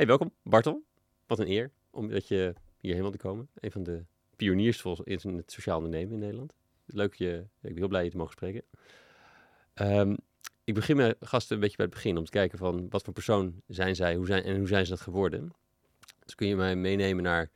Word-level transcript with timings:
Hey, 0.00 0.08
welkom 0.08 0.32
Bartel. 0.42 0.84
Wat 1.26 1.38
een 1.38 1.50
eer 1.50 1.70
om 1.90 2.08
dat 2.08 2.28
je 2.28 2.54
hierheen 2.78 3.02
wilde 3.02 3.18
komen. 3.18 3.48
Een 3.54 3.70
van 3.70 3.82
de 3.82 4.04
pioniers 4.36 4.82
in 5.04 5.36
het 5.36 5.52
sociaal 5.52 5.76
ondernemen 5.76 6.12
in 6.12 6.18
Nederland. 6.18 6.54
Leuk 6.86 7.14
je, 7.14 7.38
ik 7.38 7.68
ben 7.68 7.76
heel 7.76 7.88
blij 7.88 8.04
je 8.04 8.10
te 8.10 8.16
mogen 8.16 8.32
spreken. 8.32 8.62
Ehm, 9.74 10.16
ik 10.64 10.74
begin 10.74 10.96
mijn 10.96 11.14
gasten 11.20 11.54
een 11.54 11.60
beetje 11.60 11.76
bij 11.76 11.86
het 11.86 11.94
begin 11.94 12.16
om 12.16 12.24
te 12.24 12.30
kijken 12.30 12.58
van 12.58 12.88
wat 12.88 13.04
voor 13.04 13.12
persoon 13.12 13.62
zijn 13.66 13.96
zij 13.96 14.14
hoe 14.14 14.26
zijn, 14.26 14.42
en 14.42 14.58
hoe 14.58 14.68
zijn 14.68 14.84
ze 14.84 14.90
dat 14.90 15.00
geworden. 15.00 15.52
Dus 16.24 16.34
kun 16.34 16.46
je 16.46 16.56
mij 16.56 16.76
meenemen 16.76 17.22
naar 17.22 17.50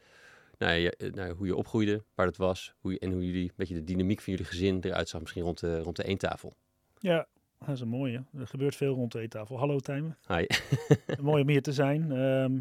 hoe 1.36 1.46
je 1.46 1.56
opgroeide, 1.56 2.02
waar 2.14 2.26
dat 2.26 2.36
was 2.36 2.74
hoe 2.80 2.92
je, 2.92 2.98
en 2.98 3.12
hoe 3.12 3.26
jullie, 3.26 3.48
een 3.48 3.54
beetje 3.56 3.74
de 3.74 3.84
dynamiek 3.84 4.20
van 4.20 4.32
jullie 4.32 4.48
gezin 4.48 4.80
eruit 4.80 5.08
zag 5.08 5.20
misschien 5.20 5.42
rond 5.42 5.60
de, 5.60 5.78
rond 5.78 5.96
de 5.96 6.04
eentafel. 6.04 6.54
Ja, 6.98 7.26
dat 7.58 7.68
is 7.68 7.80
een 7.80 7.88
mooie. 7.88 8.24
Er 8.38 8.46
gebeurt 8.46 8.76
veel 8.76 8.94
rond 8.94 9.12
de 9.12 9.20
eettafel. 9.20 9.58
Hallo 9.58 9.78
Tijmen. 9.78 10.18
Hi. 10.28 10.46
Mooi 11.20 11.42
om 11.42 11.48
hier 11.48 11.62
te 11.62 11.72
zijn. 11.72 12.12
Ehm, 12.12 12.58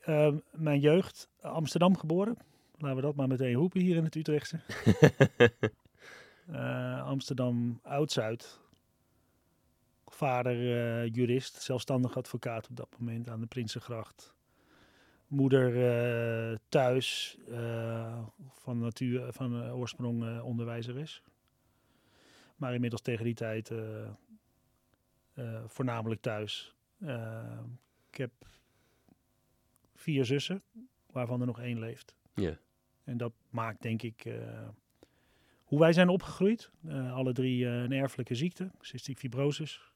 ehm, 0.00 0.36
mijn 0.52 0.80
jeugd, 0.80 1.28
Amsterdam 1.40 1.96
geboren. 1.96 2.36
Laten 2.78 2.96
we 2.96 3.02
dat 3.02 3.14
maar 3.14 3.28
meteen 3.28 3.54
roepen 3.54 3.80
hier 3.80 3.96
in 3.96 4.04
het 4.04 4.14
Utrechtse. 4.14 4.60
uh, 6.50 7.06
Amsterdam 7.12 7.80
Oud-Zuid. 7.82 8.60
Vader 10.06 10.56
uh, 10.56 11.14
jurist, 11.14 11.62
zelfstandig 11.62 12.16
advocaat 12.16 12.68
op 12.68 12.76
dat 12.76 12.88
moment 12.98 13.28
aan 13.28 13.40
de 13.40 13.46
Prinsengracht. 13.46 14.34
Moeder 15.26 15.74
uh, 16.50 16.56
thuis, 16.68 17.38
van, 18.52 18.78
natuur, 18.78 19.32
van 19.32 19.70
oorsprong 19.72 20.40
onderwijzeres. 20.40 21.22
Maar 22.56 22.74
inmiddels 22.74 23.02
tegen 23.02 23.24
die 23.24 23.34
tijd 23.34 23.72
voornamelijk 25.66 26.20
thuis. 26.20 26.74
ik 28.10 28.16
heb 28.16 28.32
vier 29.94 30.24
zussen, 30.24 30.62
waarvan 31.06 31.40
er 31.40 31.46
nog 31.46 31.60
één 31.60 31.78
leeft. 31.78 32.14
Ja. 32.34 32.58
En 33.04 33.16
dat 33.16 33.32
maakt 33.50 33.82
denk 33.82 34.02
ik 34.02 34.26
hoe 35.66 35.78
wij 35.78 35.92
zijn 35.92 36.08
opgegroeid. 36.08 36.70
Uh, 36.84 37.14
alle 37.14 37.32
drie 37.32 37.64
uh, 37.64 37.82
een 37.82 37.92
erfelijke 37.92 38.34
ziekte, 38.34 38.70
cystic 38.80 39.18
fibrosis. 39.18 39.92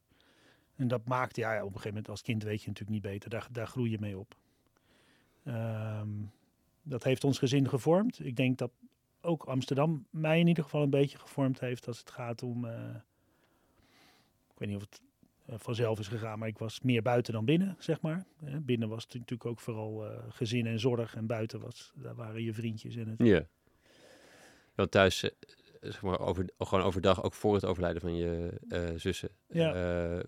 En 0.77 0.89
dat 0.89 1.09
maakt, 1.09 1.37
ja, 1.37 1.55
op 1.55 1.61
een 1.61 1.67
gegeven 1.67 1.89
moment 1.89 2.09
als 2.09 2.23
kind 2.23 2.43
weet 2.43 2.63
je 2.63 2.69
natuurlijk 2.69 3.03
niet 3.03 3.13
beter. 3.13 3.31
Daar, 3.31 3.49
daar 3.53 3.67
groei 3.67 3.91
je 3.91 3.99
mee 4.01 4.19
op. 4.19 4.37
Um, 5.45 6.31
dat 6.83 7.05
heeft 7.05 7.25
ons 7.25 7.39
gezin 7.39 7.69
gevormd. 7.69 8.25
Ik 8.25 8.37
denk 8.37 8.59
dat 8.59 8.71
ook 9.21 9.45
Amsterdam 9.45 10.07
mij 10.11 10.41
in 10.41 10.47
ieder 10.47 10.65
geval 10.65 10.83
een 10.83 10.91
beetje 10.91 11.19
gevormd 11.19 11.61
heeft 11.61 11.87
als 11.87 11.99
het 11.99 12.11
gaat 12.11 12.43
om. 12.43 12.65
ik 12.65 14.59
weet 14.59 14.69
niet 14.69 14.77
of 14.77 14.83
het 14.83 15.01
uh, 15.51 15.57
vanzelf 15.59 15.99
is 15.99 16.09
gegaan. 16.09 16.39
Maar 16.39 16.49
ik 16.49 16.59
was 16.59 16.81
meer 16.81 17.03
buiten 17.03 17.33
dan 17.33 17.45
binnen, 17.45 17.77
zeg 17.79 18.01
maar. 18.01 18.25
Uh, 18.45 18.57
binnen 18.61 18.89
was 18.89 19.03
het 19.03 19.15
natuurlijk 19.15 19.51
ook 19.51 19.61
vooral 19.61 20.07
uh, 20.07 20.19
gezin 20.29 20.67
en 20.67 20.81
zorg. 20.81 21.15
En 21.15 21.27
buiten 21.27 21.61
was, 21.61 21.93
daar 21.95 22.15
waren 22.15 22.43
je 22.43 22.55
vriendjes 22.55 22.97
en 22.97 23.09
het. 23.09 23.27
Ja. 23.27 23.47
Want 24.75 24.91
thuis, 24.91 25.23
eh, 25.23 25.31
zeg 25.81 26.03
maar, 26.03 26.21
over, 26.21 26.49
gewoon 26.59 26.85
overdag, 26.85 27.23
ook 27.23 27.35
voor 27.35 27.55
het 27.55 27.65
overlijden 27.65 28.01
van 28.01 28.17
je 28.17 28.53
zussen. 28.97 29.31
Ja. 29.49 30.23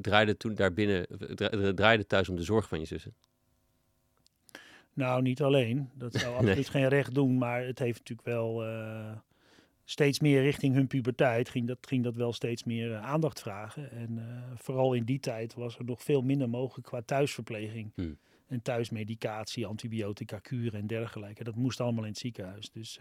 draaide 0.00 0.36
toen 0.36 0.54
daarbinnen, 0.54 1.06
draaide 1.74 2.06
thuis 2.06 2.28
om 2.28 2.36
de 2.36 2.42
zorg 2.42 2.68
van 2.68 2.78
je 2.78 2.86
zussen? 2.86 3.14
Nou, 4.94 5.22
niet 5.22 5.42
alleen. 5.42 5.90
Dat 5.94 6.14
zou 6.14 6.34
absoluut 6.36 6.54
nee. 6.56 6.64
geen 6.64 6.88
recht 6.88 7.14
doen. 7.14 7.38
Maar 7.38 7.64
het 7.64 7.78
heeft 7.78 7.98
natuurlijk 7.98 8.28
wel 8.28 8.62
steeds 9.84 10.20
meer 10.20 10.42
richting 10.42 10.74
hun 10.74 10.86
puberteit 10.86 11.48
ging 11.48 11.66
dat, 11.66 11.78
ging 11.80 12.04
dat 12.04 12.16
wel 12.16 12.32
steeds 12.32 12.64
meer 12.64 12.90
uh, 12.90 13.04
aandacht 13.04 13.40
vragen. 13.40 13.90
En 13.90 14.10
uh, 14.16 14.24
vooral 14.54 14.94
in 14.94 15.04
die 15.04 15.20
tijd 15.20 15.54
was 15.54 15.78
er 15.78 15.84
nog 15.84 16.02
veel 16.02 16.22
minder 16.22 16.48
mogelijk 16.48 16.86
qua 16.86 17.02
thuisverpleging. 17.02 17.92
Hmm. 17.94 18.18
En 18.48 18.62
thuismedicatie, 18.62 19.66
antibiotica, 19.66 20.38
kuren 20.38 20.80
en 20.80 20.86
dergelijke. 20.86 21.44
Dat 21.44 21.54
moest 21.54 21.80
allemaal 21.80 22.04
in 22.04 22.10
het 22.10 22.18
ziekenhuis. 22.18 22.70
Dus 22.70 22.98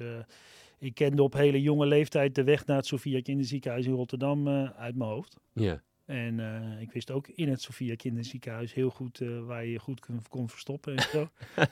ik 0.79 0.93
kende 0.93 1.23
op 1.23 1.33
hele 1.33 1.61
jonge 1.61 1.85
leeftijd 1.85 2.35
de 2.35 2.43
weg 2.43 2.65
naar 2.65 2.77
het 2.77 2.85
Sofia 2.85 3.21
Kinderziekenhuis 3.21 3.85
in 3.85 3.93
Rotterdam 3.93 4.47
uit 4.47 4.95
mijn 4.95 5.09
hoofd. 5.09 5.35
Ja. 5.53 5.81
En 6.05 6.39
ik 6.79 6.91
wist 6.91 7.11
ook 7.11 7.27
in 7.27 7.49
het 7.49 7.61
Sofia 7.61 7.95
Kinderziekenhuis 7.95 8.73
heel 8.73 8.89
goed 8.89 9.19
waar 9.19 9.65
je 9.65 9.71
je 9.71 9.79
goed 9.79 9.99
kon, 9.99 10.21
kon 10.29 10.49
verstoppen 10.49 10.95
en 10.95 11.03
zo. 11.03 11.29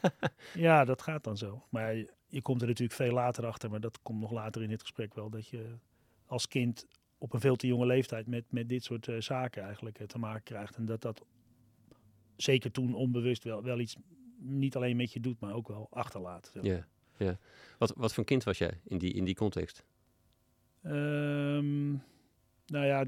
ja, 0.53 0.85
dat 0.85 1.01
gaat 1.01 1.23
dan 1.23 1.38
zo. 1.38 1.63
Maar 1.69 1.95
je 2.28 2.41
komt 2.41 2.62
er 2.62 2.67
natuurlijk 2.67 2.97
veel 2.97 3.13
later 3.13 3.45
achter, 3.45 3.69
maar 3.69 3.79
dat 3.79 4.01
komt 4.01 4.19
nog 4.19 4.31
later 4.31 4.62
in 4.62 4.69
dit 4.69 4.81
gesprek 4.81 5.13
wel, 5.13 5.29
dat 5.29 5.47
je 5.47 5.78
als 6.25 6.47
kind 6.47 6.88
op 7.17 7.34
een 7.34 7.40
veel 7.40 7.56
te 7.56 7.67
jonge 7.67 7.85
leeftijd 7.85 8.28
met, 8.28 8.51
met 8.51 8.69
dit 8.69 8.84
soort 8.84 9.07
uh, 9.07 9.22
zaken 9.22 9.63
eigenlijk 9.63 10.06
te 10.06 10.17
maken 10.17 10.44
krijgt. 10.44 10.75
En 10.75 10.85
dat 10.85 11.01
dat 11.01 11.25
zeker 12.35 12.72
toen 12.72 12.94
onbewust 12.94 13.44
wel, 13.44 13.63
wel 13.63 13.79
iets 13.79 13.96
niet 14.38 14.75
alleen 14.75 14.96
met 14.96 15.13
je 15.13 15.19
doet, 15.19 15.40
maar 15.40 15.53
ook 15.53 15.67
wel 15.67 15.88
achterlaat. 15.90 16.51
Ja, 16.53 16.61
yeah, 16.61 16.84
ja. 17.17 17.38
Wat, 17.78 17.94
wat 17.96 18.13
voor 18.13 18.23
kind 18.23 18.44
was 18.44 18.57
jij 18.57 18.79
in 18.84 18.97
die, 18.97 19.13
in 19.13 19.25
die 19.25 19.35
context? 19.35 19.84
Um, 20.84 22.03
nou 22.66 22.85
ja, 22.85 23.06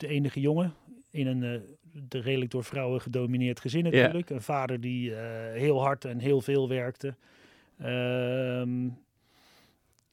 de, 0.00 0.08
enige 0.08 0.40
jongen 0.40 0.74
in 1.10 1.26
een 1.26 1.42
uh, 1.42 1.60
de 2.08 2.18
redelijk 2.20 2.50
door 2.50 2.64
vrouwen 2.64 3.00
gedomineerd 3.00 3.60
gezin 3.60 3.84
natuurlijk. 3.84 4.28
Yeah. 4.28 4.38
Een 4.38 4.44
vader 4.44 4.80
die 4.80 5.12
heel 5.52 5.80
hard 5.82 6.04
en 6.04 6.18
heel 6.18 6.40
veel 6.40 6.68
werkte. 6.68 7.14
Um, 7.82 8.98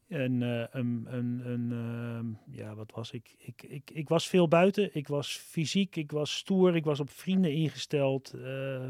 en 0.07 0.41
uh, 0.41 0.63
een, 0.71 1.07
een, 1.09 1.41
een 1.45 1.71
uh, 1.71 2.55
ja, 2.57 2.75
wat 2.75 2.91
was 2.91 3.11
ik? 3.11 3.35
Ik, 3.37 3.63
ik? 3.63 3.91
ik 3.91 4.09
was 4.09 4.27
veel 4.27 4.47
buiten. 4.47 4.89
Ik 4.95 5.07
was 5.07 5.37
fysiek, 5.37 5.95
ik 5.95 6.11
was 6.11 6.35
stoer, 6.35 6.75
ik 6.75 6.83
was 6.83 6.99
op 6.99 7.09
vrienden 7.09 7.51
ingesteld. 7.51 8.33
Uh, 8.35 8.89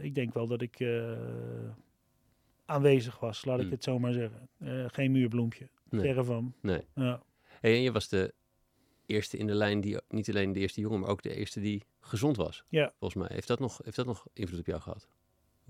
ik 0.00 0.14
denk 0.14 0.34
wel 0.34 0.46
dat 0.46 0.60
ik 0.60 0.84
aanwezig 2.64 3.20
was, 3.20 3.44
laat 3.44 3.56
ik 3.56 3.62
Hmm. 3.62 3.72
het 3.72 3.84
zo 3.84 3.98
maar 3.98 4.12
zeggen. 4.12 4.48
geen 4.86 5.12
muurbloempje, 5.12 5.68
Nee. 5.88 6.00
verre 6.00 6.24
van. 6.24 6.54
Nee. 6.60 6.80
Ja. 6.94 7.22
Hey, 7.60 7.74
en 7.74 7.82
je 7.82 7.92
was 7.92 8.08
de 8.08 8.34
eerste 9.06 9.36
in 9.36 9.46
de 9.46 9.54
lijn 9.54 9.80
die, 9.80 9.96
niet 10.08 10.28
alleen 10.28 10.52
de 10.52 10.60
eerste 10.60 10.80
jongen, 10.80 11.00
maar 11.00 11.08
ook 11.08 11.22
de 11.22 11.34
eerste 11.34 11.60
die 11.60 11.82
gezond 12.00 12.36
was. 12.36 12.64
Ja. 12.68 12.92
Volgens 12.98 13.22
mij. 13.22 13.30
Heeft 13.34 13.48
dat 13.48 13.58
nog, 13.58 13.80
heeft 13.84 13.96
dat 13.96 14.06
nog 14.06 14.26
invloed 14.32 14.60
op 14.60 14.66
jou 14.66 14.80
gehad? 14.80 15.08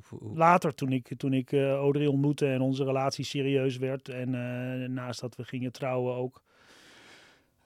Hoe- 0.08 0.18
hoe- 0.18 0.36
Later, 0.36 0.74
toen 0.74 0.92
ik, 0.92 1.10
toen 1.16 1.32
ik 1.32 1.52
eh, 1.52 1.72
Audrey 1.72 2.06
ontmoette 2.06 2.46
en 2.46 2.60
onze 2.60 2.84
relatie 2.84 3.24
serieus 3.24 3.76
werd. 3.76 4.08
En 4.08 4.34
eh, 4.34 4.88
naast 4.88 5.20
dat 5.20 5.36
we 5.36 5.44
gingen 5.44 5.72
trouwen 5.72 6.14
ook 6.14 6.42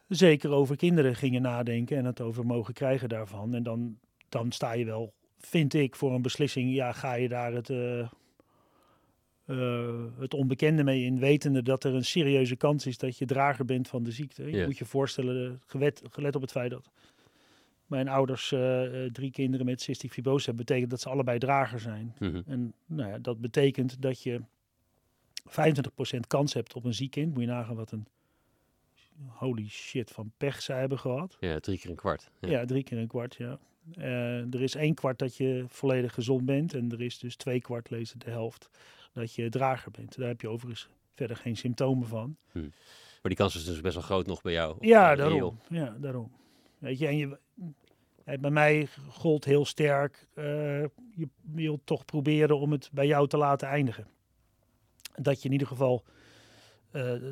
zeker 0.09 0.51
over 0.51 0.77
kinderen 0.77 1.15
gingen 1.17 1.43
nadenken. 1.43 1.97
En 1.97 2.05
het 2.05 2.21
over 2.21 2.47
mogen 2.47 2.75
krijgen 2.75 3.09
daarvan. 3.09 3.55
En 3.55 3.63
dan, 3.63 3.99
dan 4.29 4.53
sta 4.53 4.73
je 4.73 4.85
wel, 4.85 5.13
vind 5.39 5.75
ik, 5.75 5.97
voor 5.97 6.13
een 6.15 6.23
beslissing. 6.23 6.75
Ja, 6.75 6.93
ga 6.93 7.15
je 7.15 7.29
daar 7.29 7.53
het, 7.53 7.71
eh, 7.71 8.09
eh, 9.49 10.05
het 10.19 10.35
onbekende 10.35 10.85
mee 10.85 11.05
in. 11.05 11.19
Wetende 11.19 11.63
dat 11.63 11.85
er 11.85 11.95
een 11.95 12.05
serieuze 12.05 12.57
kans 12.57 12.87
is 12.87 12.99
dat 12.99 13.19
je 13.19 13.27
drager 13.27 13.65
bent 13.65 13.89
van 13.89 14.03
de 14.03 14.11
ziekte. 14.11 14.51
Je 14.51 14.65
moet 14.65 14.79
je 14.79 14.85
voorstellen, 14.85 15.61
gewet, 15.67 16.03
gelet 16.11 16.35
op 16.37 16.43
het 16.43 16.51
feit 16.51 16.71
dat 16.71 16.91
mijn 17.87 18.09
ouders 18.09 18.53
eh, 18.53 19.05
eh, 19.05 19.13
drie 19.13 19.31
kinderen 19.31 19.67
met 19.67 19.81
cystic 19.81 20.13
fibrose 20.13 20.47
hebben. 20.47 20.65
Betekent 20.65 20.91
dat 20.91 21.01
ze 21.01 21.09
allebei 21.09 21.39
drager 21.39 21.81
zijn. 21.81 22.15
Mhm. 22.19 22.43
En 22.47 22.75
nou 22.87 23.11
ja, 23.11 23.19
dat 23.19 23.41
betekent 23.41 24.03
dat 24.03 24.23
je 24.23 24.41
25% 25.45 26.27
kans 26.27 26.55
hebt 26.55 26.75
op 26.75 26.85
een 26.85 26.95
ziek 26.95 27.11
kind. 27.11 27.33
Moet 27.33 27.43
je 27.43 27.49
nagaan 27.49 27.77
wat 27.77 27.93
een 27.93 28.07
holy 29.27 29.69
shit 29.69 30.11
van 30.11 30.33
pech 30.37 30.63
zij 30.63 30.81
hebben 30.81 30.99
gehad. 30.99 31.37
Ja, 31.41 31.61
drie 31.61 31.79
keer 31.79 31.91
een 31.91 31.97
kwart. 31.97 32.31
Ja. 32.41 32.49
Ja, 32.49 32.65
drie 32.65 32.83
keer 32.83 32.99
een 32.99 33.09
kwart, 33.09 33.35
ja. 33.35 33.59
Eh, 33.95 34.55
er 34.55 34.63
is 34.63 34.75
één 34.75 34.95
kwart 34.95 35.19
dat 35.19 35.37
je 35.37 35.65
volledig 35.69 36.15
gezond 36.15 36.45
bent. 36.45 36.75
En 36.75 36.91
er 36.93 37.01
is 37.01 37.19
dus 37.19 37.37
twee 37.37 37.61
kwart, 37.61 37.91
lezen 37.91 38.19
de 38.19 38.31
helft, 38.31 38.71
dat 39.19 39.35
je 39.35 39.49
drager 39.49 39.91
bent. 39.91 40.17
Daar 40.17 40.29
heb 40.29 40.41
je 40.41 40.49
overigens 40.49 40.89
verder 41.15 41.37
geen 41.37 41.57
symptomen 41.57 42.09
van. 42.09 42.37
Maar 42.53 42.63
die 43.23 43.37
kans 43.37 43.57
is 43.57 43.65
dus 43.65 43.81
best 43.81 43.95
wel 43.95 44.03
groot 44.05 44.27
nog 44.27 44.43
bij 44.43 44.53
jou. 44.53 44.77
Ja, 44.81 45.11
Eh, 45.13 45.19
daarom. 45.19 45.59
Ja, 45.69 45.97
daarom. 46.01 46.31
Weet 46.79 46.99
je, 46.99 47.07
en 47.07 47.17
je, 47.17 47.39
eh, 48.25 48.39
bij 48.39 48.51
mij 48.51 48.89
gold 49.09 49.45
heel 49.45 49.65
sterk, 49.65 50.27
eh, 50.35 50.45
je 51.15 51.29
wil 51.41 51.81
toch 51.85 52.05
proberen 52.05 52.59
om 52.59 52.73
het 52.73 52.91
bij 52.93 53.07
jou 53.07 53.29
te 53.29 53.37
laten 53.37 53.69
eindigen. 53.69 54.07
Dat 55.15 55.39
je 55.43 55.47
in 55.47 55.53
ieder 55.53 55.69
geval, 55.69 56.05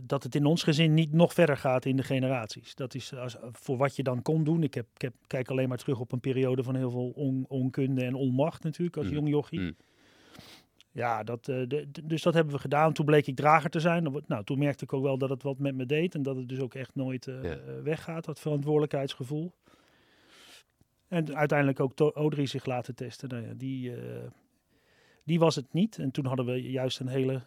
dat 0.02 0.22
het 0.22 0.34
in 0.34 0.44
ons 0.44 0.62
gezin 0.62 0.94
niet 0.94 1.12
nog 1.12 1.32
verder 1.34 1.56
gaat 1.56 1.84
in 1.84 1.96
de 1.96 2.02
generaties. 2.02 2.74
Dat 2.74 2.94
is 2.94 3.14
als, 3.14 3.36
voor 3.52 3.76
wat 3.76 3.96
je 3.96 4.02
dan 4.02 4.22
kon 4.22 4.44
doen. 4.44 4.62
Ik, 4.62 4.74
heb, 4.74 4.86
ik 4.94 5.00
heb, 5.02 5.14
kijk 5.26 5.50
alleen 5.50 5.68
maar 5.68 5.78
terug 5.78 6.00
op 6.00 6.12
een 6.12 6.20
periode 6.20 6.62
van 6.62 6.74
heel 6.74 6.90
veel 6.90 7.10
on, 7.14 7.44
onkunde 7.48 8.04
en 8.04 8.14
onmacht 8.14 8.62
natuurlijk 8.62 8.96
als 8.96 9.06
Mm. 9.06 9.12
jong 9.12 9.28
jochie. 9.28 9.60
Mm. 9.60 9.76
Ja, 10.96 11.22
dat, 11.22 11.48
eh, 11.48 11.62
de, 11.68 11.88
dus 12.04 12.22
dat 12.22 12.34
hebben 12.34 12.54
we 12.54 12.60
gedaan. 12.60 12.92
Toen 12.92 13.04
bleek 13.06 13.26
ik 13.26 13.36
drager 13.36 13.70
te 13.70 13.80
zijn. 13.80 14.22
Nou, 14.26 14.44
toen 14.44 14.58
merkte 14.58 14.84
ik 14.84 14.92
ook 14.92 15.02
wel 15.02 15.18
dat 15.18 15.28
het 15.30 15.42
wat 15.42 15.58
met 15.58 15.74
me 15.74 15.86
deed. 15.86 16.14
En 16.14 16.22
dat 16.22 16.36
het 16.36 16.48
dus 16.48 16.60
ook 16.60 16.74
echt 16.74 16.94
nooit 16.94 17.26
eh, 17.26 17.42
Ja. 17.42 17.50
eh, 17.50 17.82
weggaat, 17.82 18.24
dat 18.24 18.40
verantwoordelijkheidsgevoel. 18.40 19.52
En 21.08 21.36
uiteindelijk 21.36 21.80
ook 21.80 22.00
Audrey 22.14 22.46
zich 22.46 22.64
laten 22.66 22.94
testen. 22.94 23.28
Nou 23.28 23.46
ja, 23.46 23.52
die, 23.54 23.92
die 25.24 25.38
was 25.38 25.54
het 25.54 25.72
niet. 25.72 25.98
En 25.98 26.10
toen 26.10 26.26
hadden 26.26 26.46
we 26.46 26.70
juist 26.70 27.00
een 27.00 27.08
hele, 27.08 27.42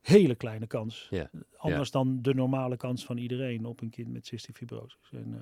hele 0.00 0.34
kleine 0.34 0.66
kans. 0.66 1.10
Anders 1.56 1.90
dan 1.90 2.22
de 2.22 2.34
normale 2.34 2.76
kans 2.76 3.04
van 3.04 3.16
iedereen 3.16 3.64
op 3.64 3.80
een 3.80 3.90
kind 3.90 4.12
met 4.12 4.26
cystic 4.26 4.56
fibrosis. 4.56 5.10
En, 5.12 5.40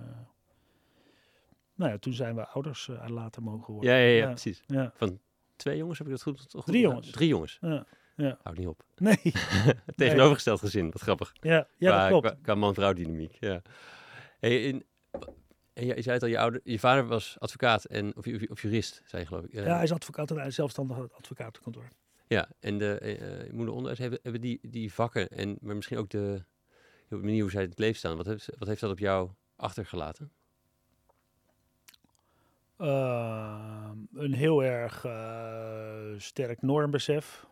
nou 1.74 1.90
ja, 1.90 1.98
toen 1.98 2.12
zijn 2.12 2.34
we 2.34 2.46
ouders 2.46 2.88
uh, 2.88 3.04
later 3.08 3.42
mogen 3.42 3.72
worden. 3.74 3.90
Ja, 3.90 3.96
ja, 3.98 4.06
ja, 4.06 4.16
Ja. 4.22 4.26
precies. 4.28 4.62
Ja. 4.66 4.92
Van 4.94 5.18
twee 5.62 5.76
jongens, 5.76 5.98
heb 5.98 6.06
ik 6.06 6.12
dat 6.12 6.22
goed? 6.22 6.46
goed 6.50 6.64
Drie 6.66 6.80
jongens. 6.80 7.10
Drie 7.10 7.28
jongens. 7.28 7.58
Ja. 7.60 7.86
Ja. 8.16 8.38
Houd 8.42 8.56
niet 8.56 8.66
op. 8.66 8.82
Nee, 8.96 9.32
Tegenovergesteld 9.96 10.60
gezin, 10.60 10.90
wat 10.90 11.00
grappig. 11.00 11.32
ja, 11.40 11.66
ja 11.78 11.90
qua, 11.90 11.98
dat 12.00 12.08
klopt. 12.08 12.26
Qua, 12.26 12.38
qua 12.42 12.54
man-vrouw 12.54 12.92
dynamiek, 12.92 13.36
ja. 13.40 13.62
Hey, 14.40 14.62
in, 14.62 14.84
en 15.72 15.86
je, 15.86 15.94
je 15.96 16.02
zei 16.02 16.14
het 16.14 16.22
al, 16.22 16.28
je, 16.28 16.38
ouder, 16.38 16.60
je 16.64 16.78
vader 16.78 17.06
was 17.06 17.36
advocaat 17.38 17.84
en, 17.84 18.16
of, 18.16 18.26
of, 18.26 18.42
of 18.48 18.62
jurist, 18.62 19.02
zei 19.04 19.22
je 19.22 19.28
geloof 19.28 19.44
ik. 19.44 19.52
Eh, 19.54 19.64
Ja, 19.66 19.74
hij 19.74 19.82
is 19.82 19.92
advocaat 19.92 20.30
en 20.30 20.36
hij 20.36 20.46
is 20.46 20.54
zelfstandig 20.54 21.12
advocatenkantoor. 21.12 21.88
Ja, 22.26 22.48
en 22.60 22.78
de 22.78 22.98
eh, 22.98 23.46
je 23.46 23.52
moeder 23.52 23.70
onderwijs 23.74 23.98
hebben, 23.98 24.18
hebben 24.22 24.40
die, 24.40 24.58
die 24.62 24.92
vakken 24.92 25.28
en 25.28 25.56
maar 25.60 25.76
misschien 25.76 25.98
ook 25.98 26.10
de, 26.10 26.44
de 27.08 27.16
manier 27.16 27.42
hoe 27.42 27.50
zij 27.50 27.62
in 27.62 27.68
het 27.68 27.78
leven 27.78 27.96
staan. 27.96 28.16
Wat 28.16 28.26
heeft, 28.26 28.48
wat 28.58 28.68
heeft 28.68 28.80
dat 28.80 28.90
op 28.90 28.98
jou 28.98 29.30
achtergelaten? 29.56 30.32
Uh, 32.82 33.90
een 34.14 34.32
heel 34.32 34.64
erg 34.64 35.04
uh, 35.04 36.18
sterk 36.18 36.62
normbesef. 36.62 37.46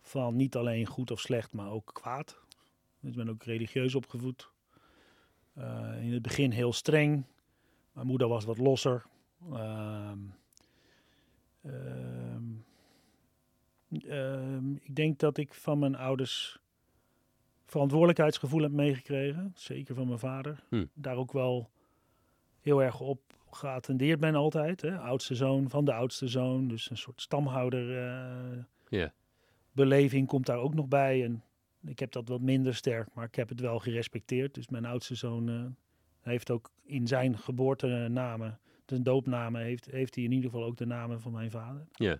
Van 0.00 0.36
niet 0.36 0.56
alleen 0.56 0.86
goed 0.86 1.10
of 1.10 1.20
slecht, 1.20 1.52
maar 1.52 1.70
ook 1.70 1.90
kwaad. 1.92 2.38
Dus 3.00 3.10
ik 3.10 3.16
ben 3.16 3.28
ook 3.28 3.42
religieus 3.42 3.94
opgevoed. 3.94 4.50
Uh, 5.58 6.04
in 6.04 6.12
het 6.12 6.22
begin 6.22 6.50
heel 6.50 6.72
streng. 6.72 7.24
Mijn 7.92 8.06
moeder 8.06 8.28
was 8.28 8.44
wat 8.44 8.58
losser. 8.58 9.04
Uh, 9.50 10.12
ik 14.80 14.94
denk 14.94 15.18
dat 15.18 15.36
ik 15.36 15.54
van 15.54 15.78
mijn 15.78 15.96
ouders 15.96 16.60
verantwoordelijkheidsgevoel 17.64 18.62
heb 18.62 18.72
meegekregen. 18.72 19.52
Zeker 19.54 19.94
van 19.94 20.06
mijn 20.06 20.18
vader. 20.18 20.64
Hm. 20.68 20.86
Daar 20.94 21.16
ook 21.16 21.32
wel 21.32 21.70
heel 22.60 22.82
erg 22.82 23.00
op 23.00 23.38
geattendeerd 23.56 24.20
ben 24.20 24.34
altijd. 24.34 24.80
Hè? 24.80 24.98
Oudste 24.98 25.34
zoon 25.34 25.68
van 25.68 25.84
de 25.84 25.92
oudste 25.92 26.28
zoon. 26.28 26.68
Dus 26.68 26.90
een 26.90 26.96
soort 26.96 27.20
stamhouder 27.20 27.90
uh, 27.90 28.62
yeah. 28.88 29.10
beleving 29.72 30.26
komt 30.26 30.46
daar 30.46 30.58
ook 30.58 30.74
nog 30.74 30.88
bij. 30.88 31.24
En 31.24 31.42
ik 31.84 31.98
heb 31.98 32.12
dat 32.12 32.28
wat 32.28 32.40
minder 32.40 32.74
sterk, 32.74 33.14
maar 33.14 33.24
ik 33.24 33.34
heb 33.34 33.48
het 33.48 33.60
wel 33.60 33.78
gerespecteerd. 33.78 34.54
Dus 34.54 34.68
mijn 34.68 34.84
oudste 34.84 35.14
zoon 35.14 35.48
uh, 35.48 35.64
heeft 36.20 36.50
ook 36.50 36.70
in 36.82 37.06
zijn 37.06 37.38
geboortenamen, 37.38 38.58
de 38.84 39.02
doopnamen, 39.02 39.62
heeft, 39.62 39.84
heeft 39.90 40.14
hij 40.14 40.24
in 40.24 40.32
ieder 40.32 40.50
geval 40.50 40.66
ook 40.66 40.76
de 40.76 40.86
namen 40.86 41.20
van 41.20 41.32
mijn 41.32 41.50
vader. 41.50 41.86
Ja. 41.92 42.06
Yeah. 42.06 42.18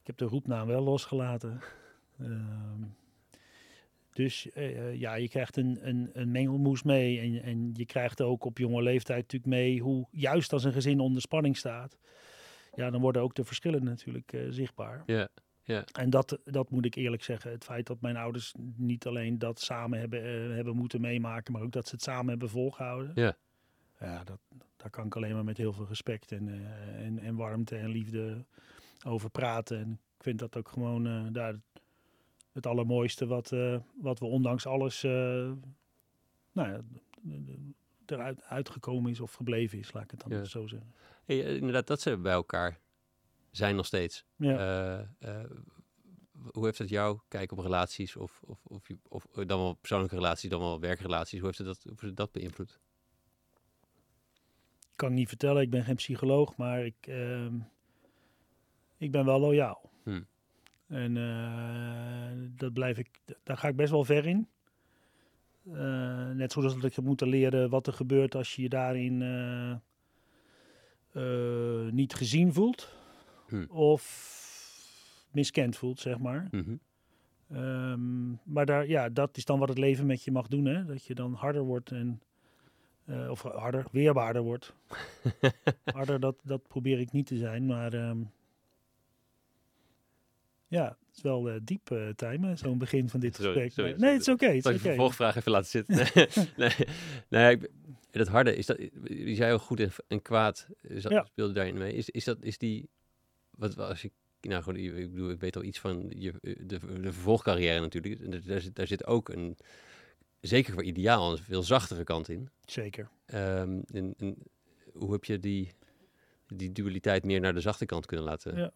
Ik 0.00 0.06
heb 0.06 0.16
de 0.16 0.24
roepnaam 0.24 0.66
wel 0.66 0.82
losgelaten. 0.82 1.60
Uh, 2.20 2.28
dus 4.14 4.48
uh, 4.54 4.94
ja, 4.94 5.14
je 5.14 5.28
krijgt 5.28 5.56
een, 5.56 5.78
een, 5.80 6.10
een 6.12 6.30
mengelmoes 6.30 6.82
mee. 6.82 7.20
En, 7.20 7.42
en 7.42 7.70
je 7.72 7.86
krijgt 7.86 8.20
ook 8.20 8.44
op 8.44 8.58
jonge 8.58 8.82
leeftijd 8.82 9.22
natuurlijk 9.22 9.52
mee 9.52 9.80
hoe 9.80 10.06
juist 10.10 10.52
als 10.52 10.64
een 10.64 10.72
gezin 10.72 11.00
onder 11.00 11.22
spanning 11.22 11.56
staat. 11.56 11.98
Ja, 12.74 12.90
dan 12.90 13.00
worden 13.00 13.22
ook 13.22 13.34
de 13.34 13.44
verschillen 13.44 13.84
natuurlijk 13.84 14.32
uh, 14.32 14.46
zichtbaar. 14.50 15.02
Ja, 15.06 15.28
ja. 15.62 15.84
En 15.92 16.10
dat, 16.10 16.38
dat 16.44 16.70
moet 16.70 16.84
ik 16.84 16.94
eerlijk 16.94 17.22
zeggen. 17.22 17.50
Het 17.50 17.64
feit 17.64 17.86
dat 17.86 18.00
mijn 18.00 18.16
ouders 18.16 18.54
niet 18.76 19.06
alleen 19.06 19.38
dat 19.38 19.60
samen 19.60 19.98
hebben, 19.98 20.24
uh, 20.24 20.54
hebben 20.54 20.76
moeten 20.76 21.00
meemaken, 21.00 21.52
maar 21.52 21.62
ook 21.62 21.72
dat 21.72 21.88
ze 21.88 21.94
het 21.94 22.04
samen 22.04 22.28
hebben 22.28 22.48
volgehouden. 22.48 23.12
Ja. 23.14 23.36
Ja, 24.00 24.24
dat, 24.24 24.38
daar 24.76 24.90
kan 24.90 25.06
ik 25.06 25.16
alleen 25.16 25.34
maar 25.34 25.44
met 25.44 25.56
heel 25.56 25.72
veel 25.72 25.86
respect 25.86 26.32
en, 26.32 26.48
uh, 26.48 27.06
en, 27.06 27.18
en 27.18 27.36
warmte 27.36 27.76
en 27.76 27.88
liefde 27.88 28.44
over 29.06 29.30
praten. 29.30 29.78
En 29.78 30.00
ik 30.16 30.22
vind 30.22 30.38
dat 30.38 30.56
ook 30.56 30.68
gewoon 30.68 31.06
uh, 31.06 31.26
daar 31.32 31.54
het 32.54 32.66
allermooiste 32.66 33.26
wat, 33.26 33.52
uh, 33.52 33.78
wat 34.00 34.18
we 34.18 34.24
ondanks 34.26 34.66
alles 34.66 35.04
uh, 35.04 35.52
nou 36.52 36.68
ja, 36.68 36.80
eruit 38.06 38.42
uitgekomen 38.42 39.10
is 39.10 39.20
of 39.20 39.32
gebleven 39.32 39.78
is, 39.78 39.92
laat 39.92 40.04
ik 40.04 40.10
het 40.10 40.20
dan 40.20 40.38
Ja. 40.38 40.44
zo 40.44 40.66
zeggen. 40.66 40.94
Hey, 41.24 41.44
eh, 41.44 41.54
inderdaad, 41.56 41.86
dat 41.86 42.00
ze 42.00 42.16
bij 42.18 42.32
elkaar 42.32 42.80
zijn 43.50 43.76
nog 43.76 43.86
steeds. 43.86 44.24
Ja. 44.36 44.58
Eh, 44.58 45.00
eh, 45.40 45.50
hoe 46.52 46.64
heeft 46.64 46.78
dat 46.78 46.88
jou 46.88 47.18
kijk 47.28 47.52
op 47.52 47.58
relaties 47.58 48.16
of, 48.16 48.42
of, 48.46 48.66
of, 48.66 48.88
je- 48.88 48.98
of 49.08 49.24
dan 49.32 49.46
wel 49.58 49.74
persoonlijke 49.74 50.14
relaties, 50.14 50.50
dan 50.50 50.60
wel 50.60 50.80
werkrelaties? 50.80 51.38
Hoe 51.38 51.46
heeft 51.46 51.58
het 51.58 51.66
dat, 51.66 51.82
hoe 51.82 51.90
heeft 51.92 52.02
het 52.02 52.16
dat 52.16 52.32
beïnvloed? 52.32 52.80
kan 54.96 55.08
ik 55.10 55.14
niet 55.14 55.28
vertellen, 55.28 55.62
ik 55.62 55.70
ben 55.70 55.84
geen 55.84 55.94
psycholoog, 55.96 56.56
maar 56.56 56.84
ik, 56.84 56.94
ehm, 57.06 57.54
ik 58.96 59.10
ben 59.10 59.24
wel 59.24 59.40
loyaal. 59.40 59.90
Hmm. 60.02 60.26
En 60.94 61.16
eh, 61.16 62.30
dat 62.56 62.72
blijf 62.72 62.98
ik, 62.98 63.08
daar 63.42 63.56
ga 63.56 63.68
ik 63.68 63.76
best 63.76 63.90
wel 63.90 64.04
ver 64.04 64.26
in. 64.26 64.48
Eh, 65.72 66.30
net 66.30 66.52
zoals 66.52 66.74
dat 66.74 66.84
ik 66.84 66.94
heb 66.94 67.04
moeten 67.04 67.28
leren 67.28 67.70
wat 67.70 67.86
er 67.86 67.92
gebeurt 67.92 68.34
als 68.34 68.56
je 68.56 68.62
je 68.62 68.68
daarin 68.68 69.22
eh, 71.12 71.86
niet 71.90 72.14
gezien 72.14 72.52
voelt. 72.52 72.94
Hmm. 73.48 73.66
Of 73.70 74.02
miskend 75.32 75.76
voelt, 75.76 76.00
zeg 76.00 76.18
maar. 76.18 76.48
Mhm. 76.50 76.76
Ehm, 77.50 78.30
maar 78.32 78.66
daar, 78.66 78.88
ja, 78.88 79.08
dat 79.08 79.36
is 79.36 79.44
dan 79.44 79.58
wat 79.58 79.68
het 79.68 79.78
leven 79.78 80.06
met 80.06 80.24
je 80.24 80.32
mag 80.32 80.48
doen. 80.48 80.64
Hè? 80.64 80.84
Dat 80.84 81.04
je 81.04 81.14
dan 81.14 81.32
harder 81.32 81.62
wordt 81.62 81.90
en. 81.90 82.20
of 83.30 83.42
harder, 83.42 83.86
weerbaarder 83.90 84.42
wordt. 84.42 84.74
harder, 85.84 86.20
dat, 86.20 86.36
dat 86.42 86.68
probeer 86.68 87.00
ik 87.00 87.12
niet 87.12 87.26
te 87.26 87.36
zijn. 87.36 87.66
Maar. 87.66 87.92
ehm, 87.92 88.18
ja, 90.68 90.84
het 91.06 91.16
is 91.16 91.22
wel 91.22 91.48
eh, 91.50 91.60
diep, 91.62 91.90
uh, 91.90 92.08
Tijmen, 92.08 92.58
zo'n 92.58 92.78
begin 92.78 93.08
van 93.08 93.20
dit 93.20 93.34
Sorry, 93.34 93.52
gesprek. 93.52 93.72
sorry, 93.72 94.00
nee, 94.00 94.12
het 94.12 94.20
is 94.20 94.28
oké. 94.28 94.46
het 94.46 94.62
Zal 94.62 94.72
is 94.72 94.76
ik 94.78 94.82
de 94.82 94.88
vervolgvraag 94.88 95.36
even 95.36 95.52
laten 95.52 95.70
zitten? 95.70 95.96
Nee, 96.56 96.70
nee, 96.78 96.86
nee 97.28 97.56
ik, 97.56 97.70
dat 98.10 98.28
harde, 98.28 98.56
is 98.56 98.66
dat, 98.66 98.78
je 99.04 99.34
zei 99.34 99.52
ook 99.52 99.60
goed 99.60 99.80
en, 99.80 99.90
en 100.08 100.22
kwaad 100.22 100.68
is 100.80 101.02
dat, 101.02 101.12
Ja. 101.12 101.24
speelde 101.24 101.52
daarin 101.52 101.78
mee. 101.78 101.92
Is, 101.92 102.10
is 102.10 102.24
dat, 102.24 102.42
is 102.42 102.58
die, 102.58 102.88
wat 103.50 103.78
als 103.78 104.04
ik, 104.04 104.12
nou 104.40 104.62
goed, 104.62 104.76
ik 104.76 105.10
bedoel, 105.10 105.30
ik 105.30 105.40
weet 105.40 105.56
al 105.56 105.62
iets 105.62 105.78
van 105.80 106.12
je, 106.18 106.32
de, 106.42 107.00
de 107.00 107.12
vervolgcarrière 107.12 107.80
natuurlijk. 107.80 108.46
Daar, 108.46 108.60
zit, 108.60 108.74
daar 108.76 108.86
zit 108.86 109.06
ook 109.06 109.28
een, 109.28 109.56
zeker 110.40 110.72
voor 110.72 110.84
ideaal, 110.84 111.32
een 111.32 111.38
veel 111.38 111.62
zachtere 111.62 112.04
kant 112.04 112.28
in. 112.28 112.48
Zeker. 112.64 113.08
Ehm, 113.26 113.80
en, 113.92 114.14
en 114.18 114.36
hoe 114.92 115.12
heb 115.12 115.24
je 115.24 115.38
die, 115.40 115.72
die 116.46 116.72
dualiteit 116.72 117.24
meer 117.24 117.40
naar 117.40 117.54
de 117.54 117.60
zachte 117.60 117.86
kant 117.86 118.06
kunnen 118.06 118.26
laten? 118.26 118.56
Ja. 118.56 118.72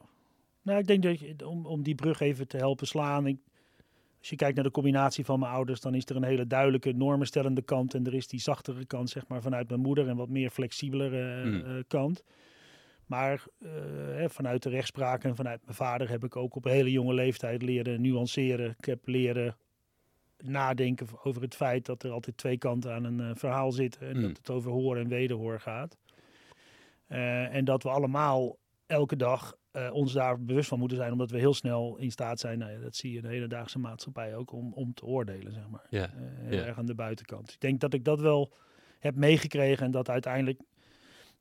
Nou, 0.68 0.80
ik 0.80 0.86
denk 0.86 1.02
dat 1.02 1.20
je, 1.20 1.46
om, 1.46 1.66
om 1.66 1.82
die 1.82 1.94
brug 1.94 2.20
even 2.20 2.48
te 2.48 2.56
helpen 2.56 2.86
slaan. 2.86 3.26
Ik, 3.26 3.38
als 4.18 4.28
je 4.28 4.36
kijkt 4.36 4.54
naar 4.54 4.64
de 4.64 4.70
combinatie 4.70 5.24
van 5.24 5.38
mijn 5.38 5.52
ouders, 5.52 5.80
dan 5.80 5.94
is 5.94 6.04
er 6.06 6.16
een 6.16 6.22
hele 6.24 6.46
duidelijke 6.46 6.92
normenstellende 6.92 7.62
kant. 7.62 7.94
En 7.94 8.06
er 8.06 8.14
is 8.14 8.26
die 8.26 8.40
zachtere 8.40 8.84
kant, 8.84 9.10
zeg 9.10 9.26
maar, 9.28 9.42
vanuit 9.42 9.68
mijn 9.68 9.80
moeder 9.80 10.08
en 10.08 10.16
wat 10.16 10.28
meer 10.28 10.50
flexibelere 10.50 11.44
Mm. 11.44 11.60
eh, 11.64 11.82
kant. 11.86 12.24
Maar 13.06 13.44
eh, 13.58 13.70
hè, 14.14 14.30
vanuit 14.30 14.62
de 14.62 14.68
rechtspraak 14.68 15.24
en 15.24 15.36
vanuit 15.36 15.60
mijn 15.64 15.76
vader 15.76 16.08
heb 16.08 16.24
ik 16.24 16.36
ook 16.36 16.54
op 16.54 16.64
een 16.64 16.72
hele 16.72 16.90
jonge 16.90 17.14
leeftijd 17.14 17.62
leren 17.62 18.00
nuanceren. 18.00 18.74
Ik 18.78 18.84
heb 18.84 19.06
leren 19.06 19.56
nadenken 20.44 21.06
over 21.22 21.42
het 21.42 21.54
feit 21.54 21.86
dat 21.86 22.02
er 22.02 22.10
altijd 22.10 22.36
twee 22.36 22.58
kanten 22.58 22.92
aan 22.92 23.04
een 23.04 23.20
eh, 23.20 23.30
verhaal 23.34 23.72
zitten. 23.72 24.08
En 24.08 24.16
Mm. 24.16 24.22
dat 24.22 24.36
het 24.36 24.50
over 24.50 24.70
hoor 24.70 24.96
en 24.96 25.08
wederhoor 25.08 25.60
gaat. 25.60 25.96
Eh, 27.06 27.54
en 27.54 27.64
dat 27.64 27.82
we 27.82 27.88
allemaal 27.88 28.56
elke 28.88 29.16
dag 29.16 29.56
eh, 29.70 29.90
ons 29.92 30.12
daar 30.12 30.44
bewust 30.44 30.68
van 30.68 30.78
moeten 30.78 30.96
zijn, 30.96 31.12
omdat 31.12 31.30
we 31.30 31.38
heel 31.38 31.54
snel 31.54 31.96
in 31.96 32.10
staat 32.10 32.40
zijn, 32.40 32.58
nou 32.58 32.72
ja, 32.72 32.78
dat 32.78 32.96
zie 32.96 33.10
je 33.10 33.16
in 33.16 33.22
de 33.22 33.28
hedendaagse 33.28 33.78
maatschappij 33.78 34.36
ook, 34.36 34.52
om, 34.52 34.72
om 34.72 34.94
te 34.94 35.04
oordelen, 35.04 35.52
zeg 35.52 35.68
maar. 35.68 35.86
Ja, 35.90 36.10
Eh, 36.68 36.78
aan 36.78 36.86
de 36.86 36.94
buitenkant. 36.94 37.52
Ik 37.52 37.60
denk 37.60 37.80
dat 37.80 37.94
ik 37.94 38.04
dat 38.04 38.20
wel 38.20 38.52
heb 38.98 39.14
meegekregen 39.14 39.84
en 39.86 39.90
dat 39.90 40.08
uiteindelijk, 40.08 40.60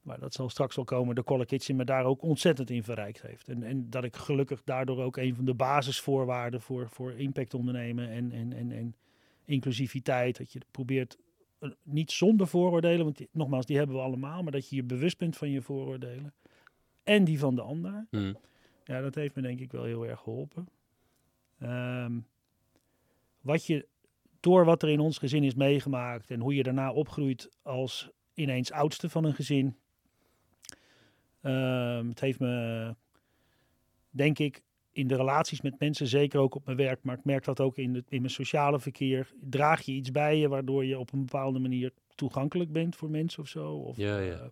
maar 0.02 0.20
dat 0.20 0.34
zal 0.34 0.50
straks 0.50 0.76
wel 0.76 0.86
komen, 0.86 1.16
de 1.16 1.24
Collar 1.24 1.46
Kitchen 1.46 1.76
me 1.76 1.84
daar 1.86 2.06
ook 2.06 2.22
ontzettend 2.22 2.70
in 2.70 2.84
verrijkt 2.84 3.22
heeft. 3.22 3.48
En, 3.48 3.64
en 3.64 3.90
dat 3.90 4.04
ik 4.04 4.16
gelukkig 4.16 4.64
daardoor 4.64 5.02
ook 5.04 5.18
een 5.18 5.36
van 5.36 5.46
de 5.46 5.54
basisvoorwaarden 5.54 6.62
voor, 6.62 6.90
voor 6.90 7.12
impact 7.14 7.54
ondernemen 7.54 8.10
en, 8.10 8.32
en, 8.32 8.54
en, 8.54 8.72
en 8.72 8.96
inclusiviteit, 9.46 10.38
dat 10.38 10.52
je 10.52 10.60
probeert 10.72 11.18
eh, 11.60 11.70
niet 11.84 12.12
zonder 12.12 12.48
vooroordelen, 12.48 13.04
want 13.04 13.18
die- 13.18 13.30
nogmaals, 13.32 13.66
die 13.66 13.78
hebben 13.78 13.96
we 13.96 14.02
allemaal, 14.02 14.44
maar 14.44 14.52
dat 14.52 14.70
je 14.70 14.76
je 14.76 14.84
bewust 14.84 15.18
bent 15.18 15.38
van 15.38 15.50
je 15.50 15.62
vooroordelen 15.62 16.34
en 17.08 17.24
die 17.24 17.40
van 17.40 17.56
de 17.56 17.62
ander. 17.62 18.08
Mm. 18.12 18.38
Ja, 18.84 19.02
dat 19.02 19.16
heeft 19.16 19.36
me 19.36 19.42
denk 19.42 19.60
ik 19.60 19.72
wel 19.72 19.84
heel 19.84 20.06
erg 20.06 20.20
geholpen. 20.20 20.68
Ehm, 21.60 22.20
wat 23.42 23.66
je 23.66 23.88
door 24.40 24.66
wat 24.66 24.84
er 24.84 24.90
in 24.90 25.00
ons 25.00 25.18
gezin 25.18 25.44
is 25.44 25.56
meegemaakt 25.56 26.32
en 26.32 26.40
hoe 26.40 26.56
je 26.56 26.64
daarna 26.64 26.92
opgroeit 26.92 27.50
als 27.62 28.10
ineens 28.34 28.72
oudste 28.72 29.10
van 29.10 29.24
een 29.24 29.34
gezin. 29.34 29.78
Ehm, 31.42 32.08
het 32.08 32.20
heeft 32.20 32.40
me, 32.40 32.96
denk 34.10 34.40
ik, 34.40 34.64
in 34.92 35.08
de 35.08 35.16
relaties 35.16 35.62
met 35.62 35.80
mensen, 35.80 36.08
zeker 36.08 36.40
ook 36.40 36.56
op 36.56 36.66
mijn 36.66 36.78
werk, 36.78 37.04
maar 37.04 37.18
ik 37.18 37.24
merk 37.26 37.44
dat 37.44 37.60
ook 37.60 37.78
in, 37.78 37.96
het, 37.96 38.06
in 38.10 38.22
mijn 38.22 38.34
sociale 38.34 38.80
verkeer, 38.80 39.32
draag 39.42 39.82
je 39.82 39.92
iets 39.92 40.12
bij 40.12 40.38
je 40.38 40.48
waardoor 40.48 40.86
je 40.86 41.00
op 41.00 41.14
een 41.14 41.26
bepaalde 41.26 41.60
manier 41.60 41.92
toegankelijk 42.16 42.72
bent 42.72 42.96
voor 42.96 43.10
mensen 43.10 43.42
of 43.44 43.48
zo. 43.48 43.74
Of, 43.74 43.98
Ja, 43.98 44.18
ja. 44.20 44.34
eh, 44.34 44.46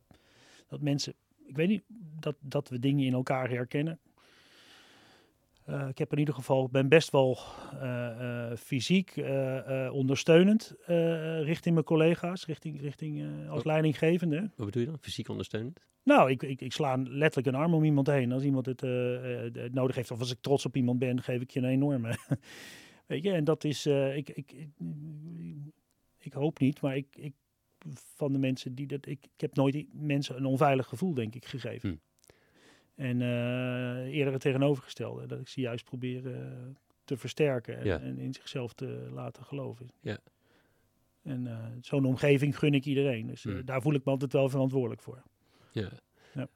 dat 0.68 0.82
mensen, 0.82 1.14
ik 1.46 1.56
weet 1.56 1.68
niet, 1.68 1.84
dat, 2.20 2.36
dat 2.40 2.70
we 2.70 2.80
dingen 2.80 3.06
in 3.06 3.14
elkaar 3.14 3.50
herkennen. 3.50 4.00
Eh, 5.66 5.88
ik 5.88 5.98
heb 5.98 6.12
in 6.12 6.20
ieder 6.20 6.34
geval, 6.34 6.70
ben 6.70 6.90
best 6.90 7.12
wel 7.12 7.38
eh, 7.72 8.52
eh, 8.52 8.58
fysiek 8.58 9.14
ondersteunend 9.92 10.76
richting 11.44 11.74
mijn 11.74 11.86
collega's, 11.86 12.46
richting, 12.46 12.82
richting 12.82 13.28
als 13.50 13.64
leidinggevende. 13.64 14.52
Wat 14.56 14.66
bedoel 14.66 14.82
je 14.82 14.88
dan? 14.88 15.00
Fysiek 15.00 15.30
ondersteunend? 15.30 15.80
Nou, 16.04 16.30
ik, 16.30 16.44
ik, 16.44 16.62
ik 16.62 16.74
sla 16.74 16.98
letterlijk 16.98 17.48
een 17.48 17.62
arm 17.62 17.74
om 17.74 17.84
iemand 17.84 18.08
heen. 18.08 18.32
Als 18.32 18.44
iemand 18.44 18.66
het, 18.66 18.82
het 18.82 19.74
nodig 19.74 19.96
heeft, 19.96 20.12
of 20.12 20.20
als 20.20 20.32
ik 20.32 20.42
trots 20.42 20.66
op 20.66 20.76
iemand 20.76 21.00
ben, 21.00 21.22
geef 21.22 21.42
ik 21.42 21.52
je 21.52 21.60
een 21.60 21.66
enorme. 21.66 22.18
Weet 23.08 23.24
je, 23.24 23.32
en 23.32 23.44
dat 23.44 23.64
is, 23.64 23.86
ik, 23.86 24.30
ik, 24.30 24.52
ik, 24.52 24.70
ik 26.18 26.34
hoop 26.34 26.60
niet, 26.60 26.82
maar 26.82 26.96
ik, 26.96 27.08
ik, 27.16 27.34
van 27.94 28.32
de 28.32 28.38
mensen 28.38 28.76
die 28.76 28.88
dat, 28.88 29.06
ik, 29.06 29.24
ik 29.24 29.42
heb 29.42 29.56
nooit 29.56 29.86
mensen 29.94 30.36
een 30.38 30.46
onveilig 30.46 30.88
gevoel, 30.88 31.14
denk 31.14 31.36
ik, 31.36 31.46
gegeven. 31.46 31.90
Hm. 31.90 31.96
En 33.02 33.22
eh, 33.22 34.14
eerder 34.14 34.34
het 34.34 34.42
tegenovergestelde, 34.42 35.26
dat 35.28 35.40
ik 35.40 35.48
ze 35.48 35.62
juist 35.62 35.86
probeer 35.86 36.36
eh, 36.36 36.52
te 37.04 37.18
versterken 37.18 37.78
en, 37.78 37.86
Ja. 37.86 38.00
en 38.00 38.18
in 38.18 38.34
zichzelf 38.34 38.74
te 38.74 39.08
laten 39.12 39.44
geloven. 39.44 39.90
Ja. 40.02 40.18
En 41.24 41.48
eh, 41.48 41.66
zo'n 41.82 42.06
omgeving 42.06 42.58
gun 42.60 42.74
ik 42.74 42.86
iedereen. 42.86 43.28
Dus 43.28 43.46
eh, 43.46 43.54
Hm. 43.54 43.66
daar 43.66 43.82
voel 43.82 43.94
ik 43.94 44.06
me 44.06 44.12
altijd 44.12 44.34
wel 44.34 44.50
verantwoordelijk 44.50 45.02
voor. 45.02 45.24
Ja. 45.72 45.90
Ja. 46.34 46.48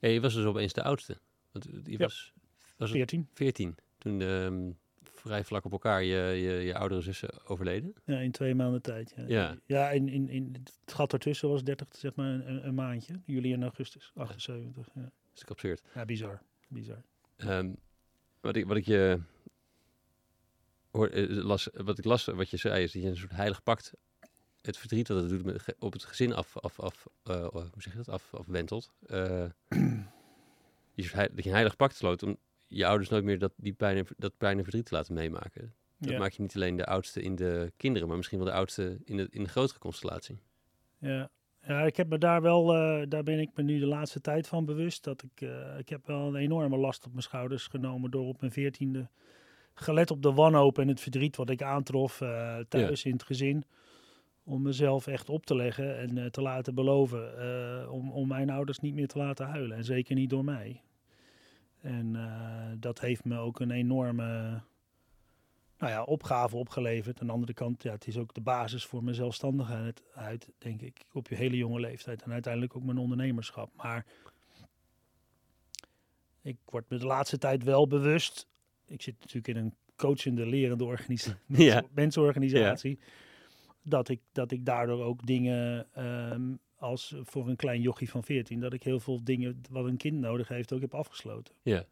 ja. 0.00 0.08
Je 0.08 0.20
was 0.20 0.34
dus 0.34 0.44
opeens 0.44 0.72
de 0.72 0.82
oudste. 0.82 1.18
Want 1.52 1.68
je 1.84 1.98
was, 1.98 2.32
was 2.76 2.88
het 2.88 2.96
14. 2.98 3.28
14 3.32 3.74
toen 3.98 4.20
ehm, 4.20 4.70
vrij 5.24 5.44
vlak 5.44 5.64
op 5.64 5.72
elkaar 5.72 6.02
je, 6.02 6.16
je, 6.16 6.52
je 6.52 6.74
oudere 6.74 7.00
zussen 7.00 7.46
overleden. 7.46 7.94
Ja, 8.04 8.18
in 8.18 8.30
twee 8.30 8.54
maanden 8.54 8.82
tijd. 8.82 9.14
Ja, 9.16 9.24
Ja. 9.26 9.56
ja 9.66 9.90
in, 9.90 10.08
in, 10.08 10.28
in 10.28 10.56
het 10.84 10.94
gat 10.94 11.12
ertussen 11.12 11.48
was 11.48 11.64
30, 11.64 11.86
zeg 11.90 12.14
maar, 12.14 12.26
een, 12.26 12.66
een 12.66 12.74
maandje. 12.74 13.20
Juli 13.24 13.52
en 13.52 13.62
augustus, 13.62 14.12
78. 14.14 14.86
Ja, 14.94 15.00
Dat 15.02 15.12
is 15.34 15.46
absurd. 15.46 15.82
ja 15.94 16.04
bizar. 16.04 16.42
bizar. 16.68 17.02
Ehm, 17.36 17.72
wat, 18.40 18.56
ik, 18.56 18.66
wat 18.66 18.76
ik 18.76 18.86
je 18.86 19.20
hoor, 20.90 21.08
eh, 21.08 21.28
las, 21.28 21.68
wat 21.72 21.98
ik 21.98 22.04
las, 22.04 22.24
wat 22.24 22.50
je 22.50 22.56
zei, 22.56 22.82
is 22.82 22.92
dat 22.92 23.02
je 23.02 23.08
een 23.08 23.16
soort 23.16 23.32
heilig 23.32 23.62
pact 23.62 23.92
het 24.66 24.76
verdriet 24.76 25.06
dat 25.06 25.20
het 25.20 25.28
doet 25.28 25.44
met, 25.44 25.74
op 25.78 25.92
het 25.92 26.04
gezin 26.04 26.34
af, 26.34 26.56
af, 26.58 26.80
af 26.80 27.06
eh, 27.22 27.46
hoe 27.48 27.68
zeg 27.82 27.92
je 27.92 27.98
dat, 27.98 28.08
af, 28.08 28.34
afwentelt. 28.34 28.92
Eh, 29.06 29.44
je 30.94 31.10
dat 31.12 31.44
je 31.44 31.44
een 31.44 31.50
heilig 31.50 31.76
pact 31.76 31.96
sloot 31.96 32.22
om 32.22 32.36
je 32.66 32.86
ouders 32.86 33.08
nooit 33.08 33.24
meer 33.24 33.38
dat, 33.38 33.52
die 33.56 33.72
pijn 33.72 33.96
en, 33.96 34.06
dat 34.16 34.36
pijn 34.36 34.56
en 34.56 34.62
verdriet 34.62 34.86
te 34.86 34.94
laten 34.94 35.14
meemaken. 35.14 35.74
Dat 35.98 36.10
Ja, 36.10 36.18
maak 36.18 36.32
je 36.32 36.42
niet 36.42 36.54
alleen 36.54 36.76
de 36.76 36.86
oudste 36.86 37.22
in 37.22 37.36
de 37.36 37.72
kinderen, 37.76 38.08
maar 38.08 38.16
misschien 38.16 38.38
wel 38.38 38.46
de 38.46 38.52
oudste 38.52 38.98
in 39.04 39.16
de, 39.16 39.26
in 39.30 39.42
de 39.42 39.48
grotere 39.48 39.78
constellatie. 39.78 40.38
ja. 40.98 41.30
ja, 41.66 41.82
ik 41.82 41.96
heb 41.96 42.08
me 42.08 42.18
daar 42.18 42.42
wel, 42.42 42.74
eh, 42.74 43.02
daar 43.08 43.22
ben 43.22 43.38
ik 43.40 43.50
me 43.54 43.62
nu 43.62 43.78
de 43.78 43.86
laatste 43.86 44.20
tijd 44.20 44.48
van 44.48 44.64
bewust. 44.64 45.04
Dat 45.04 45.22
ik, 45.22 45.40
eh, 45.40 45.78
ik 45.78 45.88
heb 45.88 46.06
wel 46.06 46.26
een 46.26 46.36
enorme 46.36 46.76
last 46.76 47.04
op 47.04 47.10
mijn 47.10 47.22
schouders 47.22 47.66
genomen 47.66 48.10
door 48.10 48.26
op 48.26 48.40
mijn 48.40 48.52
veertiende, 48.52 49.08
gelet 49.74 50.10
op 50.10 50.22
de 50.22 50.32
wanhoop 50.32 50.78
en 50.78 50.88
het 50.88 51.00
verdriet 51.00 51.36
wat 51.36 51.50
ik 51.50 51.62
aantrof 51.62 52.20
eh, 52.20 52.58
thuis 52.68 53.04
in 53.04 53.12
het 53.12 53.22
gezin. 53.22 53.64
Om 54.46 54.62
mezelf 54.62 55.06
echt 55.06 55.28
op 55.28 55.46
te 55.46 55.56
leggen 55.56 55.98
en 55.98 56.32
te 56.32 56.42
laten 56.42 56.74
beloven 56.74 57.90
om, 57.90 58.10
om 58.10 58.28
mijn 58.28 58.50
ouders 58.50 58.78
niet 58.78 58.94
meer 58.94 59.08
te 59.08 59.18
laten 59.18 59.46
huilen. 59.46 59.76
En 59.76 59.84
zeker 59.84 60.14
niet 60.14 60.30
door 60.30 60.44
mij. 60.44 60.82
En 61.84 62.16
eh, 62.16 62.72
dat 62.78 63.00
heeft 63.00 63.24
me 63.24 63.38
ook 63.38 63.60
een 63.60 63.70
enorme 63.70 64.60
nou 65.78 65.92
ja, 65.92 66.02
opgave 66.02 66.56
opgeleverd. 66.56 67.20
Aan 67.20 67.26
de 67.26 67.32
andere 67.32 67.54
kant, 67.54 67.82
ja, 67.82 67.92
het 67.92 68.06
is 68.06 68.16
ook 68.16 68.34
de 68.34 68.40
basis 68.40 68.84
voor 68.84 69.04
mijn 69.04 69.16
zelfstandigheid 69.16 70.02
uit, 70.14 70.52
denk 70.58 70.80
ik, 70.80 71.04
op 71.12 71.28
je 71.28 71.34
hele 71.34 71.56
jonge 71.56 71.80
leeftijd. 71.80 72.22
En 72.22 72.32
uiteindelijk 72.32 72.76
ook 72.76 72.84
mijn 72.84 72.98
ondernemerschap. 72.98 73.70
Maar 73.76 74.06
ik 76.42 76.56
word 76.64 76.88
me 76.88 76.98
de 76.98 77.06
laatste 77.06 77.38
tijd 77.38 77.62
wel 77.62 77.86
bewust. 77.86 78.48
Ik 78.86 79.02
zit 79.02 79.14
natuurlijk 79.18 79.48
in 79.48 79.56
een 79.56 79.74
coachende, 79.96 80.46
lerende 80.46 80.84
organisatie, 80.84 81.36
Ja. 81.64 81.82
mensenorganisatie. 81.90 82.98
Dat, 83.82 84.08
ik, 84.08 84.20
dat 84.32 84.50
ik 84.50 84.64
daardoor 84.64 85.04
ook 85.04 85.26
dingen 85.26 85.86
ehm, 85.92 86.54
als 86.84 87.14
voor 87.22 87.48
een 87.48 87.56
klein 87.56 87.80
jochie 87.80 88.10
van 88.10 88.24
14, 88.24 88.60
dat 88.60 88.72
ik 88.72 88.82
heel 88.82 89.00
veel 89.00 89.24
dingen 89.24 89.60
wat 89.70 89.84
een 89.84 89.96
kind 89.96 90.18
nodig 90.20 90.48
heeft 90.48 90.72
ook 90.72 90.80
heb 90.80 90.94
afgesloten. 90.94 91.54
Ja, 91.62 91.84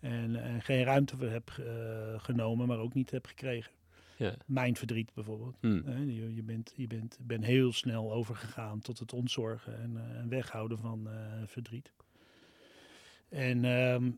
En, 0.00 0.36
en 0.36 0.62
geen 0.62 0.84
ruimte 0.84 1.16
voor 1.16 1.28
heb 1.28 1.50
eh, 1.58 2.20
genomen, 2.20 2.66
maar 2.66 2.78
ook 2.78 2.94
niet 2.94 3.10
heb 3.10 3.26
gekregen. 3.26 3.72
ja. 4.16 4.34
Mijn 4.46 4.76
verdriet 4.76 5.14
bijvoorbeeld. 5.14 5.56
Hm. 5.60 5.82
Hè, 5.84 5.98
je, 5.98 6.34
je, 6.34 6.42
bent, 6.42 6.72
je 6.76 6.86
bent, 6.86 7.18
ben 7.20 7.42
heel 7.42 7.72
snel 7.72 8.12
overgegaan 8.12 8.80
tot 8.80 8.98
het 8.98 9.12
ontzorgen 9.12 9.78
en, 9.78 10.16
en 10.16 10.28
weghouden 10.28 10.78
van 10.78 11.08
eh, 11.08 11.14
verdriet. 11.46 11.92
En 13.28 13.64
ehm, 13.64 14.10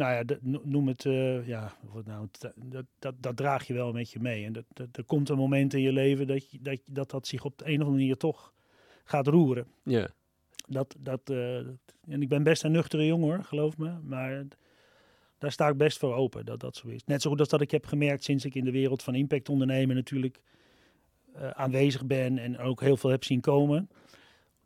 nou 0.00 0.12
ja, 0.14 0.38
noem 0.62 0.88
het, 0.88 1.02
ja, 1.46 1.76
wat 1.92 2.06
nou, 2.06 2.28
dat, 2.54 2.86
dat, 2.98 3.14
dat 3.20 3.36
draag 3.36 3.66
je 3.66 3.74
wel 3.74 3.92
met 3.92 4.10
je 4.10 4.20
mee. 4.20 4.44
En 4.44 4.52
dat, 4.52 4.64
dat, 4.72 4.96
er 4.96 5.04
komt 5.04 5.28
een 5.28 5.36
moment 5.36 5.74
in 5.74 5.80
je 5.80 5.92
leven 5.92 6.26
dat, 6.26 6.50
je, 6.50 6.58
dat, 6.60 6.80
dat 6.86 7.10
dat 7.10 7.26
zich 7.26 7.44
op 7.44 7.58
de 7.58 7.64
een 7.64 7.74
of 7.74 7.86
andere 7.86 7.96
manier 7.96 8.16
toch 8.16 8.54
gaat 9.06 9.26
roeren. 9.26 9.66
ja. 9.82 10.08
Dat, 10.68 10.94
dat, 10.98 11.20
eh, 11.30 11.56
en 11.56 12.22
ik 12.22 12.28
ben 12.28 12.42
best 12.42 12.64
een 12.64 12.72
nuchtere 12.72 13.06
jongen 13.06 13.28
hoor, 13.28 13.44
geloof 13.44 13.78
me. 13.78 13.92
Maar 14.02 14.46
daar 15.38 15.52
sta 15.52 15.68
ik 15.68 15.76
best 15.76 15.98
voor 15.98 16.14
open 16.14 16.44
dat 16.44 16.60
dat 16.60 16.76
zo 16.76 16.88
is. 16.88 17.04
Net 17.04 17.22
zo 17.22 17.30
goed 17.30 17.40
als 17.40 17.48
dat 17.48 17.60
ik 17.60 17.70
heb 17.70 17.86
gemerkt 17.86 18.24
sinds 18.24 18.44
ik 18.44 18.54
in 18.54 18.64
de 18.64 18.70
wereld 18.70 19.02
van 19.02 19.14
impact 19.14 19.48
ondernemen 19.48 19.96
natuurlijk 19.96 20.40
eh, 21.34 21.50
aanwezig 21.50 22.04
ben 22.04 22.38
en 22.38 22.58
ook 22.58 22.80
heel 22.80 22.96
veel 22.96 23.10
heb 23.10 23.24
zien 23.24 23.40
komen. 23.40 23.90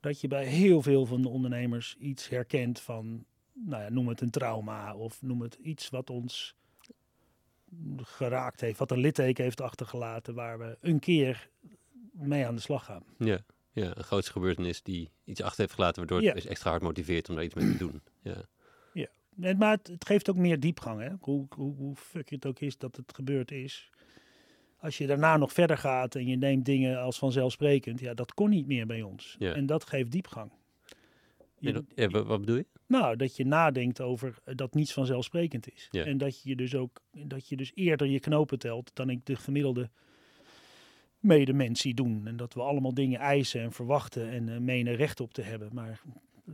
Dat 0.00 0.20
je 0.20 0.28
bij 0.28 0.44
heel 0.44 0.82
veel 0.82 1.06
van 1.06 1.22
de 1.22 1.28
ondernemers 1.28 1.96
iets 1.98 2.28
herkent 2.28 2.80
van, 2.80 3.24
nou 3.52 3.82
ja, 3.82 3.88
noem 3.88 4.08
het 4.08 4.20
een 4.20 4.30
trauma 4.30 4.94
of 4.94 5.22
noem 5.22 5.40
het 5.40 5.54
iets 5.54 5.90
wat 5.90 6.10
ons 6.10 6.54
geraakt 7.96 8.60
heeft, 8.60 8.78
wat 8.78 8.90
een 8.90 8.98
litteken 8.98 9.44
heeft 9.44 9.60
achtergelaten 9.60 10.34
waar 10.34 10.58
we 10.58 10.78
een 10.80 10.98
keer 10.98 11.48
mee 12.12 12.46
aan 12.46 12.54
de 12.54 12.60
slag 12.60 12.84
gaan. 12.84 13.02
Ja, 13.18 13.40
ja, 13.72 13.96
een 13.96 14.04
grootste 14.04 14.32
gebeurtenis 14.32 14.82
die 14.82 15.10
iets 15.24 15.42
achter 15.42 15.60
heeft 15.60 15.72
gelaten, 15.74 15.96
waardoor 15.98 16.22
Ja. 16.22 16.28
het 16.28 16.36
is 16.36 16.46
extra 16.46 16.70
hard 16.70 16.82
motiveert 16.82 17.28
om 17.28 17.34
daar 17.34 17.44
iets 17.44 17.54
mee 17.54 17.70
te 17.72 17.78
doen. 17.78 18.02
Ja, 18.22 18.42
Nee, 19.34 19.54
maar 19.54 19.70
het, 19.76 19.86
het 19.86 20.06
geeft 20.06 20.30
ook 20.30 20.36
meer 20.36 20.60
diepgang. 20.60 21.00
Hè? 21.00 21.08
Hoe, 21.20 21.46
hoe, 21.56 21.74
hoe 21.74 21.96
fuck 21.96 22.30
het 22.30 22.46
ook 22.46 22.60
is 22.60 22.78
dat 22.78 22.96
het 22.96 23.14
gebeurd 23.14 23.50
is. 23.50 23.90
Als 24.78 24.98
je 24.98 25.06
daarna 25.06 25.36
nog 25.36 25.52
verder 25.52 25.78
gaat 25.78 26.14
en 26.14 26.26
je 26.26 26.36
neemt 26.36 26.64
dingen 26.64 27.00
als 27.00 27.18
vanzelfsprekend, 27.18 28.00
ja, 28.00 28.14
dat 28.14 28.34
kon 28.34 28.50
niet 28.50 28.66
meer 28.66 28.86
bij 28.86 29.02
ons. 29.02 29.36
Ja. 29.38 29.52
En 29.54 29.66
dat 29.66 29.84
geeft 29.86 30.10
diepgang. 30.10 30.52
Je- 31.58 31.68
En 31.68 31.74
dat- 31.74 31.84
ja, 31.94 32.08
wa- 32.08 32.22
wat 32.22 32.40
bedoel 32.40 32.56
je? 32.56 32.66
nou, 32.86 33.16
dat 33.16 33.36
je 33.36 33.44
nadenkt 33.46 34.00
over 34.00 34.38
eh, 34.44 34.54
dat 34.56 34.74
niets 34.74 34.92
vanzelfsprekend 34.92 35.72
is. 35.72 35.88
Ja. 35.90 36.04
En 36.04 36.18
dat 36.18 36.42
je 36.42 36.56
dus 36.56 36.74
ook 36.74 37.00
dat 37.12 37.48
je 37.48 37.56
dus 37.56 37.72
eerder 37.74 38.06
je 38.06 38.20
knopen 38.20 38.58
telt 38.58 38.90
dan 38.94 39.10
ik 39.10 39.26
de 39.26 39.36
gemiddelde 39.36 39.90
medemens 41.20 41.80
zie 41.80 41.94
doen. 41.94 42.26
En 42.26 42.36
dat 42.36 42.54
we 42.54 42.60
allemaal 42.62 42.94
dingen 42.94 43.20
eisen 43.20 43.60
en 43.60 43.72
verwachten 43.72 44.28
en 44.30 44.48
eh, 44.48 44.58
menen 44.58 44.94
recht 44.94 45.20
op 45.20 45.32
te 45.34 45.42
hebben. 45.42 45.68
Maar 45.72 46.00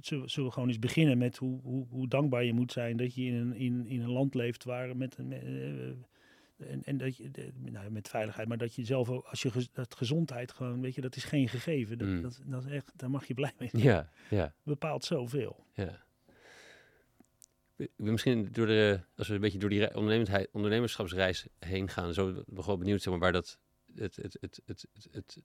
zullen, 0.01 0.31
zullen 0.31 0.49
we 0.49 0.55
gewoon 0.55 0.69
eens 0.69 0.79
beginnen 0.79 1.19
met 1.19 1.37
hoe, 1.37 1.61
hoe, 1.63 1.87
hoe 1.91 2.09
dankbaar 2.09 2.45
je 2.45 2.53
moet 2.53 2.73
zijn 2.73 2.97
dat 2.97 3.15
je 3.15 3.23
in 3.25 3.35
een, 3.35 3.55
in, 3.55 3.87
in 3.87 4.01
een 4.01 4.11
land 4.11 4.35
leeft 4.35 4.65
waar 4.65 4.97
met 4.97 5.19
een. 5.19 5.33
eh, 5.33 5.89
en, 6.71 6.83
en 6.85 6.97
dat 6.97 7.17
je, 7.17 7.31
de- 7.31 7.53
nou, 7.71 7.91
met 7.91 8.09
veiligheid, 8.09 8.49
maar 8.49 8.59
dat 8.59 8.75
je 8.75 8.85
zelf 8.85 9.11
ook, 9.11 9.25
als 9.25 9.43
je 9.43 9.51
gez- 9.51 9.69
dat 9.73 9.95
gezondheid 9.97 10.53
gewoon, 10.53 10.81
weet 10.81 10.95
je, 10.95 11.01
dat 11.01 11.17
is 11.17 11.25
geen 11.25 11.49
gegeven. 11.49 11.99
Dat, 11.99 12.09
Mm. 12.09 12.23
dat, 12.23 12.41
dat 12.47 12.65
is 12.65 12.71
echt, 12.71 12.93
daar 12.97 13.11
mag 13.11 13.27
je 13.27 13.35
blij 13.35 13.53
mee 13.59 13.69
zijn. 13.73 13.83
Ja, 13.83 14.11
ja, 14.31 14.55
bepaalt 14.63 15.05
zoveel. 15.05 15.65
ja. 15.75 16.05
Misschien 17.97 18.49
door 18.53 18.67
de, 18.67 19.01
als 19.17 19.29
we 19.29 19.35
een 19.35 19.41
beetje 19.41 19.59
door 19.59 19.71
die 19.71 19.95
ondernemerschapsreis 20.53 21.47
heen 21.59 21.89
gaan, 21.89 22.15
zo 22.15 22.43
wel 22.47 22.79
benieuwd 22.79 23.03
zeg 23.03 23.13
maar, 23.13 23.23
waar 23.23 23.33
dat 23.33 23.59
het, 23.99 24.17
het, 24.17 24.37
het, 24.41 24.61
het, 24.67 24.87
het, 24.95 25.09
het, 25.13 25.43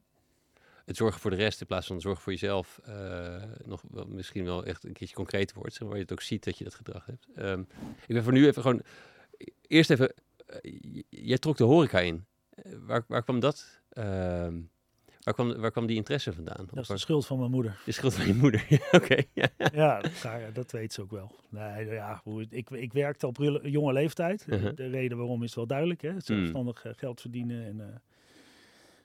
het 0.85 0.95
zorgen 0.97 1.19
voor 1.21 1.29
de 1.31 1.35
rest 1.37 1.61
in 1.61 1.67
plaats 1.67 1.87
van 1.87 2.01
zorgen 2.01 2.23
voor 2.23 2.31
jezelf 2.31 2.79
eh, 2.83 3.43
nog 3.65 3.81
wel, 3.91 4.05
misschien 4.07 4.43
wel 4.45 4.65
echt 4.65 4.83
een 4.83 4.93
keertje 4.93 5.15
concreet 5.15 5.53
wordt, 5.53 5.73
zeg 5.73 5.87
waar 5.87 5.95
je 5.97 6.01
het 6.03 6.11
ook 6.11 6.21
ziet 6.21 6.43
dat 6.43 6.57
je 6.57 6.63
dat 6.63 6.75
gedrag 6.75 7.05
hebt. 7.05 7.27
Ehm, 7.35 7.59
ik 8.07 8.13
ben 8.13 8.23
voor 8.23 8.33
nu 8.33 8.45
even 8.47 8.61
gewoon, 8.61 8.81
eerst 9.67 9.89
even, 9.89 10.13
j- 10.61 11.01
jij 11.09 11.37
trok 11.37 11.57
de 11.57 11.63
horeca 11.63 11.99
in. 11.99 12.25
Eh, 12.49 12.73
waar, 12.79 13.03
waar 13.07 13.23
kwam 13.23 13.39
dat, 13.39 13.81
ehm, 13.89 14.59
waar, 15.23 15.33
kwam, 15.33 15.55
waar 15.57 15.71
kwam 15.71 15.85
die 15.85 15.95
interesse 15.95 16.33
vandaan? 16.33 16.65
Dat 16.71 16.79
is 16.79 16.87
de 16.87 16.97
schuld 16.97 17.25
van 17.25 17.39
mijn 17.39 17.51
moeder. 17.51 17.81
de 17.85 17.91
schuld 17.91 18.13
van 18.13 18.27
je 18.27 18.33
moeder. 18.33 18.65
Ja, 18.69 18.79
Oké, 18.91 19.21
ja. 19.33 19.49
ja, 19.73 20.01
dat, 20.53 20.71
weet 20.71 20.93
ze 20.93 21.01
ook 21.01 21.11
wel. 21.11 21.35
Nee, 21.49 21.85
ja, 21.85 22.21
hoe 22.23 22.39
het- 22.39 22.53
ik, 22.53 22.69
ik 22.69 22.93
werkte 22.93 23.27
op 23.27 23.37
jonge 23.63 23.93
leeftijd. 23.93 24.45
De- 24.45 24.55
Uh-huh. 24.55 24.75
De 24.75 24.87
reden 24.87 25.17
waarom 25.17 25.43
is 25.43 25.55
wel 25.55 25.67
duidelijk. 25.67 26.01
Hè? 26.01 26.19
Zelfstandig 26.19 26.85
eh, 26.85 26.91
geld 26.95 27.21
verdienen. 27.21 27.65
En, 27.65 28.01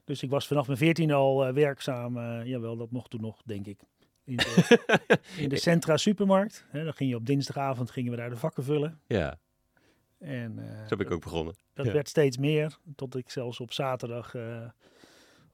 dus 0.07 0.23
ik 0.23 0.31
was 0.31 0.47
vanaf 0.47 0.67
mijn 0.67 0.79
veertien 0.79 1.13
al 1.13 1.47
eh, 1.47 1.53
werkzaam. 1.55 2.17
eh, 2.19 2.45
jawel, 2.45 2.77
dat 2.77 2.91
mocht 2.91 3.11
toen 3.11 3.21
nog, 3.21 3.43
denk 3.45 3.67
ik. 3.67 3.81
In 4.25 4.37
de, 4.37 4.79
in 5.43 5.49
de 5.49 5.57
Centra 5.59 5.97
supermarkt. 5.97 6.67
Hè, 6.69 6.85
dan 6.85 6.93
ging 6.95 7.11
je 7.11 7.17
op 7.17 7.27
dinsdagavond 7.27 7.91
gingen 7.91 8.11
we 8.11 8.17
daar 8.17 8.31
de 8.31 8.37
vakken 8.37 8.65
vullen. 8.65 9.01
ja, 9.07 9.39
En, 10.19 10.59
eh, 10.59 10.87
zo 10.87 10.97
ben 10.97 11.07
ik 11.07 11.13
ook 11.13 11.23
begonnen. 11.23 11.55
Dat 11.75 11.87
Ja. 11.87 11.93
werd 11.93 12.09
steeds 12.09 12.37
meer, 12.39 12.79
tot 12.97 13.17
ik 13.17 13.31
zelfs 13.31 13.61
op 13.61 13.73
zaterdag 13.73 14.35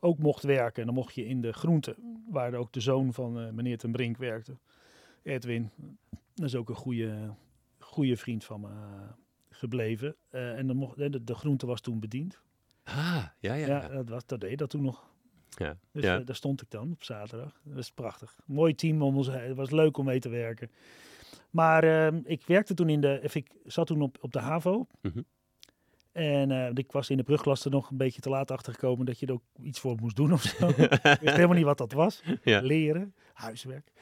ook 0.00 0.18
mocht 0.18 0.42
werken. 0.42 0.80
En 0.80 0.86
dan 0.86 0.94
mocht 0.94 1.14
je 1.14 1.26
in 1.26 1.40
de 1.40 1.52
groente, 1.52 1.96
waar 2.30 2.54
ook 2.54 2.72
de 2.72 2.80
zoon 2.80 3.12
van 3.12 3.54
meneer 3.54 3.78
ten 3.78 3.92
Brink 3.92 4.16
werkte, 4.16 4.56
Edwin. 5.22 5.70
Dat 6.34 6.46
is 6.46 6.54
ook 6.54 6.68
een 6.68 6.74
goede, 6.74 7.34
goede 7.78 8.16
vriend 8.16 8.44
van 8.44 8.60
me 8.60 8.68
gebleven. 9.50 10.16
En 10.30 10.66
dan 10.66 10.76
mocht, 10.76 10.96
de, 10.96 11.24
de 11.24 11.34
groente 11.34 11.66
was 11.66 11.80
toen 11.80 12.00
bediend. 12.00 12.40
Ah, 12.84 13.24
ja, 13.38 13.54
ja. 13.54 13.66
Ja, 13.66 13.88
dat, 13.88 14.08
was, 14.08 14.26
dat 14.26 14.40
deed 14.40 14.58
dat 14.58 14.70
toen 14.70 14.82
nog. 14.82 15.10
ja. 15.48 15.76
Dus 15.92 16.02
ja. 16.02 16.18
eh, 16.18 16.26
daar 16.26 16.36
stond 16.36 16.62
ik 16.62 16.70
dan 16.70 16.92
op 16.92 17.02
zaterdag. 17.02 17.60
Dat 17.64 17.74
was 17.74 17.90
prachtig. 17.90 18.36
Mooi 18.46 18.74
team 18.74 19.02
om 19.02 19.16
ons 19.16 19.26
heen. 19.30 19.48
Het 19.48 19.56
was 19.56 19.70
leuk 19.70 19.96
om 19.96 20.04
mee 20.04 20.20
te 20.20 20.28
werken. 20.28 20.70
Maar 21.50 21.84
ehm, 21.84 22.20
ik 22.24 22.46
werkte 22.46 22.74
toen 22.74 22.88
in 22.88 23.00
de... 23.00 23.28
Ik 23.32 23.50
zat 23.64 23.86
toen 23.86 24.02
op, 24.02 24.18
op 24.20 24.32
de 24.32 24.38
HAVO. 24.38 24.86
Mhm. 25.00 25.22
En 26.12 26.50
eh, 26.50 26.70
ik 26.74 26.92
was 26.92 27.10
in 27.10 27.16
de 27.16 27.22
brugklas 27.22 27.64
er 27.64 27.70
nog 27.70 27.90
een 27.90 27.96
beetje 27.96 28.20
te 28.20 28.28
laat 28.28 28.50
achter 28.50 28.72
gekomen 28.72 29.06
dat 29.06 29.18
je 29.18 29.26
er 29.26 29.32
ook 29.32 29.44
iets 29.62 29.80
voor 29.80 29.96
moest 30.00 30.16
doen 30.16 30.32
of 30.32 30.42
zo. 30.42 30.68
ik 30.76 31.00
wist 31.20 31.34
helemaal 31.34 31.56
niet 31.56 31.64
wat 31.64 31.78
dat 31.78 31.92
was. 31.92 32.22
Ja. 32.42 32.60
Leren, 32.60 33.14
huiswerk. 33.32 33.92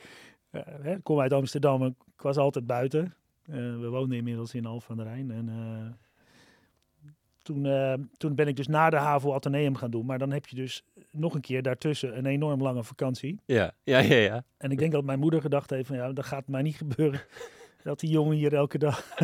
Eh, 0.51 0.63
hè, 0.65 0.95
ik 0.95 1.05
kom 1.05 1.21
uit 1.21 1.33
Amsterdam 1.33 1.83
en 1.83 1.97
ik 2.15 2.23
was 2.23 2.37
altijd 2.37 2.67
buiten. 2.67 3.15
Eh, 3.43 3.55
we 3.57 3.89
woonden 3.89 4.19
inmiddels 4.19 4.55
in 4.55 4.67
Alphen 4.67 4.91
aan 4.91 4.97
de 4.97 5.03
Rijn. 5.03 5.31
En 5.31 5.49
eh, 5.49 5.93
toen, 7.43 7.67
eh, 7.67 7.95
toen 8.17 8.35
ben 8.35 8.49
ik 8.49 8.57
dus 8.57 8.67
na 8.67 8.91
de 8.91 8.97
HAVO 8.97 9.33
Atheneum 9.33 9.77
gaan 9.77 9.91
doen. 9.91 10.07
Maar 10.07 10.19
dan 10.19 10.33
heb 10.33 10.47
je 10.47 10.57
dus 10.57 10.85
nog 11.11 11.35
een 11.35 11.41
keer 11.41 11.63
daartussen 11.63 12.19
een 12.19 12.27
enorm 12.27 12.63
lange 12.63 12.85
vakantie. 12.85 13.41
Ja, 13.45 13.73
ja, 13.83 13.99
ja, 13.99 14.17
ja. 14.17 14.45
En 14.57 14.71
ik 14.71 14.79
denk 14.79 14.93
dat 14.93 15.05
mijn 15.05 15.19
moeder 15.19 15.41
gedacht 15.41 15.71
heeft 15.71 15.87
van 15.87 15.97
ja, 15.97 16.13
dat 16.13 16.25
gaat 16.25 16.49
mij 16.49 16.63
niet 16.63 16.77
gebeuren. 16.77 17.21
dat 17.83 18.01
die 18.01 18.11
jongen 18.11 18.37
hier 18.37 18.55
elke 18.55 18.79
dag... 18.79 19.05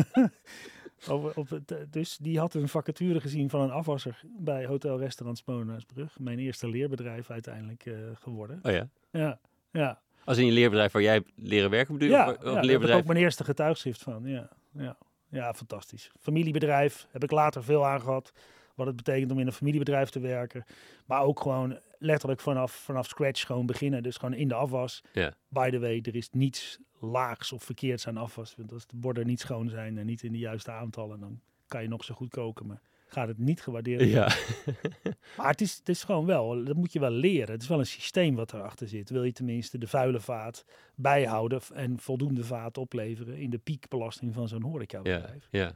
op 1.35 1.49
het, 1.49 1.71
eh, 1.71 1.77
dus 1.89 2.17
die 2.17 2.39
had 2.39 2.53
een 2.53 2.67
vacature 2.67 3.19
gezien 3.19 3.49
van 3.49 3.61
een 3.61 3.71
afwasser 3.71 4.21
bij 4.37 4.65
Hotel 4.65 4.99
Restaurant 4.99 5.37
Spoonhuisbrug. 5.37 6.19
Mijn 6.19 6.39
eerste 6.39 6.69
leerbedrijf 6.69 7.29
uiteindelijk 7.29 7.85
eh, 7.85 7.93
geworden. 8.13 8.59
Oh 8.63 8.71
ja. 8.71 8.89
Ja, 9.11 9.39
ja. 9.71 10.01
Als 10.23 10.37
in 10.37 10.45
je 10.45 10.51
leerbedrijf 10.51 10.91
waar 10.91 11.01
jij 11.01 11.23
leren 11.35 11.69
werken 11.69 11.93
bedoel 11.93 12.09
je? 12.09 12.15
Ja, 12.15 12.29
Of, 12.29 12.43
ja, 12.43 12.53
daar 12.53 12.65
heb 12.65 12.83
ik 12.83 12.95
ook 12.95 13.05
mijn 13.05 13.19
eerste 13.19 13.43
getuigschrift 13.43 14.03
van. 14.03 14.25
Ja, 14.25 14.49
ja, 14.71 14.97
ja, 15.29 15.53
fantastisch. 15.53 16.11
Familiebedrijf 16.19 17.07
heb 17.09 17.23
ik 17.23 17.31
later 17.31 17.63
veel 17.63 17.85
aan 17.85 18.01
gehad. 18.01 18.33
Wat 18.75 18.87
het 18.87 18.95
betekent 18.95 19.31
om 19.31 19.39
in 19.39 19.47
een 19.47 19.53
familiebedrijf 19.53 20.09
te 20.09 20.19
werken. 20.19 20.65
Maar 21.05 21.21
ook 21.21 21.39
gewoon 21.39 21.79
letterlijk 21.99 22.41
vanaf, 22.41 22.71
vanaf 22.71 23.07
scratch 23.07 23.45
gewoon 23.45 23.65
beginnen. 23.65 24.03
Dus 24.03 24.17
gewoon 24.17 24.33
in 24.33 24.47
de 24.47 24.53
afwas. 24.53 25.03
Ja. 25.13 25.33
By 25.47 25.69
the 25.69 25.79
way, 25.79 26.01
er 26.03 26.15
is 26.15 26.29
niets 26.31 26.79
laags 26.99 27.51
of 27.51 27.63
verkeerds 27.63 28.07
aan 28.07 28.17
afwas. 28.17 28.55
Want 28.55 28.71
als 28.71 28.87
de 28.87 28.95
borden 28.95 29.25
niet 29.25 29.39
schoon 29.39 29.69
zijn 29.69 29.97
en 29.97 30.05
niet 30.05 30.23
in 30.23 30.31
de 30.31 30.37
juiste 30.37 30.71
aantallen, 30.71 31.19
dan 31.19 31.39
kan 31.67 31.81
je 31.81 31.87
nog 31.87 32.03
zo 32.03 32.13
goed 32.13 32.29
koken. 32.29 32.67
Maar 32.67 32.81
gaat 33.07 33.27
het 33.27 33.37
niet 33.37 33.61
gewaardeerd 33.61 34.01
worden. 34.01 34.19
Ja. 34.19 34.35
Maar 35.37 35.49
het 35.49 35.61
is, 35.61 35.75
het 35.77 35.89
is 35.89 36.03
gewoon 36.03 36.25
wel, 36.25 36.63
dat 36.63 36.75
moet 36.75 36.93
je 36.93 36.99
wel 36.99 37.09
leren. 37.11 37.51
Het 37.51 37.61
is 37.61 37.67
wel 37.67 37.79
een 37.79 37.85
systeem 37.85 38.35
wat 38.35 38.53
erachter 38.53 38.87
zit. 38.87 39.09
Wil 39.09 39.23
je 39.23 39.31
tenminste 39.31 39.77
de 39.77 39.87
vuile 39.87 40.19
vaat 40.19 40.65
bijhouden 40.95 41.61
en 41.73 41.99
voldoende 41.99 42.43
vaat 42.43 42.77
opleveren 42.77 43.37
in 43.37 43.49
de 43.49 43.57
piekbelasting 43.57 44.33
van 44.33 44.47
zo'n 44.47 44.61
ja, 44.63 44.67
horecabedrijf. 44.69 45.47
ja. 45.51 45.75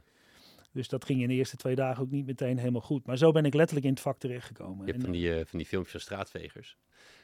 Dus 0.72 0.88
dat 0.88 1.04
ging 1.04 1.20
in 1.22 1.28
de 1.28 1.34
eerste 1.34 1.56
twee 1.56 1.74
dagen 1.74 2.02
ook 2.02 2.10
niet 2.10 2.26
meteen 2.26 2.58
helemaal 2.58 2.80
goed. 2.80 3.06
Maar 3.06 3.16
zo 3.18 3.32
ben 3.32 3.44
ik 3.44 3.54
letterlijk 3.54 3.86
in 3.86 3.92
het 3.92 4.02
vak 4.02 4.18
terechtgekomen. 4.18 4.78
Je 4.86 4.92
hebt 4.92 4.96
En- 4.96 5.02
van 5.02 5.12
die, 5.12 5.34
eh, 5.34 5.44
van 5.46 5.58
die 5.58 5.66
filmpjes 5.68 5.92
van 5.92 6.00
straatvegers. 6.00 6.76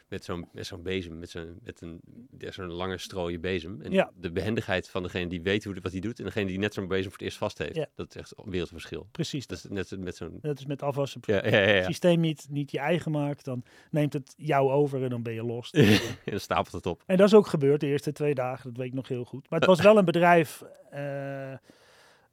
Met 0.08 0.24
zo'n 0.24 0.48
met 0.52 0.66
zo'n 0.66 0.82
bezem, 0.82 1.18
met 1.18 1.30
zo'n 1.30 1.58
met 1.62 1.80
een 1.80 2.00
zo'n 2.38 2.66
lange 2.72 2.98
strooien 2.98 3.40
bezem. 3.40 3.80
En 3.82 3.92
Ja. 3.92 4.10
de 4.16 4.30
behendigheid 4.32 4.88
van 4.88 5.02
degene 5.02 5.28
die 5.28 5.42
weet 5.42 5.64
hoe, 5.64 5.76
wat 5.82 5.92
hij 5.92 6.00
doet. 6.00 6.18
En 6.18 6.24
degene 6.24 6.46
die 6.46 6.58
net 6.58 6.74
zo'n 6.74 6.88
bezem 6.88 7.02
voor 7.04 7.12
het 7.12 7.22
eerst 7.22 7.36
vast 7.38 7.58
heeft. 7.58 7.74
Ja. 7.74 7.86
Dat 7.94 8.08
is 8.14 8.20
echt 8.20 8.32
een 8.36 8.50
wereldverschil. 8.50 9.08
Precies, 9.12 9.46
Dat 9.46 9.62
dat, 9.70 9.84
is 9.84 9.90
net 9.90 10.00
met 10.00 10.16
zo'n... 10.16 10.38
dat 10.40 10.58
is 10.58 10.66
met 10.66 10.82
afwassen. 10.82 11.20
Ja, 11.24 11.46
ja, 11.48 11.58
ja. 11.58 11.66
Het 11.74 11.84
systeem 11.84 12.20
niet, 12.20 12.46
niet 12.50 12.70
je 12.70 12.78
eigen 12.78 13.10
maakt, 13.12 13.44
dan 13.44 13.62
neemt 13.90 14.12
het 14.12 14.34
jou 14.36 14.70
over 14.70 15.02
en 15.02 15.10
dan 15.10 15.22
ben 15.22 15.32
je 15.34 15.42
los. 15.44 15.70
en 15.70 15.98
dan 16.24 16.40
stapelt 16.40 16.72
het 16.72 16.86
op. 16.86 17.02
En 17.06 17.16
dat 17.16 17.26
is 17.26 17.34
ook 17.34 17.46
gebeurd 17.46 17.80
de 17.80 17.86
eerste 17.86 18.12
twee 18.12 18.34
dagen, 18.34 18.68
dat 18.68 18.76
weet 18.76 18.86
ik 18.88 18.94
nog 18.94 19.08
heel 19.08 19.24
goed. 19.24 19.50
Maar 19.50 19.58
het 19.58 19.68
was 19.68 19.80
wel 19.80 19.96
een 19.98 20.04
bedrijf 20.04 20.62
eh, 20.90 21.00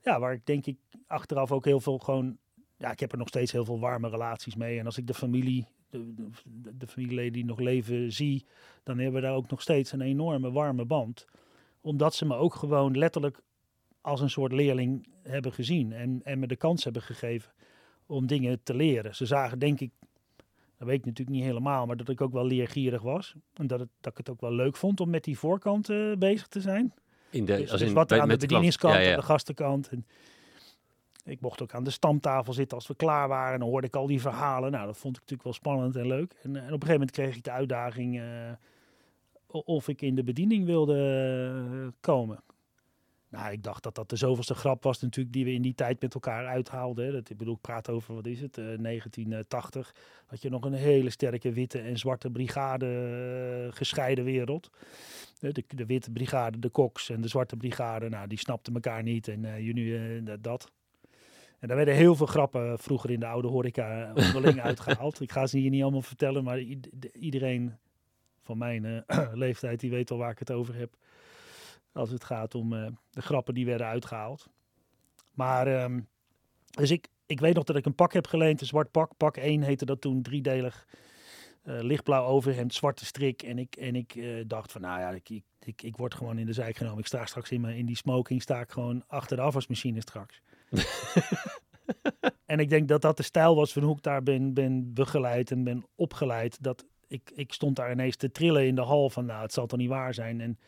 ja, 0.01 0.19
waar 0.19 0.33
ik 0.33 0.45
denk 0.45 0.65
ik 0.65 0.77
achteraf 1.07 1.51
ook 1.51 1.65
heel 1.65 1.79
veel 1.79 1.97
gewoon... 1.97 2.37
Ja, 2.77 2.91
ik 2.91 2.99
heb 2.99 3.11
er 3.11 3.17
nog 3.17 3.27
steeds 3.27 3.51
heel 3.51 3.65
veel 3.65 3.79
warme 3.79 4.09
relaties 4.09 4.55
mee. 4.55 4.79
En 4.79 4.85
als 4.85 4.97
ik 4.97 5.07
de 5.07 5.13
familie, 5.13 5.65
de, 6.15 6.29
de, 6.61 6.77
de 6.77 6.87
familieleden 6.87 7.33
die 7.33 7.45
nog 7.45 7.59
leven 7.59 8.11
zie, 8.11 8.45
dan 8.83 8.97
hebben 8.97 9.21
we 9.21 9.27
daar 9.27 9.35
ook 9.35 9.49
nog 9.49 9.61
steeds 9.61 9.91
een 9.91 10.01
enorme 10.01 10.51
warme 10.51 10.85
band. 10.85 11.25
Omdat 11.81 12.15
ze 12.15 12.25
me 12.25 12.35
ook 12.35 12.55
gewoon 12.55 12.97
letterlijk 12.97 13.39
als 14.01 14.21
een 14.21 14.29
soort 14.29 14.51
leerling 14.51 15.07
hebben 15.21 15.53
gezien. 15.53 15.91
En, 15.93 16.21
en 16.23 16.39
me 16.39 16.47
de 16.47 16.55
kans 16.55 16.83
hebben 16.83 17.01
gegeven 17.01 17.51
om 18.05 18.27
dingen 18.27 18.59
te 18.63 18.73
leren. 18.75 19.15
Ze 19.15 19.25
zagen 19.25 19.59
denk 19.59 19.79
ik 19.79 19.91
dat 20.77 20.87
weet 20.87 20.97
ik 20.99 21.05
natuurlijk 21.05 21.37
niet 21.37 21.45
helemaal, 21.45 21.85
maar 21.85 21.97
dat 21.97 22.09
ik 22.09 22.21
ook 22.21 22.31
wel 22.33 22.45
leergierig 22.45 23.01
was. 23.01 23.35
En 23.53 23.67
dat, 23.67 23.79
het, 23.79 23.89
dat 24.01 24.11
ik 24.11 24.17
het 24.17 24.29
ook 24.29 24.41
wel 24.41 24.53
leuk 24.53 24.75
vond 24.75 24.99
om 24.99 25.09
met 25.09 25.23
die 25.23 25.37
voorkant 25.37 25.89
eh, 25.89 26.11
bezig 26.17 26.47
te 26.47 26.61
zijn. 26.61 26.93
In 27.29 27.45
de, 27.45 27.55
Dus, 27.57 27.71
als 27.71 27.79
dus 27.79 27.89
in, 27.89 27.95
wat 27.95 28.03
er 28.11 28.17
bij- 28.17 28.19
aan 28.25 28.29
de 28.31 28.37
bedieningskant, 28.37 28.93
Ja, 28.93 28.99
ja. 28.99 29.09
aan 29.11 29.19
de 29.19 29.25
gastenkant. 29.25 29.87
En 29.89 30.05
ik 31.25 31.41
mocht 31.41 31.61
ook 31.61 31.73
aan 31.73 31.83
de 31.83 31.89
stamtafel 31.89 32.53
zitten 32.53 32.77
als 32.77 32.87
we 32.87 32.95
klaar 32.95 33.27
waren. 33.27 33.53
En 33.53 33.59
dan 33.59 33.69
hoorde 33.69 33.87
ik 33.87 33.95
al 33.95 34.07
die 34.07 34.21
verhalen. 34.21 34.71
Nou, 34.71 34.85
dat 34.85 34.97
vond 34.97 35.15
ik 35.15 35.21
natuurlijk 35.21 35.43
wel 35.43 35.53
spannend 35.53 35.95
en 35.95 36.07
leuk. 36.07 36.35
En, 36.41 36.55
eh, 36.55 36.61
en 36.61 36.73
op 36.73 36.81
een 36.81 36.87
gegeven 36.87 36.91
moment 36.91 37.11
kreeg 37.11 37.35
ik 37.35 37.43
de 37.43 37.51
uitdaging 37.51 38.19
eh, 38.19 38.51
of 39.47 39.87
ik 39.87 40.01
in 40.01 40.15
de 40.15 40.23
bediening 40.23 40.65
wilde 40.65 40.97
eh, 41.71 41.87
komen. 41.99 42.39
Nou, 43.29 43.51
ik 43.51 43.63
dacht 43.63 43.83
dat 43.83 43.95
dat 43.95 44.09
de 44.09 44.15
zoveelste 44.15 44.53
grap 44.53 44.83
was 44.83 45.01
natuurlijk 45.01 45.33
die 45.33 45.45
we 45.45 45.53
in 45.53 45.61
die 45.61 45.75
tijd 45.75 46.01
met 46.01 46.13
elkaar 46.13 46.45
uithaalden. 46.45 47.11
Dat, 47.11 47.29
ik 47.29 47.37
bedoel, 47.37 47.53
ik 47.53 47.61
praat 47.61 47.89
over, 47.89 48.15
wat 48.15 48.25
is 48.25 48.41
het, 48.41 48.57
eh, 48.57 48.65
1980. 48.65 49.95
Had 50.25 50.41
je 50.41 50.49
nog 50.49 50.65
een 50.65 50.73
hele 50.73 51.09
sterke 51.09 51.51
witte 51.51 51.79
en 51.79 51.97
zwarte 51.97 52.29
brigade 52.29 53.69
gescheiden 53.71 54.23
wereld. 54.23 54.69
De, 55.39 55.63
de, 55.67 55.85
witte 55.85 56.11
brigade, 56.11 56.59
de 56.59 56.69
koks 56.69 57.09
en 57.09 57.21
de 57.21 57.27
zwarte 57.27 57.55
brigade, 57.55 58.09
nou, 58.09 58.27
die 58.27 58.39
snapten 58.39 58.73
elkaar 58.73 59.03
niet. 59.03 59.27
En 59.27 59.63
jullie, 59.63 60.23
dat. 60.41 60.71
En 61.65 61.71
daar 61.71 61.85
werden 61.85 61.95
heel 62.03 62.15
veel 62.15 62.25
grappen 62.25 62.79
vroeger 62.79 63.11
in 63.11 63.19
de 63.19 63.25
oude 63.25 63.47
horeca 63.47 64.13
eh, 64.13 64.25
onderling 64.25 64.61
uitgehaald. 64.69 65.21
Ik 65.21 65.31
ga 65.31 65.47
ze 65.47 65.57
hier 65.57 65.69
niet 65.69 65.81
allemaal 65.81 66.01
vertellen, 66.01 66.43
maar 66.43 66.59
iedereen 67.13 67.77
van 68.41 68.57
mijn 68.57 68.85
eh, 68.85 69.27
leeftijd, 69.33 69.79
die 69.79 69.89
weet 69.89 70.09
wel 70.09 70.17
waar 70.17 70.31
ik 70.31 70.39
het 70.39 70.51
over 70.51 70.75
heb. 70.75 70.95
Als 71.91 72.09
het 72.09 72.23
gaat 72.23 72.55
om 72.55 72.73
eh, 72.73 72.87
de 73.09 73.21
grappen 73.21 73.53
die 73.53 73.65
werden 73.65 73.87
uitgehaald. 73.87 74.49
Maar, 75.33 75.67
ehm, 75.67 75.99
dus 76.69 76.91
ik, 76.91 77.07
ik 77.25 77.39
weet 77.39 77.55
nog 77.55 77.63
dat 77.63 77.75
ik 77.75 77.85
een 77.85 77.95
pak 77.95 78.13
heb 78.13 78.27
geleend, 78.27 78.61
een 78.61 78.67
zwart 78.67 78.91
pak. 78.91 79.17
Pak 79.17 79.37
1 79.37 79.61
heette 79.61 79.85
dat 79.85 80.01
toen, 80.01 80.21
driedelig. 80.21 80.87
eh, 81.63 81.79
lichtblauw 81.81 82.25
overhemd, 82.25 82.73
zwarte 82.73 83.05
strik. 83.05 83.43
En 83.43 83.57
ik, 83.59 83.75
en 83.75 83.95
ik 83.95 84.15
eh, 84.15 84.43
dacht 84.47 84.71
van, 84.71 84.81
nou 84.81 84.99
ja, 84.99 85.09
ik, 85.09 85.29
ik, 85.29 85.43
ik, 85.59 85.81
ik 85.81 85.97
word 85.97 86.13
gewoon 86.13 86.37
in 86.37 86.45
de 86.45 86.53
zijk 86.53 86.77
genomen. 86.77 86.99
Ik 86.99 87.07
sta 87.07 87.25
straks 87.25 87.51
in, 87.51 87.61
mijn, 87.61 87.77
in 87.77 87.85
die 87.85 87.97
smoking, 87.97 88.41
sta 88.41 88.59
ik 88.59 88.71
gewoon 88.71 89.03
achter 89.07 89.37
de 89.37 89.43
afwasmachine 89.43 90.01
straks. 90.01 90.41
en 92.45 92.59
ik 92.59 92.69
denk 92.69 92.87
dat 92.87 93.01
dat 93.01 93.17
de 93.17 93.23
stijl 93.23 93.55
was 93.55 93.73
van 93.73 93.83
hoe 93.83 93.95
ik 93.95 94.03
daar 94.03 94.23
ben, 94.23 94.53
ben 94.53 94.93
begeleid 94.93 95.51
en 95.51 95.63
ben 95.63 95.85
opgeleid. 95.95 96.63
Dat 96.63 96.85
ik, 97.07 97.31
ik 97.35 97.53
stond 97.53 97.75
daar 97.75 97.91
ineens 97.91 98.15
te 98.15 98.31
trillen 98.31 98.65
in 98.65 98.75
de 98.75 98.81
hal 98.81 99.09
van, 99.09 99.25
nou, 99.25 99.41
het 99.41 99.53
zal 99.53 99.65
toch 99.65 99.79
niet 99.79 99.89
waar 99.89 100.13
zijn. 100.13 100.41
En 100.41 100.59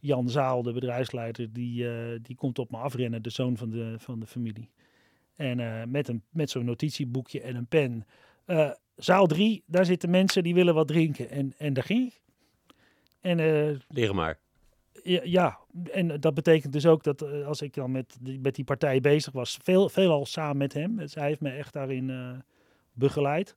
Jan 0.00 0.28
Zaal, 0.28 0.62
de 0.62 0.72
bedrijfsleider, 0.72 1.52
die, 1.52 1.88
eh, 1.88 2.18
die 2.22 2.36
komt 2.36 2.58
op 2.58 2.70
me 2.70 2.76
afrennen, 2.76 3.22
de 3.22 3.30
zoon 3.30 3.56
van 3.56 3.70
de, 3.70 3.94
van 3.98 4.20
de 4.20 4.26
familie. 4.26 4.70
En 5.36 5.60
eh, 5.60 5.82
met, 5.86 6.08
een, 6.08 6.22
met 6.30 6.50
zo'n 6.50 6.64
notitieboekje 6.64 7.40
en 7.40 7.56
een 7.56 7.66
pen. 7.66 8.06
Eh, 8.44 8.70
zaal 8.96 9.26
3, 9.26 9.62
daar 9.66 9.84
zitten 9.84 10.10
mensen 10.10 10.42
die 10.42 10.54
willen 10.54 10.74
wat 10.74 10.88
drinken. 10.88 11.30
En, 11.30 11.54
en 11.58 11.72
daar 11.72 11.84
ging 11.84 12.06
ik. 12.06 12.22
En 13.20 13.36
Leren 13.88 14.14
maar. 14.14 14.38
Ja, 15.04 15.58
en 15.92 16.20
dat 16.20 16.34
betekent 16.34 16.72
dus 16.72 16.86
ook 16.86 17.02
dat 17.02 17.22
eh, 17.22 17.46
als 17.46 17.62
ik 17.62 17.74
dan 17.74 17.90
met 17.90 18.16
die, 18.20 18.40
met 18.40 18.54
die 18.54 18.64
partij 18.64 19.00
bezig 19.00 19.32
was, 19.32 19.58
veel, 19.62 19.88
veelal 19.88 20.26
samen 20.26 20.56
met 20.56 20.72
hem. 20.72 20.96
Dus 20.96 21.14
hij 21.14 21.26
heeft 21.26 21.40
me 21.40 21.50
echt 21.50 21.72
daarin 21.72 22.10
eh, 22.10 22.30
begeleid. 22.92 23.56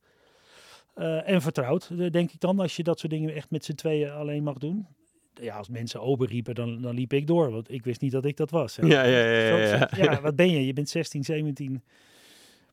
Eh, 0.93 1.29
en 1.29 1.41
vertrouwd, 1.41 2.11
denk 2.11 2.31
ik 2.31 2.39
dan, 2.39 2.59
als 2.59 2.75
je 2.75 2.83
dat 2.83 2.99
soort 2.99 3.11
dingen 3.11 3.33
echt 3.33 3.51
met 3.51 3.65
z'n 3.65 3.73
tweeën 3.73 4.11
alleen 4.11 4.43
mag 4.43 4.57
doen. 4.57 4.87
Ja, 5.33 5.57
als 5.57 5.69
mensen 5.69 6.01
ober 6.01 6.27
riepen, 6.27 6.55
dan, 6.55 6.81
dan 6.81 6.95
liep 6.95 7.13
ik 7.13 7.27
door, 7.27 7.51
want 7.51 7.71
ik 7.71 7.83
wist 7.83 8.01
niet 8.01 8.11
dat 8.11 8.25
ik 8.25 8.37
dat 8.37 8.49
was. 8.49 8.75
Ja, 8.75 9.03
ja, 9.03 9.03
ja, 9.03 9.49
ja, 9.59 9.89
ja, 9.95 10.21
wat 10.21 10.35
ben 10.35 10.49
je? 10.49 10.65
Je 10.65 10.73
bent 10.73 10.89
16, 10.89 11.23
17. 11.23 11.83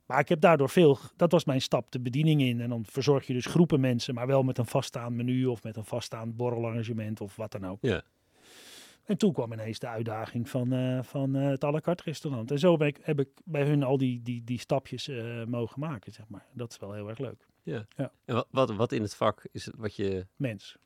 Maar 0.06 0.18
ik 0.18 0.28
heb 0.28 0.40
daardoor 0.40 0.68
veel, 0.68 0.98
dat 1.16 1.32
was 1.32 1.44
mijn 1.44 1.60
stap, 1.60 1.92
de 1.92 2.00
bediening 2.00 2.42
in. 2.42 2.60
En 2.60 2.68
dan 2.68 2.84
verzorg 2.84 3.26
je 3.26 3.32
dus 3.32 3.46
groepen 3.46 3.80
mensen, 3.80 4.14
maar 4.14 4.26
wel 4.26 4.42
met 4.42 4.58
een 4.58 4.66
vaststaand 4.66 5.14
menu 5.16 5.46
of 5.46 5.62
met 5.62 5.76
een 5.76 5.84
vaststaand 5.84 6.36
borrelarrangement 6.36 7.20
of 7.20 7.36
wat 7.36 7.52
dan 7.52 7.66
ook. 7.66 7.78
Ja. 7.80 8.02
En 9.04 9.16
toen 9.16 9.32
kwam 9.32 9.52
ineens 9.52 9.78
de 9.78 9.88
uitdaging 9.88 10.48
van, 10.48 10.72
eh, 10.72 11.02
van 11.02 11.36
eh, 11.36 11.48
het 11.48 11.64
à 11.64 11.70
la 11.70 11.80
carte 11.80 12.02
restaurant. 12.02 12.50
En 12.50 12.58
zo 12.58 12.74
ik, 12.84 12.98
heb 13.02 13.20
ik 13.20 13.28
bij 13.44 13.66
hun 13.66 13.82
al 13.82 13.98
die, 13.98 14.22
die, 14.22 14.44
die 14.44 14.58
stapjes 14.58 15.08
eh, 15.08 15.44
mogen 15.44 15.80
maken, 15.80 16.12
zeg 16.12 16.28
maar. 16.28 16.46
Dat 16.52 16.70
is 16.70 16.78
wel 16.78 16.92
heel 16.92 17.08
erg 17.08 17.18
leuk. 17.18 17.46
En 18.24 18.34
wat, 18.34 18.46
wat, 18.50 18.74
wat 18.74 18.92
in 18.92 19.02
het 19.02 19.14
vak 19.14 19.46
is 19.52 19.66
het 19.66 19.74
wat 19.76 19.96
je... 19.96 20.26
Mens. 20.36 20.76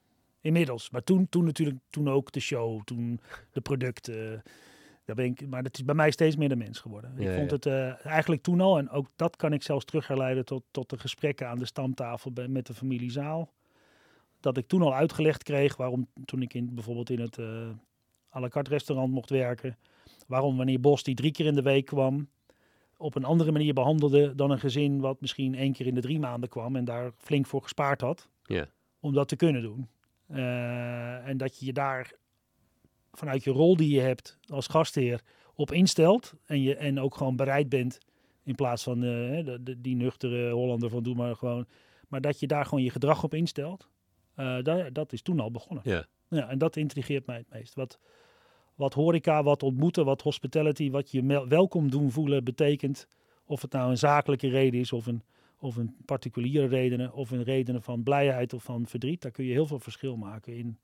Inmiddels. 0.41 0.91
Maar 0.91 1.05
toen, 1.05 1.29
toen 1.29 1.45
natuurlijk, 1.45 1.79
toen 1.91 2.09
ook 2.09 2.33
de 2.33 2.41
show, 2.41 2.83
toen 2.85 3.21
de 3.53 3.61
producten. 3.61 4.43
Daar 5.05 5.17
ben 5.17 5.25
ik, 5.25 5.49
maar 5.49 5.63
het 5.63 5.77
is 5.77 5.85
bij 5.85 5.95
mij 5.95 6.11
steeds 6.11 6.37
meer 6.37 6.49
de 6.49 6.57
mens 6.57 6.81
geworden. 6.81 7.15
Ja, 7.17 7.31
ik 7.31 7.37
vond 7.37 7.65
ja. 7.65 7.71
het 7.71 8.01
eigenlijk 8.01 8.43
toen 8.43 8.61
al, 8.61 8.79
en 8.79 8.91
ook 8.91 9.07
dat 9.17 9.37
kan 9.37 9.53
ik 9.53 9.63
zelfs 9.63 9.85
terugherleiden 9.85 10.45
tot, 10.45 10.63
tot 10.71 10.91
de 10.91 10.99
gesprekken 10.99 11.49
aan 11.49 11.59
de 11.59 11.67
stamtafel 11.67 12.33
bij, 12.33 12.49
met 12.49 12.67
de 12.67 12.75
familiezaal. 12.75 13.53
Dat 14.41 14.57
ik 14.57 14.67
toen 14.67 14.83
al 14.83 14.95
uitgelegd 14.95 15.43
kreeg 15.43 15.77
waarom 15.77 16.09
toen 16.25 16.43
ik 16.43 16.55
in, 16.55 16.75
bijvoorbeeld 16.75 17.11
in 17.11 17.21
het, 17.21 17.39
à 18.39 18.41
la 18.41 18.49
carte 18.49 18.71
restaurant 18.71 19.13
mocht 19.13 19.31
werken. 19.31 19.77
Waarom 20.27 20.57
wanneer 20.57 20.81
Bos 20.81 21.03
die 21.03 21.15
drie 21.15 21.33
keer 21.33 21.47
in 21.47 21.55
de 21.55 21.63
week 21.63 21.87
kwam, 21.87 22.29
op 22.97 23.15
een 23.15 23.25
andere 23.25 23.53
manier 23.53 23.75
behandelde 23.75 24.35
dan 24.35 24.51
een 24.51 24.59
gezin 24.59 25.01
wat 25.01 25.21
misschien 25.21 25.55
één 25.55 25.73
keer 25.73 25.87
in 25.87 25.95
de 25.95 26.01
drie 26.01 26.19
maanden 26.19 26.49
kwam 26.49 26.77
en 26.77 26.85
daar 26.85 27.13
flink 27.17 27.47
voor 27.47 27.63
gespaard 27.63 28.01
had. 28.01 28.29
Ja. 28.45 28.67
Om 29.01 29.13
dat 29.13 29.29
te 29.29 29.37
kunnen 29.37 29.63
doen. 29.63 29.89
Eh, 30.27 31.29
en 31.29 31.37
dat 31.37 31.59
je 31.59 31.67
je 31.67 31.73
daar 31.73 32.13
vanuit 33.13 33.45
je 33.45 33.51
rol 33.51 33.77
die 33.77 33.95
je 33.95 34.01
hebt 34.01 34.39
als 34.47 34.67
gastheer 34.67 35.23
op 35.55 35.73
instelt. 35.73 36.35
En, 36.47 36.63
je, 36.63 36.77
en 36.77 37.01
ook 37.01 37.17
gewoon 37.17 37.37
bereid 37.37 37.69
bent, 37.69 37.99
in 38.43 38.55
plaats 38.55 38.83
van 38.83 38.97
eh, 38.97 39.45
de, 39.45 39.59
de, 39.63 39.81
die 39.81 39.97
nuchtere 39.97 40.51
Hollander 40.51 40.91
van 40.91 41.03
doe 41.03 41.15
maar 41.15 41.37
gewoon. 41.37 41.67
Maar 42.09 42.21
dat 42.21 42.41
je 42.41 42.47
daar 42.47 42.65
gewoon 42.65 42.85
je 42.85 42.91
gedrag 42.91 43.25
op 43.25 43.35
instelt. 43.35 43.89
Uh, 44.37 44.63
dat, 44.63 44.95
dat 44.95 45.13
is 45.13 45.23
toen 45.23 45.41
al 45.41 45.51
begonnen. 45.51 45.85
Ja. 45.87 46.07
ja. 46.29 46.49
En 46.49 46.59
dat 46.59 46.77
intrigeert 46.77 47.27
mij 47.27 47.37
het 47.37 47.51
meest. 47.51 47.75
Wat, 47.75 47.99
wat 48.79 48.95
horeca, 48.95 49.43
wat 49.43 49.63
ontmoeten, 49.63 50.05
wat 50.05 50.23
hospitality, 50.23 50.91
wat 50.91 51.11
je 51.11 51.47
welkom 51.49 51.91
doen 51.91 52.11
voelen 52.11 52.45
betekent. 52.45 53.07
Of 53.45 53.63
het 53.63 53.73
nou 53.73 53.91
een 53.91 53.99
zakelijke 53.99 54.49
reden 54.49 54.81
is 54.81 54.93
of 54.93 55.07
een, 55.07 55.23
of 55.59 55.77
een 55.77 55.97
particuliere 56.05 56.67
redenen. 56.67 57.13
Of 57.13 57.31
een 57.31 57.43
redenen 57.43 57.83
van 57.83 58.03
blijheid 58.03 58.53
of 58.53 58.63
van 58.63 58.87
verdriet. 58.87 59.23
Daar 59.23 59.31
kun 59.33 59.45
je 59.45 59.53
heel 59.53 59.67
veel 59.67 59.79
verschil 59.79 60.17
maken 60.17 60.57
in, 60.57 60.79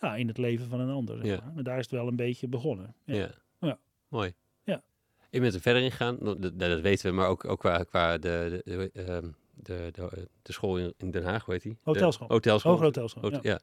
ja, 0.00 0.16
in 0.16 0.28
het 0.28 0.38
leven 0.38 0.66
van 0.68 0.80
een 0.80 0.90
ander. 0.90 1.16
Zeg 1.26 1.38
Ja. 1.38 1.52
maar. 1.54 1.62
Daar 1.64 1.76
is 1.78 1.82
het 1.84 1.90
wel 1.94 2.06
een 2.08 2.16
beetje 2.16 2.48
begonnen. 2.48 2.94
Ja. 3.04 3.14
Ja. 3.14 3.30
Ja. 3.60 3.78
Mooi. 4.08 4.32
Ja. 4.64 4.82
Ik 5.30 5.40
ben 5.40 5.52
er 5.54 5.60
verder 5.60 5.82
in 5.82 5.90
gegaan, 5.90 6.16
dat, 6.20 6.42
dat- 6.42 6.58
dat 6.58 6.80
weten 6.80 7.10
we, 7.10 7.16
maar 7.16 7.28
ook, 7.28 7.44
ook 7.44 7.58
qua, 7.58 7.82
qua 7.82 8.18
de, 8.18 8.62
de, 8.64 8.90
de, 8.92 9.04
ehm, 9.04 9.28
de, 9.54 9.88
de, 9.92 10.28
de 10.42 10.52
school 10.52 10.78
in, 10.78 11.10
Den 11.10 11.24
Haag, 11.24 11.44
hoe 11.44 11.54
heet 11.54 11.62
die? 11.62 11.76
Hotelschool. 11.82 12.28
hotelschool. 12.28 12.70
Hoger 12.72 12.86
hotelschool, 12.86 13.22
Hot- 13.30 13.42
ja. 13.42 13.58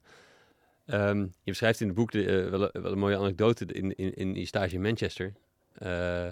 Ehm, 0.85 1.19
je 1.21 1.29
beschrijft 1.51 1.81
in 1.81 1.87
het 1.87 1.95
boek 1.95 2.11
de, 2.11 2.25
eh, 2.43 2.49
wel, 2.49 2.61
een- 2.73 2.81
wel 2.81 2.91
een 2.91 2.97
mooie 2.99 3.17
anekdote 3.17 3.65
in, 3.65 3.95
in, 3.95 4.13
in 4.13 4.33
die 4.33 4.45
stage 4.45 4.75
in 4.75 4.81
Manchester. 4.81 5.33
Eh, 5.73 6.27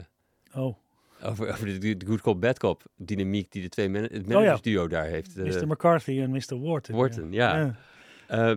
Oh, 0.55 0.77
over 1.23 1.49
over 1.51 1.79
de, 1.79 1.97
de 1.97 2.05
good 2.05 2.21
cop, 2.21 2.41
bad 2.41 2.59
cop 2.59 2.83
dynamiek 2.95 3.51
die 3.51 3.61
de 3.61 3.69
twee 3.69 3.89
man, 3.89 4.01
het 4.01 4.11
Oh 4.11 4.27
ja. 4.27 4.33
managersduo 4.33 4.87
daar 4.87 5.05
heeft. 5.05 5.37
Eh, 5.37 5.43
Mr. 5.43 5.67
McCarthy 5.67 6.19
en 6.21 6.31
Mr. 6.31 6.59
Wharton. 6.61 6.95
Wharton, 6.95 7.31
ja. 7.31 7.75
ja. 8.29 8.51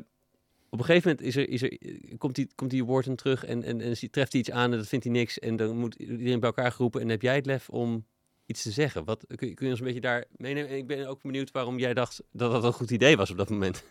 Op 0.70 0.78
een 0.78 0.84
gegeven 0.84 1.08
moment 1.10 1.26
is 1.26 1.36
er, 1.36 1.48
is 1.48 1.62
er, 1.62 1.78
komt, 2.18 2.34
die, 2.34 2.48
komt 2.54 2.70
die 2.70 2.84
Wharton 2.84 3.14
terug 3.16 3.44
en, 3.44 3.62
en, 3.62 3.80
en 3.80 4.10
treft 4.10 4.32
hij 4.32 4.40
iets 4.40 4.50
aan 4.50 4.72
en 4.72 4.78
dat 4.78 4.88
vindt 4.88 5.04
hij 5.04 5.14
niks. 5.14 5.38
En 5.38 5.56
dan 5.56 5.76
moet 5.76 5.94
iedereen 5.94 6.40
bij 6.40 6.48
elkaar 6.48 6.72
geroepen. 6.72 7.00
En 7.00 7.08
heb 7.08 7.22
jij 7.22 7.34
het 7.34 7.46
lef 7.46 7.68
om 7.68 8.06
iets 8.46 8.62
te 8.62 8.70
zeggen? 8.70 9.04
Wat, 9.04 9.24
kun, 9.36 9.48
je- 9.48 9.54
kun 9.54 9.64
je 9.66 9.70
ons 9.70 9.80
een 9.80 9.86
beetje 9.86 10.00
daar 10.00 10.24
meenemen? 10.36 10.70
En 10.70 10.76
ik 10.76 10.86
ben 10.86 11.06
ook 11.06 11.22
benieuwd 11.22 11.50
waarom 11.50 11.78
jij 11.78 11.94
dacht 11.94 12.22
dat 12.32 12.52
dat 12.52 12.64
een 12.64 12.72
goed 12.72 12.90
idee 12.90 13.16
was 13.16 13.30
op 13.30 13.36
dat 13.36 13.50
moment. 13.50 13.84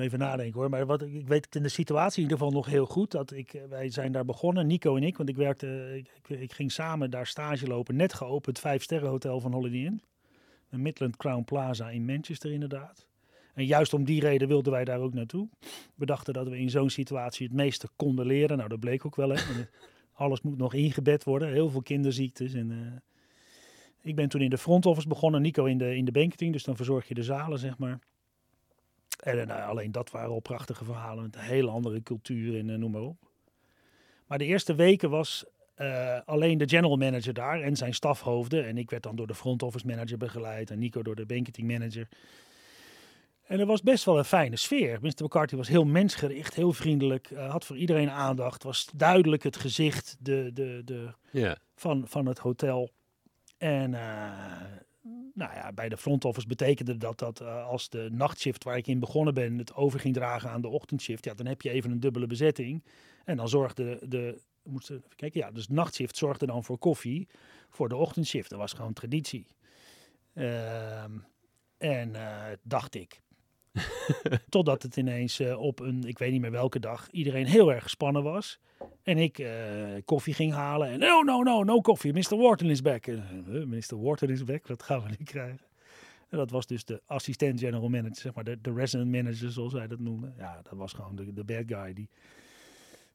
Even 0.00 0.18
nadenken 0.18 0.60
hoor. 0.60 0.70
Maar 0.70 0.86
wat, 0.86 1.02
ik 1.02 1.28
weet 1.28 1.54
in 1.54 1.62
de 1.62 1.68
situatie 1.68 2.16
in 2.16 2.22
ieder 2.22 2.38
geval 2.38 2.52
nog 2.52 2.66
heel 2.66 2.86
goed. 2.86 3.10
Dat 3.10 3.32
ik, 3.32 3.54
eh, 3.54 3.62
wij 3.68 3.90
zijn 3.90 4.12
daar 4.12 4.24
begonnen, 4.24 4.66
Nico 4.66 4.96
en 4.96 5.02
ik. 5.02 5.16
Want 5.16 5.28
ik 5.28 5.36
werkte, 5.36 6.02
ik, 6.26 6.52
ging 6.52 6.72
samen 6.72 7.10
daar 7.10 7.26
stage 7.26 7.66
lopen. 7.66 7.96
Net 7.96 8.14
geopend 8.14 8.58
vijf 8.58 8.82
sterren 8.82 9.08
hotel 9.08 9.40
van 9.40 9.52
Holiday 9.52 9.84
Inn. 9.84 10.02
Een 10.70 10.82
Midland 10.82 11.16
Crown 11.16 11.44
Plaza 11.44 11.90
in 11.90 12.04
Manchester 12.04 12.52
inderdaad. 12.52 13.06
En 13.54 13.66
juist 13.66 13.94
om 13.94 14.04
die 14.04 14.20
reden 14.20 14.48
wilden 14.48 14.72
wij 14.72 14.84
daar 14.84 15.00
ook 15.00 15.14
naartoe. 15.14 15.48
We 15.94 16.06
dachten 16.06 16.34
dat 16.34 16.48
we 16.48 16.58
in 16.58 16.70
zo'n 16.70 16.90
situatie 16.90 17.46
het 17.46 17.56
meeste 17.56 17.88
konden 17.96 18.26
leren. 18.26 18.56
Nou, 18.56 18.68
dat 18.68 18.80
bleek 18.80 19.06
ook 19.06 19.16
wel. 19.16 19.28
Hè. 19.28 19.42
Alles 20.12 20.40
moet 20.40 20.58
nog 20.58 20.74
ingebed 20.74 21.24
worden. 21.24 21.52
Heel 21.52 21.70
veel 21.70 21.82
kinderziektes. 21.82 22.54
En, 22.54 22.70
eh, 22.70 23.16
ik 24.00 24.16
ben 24.16 24.28
toen 24.28 24.40
in 24.40 24.50
de 24.50 24.58
front 24.58 24.86
office 24.86 25.08
begonnen. 25.08 25.42
Nico 25.42 25.64
in 25.64 25.78
de, 25.78 25.96
in 25.96 26.04
de 26.04 26.12
banketing. 26.12 26.52
Dus 26.52 26.64
dan 26.64 26.76
verzorg 26.76 27.08
je 27.08 27.14
de 27.14 27.22
zalen, 27.22 27.58
zeg 27.58 27.78
maar. 27.78 27.98
En 29.16 29.40
eh, 29.40 29.46
nou, 29.46 29.70
alleen 29.70 29.92
dat 29.92 30.10
waren 30.10 30.30
al 30.30 30.40
prachtige 30.40 30.84
verhalen 30.84 31.22
met 31.22 31.34
een 31.34 31.40
hele 31.40 31.70
andere 31.70 32.02
cultuur 32.02 32.58
en 32.58 32.70
eh, 32.70 32.76
noem 32.76 32.90
maar 32.90 33.02
op. 33.02 33.16
Maar 34.26 34.38
de 34.38 34.44
eerste 34.44 34.74
weken 34.74 35.10
was 35.10 35.44
eh, 35.74 36.18
alleen 36.24 36.58
de 36.58 36.68
general 36.68 36.96
manager 36.96 37.34
daar 37.34 37.60
en 37.60 37.76
zijn 37.76 37.94
stafhoofden. 37.94 38.66
En 38.66 38.78
ik 38.78 38.90
werd 38.90 39.02
dan 39.02 39.16
door 39.16 39.26
de 39.26 39.34
front 39.34 39.62
office 39.62 39.86
manager 39.86 40.18
begeleid 40.18 40.70
en 40.70 40.78
Nico 40.78 41.02
door 41.02 41.16
de 41.16 41.26
banketing 41.26 41.68
manager. 41.70 42.08
En 43.46 43.60
er 43.60 43.66
was 43.66 43.82
best 43.82 44.04
wel 44.04 44.18
een 44.18 44.24
fijne 44.24 44.56
sfeer. 44.56 44.98
Mr. 45.02 45.24
McCarthy 45.24 45.56
was 45.56 45.68
heel 45.68 45.84
mensgericht, 45.84 46.54
heel 46.54 46.72
vriendelijk, 46.72 47.30
had 47.34 47.64
voor 47.64 47.76
iedereen 47.76 48.10
aandacht. 48.10 48.62
Was 48.62 48.88
duidelijk 48.94 49.42
het 49.42 49.56
gezicht 49.56 50.16
de, 50.20 50.50
de, 50.54 50.82
de, 50.84 51.54
van, 51.74 52.04
van 52.08 52.26
het 52.26 52.38
hotel. 52.38 52.90
En 53.58 53.94
eh, 53.94 54.30
nou 55.36 55.54
ja, 55.54 55.72
bij 55.72 55.88
de 55.88 55.96
front 55.96 56.24
office 56.24 56.46
betekende 56.46 56.96
dat 56.96 57.18
dat 57.18 57.40
eh, 57.40 57.66
als 57.66 57.88
de 57.88 58.08
nachtshift 58.12 58.64
waar 58.64 58.76
ik 58.76 58.86
in 58.86 58.98
begonnen 58.98 59.34
ben 59.34 59.58
het 59.58 59.74
over 59.74 60.00
ging 60.00 60.14
dragen 60.14 60.50
aan 60.50 60.60
de 60.60 60.68
ochtendshift, 60.68 61.24
ja, 61.24 61.34
dan 61.34 61.46
heb 61.46 61.62
je 61.62 61.70
even 61.70 61.90
een 61.90 62.00
dubbele 62.00 62.26
bezetting. 62.26 62.84
En 63.24 63.36
dan 63.36 63.48
zorgde 63.48 63.98
de, 64.08 64.40
moest 64.62 64.90
even 64.90 65.16
kijken, 65.16 65.40
ja, 65.40 65.50
dus 65.50 65.68
nachtshift 65.68 66.16
zorgde 66.16 66.46
dan 66.46 66.64
voor 66.64 66.78
koffie 66.78 67.28
voor 67.70 67.88
de 67.88 67.96
ochtendshift. 67.96 68.50
Dat 68.50 68.58
was 68.58 68.72
gewoon 68.72 68.92
traditie. 68.92 69.46
Ehm, 70.34 71.18
en 71.78 72.14
eh, 72.14 72.52
dacht 72.62 72.94
ik. 72.94 73.20
Totdat 74.48 74.82
het 74.82 74.96
ineens 74.96 75.40
eh, 75.40 75.60
op 75.60 75.80
een, 75.80 76.04
ik 76.04 76.18
weet 76.18 76.32
niet 76.32 76.40
meer 76.40 76.50
welke 76.50 76.80
dag, 76.80 77.10
iedereen 77.10 77.46
heel 77.46 77.72
erg 77.72 77.82
gespannen 77.82 78.22
was. 78.22 78.58
En 79.02 79.18
ik 79.18 79.38
eh, 79.38 79.52
koffie 80.04 80.34
ging 80.34 80.52
halen. 80.52 80.88
En 80.88 80.98
no, 80.98 81.22
no, 81.22 81.42
no, 81.42 81.64
no 81.64 81.80
koffie. 81.80 82.12
Mr. 82.12 82.36
Wharton 82.36 82.70
is 82.70 82.82
back. 82.82 83.06
En, 83.06 83.24
Mr. 83.68 84.02
Wharton 84.02 84.30
is 84.30 84.44
back. 84.44 84.66
Wat 84.66 84.82
gaan 84.82 85.02
we 85.02 85.08
nu 85.18 85.24
krijgen? 85.24 85.66
En 86.28 86.38
dat 86.38 86.50
was 86.50 86.66
dus 86.66 86.84
de 86.84 87.02
assistent 87.06 87.60
general 87.60 87.88
manager, 87.88 88.16
zeg 88.16 88.34
maar, 88.34 88.44
de, 88.44 88.60
de 88.60 88.72
resident 88.72 89.10
manager, 89.10 89.50
zoals 89.50 89.72
zij 89.72 89.86
dat 89.86 89.98
noemden. 89.98 90.34
Ja, 90.38 90.60
dat 90.62 90.78
was 90.78 90.92
gewoon 90.92 91.16
de, 91.16 91.32
de 91.32 91.44
bad 91.44 91.64
guy. 91.66 91.92
Die, 91.92 92.08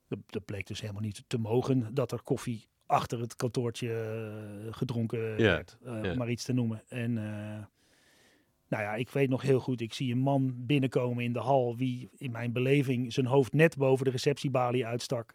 dat, 0.07 0.19
dat 0.25 0.45
bleek 0.45 0.67
dus 0.67 0.81
helemaal 0.81 1.01
niet 1.01 1.23
te 1.27 1.37
mogen 1.37 1.93
dat 1.93 2.11
er 2.11 2.21
koffie 2.21 2.67
achter 2.85 3.19
het 3.19 3.35
kantoortje 3.35 3.93
eh, 3.93 4.73
gedronken 4.73 5.35
werd. 5.37 5.77
Om 5.83 6.17
maar 6.17 6.29
iets 6.29 6.43
te 6.43 6.53
noemen. 6.53 6.83
En 6.87 7.17
nou 8.71 8.83
ja, 8.83 8.95
ik 8.95 9.09
weet 9.09 9.29
nog 9.29 9.41
heel 9.41 9.59
goed, 9.59 9.81
ik 9.81 9.93
zie 9.93 10.11
een 10.11 10.19
man 10.19 10.53
binnenkomen 10.57 11.23
in 11.23 11.33
de 11.33 11.39
hal, 11.39 11.75
wie 11.75 12.09
in 12.17 12.31
mijn 12.31 12.51
beleving 12.51 13.13
zijn 13.13 13.25
hoofd 13.25 13.53
net 13.53 13.77
boven 13.77 14.05
de 14.05 14.11
receptiebalie 14.11 14.85
uitstak. 14.85 15.33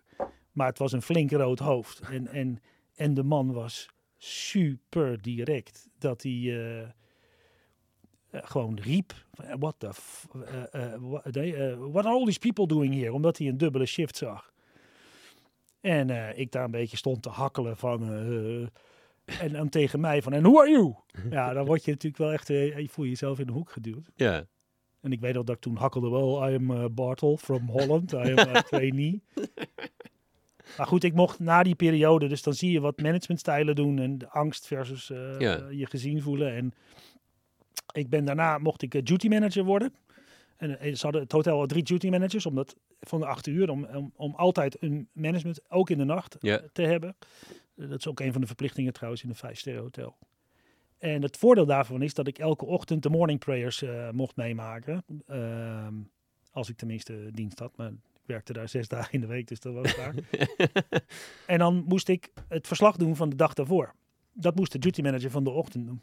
Maar 0.53 0.67
het 0.67 0.79
was 0.79 0.93
een 0.93 1.03
flink 1.03 1.31
rood 1.31 1.59
hoofd. 1.59 2.01
En, 2.01 2.29
en, 2.41 2.59
en 2.95 3.15
de 3.15 3.23
man 3.23 3.53
was 3.53 3.89
super 4.17 5.23
direct. 5.23 5.89
Dat 5.99 6.23
hij 6.23 6.33
eh, 6.33 6.83
eh, 6.83 6.89
gewoon 8.31 8.79
riep, 8.79 9.13
van, 9.33 9.59
what 9.59 9.75
the, 9.79 9.93
f 9.93 10.27
eh, 10.45 10.93
eh, 10.93 11.01
what, 11.01 11.37
eh, 11.37 11.77
what 11.79 12.05
are 12.05 12.15
all 12.15 12.25
these 12.25 12.39
people 12.39 12.67
doing 12.67 12.95
here? 12.95 13.13
Omdat 13.13 13.39
hij 13.39 13.49
een 13.49 13.59
dubbele 13.59 13.87
shift 13.87 14.17
zag. 14.17 14.53
En 15.81 16.11
eh, 16.11 16.39
ik 16.39 16.53
daar 16.53 16.65
een 16.65 16.71
beetje 16.71 16.97
stond 16.97 17.23
te 17.23 17.29
hakkelen 17.29 17.77
van... 17.77 18.71
eh, 19.27 19.41
en 19.43 19.53
dan 19.53 19.69
tegen 19.69 20.01
mij 20.01 20.23
van, 20.23 20.33
en 20.33 20.43
who 20.43 20.61
are 20.61 20.71
you? 20.71 20.95
Ja, 21.31 21.53
dan 21.53 21.67
word 21.67 21.85
je 21.85 21.91
natuurlijk 21.91 22.23
wel 22.23 22.33
echt, 22.33 22.51
eh, 22.51 22.79
je 22.79 22.89
voel 22.89 23.05
je 23.05 23.11
jezelf 23.11 23.39
in 23.39 23.47
de 23.47 23.53
hoek 23.53 23.71
geduwd. 23.71 24.11
ja, 24.15 24.47
En 25.01 25.13
ik 25.13 25.21
weet 25.21 25.35
nog 25.35 25.45
dat 25.45 25.55
ik 25.57 25.61
toen 25.63 25.77
hakkelde 25.77 26.11
wel, 26.11 26.49
I 26.51 26.55
am 26.55 26.71
eh, 26.71 26.85
Bartel 26.91 27.37
from 27.37 27.69
Holland, 27.69 28.13
I 28.13 28.17
am 28.17 28.39
a 28.39 28.63
trainee. 28.63 29.23
Maar 30.77 30.87
goed, 30.87 31.05
ik 31.05 31.15
mocht 31.15 31.39
na 31.39 31.63
die 31.63 31.75
periode, 31.75 32.27
dus 32.29 32.43
dan 32.43 32.55
zie 32.55 32.71
je 32.71 32.81
wat 32.81 33.01
managementstijlen 33.01 33.75
doen 33.75 33.99
en 33.99 34.19
de 34.19 34.29
angst 34.29 34.67
versus 34.67 35.11
eh, 35.11 35.39
Ja. 35.41 35.69
je 35.71 35.87
gezien 35.87 36.23
voelen. 36.23 36.55
En 36.55 36.75
ik 37.95 38.09
ben 38.09 38.25
daarna, 38.25 38.59
mocht 38.59 38.83
ik 38.83 38.95
eh, 38.95 39.03
duty 39.03 39.29
manager 39.29 39.65
worden. 39.65 39.95
En 40.57 40.79
eh, 40.81 40.95
ze 40.95 41.03
hadden 41.03 41.23
het 41.23 41.33
hotel 41.33 41.59
had 41.59 41.69
drie 41.69 41.83
duty 41.83 42.09
managers, 42.09 42.47
omdat 42.47 42.77
van 43.01 43.21
de 43.21 43.27
acht 43.27 43.47
uur, 43.47 43.71
om, 43.71 43.85
om, 43.85 44.13
om 44.17 44.35
altijd 44.35 44.83
een 44.83 45.09
management, 45.13 45.61
ook 45.71 45.91
in 45.91 45.99
de 45.99 46.05
nacht, 46.05 46.37
Ja. 46.41 46.59
eh, 46.61 46.69
te 46.73 46.83
hebben. 46.83 47.17
Eh, 47.77 47.89
dat 47.89 47.99
is 47.99 48.07
ook 48.07 48.21
een 48.21 48.33
van 48.33 48.41
de 48.41 48.47
verplichtingen 48.47 48.93
trouwens 48.93 49.23
in 49.23 49.29
een 49.29 49.35
vijf-sterren 49.35 49.83
hotel. 49.83 50.17
En 50.99 51.23
het 51.23 51.37
voordeel 51.37 51.67
daarvan 51.67 52.03
is 52.03 52.15
dat 52.15 52.27
ik 52.27 52.39
elke 52.39 52.65
ochtend 52.65 53.03
de 53.03 53.11
morning 53.11 53.39
prayers 53.39 53.83
eh, 53.83 54.11
mocht 54.11 54.37
meemaken. 54.37 55.05
Ehm, 55.27 55.95
als 56.53 56.69
ik 56.69 56.77
tenminste 56.77 57.31
dienst 57.33 57.59
had. 57.59 57.77
Maar 57.77 57.89
ik 57.91 58.23
werkte 58.27 58.53
daar 58.53 58.69
zes 58.69 58.89
dagen 58.97 59.13
in 59.13 59.21
de 59.21 59.27
week, 59.27 59.49
dus 59.49 59.61
dat 59.61 59.75
was 59.75 59.97
waar. 59.97 60.15
en 61.47 61.59
dan 61.59 61.85
moest 61.87 62.09
ik 62.09 62.31
het 62.49 62.67
verslag 62.67 62.97
doen 62.97 63.17
van 63.17 63.29
de 63.29 63.37
dag 63.37 63.55
daarvoor. 63.55 63.95
Dat 64.33 64.55
moest 64.55 64.73
de 64.73 64.79
duty 64.79 65.03
manager 65.03 65.31
van 65.31 65.45
de 65.45 65.51
ochtend 65.51 65.87
doen. 65.87 66.01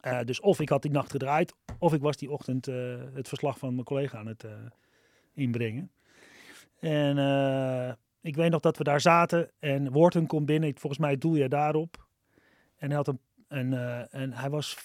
Eh, 0.00 0.20
dus 0.24 0.40
of 0.40 0.60
ik 0.60 0.68
had 0.68 0.82
die 0.82 0.90
nacht 0.90 1.10
gedraaid, 1.10 1.54
of 1.78 1.92
ik 1.92 2.00
was 2.00 2.16
die 2.16 2.30
ochtend 2.30 2.66
het 3.14 3.28
verslag 3.28 3.58
van 3.58 3.72
mijn 3.72 3.86
collega 3.86 4.18
aan 4.18 4.26
het 4.26 4.44
inbrengen. 5.34 5.90
En 6.78 7.16
ik 8.26 8.36
weet 8.36 8.50
nog 8.50 8.60
dat 8.60 8.76
we 8.76 8.84
daar 8.84 9.00
zaten 9.00 9.50
en 9.58 9.92
Wharton 9.92 10.26
komt 10.26 10.46
binnen. 10.46 10.68
Ik- 10.68 10.78
Volgens 10.80 11.00
mij 11.02 11.16
doel 11.18 11.34
je 11.34 11.48
daarop. 11.48 12.06
En 12.76 12.86
hij 12.88 12.96
had 12.96 13.08
een, 13.08 13.20
een 13.48 13.72
eh, 13.72 14.14
en 14.14 14.32
hij 14.32 14.50
was 14.50 14.76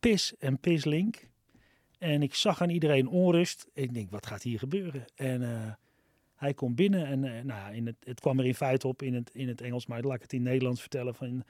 pis 0.00 0.36
en 0.36 0.58
pislink. 0.60 1.28
En 1.98 2.22
ik 2.22 2.34
zag 2.34 2.62
aan 2.62 2.70
iedereen 2.70 3.08
onrust. 3.08 3.66
Ik 3.72 3.94
denk, 3.94 4.10
wat 4.10 4.26
gaat 4.26 4.42
hier 4.42 4.58
gebeuren? 4.58 5.04
En 5.14 5.42
eh, 5.42 5.72
hij 6.34 6.54
komt 6.54 6.74
binnen 6.76 7.06
en 7.06 7.24
eh, 7.24 7.44
nou, 7.44 7.74
in 7.74 7.86
het, 7.86 7.96
het 8.04 8.20
kwam 8.20 8.38
er 8.38 8.44
in 8.46 8.54
feite 8.54 8.88
op 8.88 9.02
in 9.02 9.14
het, 9.14 9.30
in 9.34 9.48
het 9.48 9.60
Engels, 9.60 9.86
maar 9.86 10.02
laat 10.02 10.14
ik 10.16 10.22
het 10.22 10.32
in 10.32 10.42
Nederlands 10.42 10.80
vertellen. 10.80 11.14
Van, 11.14 11.44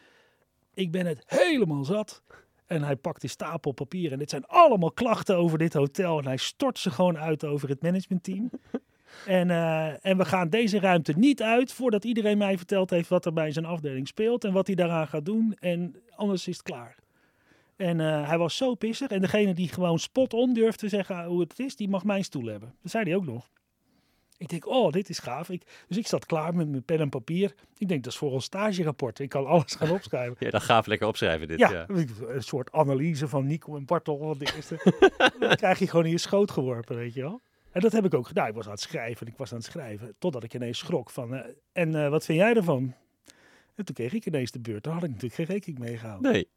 ik 0.75 0.91
ben 0.91 1.07
het 1.07 1.23
helemaal 1.27 1.85
zat. 1.85 2.23
En 2.67 2.83
hij 2.83 2.97
pakt 2.97 3.21
die 3.21 3.31
stapel 3.31 3.73
papier. 3.73 4.13
En 4.13 4.19
dit 4.19 4.31
zijn 4.31 4.45
allemaal 4.47 4.93
klachten 4.93 5.37
over 5.37 5.59
dit 5.59 5.73
hotel. 5.73 6.19
En 6.19 6.25
hij 6.25 6.37
stort 6.37 6.79
ze 6.79 6.91
gewoon 6.91 7.19
uit 7.19 7.45
over 7.45 7.69
het 7.69 7.83
managementteam. 7.83 8.51
En, 9.27 9.51
eh, 9.51 10.07
en 10.07 10.17
we 10.17 10.25
gaan 10.25 10.49
deze 10.49 10.81
ruimte 10.81 11.13
niet 11.17 11.43
uit 11.43 11.73
voordat 11.73 12.05
iedereen 12.05 12.39
mij 12.39 12.57
verteld 12.57 12.91
heeft 12.91 13.09
wat 13.09 13.27
er 13.27 13.33
bij 13.33 13.53
zijn 13.53 13.65
afdeling 13.65 14.09
speelt 14.09 14.45
en 14.45 14.53
wat 14.53 14.67
hij 14.67 14.77
daaraan 14.77 15.09
gaat 15.09 15.25
doen. 15.25 15.57
En 15.59 15.97
anders 16.17 16.49
is 16.49 16.57
het 16.57 16.67
klaar. 16.67 16.97
En 17.77 18.01
eh, 18.01 18.29
hij 18.29 18.39
was 18.39 18.57
zo 18.57 18.75
pissig. 18.75 19.09
En 19.09 19.21
degene 19.21 19.55
die 19.55 19.69
gewoon 19.69 19.99
spot 19.99 20.35
on 20.35 20.55
durft 20.55 20.79
te 20.79 20.89
zeggen 20.89 21.25
hoe 21.25 21.41
het 21.41 21.59
is, 21.59 21.77
die 21.77 21.89
mag 21.89 22.05
mijn 22.05 22.25
stoel 22.25 22.47
hebben. 22.47 22.75
Dat 22.83 22.91
zei 22.91 23.05
hij 23.05 23.17
ook 23.17 23.27
nog. 23.27 23.49
Ik 24.39 24.49
denk, 24.49 24.67
oh, 24.67 24.93
dit 24.93 25.09
is 25.09 25.19
gaaf. 25.19 25.49
Ik, 25.49 25.63
dus 25.89 25.97
ik 25.97 26.07
zat 26.07 26.27
klaar 26.27 26.55
met 26.55 26.69
mijn 26.69 26.85
pen 26.85 26.99
en 26.99 27.09
papier. 27.09 27.55
Ik 27.79 27.89
denk, 27.89 28.05
dat 28.05 28.13
is 28.13 28.19
voor 28.19 28.31
ons 28.31 28.45
stagerapport. 28.45 29.19
Ik 29.19 29.29
kan 29.29 29.47
alles 29.47 29.75
gaan 29.75 29.91
opschrijven. 30.01 30.37
Ja, 30.39 30.51
dat 30.51 30.63
gaaf 30.63 30.87
lekker 30.87 31.09
opschrijven 31.09 31.49
dit. 31.49 31.59
Ja, 31.59 31.71
ja, 31.71 31.87
een 31.89 32.43
soort 32.43 32.73
analyse 32.73 33.29
van 33.29 33.47
Nico 33.47 33.77
en 33.77 33.85
Bartel. 33.85 34.39
De 34.39 34.53
eerste. 34.57 34.79
dan 35.39 35.57
krijg 35.57 35.79
je 35.79 35.89
gewoon 35.89 36.05
in 36.05 36.11
je 36.11 36.19
schoot 36.19 36.51
geworpen, 36.51 36.97
weet 36.97 37.15
je 37.15 37.21
wel. 37.21 37.41
En 37.77 37.83
dat 37.83 37.93
heb 37.93 38.05
ik 38.05 38.15
ook 38.15 38.27
gedaan. 38.27 38.49
Ik 38.49 38.55
was 38.55 38.65
aan 38.65 38.71
het 38.71 38.81
schrijven, 38.81 39.27
ik 39.27 39.37
was 39.37 39.51
aan 39.53 39.59
het 39.59 39.67
schrijven. 39.67 40.15
Totdat 40.19 40.45
ik 40.45 40.55
ineens 40.55 40.79
schrok 40.79 41.11
van, 41.11 41.35
uh, 41.35 41.41
en 41.73 41.89
uh, 41.89 42.09
wat 42.09 42.25
vind 42.25 42.39
jij 42.39 42.55
ervan? 42.55 42.95
En 43.75 43.85
toen 43.85 43.95
kreeg 43.95 44.13
ik 44.13 44.27
ineens 44.27 44.51
de 44.51 44.61
beurt. 44.61 44.85
Daar 44.85 44.93
had 44.93 45.03
ik 45.03 45.09
natuurlijk 45.09 45.35
geen 45.35 45.47
rekening 45.47 45.79
mee 45.79 45.99
gehouden. 45.99 46.33
Nee. 46.33 46.49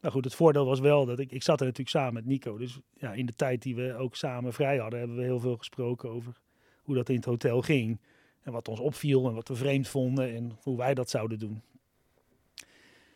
Nou 0.00 0.14
goed, 0.14 0.24
het 0.24 0.34
voordeel 0.34 0.64
was 0.64 0.80
wel 0.80 1.06
dat 1.06 1.18
ik, 1.18 1.32
ik 1.32 1.42
zat 1.42 1.60
er 1.60 1.66
natuurlijk 1.66 1.96
samen 1.96 2.14
met 2.14 2.24
Nico. 2.24 2.58
Dus 2.58 2.80
ja, 2.94 3.12
in 3.12 3.26
de 3.26 3.34
tijd 3.34 3.62
die 3.62 3.74
we 3.74 3.94
ook 3.94 4.16
samen 4.16 4.52
vrij 4.52 4.78
hadden, 4.78 4.98
hebben 4.98 5.16
we 5.16 5.22
heel 5.22 5.40
veel 5.40 5.56
gesproken 5.56 6.10
over 6.10 6.40
hoe 6.82 6.94
dat 6.94 7.08
in 7.08 7.16
het 7.16 7.24
hotel 7.24 7.62
ging. 7.62 8.00
En 8.42 8.52
wat 8.52 8.68
ons 8.68 8.80
opviel 8.80 9.28
en 9.28 9.34
wat 9.34 9.48
we 9.48 9.54
vreemd 9.54 9.88
vonden 9.88 10.34
en 10.34 10.58
hoe 10.62 10.76
wij 10.76 10.94
dat 10.94 11.10
zouden 11.10 11.38
doen. 11.38 11.62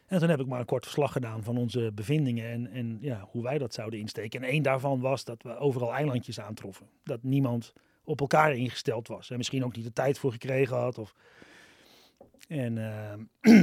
En 0.06 0.18
toen 0.18 0.28
heb 0.28 0.40
ik 0.40 0.46
maar 0.46 0.60
een 0.60 0.66
kort 0.66 0.84
verslag 0.84 1.12
gedaan 1.12 1.42
van 1.42 1.56
onze 1.56 1.92
bevindingen 1.94 2.50
en, 2.50 2.70
en 2.70 2.98
ja, 3.00 3.28
hoe 3.30 3.42
wij 3.42 3.58
dat 3.58 3.74
zouden 3.74 3.98
insteken. 3.98 4.42
En 4.42 4.48
één 4.48 4.62
daarvan 4.62 5.00
was 5.00 5.24
dat 5.24 5.42
we 5.42 5.56
overal 5.56 5.92
eilandjes 5.92 6.40
aantroffen. 6.40 6.86
Dat 7.04 7.22
niemand 7.22 7.72
op 8.04 8.20
elkaar 8.20 8.54
ingesteld 8.54 9.08
was. 9.08 9.30
En 9.30 9.36
misschien 9.36 9.64
ook 9.64 9.76
niet 9.76 9.84
de 9.84 9.92
tijd 9.92 10.18
voor 10.18 10.32
gekregen 10.32 10.76
had. 10.76 10.98
Of... 10.98 11.14
En 12.48 12.76
uh, 12.76 13.12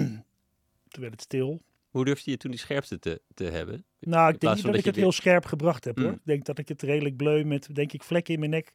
toen 0.92 1.02
werd 1.02 1.12
het 1.12 1.22
stil. 1.22 1.62
Hoe 1.90 2.06
durfde 2.06 2.32
je 2.32 2.38
toen 2.38 2.52
die 2.52 2.60
scherpte 2.60 3.00
te, 3.00 3.22
te 3.34 3.44
hebben? 3.44 3.86
Nou, 4.00 4.34
ik 4.34 4.40
denk 4.40 4.56
niet 4.56 4.66
dat, 4.66 4.76
ik 4.76 4.86
het 4.86 4.96
heel 4.96 5.12
scherp 5.12 5.46
gebracht 5.46 5.86
heb. 5.86 5.98
Hoor. 5.98 6.08
Mm. 6.08 6.14
Ik 6.14 6.26
denk 6.26 6.46
dat 6.46 6.58
ik 6.58 6.68
het 6.68 6.82
redelijk 6.82 7.16
bleu 7.16 7.44
met, 7.44 7.76
denk 7.76 7.94
ik, 7.94 8.04
vlekken 8.04 8.34
in 8.34 8.40
mijn 8.40 8.52
nek 8.52 8.74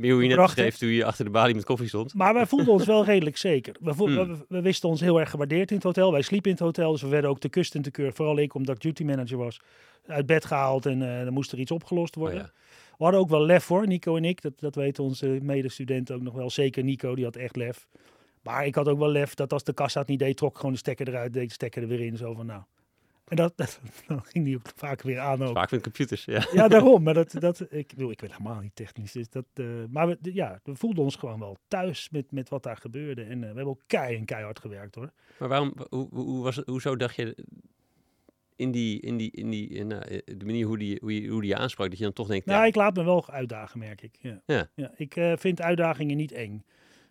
meer 0.00 0.12
hoe 0.12 0.22
je 0.22 0.28
net 0.28 0.38
beschreef 0.38 0.76
toen 0.76 0.88
je 0.88 1.04
achter 1.04 1.24
de 1.24 1.30
balie 1.30 1.54
met 1.54 1.64
koffie 1.64 1.88
stond. 1.88 2.14
Maar 2.14 2.34
wij 2.34 2.46
voelden 2.46 2.72
ons 2.72 2.84
wel 2.84 3.04
redelijk 3.04 3.36
zeker. 3.50 3.74
We, 3.80 3.92
hmm. 3.92 4.44
we, 4.48 4.60
wisten 4.60 4.88
ons 4.88 5.00
heel 5.00 5.20
erg 5.20 5.30
gewaardeerd 5.30 5.70
in 5.70 5.76
het 5.76 5.84
hotel. 5.84 6.12
Wij 6.12 6.22
sliepen 6.22 6.50
in 6.50 6.56
het 6.56 6.64
hotel, 6.66 6.92
dus 6.92 7.02
we 7.02 7.08
werden 7.08 7.30
ook 7.30 7.40
de 7.40 7.48
kust 7.48 7.74
en 7.74 7.82
te 7.82 7.90
keur. 7.90 8.12
Vooral 8.12 8.38
ik, 8.38 8.54
omdat 8.54 8.74
ik 8.74 8.82
duty 8.82 9.04
manager 9.04 9.36
was. 9.36 9.60
Uit 10.06 10.26
bed 10.26 10.44
gehaald 10.44 10.86
en 10.86 11.00
uh, 11.00 11.24
dan 11.24 11.32
moest 11.32 11.52
er 11.52 11.58
iets 11.58 11.70
opgelost 11.70 12.14
worden. 12.14 12.40
Oh, 12.40 12.44
ja. 12.44 12.52
We 12.98 13.06
hadden 13.06 13.20
ook 13.20 13.30
wel 13.30 13.44
lef 13.44 13.66
hoor, 13.66 13.86
Nico 13.86 14.16
en 14.16 14.24
ik. 14.24 14.42
Dat, 14.42 14.60
dat 14.60 14.74
weten 14.74 15.04
onze 15.04 15.38
medestudenten 15.42 16.14
ook 16.14 16.22
nog 16.22 16.34
wel. 16.34 16.50
Zeker 16.50 16.84
Nico, 16.84 17.14
die 17.14 17.24
had 17.24 17.36
echt 17.36 17.56
lef. 17.56 17.86
Maar 18.42 18.66
ik 18.66 18.74
had 18.74 18.88
ook 18.88 18.98
wel 18.98 19.08
lef 19.08 19.34
dat 19.34 19.52
als 19.52 19.64
de 19.64 19.72
kassa 19.72 20.00
het 20.00 20.08
niet 20.08 20.18
deed, 20.18 20.36
trok 20.36 20.56
gewoon 20.56 20.72
de 20.72 20.78
stekker 20.78 21.08
eruit, 21.08 21.32
deed 21.32 21.48
de 21.48 21.54
stekker 21.54 21.82
er 21.82 21.88
weer 21.88 22.00
in. 22.00 22.16
Zo 22.16 22.34
van 22.34 22.46
nou, 22.46 22.62
en 23.30 23.36
dat, 23.36 23.52
dat, 23.60 23.80
dan 24.06 24.24
ging 24.24 24.44
die 24.44 24.56
ook 24.56 24.68
vaak 24.76 25.02
weer 25.02 25.18
aan. 25.18 25.42
Ook. 25.42 25.56
Vaak 25.56 25.70
met 25.70 25.82
computers, 25.82 26.24
ja. 26.24 26.46
Ja, 26.52 26.68
daarom. 26.68 27.02
Maar 27.02 27.14
dat, 27.14 27.34
dat, 27.40 27.66
ik, 27.70 27.92
wil, 27.96 28.10
ik 28.10 28.18
ben 28.18 28.30
helemaal 28.30 28.60
niet 28.60 28.76
technisch. 28.76 29.12
Dus 29.12 29.28
dat, 29.28 29.44
uh, 29.54 29.66
maar 29.90 30.06
we, 30.06 30.18
ja, 30.22 30.60
we 30.64 30.74
voelden 30.76 31.04
ons 31.04 31.16
gewoon 31.16 31.38
wel 31.38 31.56
thuis 31.68 32.10
met, 32.10 32.32
met 32.32 32.48
wat 32.48 32.62
daar 32.62 32.76
gebeurde. 32.76 33.22
En 33.22 33.34
uh, 33.34 33.40
we 33.40 33.46
hebben 33.46 33.66
ook 33.66 33.82
kei 33.86 34.16
en 34.16 34.24
keihard 34.24 34.58
gewerkt 34.58 34.94
hoor. 34.94 35.10
Maar 35.38 35.48
waarom, 35.48 35.74
hoe, 35.88 36.08
hoe 36.10 36.42
was 36.42 36.56
het, 36.56 36.66
hoezo 36.66 36.96
dacht 36.96 37.16
je 37.16 37.36
in 38.56 38.70
die, 38.70 39.00
in 39.00 39.16
die, 39.16 39.30
in 39.30 39.50
die, 39.50 39.68
in, 39.68 39.90
uh, 39.90 40.00
de 40.24 40.44
manier 40.44 40.66
hoe 40.66 40.78
die, 40.78 40.98
hoe, 41.00 41.22
je, 41.22 41.28
hoe 41.28 41.40
die 41.40 41.50
je 41.50 41.56
aansprak, 41.56 41.88
dat 41.88 41.98
je 41.98 42.04
dan 42.04 42.12
toch 42.12 42.28
denkt... 42.28 42.46
Nou, 42.46 42.60
ja. 42.60 42.66
ik 42.66 42.74
laat 42.74 42.96
me 42.96 43.04
wel 43.04 43.30
uitdagen, 43.30 43.78
merk 43.78 44.02
ik. 44.02 44.16
Ja. 44.20 44.42
ja. 44.46 44.70
ja 44.74 44.92
ik 44.96 45.14
vind 45.36 45.60
uitdagingen 45.60 46.16
niet 46.16 46.32
eng 46.32 46.64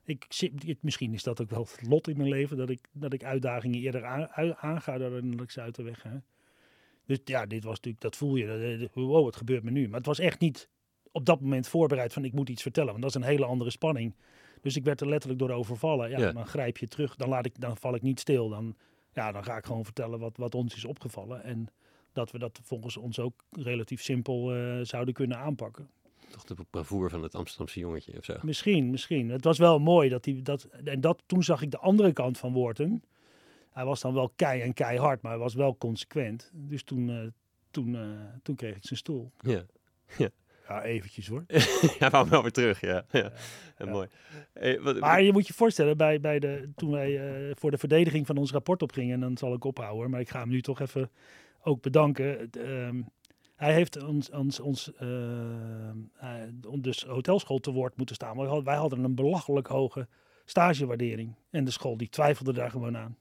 ik, 0.10 0.78
misschien 0.82 1.14
is 1.14 1.24
dat 1.24 1.42
ook 1.42 1.50
wel 1.50 1.68
het 1.72 1.88
lot 1.88 2.08
in 2.08 2.18
mijn 2.18 2.30
leven, 2.30 2.58
dat 2.58 2.70
ik, 2.70 2.90
dat 2.92 3.14
ik 3.14 3.24
uitdagingen 3.24 3.80
eerder 3.80 4.06
aan, 4.06 4.56
aanga 4.56 4.98
dan 4.98 5.32
dat 5.32 5.42
ik 5.42 5.52
ze 5.52 5.62
uit 5.62 5.76
de 5.76 5.84
weg 5.84 6.02
ga. 6.02 6.24
Dus 7.06 7.20
ja, 7.24 7.46
dit 7.46 7.64
was 7.64 7.76
natuurlijk, 7.76 8.04
dat 8.04 8.16
voel 8.16 8.36
je, 8.36 8.90
wow, 8.94 9.26
het 9.26 9.36
gebeurt 9.36 9.64
me 9.64 9.72
nu. 9.72 9.88
Maar 9.88 9.98
het 9.98 10.06
was 10.06 10.20
echt 10.20 10.40
niet 10.40 10.70
op 11.12 11.26
dat 11.26 11.42
moment 11.42 11.68
voorbereid 11.68 12.14
van 12.14 12.26
ik 12.26 12.34
moet 12.34 12.50
iets 12.50 12.62
vertellen, 12.62 12.90
want 12.90 13.02
dat 13.02 13.16
is 13.16 13.22
een 13.22 13.30
hele 13.30 13.46
andere 13.46 13.70
spanning. 13.70 14.16
Dus 14.62 14.76
ik 14.76 14.84
werd 14.84 15.02
er 15.02 15.10
letterlijk 15.10 15.40
door 15.40 15.50
overvallen. 15.50 16.10
Ja, 16.10 16.32
dan 16.32 16.48
grijp 16.48 16.78
je 16.78 16.88
terug, 16.88 17.16
dan, 17.16 17.30
laat 17.30 17.46
ik, 17.46 17.60
dan 17.60 17.78
val 17.78 17.96
ik 17.96 18.02
niet 18.02 18.20
stil. 18.20 18.50
Dan, 18.50 18.76
ja, 19.14 19.32
dan 19.32 19.44
ga 19.44 19.58
ik 19.58 19.66
gewoon 19.66 19.86
vertellen 19.86 20.20
wat, 20.20 20.38
wat 20.38 20.56
ons 20.56 20.76
is 20.76 20.86
opgevallen. 20.86 21.44
En 21.44 21.68
dat 22.14 22.32
we 22.32 22.40
dat 22.40 22.60
volgens 22.64 22.98
ons 22.98 23.20
ook 23.20 23.44
relatief 23.52 24.02
simpel 24.02 24.56
uh, 24.56 24.80
zouden 24.84 25.14
kunnen 25.14 25.38
aanpakken 25.38 25.90
toch 26.30 26.44
de 26.44 26.56
bravoer 26.70 27.10
van 27.10 27.24
het 27.24 27.36
Amsterdamse 27.36 27.80
jongetje 27.80 28.18
of 28.18 28.26
zo. 28.26 28.36
Misschien, 28.42 28.90
misschien. 28.90 29.30
Het 29.30 29.44
was 29.44 29.58
wel 29.58 29.80
mooi 29.80 30.10
dat 30.10 30.26
hij 30.26 30.40
dat. 30.44 30.64
En 30.64 31.02
dat, 31.02 31.24
toen 31.26 31.44
zag 31.44 31.62
ik 31.62 31.72
de 31.72 31.78
andere 31.78 32.14
kant 32.14 32.38
van 32.38 32.54
Worten. 32.54 33.04
Hij 33.72 33.86
was 33.86 34.02
dan 34.02 34.14
wel 34.14 34.32
kei 34.36 34.62
en 34.62 34.74
keihard, 34.74 35.22
maar 35.22 35.32
hij 35.32 35.42
was 35.42 35.54
wel 35.54 35.78
consequent. 35.78 36.52
Dus 36.54 36.84
toen, 36.84 37.10
uh, 37.10 37.28
toen, 37.72 37.94
uh, 37.94 38.02
toen 38.44 38.56
kreeg 38.56 38.76
ik 38.76 38.86
zijn 38.86 39.00
stoel. 39.00 39.32
Ja. 39.40 39.64
ja. 40.18 40.30
Ja, 40.70 40.84
eventjes 40.84 41.28
hoor. 41.28 41.46
ja, 42.00 42.10
maar 42.10 42.30
wel 42.30 42.42
weer 42.42 42.52
terug, 42.52 42.82
ja. 42.82 43.06
ja. 43.12 43.32
ja. 43.78 43.86
Mooi. 43.86 44.08
Hey, 44.54 44.82
wat, 44.82 45.00
maar 45.00 45.22
je 45.22 45.32
moet 45.32 45.48
je 45.48 45.54
voorstellen, 45.54 45.98
bij, 45.98 46.20
bij 46.20 46.40
de, 46.40 46.70
toen 46.76 46.92
wij 46.92 47.48
uh, 47.48 47.56
voor 47.56 47.72
de 47.72 47.78
verdediging 47.78 48.26
van 48.26 48.38
ons 48.38 48.52
rapport 48.52 48.82
opgingen, 48.82 49.14
en 49.14 49.20
dan 49.20 49.38
zal 49.38 49.54
ik 49.54 49.64
ophouden, 49.64 50.10
maar 50.10 50.20
ik 50.20 50.30
ga 50.30 50.40
hem 50.40 50.50
nu 50.50 50.62
toch 50.62 50.80
even 50.80 51.12
ook 51.64 51.82
bedanken. 51.82 52.50
Uh, 52.58 52.90
hij 53.60 53.74
heeft 53.74 54.04
ons, 54.04 54.30
ons, 54.30 54.60
ons 54.60 54.92
uh, 55.02 55.10
dus 56.80 57.04
hotelschool 57.04 57.60
te 57.60 57.72
woord 57.72 57.98
moeten 57.98 58.16
staan. 58.16 58.36
Maar 58.36 58.64
wij 58.64 58.76
hadden 58.76 59.04
een 59.04 59.16
belachelijk 59.16 59.68
hoge 59.68 60.08
stagewaardering. 60.46 61.36
En 61.50 61.64
de 61.64 61.72
school 61.72 61.98
die 61.98 62.10
twijfelde 62.10 62.54
daar 62.54 62.72
gewoon 62.72 62.98
aan. 62.98 63.18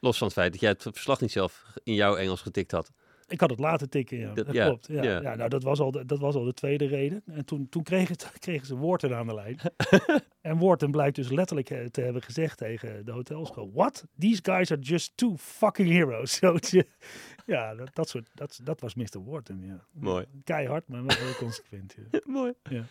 Los 0.00 0.18
van 0.18 0.26
het 0.26 0.36
feit 0.36 0.52
dat 0.52 0.60
jij 0.60 0.70
het 0.70 0.82
verslag 0.82 1.20
niet 1.20 1.32
zelf 1.32 1.72
in 1.84 1.94
jouw 1.94 2.16
Engels 2.16 2.42
getikt 2.42 2.70
had. 2.70 2.92
Ik 3.28 3.40
had 3.40 3.50
het 3.50 3.58
laten 3.58 3.90
tikken, 3.90 4.18
ja. 4.18 4.34
Dat, 4.34 4.46
klopt. 4.48 4.86
Ja, 4.86 5.02
ja. 5.02 5.20
ja, 5.20 5.34
nou, 5.34 5.48
dat, 5.48 5.62
was 5.62 5.80
al 5.80 5.90
de, 5.90 6.04
dat 6.04 6.18
was 6.18 6.34
al 6.34 6.44
de 6.44 6.54
tweede 6.54 6.86
reden. 6.86 7.22
En 7.26 7.44
toen, 7.44 7.68
toen 7.68 7.82
kregen, 7.82 8.16
kregen 8.38 8.66
ze 8.66 8.76
Woorden 8.76 9.16
aan 9.16 9.26
de 9.26 9.34
lijn. 9.34 9.58
en 10.40 10.56
Woorden 10.56 10.90
blijkt 10.90 11.16
dus 11.16 11.30
letterlijk 11.30 11.70
eh, 11.70 11.84
te 11.84 12.00
hebben 12.00 12.22
gezegd 12.22 12.58
tegen 12.58 13.04
de 13.04 13.12
hotelschool. 13.12 13.70
What? 13.74 14.04
These 14.18 14.40
guys 14.42 14.70
are 14.70 14.80
just 14.80 15.16
two 15.16 15.36
fucking 15.36 15.88
heroes. 15.88 16.40
ja, 17.46 17.74
dat, 17.74 17.90
dat, 17.94 18.08
soort, 18.08 18.28
dat, 18.34 18.60
dat 18.62 18.80
was 18.80 18.94
Mr. 18.94 19.24
Wharton, 19.24 19.62
ja. 19.62 19.84
Mooi. 19.92 20.26
Keihard, 20.44 20.88
maar 20.88 21.04
wel 21.04 21.16
heel 21.16 21.34
consequent. 21.34 21.96
Ja. 22.10 22.20
Mooi. 22.32 22.52
Ja. 22.62 22.84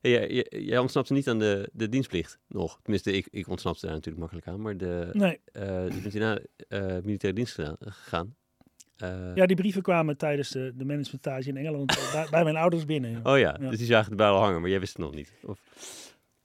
Hey, 0.00 0.46
jij, 0.48 0.78
ontsnapte 0.78 1.12
niet 1.12 1.28
aan 1.28 1.38
de, 1.38 1.70
de 1.72 1.88
dienstplicht 1.88 2.38
nog. 2.48 2.78
Tenminste, 2.82 3.12
ik, 3.12 3.28
ik 3.30 3.48
ontsnapte 3.48 3.86
daar 3.86 3.94
natuurlijk 3.94 4.20
makkelijk 4.20 4.48
aan. 4.48 4.60
Maar 4.60 4.76
de, 4.76 5.08
nee. 5.12 5.40
Uh, 5.52 5.62
je 5.88 6.00
bent 6.00 6.12
hierna 6.12 6.38
uh, 6.68 6.80
militaire 6.80 7.32
dienst 7.32 7.54
gegaan. 7.80 8.34
Uh, 9.02 9.34
ja, 9.34 9.46
die 9.46 9.56
brieven 9.56 9.82
kwamen 9.82 10.16
tijdens 10.16 10.48
de, 10.50 10.72
de 10.76 10.84
managementage 10.84 11.48
in 11.48 11.56
Engeland 11.56 11.86
bij, 12.12 12.26
bij, 12.30 12.44
mijn 12.44 12.56
ouders 12.56 12.84
binnen. 12.84 13.26
Oh 13.26 13.38
ja, 13.38 13.52
dus 13.52 13.78
die 13.78 13.86
zagen 13.86 14.10
de 14.10 14.16
bijl 14.16 14.36
hangen, 14.36 14.60
maar 14.60 14.70
jij 14.70 14.80
wist 14.80 14.92
het 14.92 15.02
nog 15.02 15.14
niet? 15.14 15.32
Of? 15.42 15.58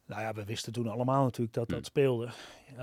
Nou 0.05 0.21
ja, 0.21 0.33
we 0.33 0.45
wisten 0.45 0.73
toen 0.73 0.87
allemaal 0.87 1.23
natuurlijk 1.23 1.53
dat 1.53 1.69
dat 1.69 1.77
hmm. 1.77 1.85
speelde. 1.85 2.25
Uh, 2.73 2.79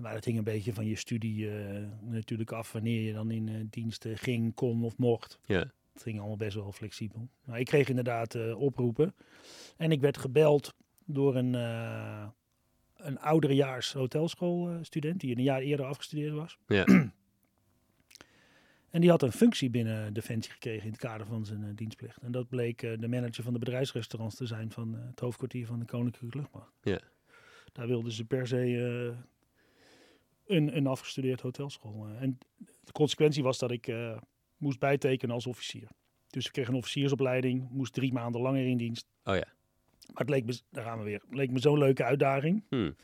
maar 0.00 0.14
het 0.14 0.24
hing 0.24 0.38
een 0.38 0.44
beetje 0.44 0.74
van 0.74 0.86
je 0.86 0.96
studie 0.96 1.46
uh, 1.46 1.86
natuurlijk 2.00 2.52
af 2.52 2.72
wanneer 2.72 3.00
je 3.00 3.12
dan 3.12 3.30
in 3.30 3.46
uh, 3.46 3.64
diensten 3.70 4.18
ging, 4.18 4.54
kon 4.54 4.84
of 4.84 4.98
mocht. 4.98 5.38
Ja. 5.46 5.70
Het 5.92 6.02
ging 6.02 6.18
allemaal 6.18 6.36
best 6.36 6.54
wel 6.54 6.72
flexibel. 6.72 7.28
Maar 7.44 7.60
ik 7.60 7.66
kreeg 7.66 7.88
inderdaad 7.88 8.54
oproepen. 8.54 9.14
En 9.76 9.92
ik 9.92 10.00
werd 10.00 10.18
gebeld 10.18 10.74
door 11.04 11.36
een, 11.36 11.54
een 12.96 13.20
ouderejaars 13.20 13.92
hotelschoolstudent 13.92 15.20
die 15.20 15.36
een 15.36 15.42
jaar 15.42 15.60
eerder 15.60 15.86
afgestudeerd 15.86 16.34
was. 16.34 16.58
Ja. 16.66 16.84
En 18.94 19.00
die 19.00 19.10
had 19.10 19.22
een 19.22 19.32
functie 19.32 19.70
binnen 19.70 20.12
Defensie 20.12 20.52
gekregen 20.52 20.84
in 20.84 20.90
het 20.90 21.00
kader 21.00 21.26
van 21.26 21.44
zijn 21.44 21.62
uh, 21.62 21.68
dienstplicht. 21.74 22.16
En 22.16 22.32
dat 22.32 22.48
bleek 22.48 22.82
uh, 22.82 22.98
de 22.98 23.08
manager 23.08 23.44
van 23.44 23.52
de 23.52 23.58
bedrijfsrestaurants 23.58 24.36
te 24.36 24.46
zijn 24.46 24.70
van 24.70 24.94
uh, 24.94 25.00
het 25.06 25.20
hoofdkwartier 25.20 25.66
van 25.66 25.78
de 25.78 25.84
Koninklijke 25.84 26.38
Luchtmacht. 26.38 26.72
Ja. 26.82 27.00
Daar 27.72 27.86
wilden 27.86 28.12
ze 28.12 28.24
per 28.24 28.46
se 28.46 29.16
een, 30.46 30.76
een 30.76 30.86
afgestudeerd 30.86 31.40
hotelschool. 31.40 32.08
en 32.18 32.38
de 32.84 32.92
consequentie 32.92 33.42
was 33.42 33.58
dat 33.58 33.70
ik 33.70 33.92
moest 34.56 34.78
bijtekenen 34.78 35.34
als 35.34 35.46
officier. 35.46 35.88
Dus 36.28 36.46
ik 36.46 36.52
kreeg 36.52 36.68
een 36.68 36.74
officiersopleiding, 36.74 37.70
moest 37.70 37.92
drie 37.92 38.12
maanden 38.12 38.40
langer 38.40 38.66
in 38.66 38.76
dienst. 38.76 39.06
Oh 39.24 39.34
ja. 39.34 39.46
Maar 40.06 40.22
het 40.22 40.30
leek 40.30 40.44
me, 40.44 40.60
daar 40.70 40.84
gaan 40.84 40.98
we 40.98 41.04
weer, 41.04 41.20
het 41.20 41.34
leek 41.34 41.50
me 41.50 41.58
zo'n 41.58 41.78
leuke 41.78 42.04
uitdaging. 42.04 42.64
Hmm. 42.68 42.96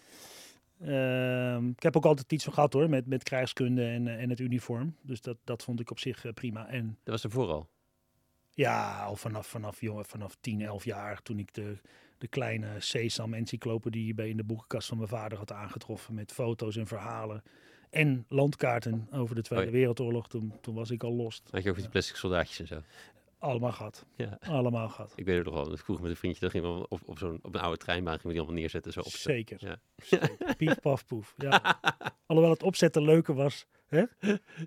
Ehm, 0.80 1.68
ik 1.68 1.82
heb 1.82 1.96
ook 1.96 2.04
altijd 2.04 2.32
iets 2.32 2.44
van 2.44 2.52
gehad 2.52 2.72
hoor, 2.72 2.88
met, 2.88 3.06
met 3.06 3.22
krijgskunde 3.22 3.84
en, 3.84 4.08
eh, 4.08 4.22
en 4.22 4.30
het 4.30 4.38
uniform. 4.38 4.96
Dus 5.02 5.20
dat, 5.20 5.36
dat 5.44 5.64
vond 5.64 5.80
ik 5.80 5.90
op 5.90 5.98
zich 5.98 6.24
uh, 6.24 6.32
prima. 6.32 6.68
En, 6.68 6.98
dat 7.02 7.14
was 7.14 7.24
er 7.24 7.30
vooral? 7.30 7.68
Ja, 8.50 9.04
al 9.04 9.16
vanaf, 9.16 9.46
vanaf, 9.46 9.80
jongen, 9.80 10.04
vanaf 10.04 10.36
10, 10.40 10.62
11 10.62 10.84
jaar. 10.84 11.22
Toen 11.22 11.38
ik 11.38 11.54
de, 11.54 11.76
de 12.18 12.28
kleine 12.28 12.68
Sesam 12.78 13.34
encyclopedie 13.34 14.14
bij 14.14 14.28
in 14.28 14.36
de 14.36 14.44
boekenkast 14.44 14.88
van 14.88 14.96
mijn 14.96 15.08
vader 15.08 15.38
had 15.38 15.52
aangetroffen. 15.52 16.14
Met 16.14 16.32
foto's 16.32 16.76
en 16.76 16.86
verhalen. 16.86 17.42
en 17.90 18.24
landkaarten 18.28 19.08
over 19.10 19.34
de 19.34 19.42
Tweede. 19.42 19.70
Wereldoorlog. 19.70 20.28
Toen, 20.28 20.52
toen 20.60 20.74
was 20.74 20.90
ik 20.90 21.02
al 21.02 21.12
lost. 21.12 21.48
Had 21.50 21.62
je 21.62 21.70
over 21.70 21.82
die 21.82 21.90
plastic 21.90 22.16
soldaatjes 22.16 22.60
en 22.60 22.66
zo. 22.66 22.82
Allemaal 23.40 23.72
gehad. 23.72 24.06
Ja. 24.16 24.38
Allemaal 24.40 24.88
gehad. 24.88 25.12
Ik 25.16 25.24
weet 25.24 25.36
het 25.36 25.44
nog 25.44 25.54
wel. 25.54 25.76
Vroeger 25.76 26.02
met 26.04 26.12
een 26.12 26.18
vriendje, 26.18 26.40
dan 26.40 26.50
gingen 26.50 26.78
we 26.78 26.88
op, 26.88 27.00
op, 27.04 27.18
zo'n, 27.18 27.38
op 27.42 27.54
een 27.54 27.60
oude 27.60 27.76
treinbaan 27.78 28.12
gingen 28.12 28.26
we 28.26 28.32
die 28.32 28.40
allemaal 28.40 28.60
neerzetten. 28.60 28.92
Zo 28.92 29.00
op 29.00 29.06
Zeker. 29.12 29.56
Ja. 29.60 29.80
Zeker. 29.96 30.36
Pief, 30.56 30.80
paf, 30.80 31.06
poef. 31.06 31.34
Ja. 31.36 31.80
Alhoewel 32.26 32.52
het 32.54 32.62
opzetten 32.62 33.02
leuker 33.02 33.34
was. 33.34 33.66
Hè? 33.86 34.04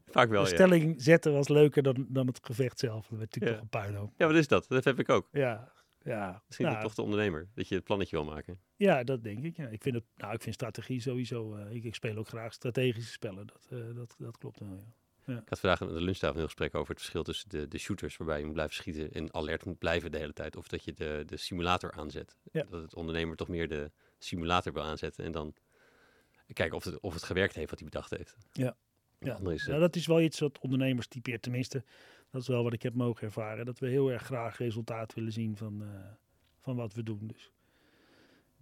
Vaak 0.05 0.29
wel, 0.29 0.43
de 0.43 0.49
ja. 0.49 0.55
stelling 0.55 1.01
zetten 1.01 1.33
was 1.33 1.47
leuker 1.47 1.83
dan, 1.83 2.05
dan 2.09 2.27
het 2.27 2.39
gevecht 2.43 2.79
zelf. 2.79 3.07
Dat 3.07 3.17
werd 3.19 3.21
natuurlijk 3.35 3.51
Ja. 3.51 3.51
toch 3.51 3.61
een 3.61 3.81
puinhoop. 3.89 4.13
Ja, 4.17 4.27
wat 4.27 4.35
is 4.35 4.47
dat? 4.47 4.65
Dat 4.67 4.83
heb 4.83 4.99
ik 4.99 5.09
ook. 5.09 5.27
Ja, 5.31 5.71
ja. 6.01 6.41
Misschien 6.47 6.67
Nou, 6.67 6.81
toch 6.81 6.93
de 6.93 7.01
ondernemer. 7.01 7.49
Dat 7.55 7.67
je 7.67 7.75
het 7.75 7.83
plannetje 7.83 8.15
wil 8.15 8.25
maken. 8.25 8.59
ja, 8.75 9.03
dat 9.03 9.23
denk 9.23 9.43
ik. 9.43 9.57
Ja. 9.57 9.67
Ik, 9.67 9.81
vind 9.81 9.95
het, 9.95 10.03
nou, 10.15 10.33
ik 10.33 10.41
vind 10.41 10.55
strategie 10.55 10.99
sowieso... 11.01 11.55
eh, 11.55 11.75
ik, 11.75 11.83
ik 11.83 11.95
speel 11.95 12.17
ook 12.17 12.27
graag 12.27 12.53
strategische 12.53 13.11
spellen. 13.11 13.47
Dat, 13.47 13.67
eh, 13.69 13.95
dat, 13.95 14.15
dat 14.17 14.37
klopt 14.37 14.59
wel, 14.59 14.69
ja. 14.69 14.93
Ik 15.25 15.49
had 15.49 15.59
vandaag 15.59 15.81
aan 15.81 15.87
de 15.87 16.01
lunchtafel 16.01 16.29
een 16.29 16.35
heel 16.35 16.45
gesprek 16.45 16.75
over 16.75 16.89
het 16.89 16.99
verschil 16.99 17.23
tussen 17.23 17.49
de, 17.49 17.67
de 17.67 17.77
shooters, 17.77 18.17
waarbij 18.17 18.39
je 18.39 18.45
moet 18.45 18.53
blijven 18.53 18.75
schieten 18.75 19.11
en 19.11 19.33
alert 19.33 19.65
moet 19.65 19.77
blijven 19.77 20.11
de 20.11 20.17
hele 20.17 20.33
tijd. 20.33 20.55
Of 20.55 20.67
dat 20.67 20.83
je 20.83 20.93
de, 20.93 21.23
de 21.25 21.37
simulator 21.37 21.91
aanzet. 21.91 22.37
Ja. 22.51 22.63
Dat 22.63 22.81
het 22.81 22.95
ondernemer 22.95 23.35
toch 23.35 23.47
meer 23.47 23.67
de 23.67 23.91
simulator 24.17 24.73
wil 24.73 24.83
aanzetten. 24.83 25.25
En 25.25 25.31
dan 25.31 25.53
kijken 26.53 26.77
of 26.77 26.83
het, 26.83 26.99
of 26.99 27.13
het 27.13 27.23
gewerkt 27.23 27.55
heeft 27.55 27.69
wat 27.69 27.79
hij 27.79 27.89
bedacht 27.89 28.09
heeft. 28.09 28.37
Ja. 28.51 28.75
Ja. 29.19 29.39
is, 29.51 29.61
eh, 29.61 29.67
Nou, 29.67 29.79
dat 29.79 29.95
is 29.95 30.07
wel 30.07 30.21
iets 30.21 30.39
wat 30.39 30.59
ondernemers 30.59 31.07
typeert. 31.07 31.41
Tenminste, 31.41 31.83
dat 32.31 32.41
is 32.41 32.47
wel 32.47 32.63
wat 32.63 32.73
ik 32.73 32.81
heb 32.81 32.93
mogen 32.93 33.23
ervaren. 33.27 33.65
Dat 33.65 33.79
we 33.79 33.87
heel 33.87 34.11
erg 34.11 34.23
graag 34.23 34.57
resultaat 34.57 35.13
willen 35.13 35.31
zien 35.31 35.57
van, 35.57 35.83
eh, 35.83 35.87
van 36.59 36.75
wat 36.75 36.93
we 36.93 37.03
doen. 37.03 37.27
Dus 37.27 37.51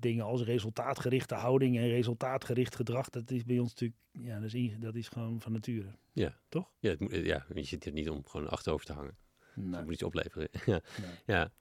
dingen 0.02 0.26
als 0.26 0.42
resultaatgerichte 0.44 1.36
houding 1.36 1.78
en 1.78 1.88
resultaatgericht 1.88 2.76
gedrag, 2.76 3.10
dat 3.10 3.32
is 3.32 3.44
bij 3.44 3.60
ons 3.60 3.70
natuurlijk, 3.70 4.00
ja, 4.12 4.40
dat 4.40 4.54
is, 4.54 4.76
dat 4.80 4.96
is 4.96 5.08
gewoon 5.08 5.42
van 5.42 5.52
nature. 5.52 5.96
ja. 6.14 6.38
toch? 6.50 6.72
Ja, 6.80 6.90
het 6.90 7.00
moet, 7.00 7.12
ja, 7.14 7.46
je 7.54 7.64
zit 7.64 7.86
er 7.86 7.92
niet 7.92 8.10
om 8.10 8.26
gewoon 8.26 8.50
achterover 8.50 8.86
te 8.86 8.94
hangen. 8.94 9.18
Het 9.54 9.66
Nou, 9.66 9.84
moet 9.84 9.94
iets 9.94 10.04
opleveren. 10.04 10.48
ja. 10.66 10.82
nee. 11.02 11.12
ja. 11.26 11.52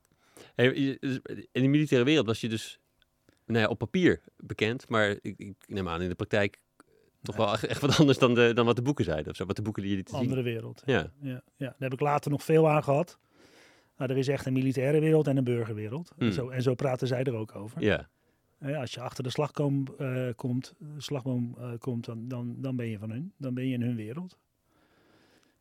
Hey, 0.54 0.96
dus 1.00 1.20
in 1.52 1.62
de 1.62 1.68
militaire 1.68 2.06
wereld 2.06 2.26
was 2.26 2.40
je 2.40 2.48
dus 2.48 2.80
nou 3.46 3.58
ja, 3.58 3.68
op 3.68 3.78
papier 3.78 4.20
bekend, 4.36 4.88
maar 4.88 5.10
ik, 5.10 5.38
ik 5.38 5.54
neem 5.66 5.88
aan 5.88 6.02
in 6.02 6.08
de 6.08 6.14
praktijk 6.14 6.60
toch 7.22 7.36
wel 7.36 7.52
echt, 7.52 7.80
wat 7.80 7.98
anders 7.98 8.18
dan, 8.18 8.34
de, 8.34 8.52
dan 8.54 8.66
wat 8.66 8.76
de 8.76 8.82
boeken 8.82 9.04
zeiden. 9.04 9.30
Of 9.30 9.36
zo, 9.36 9.46
wat 9.46 9.56
de 9.56 9.62
boeken 9.62 9.82
die 9.82 9.94
lieten 9.94 10.14
zien. 10.14 10.22
Andere 10.22 10.42
wereld. 10.42 10.82
Ja. 10.84 11.12
Ja, 11.20 11.30
ja. 11.32 11.42
Daar 11.56 11.74
heb 11.78 11.92
ik 11.92 12.00
later 12.00 12.30
nog 12.30 12.42
veel 12.42 12.68
aan 12.68 12.82
gehad. 12.82 13.18
Maar 13.96 14.10
er 14.10 14.16
is 14.18 14.28
echt 14.28 14.46
een 14.46 14.52
militaire 14.52 15.00
wereld 15.00 15.26
en 15.26 15.36
een 15.36 15.44
burgerwereld. 15.44 16.10
En, 16.10 16.16
Hmm. 16.26 16.32
zo, 16.34 16.48
en 16.48 16.62
zo 16.62 16.74
praten 16.74 17.06
zij 17.06 17.24
er 17.24 17.34
ook 17.34 17.54
over. 17.54 17.82
Ja, 17.82 18.08
als 18.60 18.92
je 18.92 19.00
achter 19.00 19.24
de 19.24 19.30
slagboom, 19.30 19.86
eh, 19.98 20.28
komt, 20.36 20.74
slagboom 20.96 21.54
eh, 21.58 21.70
komt 21.78 22.04
dan, 22.04 22.28
dan, 22.28 22.54
dan 22.58 22.76
ben 22.76 22.86
je 22.86 22.98
van 22.98 23.10
hun. 23.10 23.32
Dan 23.36 23.54
ben 23.54 23.66
je 23.66 23.74
in 23.74 23.82
hun 23.82 23.96
wereld. 23.96 24.38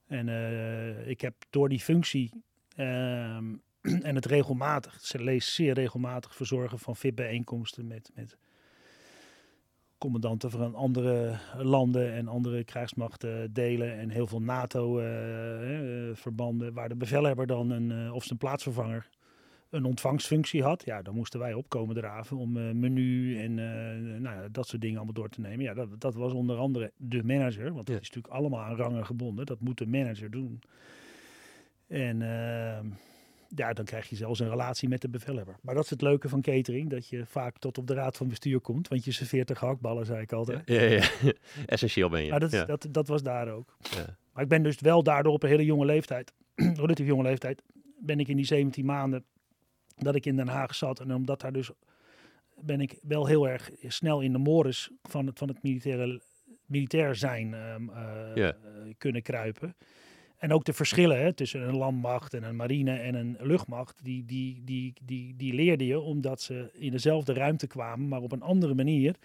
En 0.07 0.29
eh, 0.29 1.07
ik 1.07 1.21
heb 1.21 1.35
door 1.49 1.69
die 1.69 1.79
functie 1.79 2.31
ehm, 2.75 3.55
en 4.09 4.15
het 4.15 4.25
regelmatig, 4.25 5.01
ze 5.01 5.23
lees 5.23 5.53
zeer 5.53 5.73
regelmatig 5.73 6.35
verzorgen 6.35 6.79
van 6.79 6.95
VIP-bijeenkomsten 6.95 7.87
met, 7.87 8.11
met 8.13 8.37
commandanten 9.97 10.51
van 10.51 10.75
andere 10.75 11.39
landen 11.57 12.13
en 12.13 12.27
andere 12.27 12.63
krijgsmachten 12.63 13.53
delen. 13.53 13.97
En 13.97 14.09
heel 14.09 14.27
veel 14.27 14.41
NATO-verbanden, 14.41 16.73
waar 16.73 16.89
de 16.89 16.95
bevelhebber 16.95 17.47
dan 17.47 17.69
een, 17.69 18.11
of 18.11 18.23
zijn 18.23 18.39
plaatsvervanger 18.39 19.09
een 19.69 19.85
ontvangstfunctie 19.85 20.63
had, 20.63 20.85
ja, 20.85 21.01
dan 21.01 21.15
moesten 21.15 21.39
wij 21.39 21.53
opkomen 21.53 21.95
draven 21.95 22.37
om 22.37 22.57
eh, 22.57 22.71
menu 22.71 23.39
en 23.39 23.59
eh, 23.59 24.19
nou 24.19 24.41
ja, 24.41 24.47
dat 24.51 24.67
soort 24.67 24.81
dingen 24.81 24.95
allemaal 24.97 25.13
door 25.13 25.29
te 25.29 25.41
nemen. 25.41 25.65
Ja, 25.65 25.73
dat, 25.73 26.01
dat 26.01 26.13
was 26.15 26.33
onder 26.33 26.57
andere 26.57 26.91
de 26.97 27.23
manager, 27.23 27.73
want 27.73 27.87
Ja. 27.87 27.93
het 27.93 28.03
is 28.03 28.09
natuurlijk 28.09 28.33
allemaal 28.33 28.59
aan 28.59 28.75
rangen 28.75 29.05
gebonden. 29.05 29.45
Dat 29.45 29.59
moet 29.59 29.77
de 29.77 29.87
manager 29.87 30.31
doen. 30.31 30.61
En 31.87 32.21
eh, 32.21 32.79
ja, 33.55 33.73
dan 33.73 33.85
krijg 33.85 34.09
je 34.09 34.15
zelfs 34.15 34.39
een 34.39 34.49
relatie 34.49 34.89
met 34.89 35.01
de 35.01 35.09
bevelhebber. 35.09 35.55
Maar 35.61 35.75
dat 35.75 35.83
is 35.83 35.89
het 35.89 36.01
leuke 36.01 36.29
van 36.29 36.41
catering, 36.41 36.89
dat 36.89 37.07
je 37.07 37.25
vaak 37.25 37.57
tot 37.57 37.77
op 37.77 37.87
de 37.87 37.93
raad 37.93 38.17
van 38.17 38.27
bestuur 38.27 38.59
komt, 38.59 38.87
want 38.87 39.05
je 39.05 39.11
serveert 39.11 39.47
de 39.47 39.55
gehaktballen, 39.55 40.05
zei 40.05 40.21
ik 40.21 40.31
altijd. 40.31 40.61
ja, 40.65 40.81
ja, 40.81 41.03
ja. 41.21 41.33
essentieel 41.65 42.09
ben 42.09 42.23
je. 42.23 42.29
Maar 42.29 42.39
dat, 42.39 42.51
ja. 42.51 42.65
dat, 42.65 42.87
dat 42.91 43.07
was 43.07 43.23
daar 43.23 43.49
ook. 43.49 43.77
Ja. 43.79 44.17
Maar 44.33 44.43
ik 44.43 44.49
ben 44.49 44.63
dus 44.63 44.79
wel 44.79 45.03
daardoor 45.03 45.33
op 45.33 45.43
een 45.43 45.49
hele 45.49 45.65
jonge 45.65 45.85
leeftijd, 45.85 46.33
relatief 46.55 47.05
jonge 47.07 47.23
leeftijd, 47.23 47.61
ben 47.99 48.19
ik 48.19 48.27
in 48.27 48.35
die 48.35 48.45
17 48.45 48.85
maanden 48.85 49.23
dat 49.99 50.15
ik 50.15 50.25
in 50.25 50.35
Den 50.35 50.47
Haag 50.47 50.75
zat. 50.75 50.99
En 50.99 51.13
omdat 51.13 51.41
daar 51.41 51.53
dus 51.53 51.71
ben 52.61 52.81
ik 52.81 52.99
wel 53.01 53.25
heel 53.25 53.49
erg 53.49 53.71
snel 53.87 54.21
in 54.21 54.31
de 54.31 54.37
mores 54.37 54.89
van 55.01 55.25
het, 55.25 55.37
van 55.37 55.47
het 55.47 55.63
militaire, 55.63 56.21
militair 56.65 57.15
zijn 57.15 57.53
ehm, 57.53 57.89
eh, 57.89 58.53
kunnen 58.97 59.21
kruipen. 59.21 59.75
En 60.37 60.53
ook 60.53 60.65
de 60.65 60.73
verschillen 60.73 61.19
hè, 61.19 61.33
tussen 61.33 61.67
een 61.67 61.77
landmacht 61.77 62.33
en 62.33 62.43
een 62.43 62.55
marine 62.55 62.97
en 62.97 63.15
een 63.15 63.37
luchtmacht, 63.39 64.03
die, 64.03 64.25
die, 64.25 64.61
die, 64.63 64.93
die, 65.03 65.35
die 65.35 65.53
leerde 65.53 65.85
je 65.85 65.99
omdat 65.99 66.41
ze 66.41 66.69
in 66.73 66.91
dezelfde 66.91 67.33
ruimte 67.33 67.67
kwamen, 67.67 68.07
maar 68.07 68.21
op 68.21 68.31
een 68.31 68.41
andere 68.41 68.73
manier 68.73 69.15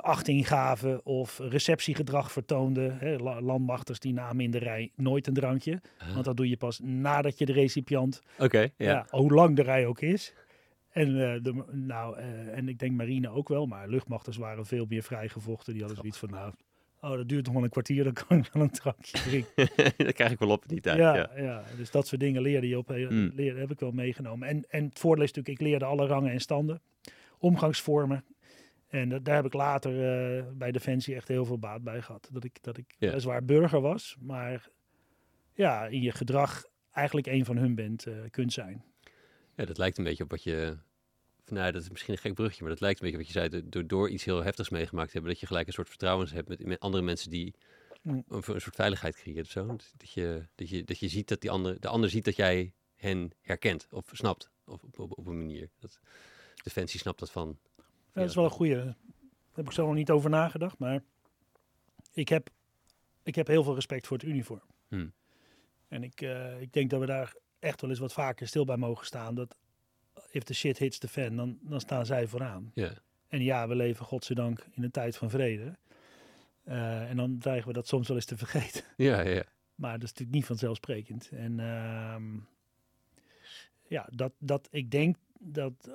achting 0.00 0.48
gaven 0.48 1.06
of 1.06 1.38
receptiegedrag 1.38 2.32
vertoonden. 2.32 2.98
Hè, 2.98 3.16
la- 3.16 3.40
landmachters 3.40 3.98
die 4.00 4.12
namen 4.12 4.44
in 4.44 4.50
de 4.50 4.58
rij 4.58 4.90
nooit 4.96 5.26
een 5.26 5.34
drankje, 5.34 5.80
want 6.12 6.24
dat 6.24 6.36
doe 6.36 6.48
je 6.48 6.56
pas 6.56 6.80
nadat 6.82 7.38
je 7.38 7.46
de 7.46 7.52
recipiënt 7.52 8.22
Oké, 8.38 8.58
ja. 8.60 8.70
ja. 8.76 9.06
hoe 9.10 9.32
lang 9.32 9.56
de 9.56 9.62
rij 9.62 9.86
ook 9.86 10.00
is. 10.00 10.34
En, 10.90 11.06
eh, 11.34 11.42
de, 11.42 11.64
nou, 11.70 12.18
eh, 12.18 12.56
en 12.56 12.68
ik 12.68 12.78
denk 12.78 12.92
marine 12.96 13.28
ook 13.30 13.48
wel, 13.48 13.66
maar 13.66 13.88
luchtmachters 13.88 14.36
waren 14.36 14.66
veel 14.66 14.86
meer 14.88 15.02
vrijgevochten. 15.02 15.72
Die 15.72 15.82
hadden 15.82 15.98
zoiets 16.00 16.18
van, 16.18 16.30
nou, 16.30 16.52
oh, 17.00 17.10
dat 17.10 17.28
duurt 17.28 17.44
nog 17.44 17.54
wel 17.54 17.62
een 17.64 17.70
kwartier, 17.70 18.04
dan 18.04 18.12
kan 18.12 18.38
ik 18.38 18.50
wel 18.52 18.62
een 18.62 18.70
drankje 18.70 19.18
drinken. 19.18 19.68
dat 20.06 20.12
krijg 20.14 20.30
ik 20.30 20.38
wel 20.38 20.50
op 20.50 20.62
in 20.62 20.68
die 20.68 20.80
tijd. 20.80 20.98
ja, 20.98 21.14
Ja. 21.16 21.30
ja. 21.36 21.62
dus 21.76 21.90
dat 21.90 22.06
soort 22.06 22.20
dingen 22.20 22.42
leerde 22.42 22.68
je 22.68 22.78
op, 22.78 22.90
eh, 22.90 23.08
Mm. 23.08 23.32
leerde, 23.34 23.60
heb 23.60 23.70
ik 23.70 23.80
wel 23.80 23.90
meegenomen. 23.92 24.48
En, 24.48 24.64
en 24.68 24.84
het 24.84 24.98
voordeel 24.98 25.24
is 25.24 25.32
natuurlijk, 25.32 25.60
ik 25.60 25.66
leerde 25.66 25.84
alle 25.84 26.06
rangen 26.06 26.30
en 26.32 26.40
standen, 26.40 26.80
omgangsvormen. 27.38 28.24
En 28.92 29.08
dat- 29.08 29.24
daar 29.24 29.34
heb 29.36 29.44
ik 29.44 29.52
later 29.52 29.90
eh, 29.92 30.44
bij 30.52 30.72
Defensie 30.72 31.14
echt 31.14 31.28
heel 31.28 31.44
veel 31.44 31.58
baat 31.58 31.82
bij 31.82 32.02
gehad. 32.02 32.28
Dat 32.32 32.44
ik, 32.44 32.58
dat 32.62 32.76
ik 32.76 32.94
Ja. 32.98 33.08
weliswaar 33.08 33.44
burger 33.44 33.80
was, 33.80 34.16
maar 34.20 34.68
ja, 35.52 35.86
in 35.86 36.00
je 36.02 36.10
gedrag 36.12 36.64
eigenlijk 36.90 37.26
een 37.26 37.44
van 37.44 37.56
hun 37.56 37.74
bent, 37.74 38.06
eh, 38.06 38.14
kunt 38.30 38.52
zijn. 38.52 38.84
Ja, 39.56 39.64
dat 39.64 39.78
lijkt 39.78 39.98
een 39.98 40.04
beetje 40.04 40.24
op 40.24 40.30
wat 40.30 40.42
je... 40.42 40.76
Nou, 41.46 41.64
ja, 41.66 41.70
dat 41.70 41.82
is 41.82 41.90
misschien 41.90 42.12
een 42.14 42.20
gek 42.20 42.34
brugje, 42.34 42.60
maar 42.62 42.70
dat 42.70 42.80
lijkt 42.80 43.00
een 43.00 43.04
beetje 43.10 43.20
op 43.22 43.24
wat 43.34 43.34
je 43.34 43.50
zei. 43.50 43.68
Door, 43.68 43.86
door 43.86 44.08
iets 44.10 44.24
heel 44.24 44.42
heftigs 44.42 44.68
meegemaakt 44.68 45.06
te 45.06 45.12
hebben, 45.12 45.30
dat 45.30 45.40
je 45.40 45.46
gelijk 45.46 45.66
een 45.66 45.72
soort 45.72 45.88
vertrouwen 45.88 46.28
hebt 46.28 46.48
met, 46.48 46.64
met 46.66 46.80
andere 46.80 47.02
mensen 47.02 47.30
die 47.30 47.54
Mm. 48.02 48.24
een, 48.28 48.42
een 48.46 48.60
soort 48.60 48.74
veiligheid 48.74 49.16
creëren 49.16 49.42
of 49.42 49.50
zo. 49.50 49.66
Dat, 49.66 49.92
dat 49.96 50.12
je, 50.12 50.46
dat, 50.54 50.68
je, 50.68 50.84
dat 50.84 50.98
je 50.98 51.08
ziet 51.08 51.28
dat 51.28 51.40
die 51.40 51.50
ander, 51.50 51.80
de 51.80 51.88
ander 51.88 52.10
ziet 52.10 52.24
dat 52.24 52.36
jij 52.36 52.72
hen 52.96 53.30
herkent 53.40 53.86
of 53.90 54.08
snapt 54.12 54.50
of 54.64 54.82
op, 54.82 54.98
op, 54.98 55.18
op 55.18 55.26
een 55.26 55.38
manier. 55.38 55.70
Dat, 55.78 56.00
Defensie 56.62 57.00
snapt 57.00 57.18
dat 57.18 57.30
van. 57.30 57.58
Ja, 58.12 58.20
dat 58.20 58.28
is 58.28 58.34
wel 58.34 58.44
een 58.44 58.50
goeie. 58.50 58.74
Daar 58.74 58.96
heb 59.52 59.66
ik 59.66 59.72
zo 59.72 59.86
nog 59.86 59.94
niet 59.94 60.10
over 60.10 60.30
nagedacht, 60.30 60.78
maar 60.78 61.02
ik 62.12 62.28
heb, 62.28 62.50
ik 63.22 63.34
heb 63.34 63.46
heel 63.46 63.64
veel 63.64 63.74
respect 63.74 64.06
voor 64.06 64.16
het 64.16 64.26
uniform. 64.26 64.62
Hmm. 64.88 65.12
En 65.88 66.02
ik, 66.02 66.20
eh, 66.20 66.60
ik 66.60 66.72
denk 66.72 66.90
dat 66.90 67.00
we 67.00 67.06
daar 67.06 67.34
echt 67.58 67.80
wel 67.80 67.90
eens 67.90 67.98
wat 67.98 68.12
vaker 68.12 68.46
stil 68.46 68.64
bij 68.64 68.76
mogen 68.76 69.06
staan. 69.06 69.34
Dat 69.34 69.56
if 70.30 70.42
the 70.42 70.54
shit 70.54 70.78
hits 70.78 70.98
the 70.98 71.08
fan, 71.08 71.36
dan, 71.36 71.58
dan 71.62 71.80
staan 71.80 72.06
zij 72.06 72.26
vooraan. 72.26 72.72
En 73.28 73.42
ja, 73.42 73.68
we 73.68 73.74
leven 73.74 74.04
godzijdank 74.04 74.66
in 74.70 74.82
een 74.82 74.90
tijd 74.90 75.16
van 75.16 75.30
vrede. 75.30 75.76
Eh, 76.64 77.10
en 77.10 77.16
dan 77.16 77.38
dreigen 77.38 77.66
we 77.66 77.72
dat 77.72 77.88
soms 77.88 78.08
wel 78.08 78.16
eens 78.16 78.26
te 78.26 78.36
vergeten. 78.36 78.82
ja, 78.96 79.20
ja. 79.22 79.30
ja. 79.30 79.44
Maar 79.74 79.92
dat 79.92 80.02
is 80.02 80.08
natuurlijk 80.08 80.36
niet 80.36 80.46
vanzelfsprekend. 80.46 81.28
En 81.32 81.60
ehm, 81.60 82.38
ja, 83.88 84.08
dat, 84.12 84.32
dat 84.38 84.68
ik 84.70 84.90
denk 84.90 85.16
dat, 85.44 85.72
eh, 85.88 85.94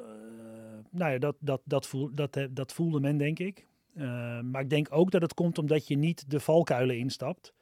nou 0.89 1.11
ja, 1.11 1.17
dat, 1.17 1.35
dat, 1.39 1.61
dat, 1.63 1.87
voel, 1.87 2.09
dat, 2.13 2.35
eh, 2.35 2.45
dat 2.49 2.73
voelde 2.73 2.99
men, 2.99 3.17
denk 3.17 3.39
ik. 3.39 3.67
Eh, 3.93 4.41
maar 4.41 4.61
ik 4.61 4.69
denk 4.69 4.87
ook 4.91 5.11
dat 5.11 5.21
het 5.21 5.33
komt 5.33 5.57
omdat 5.57 5.87
je 5.87 5.97
niet 5.97 6.29
de 6.31 6.39
valkuilen 6.39 6.97
instapt. 6.97 7.53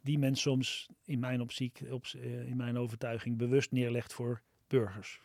Die 0.00 0.18
men 0.18 0.36
soms 0.36 0.88
in 1.04 1.18
mijn 1.18 1.40
optiek, 1.40 1.82
op, 1.90 2.06
in 2.46 2.56
mijn 2.56 2.78
overtuiging, 2.78 3.36
bewust 3.36 3.72
neerlegt 3.72 4.12
voor 4.12 4.42
burgers. 4.66 5.20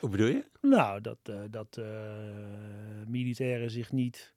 Hoe 0.00 0.10
bedoel 0.10 0.26
je? 0.26 0.44
Nou, 0.60 1.00
dat, 1.00 1.18
dat 1.50 1.80
militairen 3.06 3.70
zich 3.70 3.92
niet 3.92 4.34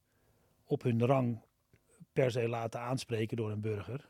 op 0.65 0.83
hun 0.83 1.05
rang 1.05 1.41
per 2.13 2.31
se 2.31 2.47
laten 2.47 2.79
aanspreken 2.79 3.37
door 3.37 3.51
een 3.51 3.61
burger. 3.61 4.07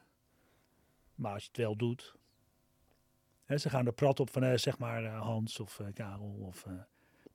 Maar 1.15 1.33
als 1.33 1.44
je 1.44 1.48
het 1.48 1.58
wel 1.58 1.75
doet. 1.75 2.15
Hè, 3.46 3.58
ze 3.58 3.69
gaan 3.69 3.85
er 3.85 3.94
prat 3.94 4.19
op 4.19 4.29
van 4.29 4.44
eh, 4.44 4.58
zeg 4.58 4.77
maar 4.77 5.06
Hans 5.06 5.60
of 5.60 5.81
Karel. 5.94 6.37
Of, 6.41 6.65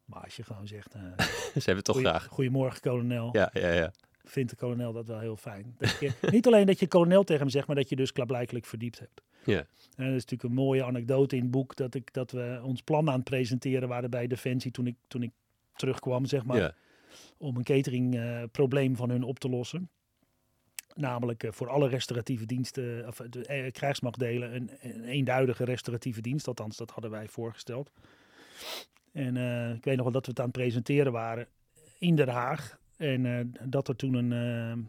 maar 0.05 0.22
als 0.22 0.36
je 0.36 0.42
gewoon 0.42 0.66
zegt. 0.66 0.94
eh, 0.94 1.00
Ze 1.18 1.52
hebben 1.55 1.76
het 1.76 1.84
toch 1.84 1.94
goeie- 1.94 2.09
graag. 2.09 2.26
Goedemorgen, 2.26 2.80
kolonel. 2.80 3.28
Ja, 3.32 3.50
ja, 3.52 3.70
ja. 3.72 3.92
Vindt 4.24 4.50
de 4.50 4.57
kolonel 4.57 4.92
dat 4.92 5.07
wel 5.07 5.18
heel 5.18 5.36
fijn. 5.36 5.74
Dat 5.78 5.98
je, 6.00 6.12
niet 6.30 6.46
alleen 6.46 6.66
dat 6.66 6.78
je 6.78 6.86
kolonel 6.88 7.24
tegen 7.24 7.42
hem 7.42 7.50
zegt, 7.50 7.66
maar 7.66 7.76
dat 7.76 7.88
je 7.88 7.96
dus 7.96 8.12
klaarblijkelijk 8.12 8.66
verdiept 8.66 8.98
hebt. 8.98 9.22
Ja. 9.44 9.59
En 9.96 10.05
dat 10.05 10.07
is 10.07 10.12
natuurlijk 10.12 10.42
een 10.42 10.55
mooie 10.55 10.84
anekdote 10.84 11.36
in 11.36 11.42
het 11.42 11.50
boek 11.50 11.76
dat, 11.76 11.94
ik, 11.94 12.12
dat 12.12 12.30
we 12.30 12.61
ons 12.62 12.82
plan 12.82 13.09
aan 13.09 13.14
het 13.14 13.24
presenteren 13.24 13.88
waren 13.88 14.11
bij 14.11 14.26
Defensie 14.26 14.70
toen 14.70 14.86
ik, 14.86 14.96
toen 15.09 15.22
ik 15.22 15.30
terugkwam, 15.76 16.26
zeg 16.26 16.44
maar, 16.44 16.57
ja. 16.57 16.74
om 17.36 17.57
een 17.57 17.64
cateringprobleem 17.64 18.96
van 18.96 19.11
hun 19.11 19.22
op 19.22 19.38
te 19.38 19.48
lossen. 19.48 19.88
Namelijk 20.94 21.42
eh, 21.42 21.52
voor 21.52 21.68
alle 21.68 21.88
restauratieve 21.88 22.46
diensten, 22.46 23.07
of 23.07 23.16
de 23.16 23.46
eh, 23.46 23.72
krijgsmachtdelen, 23.72 24.55
een, 24.55 24.70
een 24.80 25.05
eenduidige 25.05 25.64
restauratieve 25.64 26.20
dienst. 26.20 26.48
Althans, 26.48 26.76
dat 26.76 26.90
hadden 26.90 27.11
wij 27.11 27.28
voorgesteld. 27.28 27.90
En 29.14 29.36
eh, 29.36 29.74
ik 29.74 29.84
weet 29.84 29.94
nog 29.94 30.04
wel 30.04 30.12
dat 30.12 30.24
we 30.24 30.30
het 30.30 30.40
aan 30.40 30.46
het 30.46 30.56
presenteren 30.56 31.12
waren 31.12 31.46
in 31.98 32.16
Den 32.16 32.28
Haag. 32.28 32.78
En 32.96 33.26
eh, 33.26 33.68
dat 33.68 33.88
er 33.88 33.96
toen 33.96 34.14
een, 34.14 34.32
eh, 34.32 34.84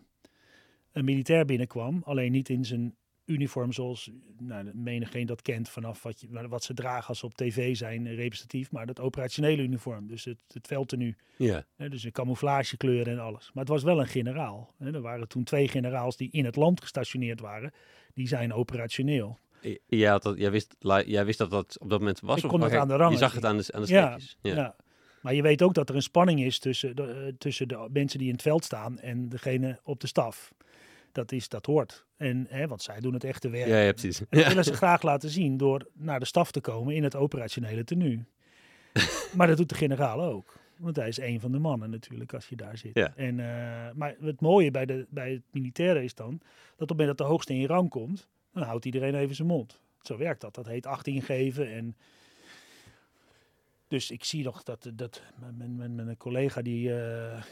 een 0.91 1.05
militair 1.05 1.45
binnenkwam. 1.45 2.01
Alleen 2.05 2.31
niet 2.31 2.49
in 2.49 2.65
zijn 2.65 2.95
uniform 3.25 3.71
zoals 3.71 4.11
nou, 4.37 4.71
menigeen 4.73 5.25
dat 5.25 5.41
kent 5.41 5.69
vanaf 5.69 6.03
wat, 6.03 6.21
je, 6.21 6.47
wat 6.47 6.63
ze 6.63 6.73
dragen 6.73 7.07
als 7.07 7.19
ze 7.19 7.25
op 7.25 7.33
tv 7.33 7.75
zijn, 7.75 8.15
representatief. 8.15 8.71
Maar 8.71 8.85
dat 8.85 8.99
operationele 8.99 9.61
uniform, 9.61 10.07
dus 10.07 10.25
het, 10.25 10.43
het 10.47 10.67
veldtenu. 10.67 11.15
Ja. 11.37 11.65
Hè, 11.75 11.89
dus 11.89 12.03
een 12.03 12.11
camouflagekleur 12.11 13.07
en 13.07 13.19
alles. 13.19 13.51
Maar 13.53 13.63
het 13.63 13.73
was 13.73 13.83
wel 13.83 13.99
een 13.99 14.07
generaal. 14.07 14.73
Hè. 14.77 14.93
Er 14.93 15.01
waren 15.01 15.27
toen 15.27 15.43
twee 15.43 15.67
generaals 15.67 16.17
die 16.17 16.31
in 16.31 16.45
het 16.45 16.55
land 16.55 16.81
gestationeerd 16.81 17.39
waren. 17.39 17.73
Die 18.13 18.27
zijn 18.27 18.53
operationeel. 18.53 19.37
I- 19.65 19.79
Jij, 19.87 20.09
had 20.09 20.23
dat, 20.23 20.37
jij, 20.37 20.51
wist, 20.51 20.75
jij 21.05 21.25
wist 21.25 21.37
dat 21.37 21.51
dat 21.51 21.79
op 21.79 21.89
dat 21.89 21.99
moment 21.99 22.19
was? 22.19 22.37
Ik 22.37 22.43
of- 22.43 22.49
kon 22.49 22.61
het 22.61 22.71
oké, 22.71 22.79
aan 22.79 22.87
de 22.87 22.95
rangen 22.95 23.11
Je 23.11 23.17
zag 23.17 23.33
het 23.33 23.45
aan 23.45 23.57
de, 23.57 23.65
aan 23.71 23.81
de 23.81 23.87
Ja. 23.93 24.17
Ja. 24.41 24.55
Ja. 24.55 24.75
Maar 25.21 25.33
je 25.33 25.41
weet 25.41 25.61
ook 25.61 25.73
dat 25.73 25.89
er 25.89 25.95
een 25.95 26.01
spanning 26.01 26.43
is 26.43 26.59
tussen 26.59 26.95
de, 26.95 27.03
eh, 27.03 27.33
tussen 27.37 27.67
de 27.67 27.87
mensen 27.91 28.19
die 28.19 28.27
in 28.27 28.33
het 28.33 28.41
veld 28.41 28.63
staan 28.63 28.99
en 28.99 29.29
degene 29.29 29.79
op 29.83 29.99
de 29.99 30.07
staf. 30.07 30.53
Dat, 31.11 31.31
is, 31.31 31.49
dat 31.49 31.65
hoort. 31.65 32.05
En, 32.17 32.45
hè, 32.49 32.67
want 32.67 32.81
zij 32.81 32.99
doen 32.99 33.13
het 33.13 33.23
echte 33.23 33.49
werk. 33.49 33.67
Ja, 33.67 33.79
ja, 33.79 33.91
precies. 33.91 34.19
En 34.19 34.25
dat 34.29 34.47
willen 34.47 34.63
ze 34.63 34.73
graag 34.73 35.01
laten 35.01 35.29
zien 35.29 35.57
door 35.57 35.87
naar 35.93 36.19
de 36.19 36.25
staf 36.25 36.51
te 36.51 36.61
komen 36.61 36.95
in 36.95 37.03
het 37.03 37.15
operationele 37.15 37.83
tenue. 37.83 38.25
maar 39.35 39.47
dat 39.47 39.57
doet 39.57 39.69
de 39.69 39.75
generaal 39.75 40.21
ook. 40.21 40.53
Want 40.77 40.95
hij 40.95 41.07
is 41.07 41.19
een 41.19 41.39
van 41.39 41.51
de 41.51 41.59
mannen 41.59 41.89
natuurlijk 41.89 42.33
als 42.33 42.49
je 42.49 42.55
daar 42.55 42.77
zit. 42.77 42.91
Ja. 42.93 43.13
En, 43.15 43.39
eh, 43.39 43.93
maar 43.93 44.15
het 44.19 44.41
mooie 44.41 44.71
bij, 44.71 44.85
de, 44.85 45.05
bij 45.09 45.31
het 45.31 45.43
militaire 45.51 46.03
is 46.03 46.15
dan 46.15 46.31
dat 46.39 46.41
op 46.73 46.79
het 46.79 46.89
moment 46.89 47.07
dat 47.07 47.17
de 47.17 47.33
hoogste 47.33 47.53
in 47.53 47.65
rang 47.65 47.89
komt, 47.89 48.27
dan 48.59 48.63
houdt 48.63 48.85
iedereen 48.85 49.15
even 49.15 49.35
zijn 49.35 49.47
mond. 49.47 49.79
Zo 50.01 50.17
werkt 50.17 50.41
dat. 50.41 50.55
Dat 50.55 50.65
heet 50.67 50.85
acht 50.85 51.07
ingeven. 51.07 51.71
En 51.73 51.95
dus 53.87 54.11
ik 54.11 54.23
zie 54.23 54.43
nog 54.43 54.63
dat, 54.63 54.91
dat 54.93 55.21
mijn, 55.57 55.75
mijn, 55.75 55.95
mijn 55.95 56.17
collega 56.17 56.61
die 56.61 56.99
eh, 56.99 57.43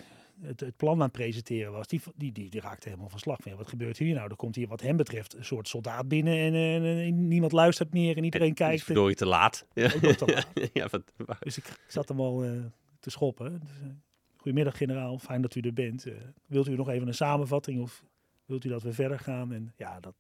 het, 0.42 0.60
het 0.60 0.76
plan 0.78 0.96
aan 0.96 1.02
het 1.02 1.12
presenteren 1.12 1.72
was, 1.72 1.88
die, 1.88 2.02
die, 2.16 2.32
die, 2.32 2.50
die 2.50 2.62
raakte 2.62 2.90
helemaal 2.90 3.10
van 3.10 3.20
slag. 3.20 3.38
Van, 3.42 3.56
wat 3.56 3.68
gebeurt 3.68 3.98
hier 3.98 4.16
nou? 4.16 4.30
Er 4.30 4.36
komt 4.36 4.56
hier 4.56 4.68
wat 4.68 4.82
hem 4.82 4.98
betreft 4.98 5.34
een 5.34 5.46
soort 5.46 5.68
soldaat 5.68 6.08
binnen 6.08 6.38
en, 6.38 6.54
eh, 6.54 7.06
en 7.08 7.28
niemand 7.28 7.52
luistert 7.52 7.94
meer 7.94 8.18
en 8.18 8.24
iedereen 8.24 8.54
kijkt. 8.54 8.84
verdorie 8.84 9.16
te 9.16 9.26
laat. 9.26 9.66
Ja, 9.74 9.90
te 9.90 10.24
laat. 10.26 10.48
ja 10.74 10.88
wat, 10.88 11.14
waar- 11.18 11.38
Dus 11.40 11.58
ik, 11.58 11.68
ik 11.68 11.80
zat 11.88 12.08
hem 12.08 12.20
al 12.20 12.44
eh, 12.44 12.52
te 13.00 13.10
schoppen. 13.10 13.60
Dus, 13.60 13.70
eh, 13.82 13.88
goedemiddag 14.36 14.78
generaal, 14.78 15.20
fijn 15.20 15.42
dat 15.42 15.56
u 15.56 15.60
er 15.60 15.74
bent. 15.74 16.06
Eh, 16.06 16.14
wilt 16.46 16.68
u 16.68 16.76
nog 16.76 16.90
even 16.90 17.08
een 17.08 17.14
samenvatting 17.14 17.82
of 17.82 18.04
wilt 18.46 18.66
u 18.66 18.70
dat 18.70 18.84
we 18.84 18.94
verder 18.94 19.20
gaan? 19.20 19.54
En 19.54 19.74
ja, 19.78 20.00
dat, 20.00 20.16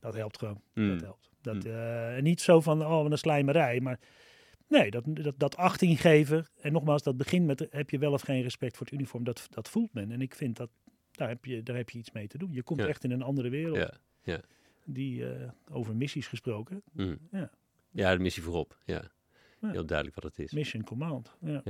dat 0.00 0.14
helpt 0.14 0.38
gewoon. 0.38 0.60
Hmm. 0.72 0.88
Dat 0.88 1.00
helpt. 1.00 1.30
Dat, 1.42 1.62
Hmm. 1.62 1.72
eh, 1.72 2.22
niet 2.22 2.40
zo 2.40 2.60
van, 2.60 2.82
oh, 2.82 3.02
wat 3.02 3.10
een 3.10 3.18
slijmerij. 3.18 3.80
Maar 3.80 3.98
nee, 4.68 4.90
dat, 4.90 5.04
dat, 5.06 5.34
dat 5.38 5.56
achting 5.56 6.00
geven. 6.00 6.46
En 6.60 6.72
nogmaals, 6.72 7.02
dat 7.02 7.16
begint 7.16 7.46
met, 7.46 7.66
heb 7.70 7.90
je 7.90 7.98
wel 7.98 8.12
of 8.12 8.20
geen 8.20 8.42
respect 8.42 8.76
voor 8.76 8.86
het 8.86 8.94
uniform. 8.94 9.24
Dat, 9.24 9.46
dat 9.50 9.68
voelt 9.68 9.92
men. 9.94 10.12
En 10.12 10.20
ik 10.20 10.34
vind 10.34 10.56
dat, 10.56 10.70
daar 11.10 11.28
heb 11.28 11.44
je, 11.44 11.62
daar 11.62 11.76
heb 11.76 11.90
je 11.90 11.98
iets 11.98 12.10
mee 12.12 12.26
te 12.26 12.38
doen. 12.38 12.52
Je 12.52 12.62
komt 12.62 12.80
Ja. 12.80 12.86
echt 12.86 13.04
in 13.04 13.10
een 13.10 13.22
andere 13.22 13.48
wereld. 13.48 13.98
Ja. 14.22 14.40
Die, 14.84 15.32
eh, 15.32 15.50
over 15.70 15.96
missies 15.96 16.26
gesproken. 16.26 16.82
Mm. 16.92 17.18
Ja. 17.30 17.50
Ja, 17.90 18.12
de 18.12 18.18
missie 18.22 18.42
voorop. 18.42 18.78
Ja. 18.84 19.02
Ja. 19.60 19.70
Heel 19.70 19.86
duidelijk 19.86 20.20
wat 20.22 20.24
het 20.24 20.38
is. 20.38 20.52
Mission 20.52 20.84
Command. 20.84 21.36
Ja. 21.40 21.62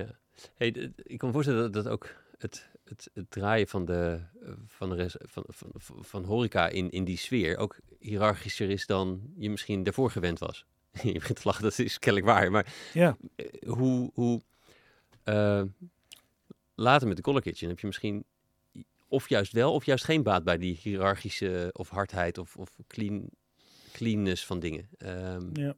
Hey, 0.54 0.68
ik 0.96 1.18
kan 1.18 1.28
me 1.28 1.34
voorstellen 1.34 1.72
dat, 1.72 1.84
dat 1.84 1.92
ook 1.92 2.14
het, 2.38 2.68
het, 2.84 3.10
het 3.14 3.30
draaien 3.30 3.68
van 3.68 3.84
de, 3.84 4.20
eh, 4.42 4.52
van, 4.66 4.88
de 4.88 4.94
res- 4.94 5.16
van, 5.18 5.44
van, 5.46 5.70
van, 5.74 6.04
van 6.04 6.24
horeca 6.24 6.68
in, 6.68 6.90
in 6.90 7.04
die 7.04 7.16
sfeer 7.16 7.56
ook 7.56 7.78
hiërarchischer 7.98 8.70
is 8.70 8.86
dan 8.86 9.32
je 9.36 9.50
misschien 9.50 9.82
daarvoor 9.82 10.10
gewend 10.10 10.38
was. 10.38 10.66
je 11.02 11.12
begint 11.12 11.40
te 11.40 11.48
lachen, 11.48 11.62
dat 11.62 11.78
is 11.78 11.98
kennelijk 11.98 12.32
waar. 12.32 12.50
Maar 12.50 12.74
ja. 12.92 13.16
eh, 13.36 13.46
hoe, 13.68 14.10
hoe 14.14 14.40
eh, 15.22 15.62
later 16.74 17.08
met 17.08 17.16
de 17.16 17.22
Color 17.22 17.42
Kitchen 17.42 17.68
heb 17.68 17.78
je 17.80 17.86
misschien 17.86 18.24
of 19.08 19.28
juist 19.28 19.52
wel 19.52 19.72
of 19.72 19.84
juist 19.84 20.04
geen 20.04 20.22
baat 20.22 20.44
bij 20.44 20.58
die 20.58 20.78
hiërarchische 20.82 21.70
of 21.72 21.88
hardheid 21.88 22.38
of, 22.38 22.56
of 22.56 22.76
clean, 22.86 23.30
cleanness 23.92 24.46
van 24.46 24.60
dingen. 24.60 24.88
Ehm, 24.98 25.60
ja. 25.60 25.74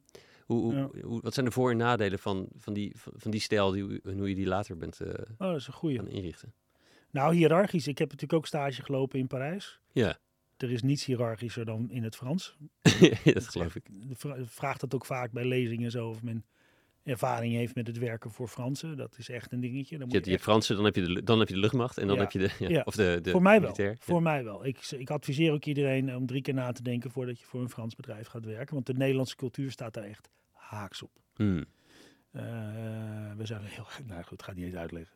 Hoe, 0.51 0.61
hoe, 0.61 0.73
Ja. 0.93 1.01
hoe- 1.07 1.21
wat 1.21 1.33
zijn 1.33 1.45
de 1.45 1.51
voor- 1.51 1.71
en 1.71 1.77
nadelen 1.77 2.19
van, 2.19 2.47
van, 2.57 2.73
die, 2.73 2.91
van, 2.95 3.31
die 3.31 3.39
stijl 3.41 3.71
die, 3.71 4.01
en 4.03 4.17
hoe 4.17 4.29
je 4.29 4.35
die 4.35 4.47
later 4.47 4.77
bent 4.77 4.99
eh, 4.99 5.07
Oh, 5.37 5.37
dat 5.37 5.55
is 5.55 5.67
een 5.67 5.73
goeie. 5.73 5.97
gaan 5.97 6.07
inrichten? 6.09 6.53
Nou, 7.11 7.35
hiërarchisch. 7.35 7.87
Ik 7.87 7.97
heb 7.97 8.07
natuurlijk 8.09 8.39
ook 8.39 8.47
stage 8.47 8.81
gelopen 8.83 9.19
in 9.19 9.27
Parijs. 9.27 9.79
Ja, 9.91 10.17
Er 10.57 10.71
is 10.71 10.81
niets 10.81 11.05
hiërarchischer 11.05 11.65
dan 11.65 11.89
in 11.91 12.03
het 12.03 12.15
Frans. 12.15 12.57
dat 13.33 13.47
geloof 13.47 13.75
ik. 13.75 13.83
Vraagt 14.45 14.79
dat 14.79 14.93
ook 14.95 15.05
vaak 15.05 15.31
bij 15.31 15.45
lezingen 15.45 15.91
zo. 15.91 16.07
Of 16.09 16.23
men 16.23 16.45
ervaring 17.03 17.53
heeft 17.53 17.75
met 17.75 17.87
het 17.87 17.97
werken 17.97 18.31
voor 18.31 18.47
Fransen. 18.47 18.97
Dat 18.97 19.15
is 19.17 19.29
echt 19.29 19.51
een 19.51 19.59
dingetje. 19.59 19.97
Dan 19.97 19.99
Je 19.99 20.03
moet 20.05 20.13
hebt 20.13 20.25
je 20.25 20.31
je 20.31 20.37
echt- 20.37 20.45
Fransen, 20.45 20.75
dan 20.75 20.85
heb 20.85 20.95
je 20.95 21.01
de, 21.01 21.23
dan 21.23 21.39
heb 21.39 21.47
je 21.47 21.53
de 21.53 21.59
luchtmacht 21.59 21.97
en 21.97 22.07
dan 22.07 22.15
Ja. 22.15 22.21
heb 22.21 22.31
je 22.31 22.39
de, 22.39 22.49
ja, 22.59 22.69
Ja. 22.69 22.81
of 22.85 22.95
de, 22.95 23.19
de 23.21 23.31
voor 23.31 23.41
mij 23.41 23.51
wel. 23.51 23.61
militair. 23.61 23.89
Ja. 23.89 23.95
Voor 23.99 24.21
mij 24.21 24.43
wel. 24.43 24.65
Ik, 24.65 24.91
ik 24.97 25.09
adviseer 25.09 25.51
ook 25.51 25.65
iedereen 25.65 26.15
om 26.15 26.25
drie 26.25 26.41
keer 26.41 26.53
na 26.53 26.71
te 26.71 26.83
denken 26.83 27.11
voordat 27.11 27.39
je 27.39 27.45
voor 27.45 27.61
een 27.61 27.69
Frans 27.69 27.95
bedrijf 27.95 28.27
gaat 28.27 28.45
werken. 28.45 28.73
Want 28.73 28.85
de 28.85 28.93
Nederlandse 28.93 29.35
cultuur 29.35 29.71
staat 29.71 29.93
daar 29.93 30.03
echt 30.03 30.29
haaks 30.71 31.01
op. 31.01 31.11
Hmm. 31.35 31.65
Eh, 32.31 32.43
we 33.37 33.45
zijn 33.45 33.61
heel. 33.63 33.87
Nou 34.05 34.23
goed, 34.23 34.43
ga 34.43 34.53
niet 34.53 34.65
eens 34.65 34.75
uitleggen. 34.75 35.15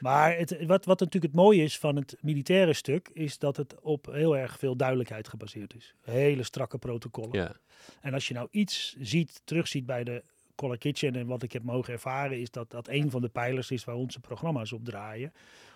Maar 0.00 0.36
het, 0.36 0.66
wat, 0.66 0.84
wat 0.84 1.00
natuurlijk 1.00 1.32
het 1.32 1.42
mooie 1.42 1.62
is 1.62 1.78
van 1.78 1.96
het 1.96 2.16
militaire 2.20 2.72
stuk, 2.72 3.10
is 3.12 3.38
dat 3.38 3.56
het 3.56 3.80
op 3.80 4.06
heel 4.06 4.36
erg 4.36 4.58
veel 4.58 4.76
duidelijkheid 4.76 5.28
gebaseerd 5.28 5.74
is. 5.74 5.94
Hele 6.00 6.42
strakke 6.42 6.78
protocollen. 6.78 7.38
Ja, 7.38 7.56
En 8.00 8.14
als 8.14 8.28
je 8.28 8.34
nou 8.34 8.48
iets 8.50 8.96
ziet, 9.00 9.40
terugziet 9.44 9.86
bij 9.86 10.04
de 10.04 10.22
Color 10.54 10.78
Kitchen 10.78 11.14
en 11.14 11.26
wat 11.26 11.42
ik 11.42 11.52
heb 11.52 11.62
mogen 11.62 11.92
ervaren, 11.92 12.40
is 12.40 12.50
dat 12.50 12.70
dat 12.70 12.88
een 12.88 13.10
van 13.10 13.20
de 13.20 13.28
pijlers 13.28 13.70
is 13.70 13.84
waar 13.84 13.94
onze 13.94 14.20
programma's 14.20 14.72
op 14.72 14.84
draaien. 14.84 15.32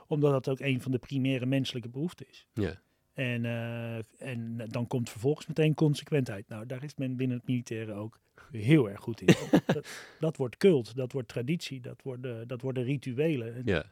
Omdat 0.07 0.33
dat 0.33 0.49
ook 0.49 0.61
een 0.61 0.83
van 0.83 0.91
de 0.91 0.99
primaire 0.99 1.47
menselijke 1.47 1.89
behoeften 1.89 2.27
is. 2.29 2.47
ja. 2.53 2.85
En, 3.17 3.45
eh, 3.45 3.97
en 4.19 4.57
dan 4.69 4.87
komt 4.87 5.11
vervolgens 5.11 5.47
meteen 5.47 5.75
consequentheid. 5.75 6.49
Nou, 6.49 6.67
daar 6.67 6.85
is 6.85 6.95
men 6.95 7.17
binnen 7.17 7.37
het 7.37 7.47
militaire 7.47 7.93
ook 7.93 8.19
heel 8.51 8.91
erg 8.91 9.01
goed 9.01 9.21
in. 9.21 9.27
dat, 9.67 9.87
dat 10.21 10.37
wordt 10.37 10.57
cult, 10.57 10.97
dat 10.97 11.13
wordt 11.13 11.29
traditie, 11.29 11.81
dat 11.81 12.03
worden, 12.03 12.49
dat 12.49 12.61
worden 12.61 12.85
rituelen. 12.85 13.55
En, 13.55 13.63
ja. 13.65 13.85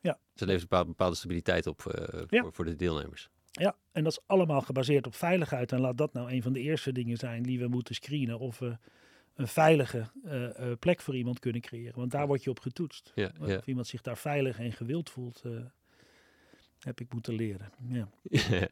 Ja. 0.00 0.18
Ze 0.34 0.46
levert 0.46 0.62
een 0.62 0.68
bepaalde, 0.68 0.88
bepaalde 0.88 1.16
stabiliteit 1.16 1.66
op 1.66 1.86
eh, 1.86 2.22
Ja. 2.28 2.42
voor, 2.42 2.52
voor 2.52 2.64
de 2.64 2.76
deelnemers. 2.76 3.30
ja, 3.50 3.76
en 3.92 4.04
dat 4.04 4.12
is 4.12 4.20
allemaal 4.26 4.60
gebaseerd 4.60 5.06
op 5.06 5.14
veiligheid. 5.14 5.72
En 5.72 5.80
laat 5.80 5.98
dat 5.98 6.12
nou 6.12 6.32
een 6.32 6.42
van 6.42 6.52
de 6.52 6.60
eerste 6.60 6.92
dingen 6.92 7.16
zijn 7.16 7.42
die 7.42 7.58
we 7.58 7.68
moeten 7.68 7.94
screenen. 7.94 8.38
Of 8.38 8.58
we 8.58 8.76
een 9.34 9.48
veilige 9.48 10.10
eh, 10.24 10.72
plek 10.78 11.00
voor 11.00 11.16
iemand 11.16 11.38
kunnen 11.38 11.60
creëren. 11.60 11.98
Want 11.98 12.10
daar 12.10 12.26
word 12.26 12.44
je 12.44 12.50
op 12.50 12.60
getoetst. 12.60 13.12
Ja, 13.14 13.32
ja. 13.46 13.56
Of 13.56 13.66
iemand 13.66 13.86
zich 13.86 14.00
daar 14.02 14.18
veilig 14.18 14.58
en 14.58 14.72
gewild 14.72 15.10
voelt, 15.10 15.42
heb 16.80 17.00
ik 17.00 17.12
moeten 17.12 17.34
leren. 17.34 17.72
Ja. 17.88 18.08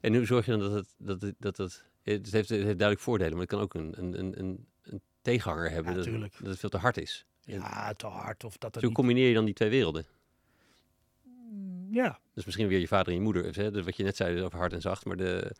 en 0.00 0.14
hoe 0.14 0.24
zorg 0.24 0.44
je 0.44 0.50
dan 0.50 0.60
dat 0.60 0.72
het, 0.72 0.94
dat 0.98 1.20
het, 1.20 1.34
dat 1.38 1.56
het, 1.56 1.84
het 2.02 2.32
heeft, 2.32 2.48
het 2.48 2.48
heeft 2.48 2.64
duidelijk 2.64 3.00
voordelen, 3.00 3.32
maar 3.32 3.40
het 3.40 3.50
kan 3.50 3.60
ook 3.60 3.74
een, 3.74 3.94
een, 3.98 4.18
een, 4.18 4.66
een, 4.82 5.00
tegenhanger 5.22 5.70
hebben 5.70 5.92
Ja, 5.92 6.18
dat, 6.18 6.32
het 6.44 6.58
veel 6.58 6.68
te 6.68 6.76
hard 6.76 6.96
is. 6.96 7.26
ja, 7.40 7.92
te 7.92 8.06
hard. 8.06 8.44
Of 8.44 8.58
dat 8.58 8.72
Dus 8.72 8.80
hoe 8.82 8.90
niet... 8.90 8.98
combineer 8.98 9.28
je 9.28 9.34
dan 9.34 9.44
die 9.44 9.54
twee 9.54 9.70
werelden? 9.70 10.06
Ja, 11.90 12.18
Dus 12.34 12.44
misschien 12.44 12.68
weer 12.68 12.80
je 12.80 12.88
vader 12.88 13.06
en 13.06 13.14
je 13.14 13.20
moeder. 13.20 13.56
Hè? 13.56 13.70
Dus 13.70 13.84
wat 13.84 13.96
je 13.96 14.02
net 14.02 14.16
zei 14.16 14.42
over 14.42 14.58
hard 14.58 14.72
en 14.72 14.80
zacht. 14.80 15.04
Maar 15.04 15.16
de, 15.16 15.52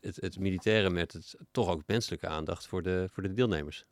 het, 0.00 0.16
het 0.16 0.38
militaire 0.38 0.90
met 0.90 1.12
het 1.12 1.36
toch 1.50 1.68
ook 1.68 1.82
menselijke 1.86 2.26
aandacht 2.26 2.66
voor 2.66 2.82
de, 2.82 3.08
voor 3.12 3.22
de 3.22 3.34
deelnemers. 3.34 3.84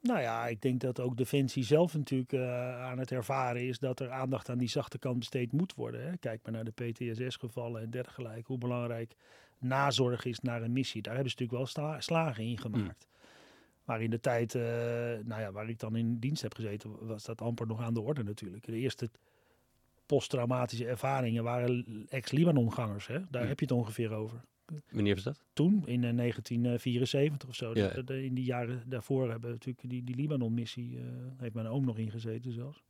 Nou 0.00 0.20
ja, 0.20 0.46
ik 0.46 0.62
denk 0.62 0.80
dat 0.80 1.00
ook 1.00 1.16
Defensie 1.16 1.64
zelf 1.64 1.94
natuurlijk 1.94 2.32
eh, 2.32 2.82
aan 2.82 2.98
het 2.98 3.12
ervaren 3.12 3.66
is 3.66 3.78
dat 3.78 4.00
er 4.00 4.10
aandacht 4.10 4.48
aan 4.48 4.58
die 4.58 4.68
zachte 4.68 4.98
kant 4.98 5.18
besteed 5.18 5.52
moet 5.52 5.74
worden. 5.74 6.06
Hè. 6.06 6.16
Kijk 6.16 6.40
maar 6.42 6.52
naar 6.52 6.64
de 6.64 6.70
PTSS-gevallen 6.70 7.82
en 7.82 7.90
dergelijke. 7.90 8.42
Hoe 8.46 8.58
belangrijk 8.58 9.14
nazorg 9.58 10.24
is 10.24 10.40
naar 10.40 10.62
een 10.62 10.72
missie. 10.72 11.02
Daar 11.02 11.14
hebben 11.14 11.32
ze 11.32 11.36
natuurlijk 11.40 11.74
wel 11.74 11.98
slagen 12.00 12.44
in 12.44 12.58
gemaakt. 12.58 13.08
Maar 13.84 14.02
in 14.02 14.10
de 14.10 14.20
tijd 14.20 14.54
eh, 14.54 14.62
nou 15.24 15.40
ja, 15.40 15.52
waar 15.52 15.68
ik 15.68 15.78
dan 15.78 15.96
in 15.96 16.18
dienst 16.18 16.42
heb 16.42 16.54
gezeten, 16.54 17.06
was 17.06 17.24
dat 17.24 17.40
amper 17.40 17.66
nog 17.66 17.80
aan 17.80 17.94
de 17.94 18.00
orde 18.00 18.22
natuurlijk. 18.22 18.64
De 18.64 18.76
eerste 18.76 19.10
posttraumatische 20.06 20.86
ervaringen 20.86 21.42
waren 21.42 22.06
ex-Libanon-gangers. 22.08 23.06
Daar 23.06 23.26
Hmm. 23.30 23.48
heb 23.48 23.58
je 23.60 23.64
het 23.64 23.74
ongeveer 23.74 24.12
over. 24.12 24.40
Wanneer 24.90 25.14
was 25.14 25.24
dat? 25.24 25.40
toen, 25.52 25.72
in 25.86 26.04
eh, 26.04 26.16
1974 26.16 27.48
of 27.48 27.54
zo. 27.54 27.74
Ja. 27.74 27.88
Dat- 27.88 28.10
in 28.10 28.34
die 28.34 28.44
jaren 28.44 28.82
daarvoor 28.88 29.30
hebben 29.30 29.48
we 29.50 29.54
natuurlijk 29.56 29.88
die, 29.88 30.04
die 30.04 30.14
Libanon-missie, 30.16 30.98
eh, 30.98 31.04
heeft 31.36 31.54
mijn 31.54 31.66
oom 31.66 31.84
nog 31.84 31.98
ingezeten 31.98 32.52
zelfs. 32.52 32.82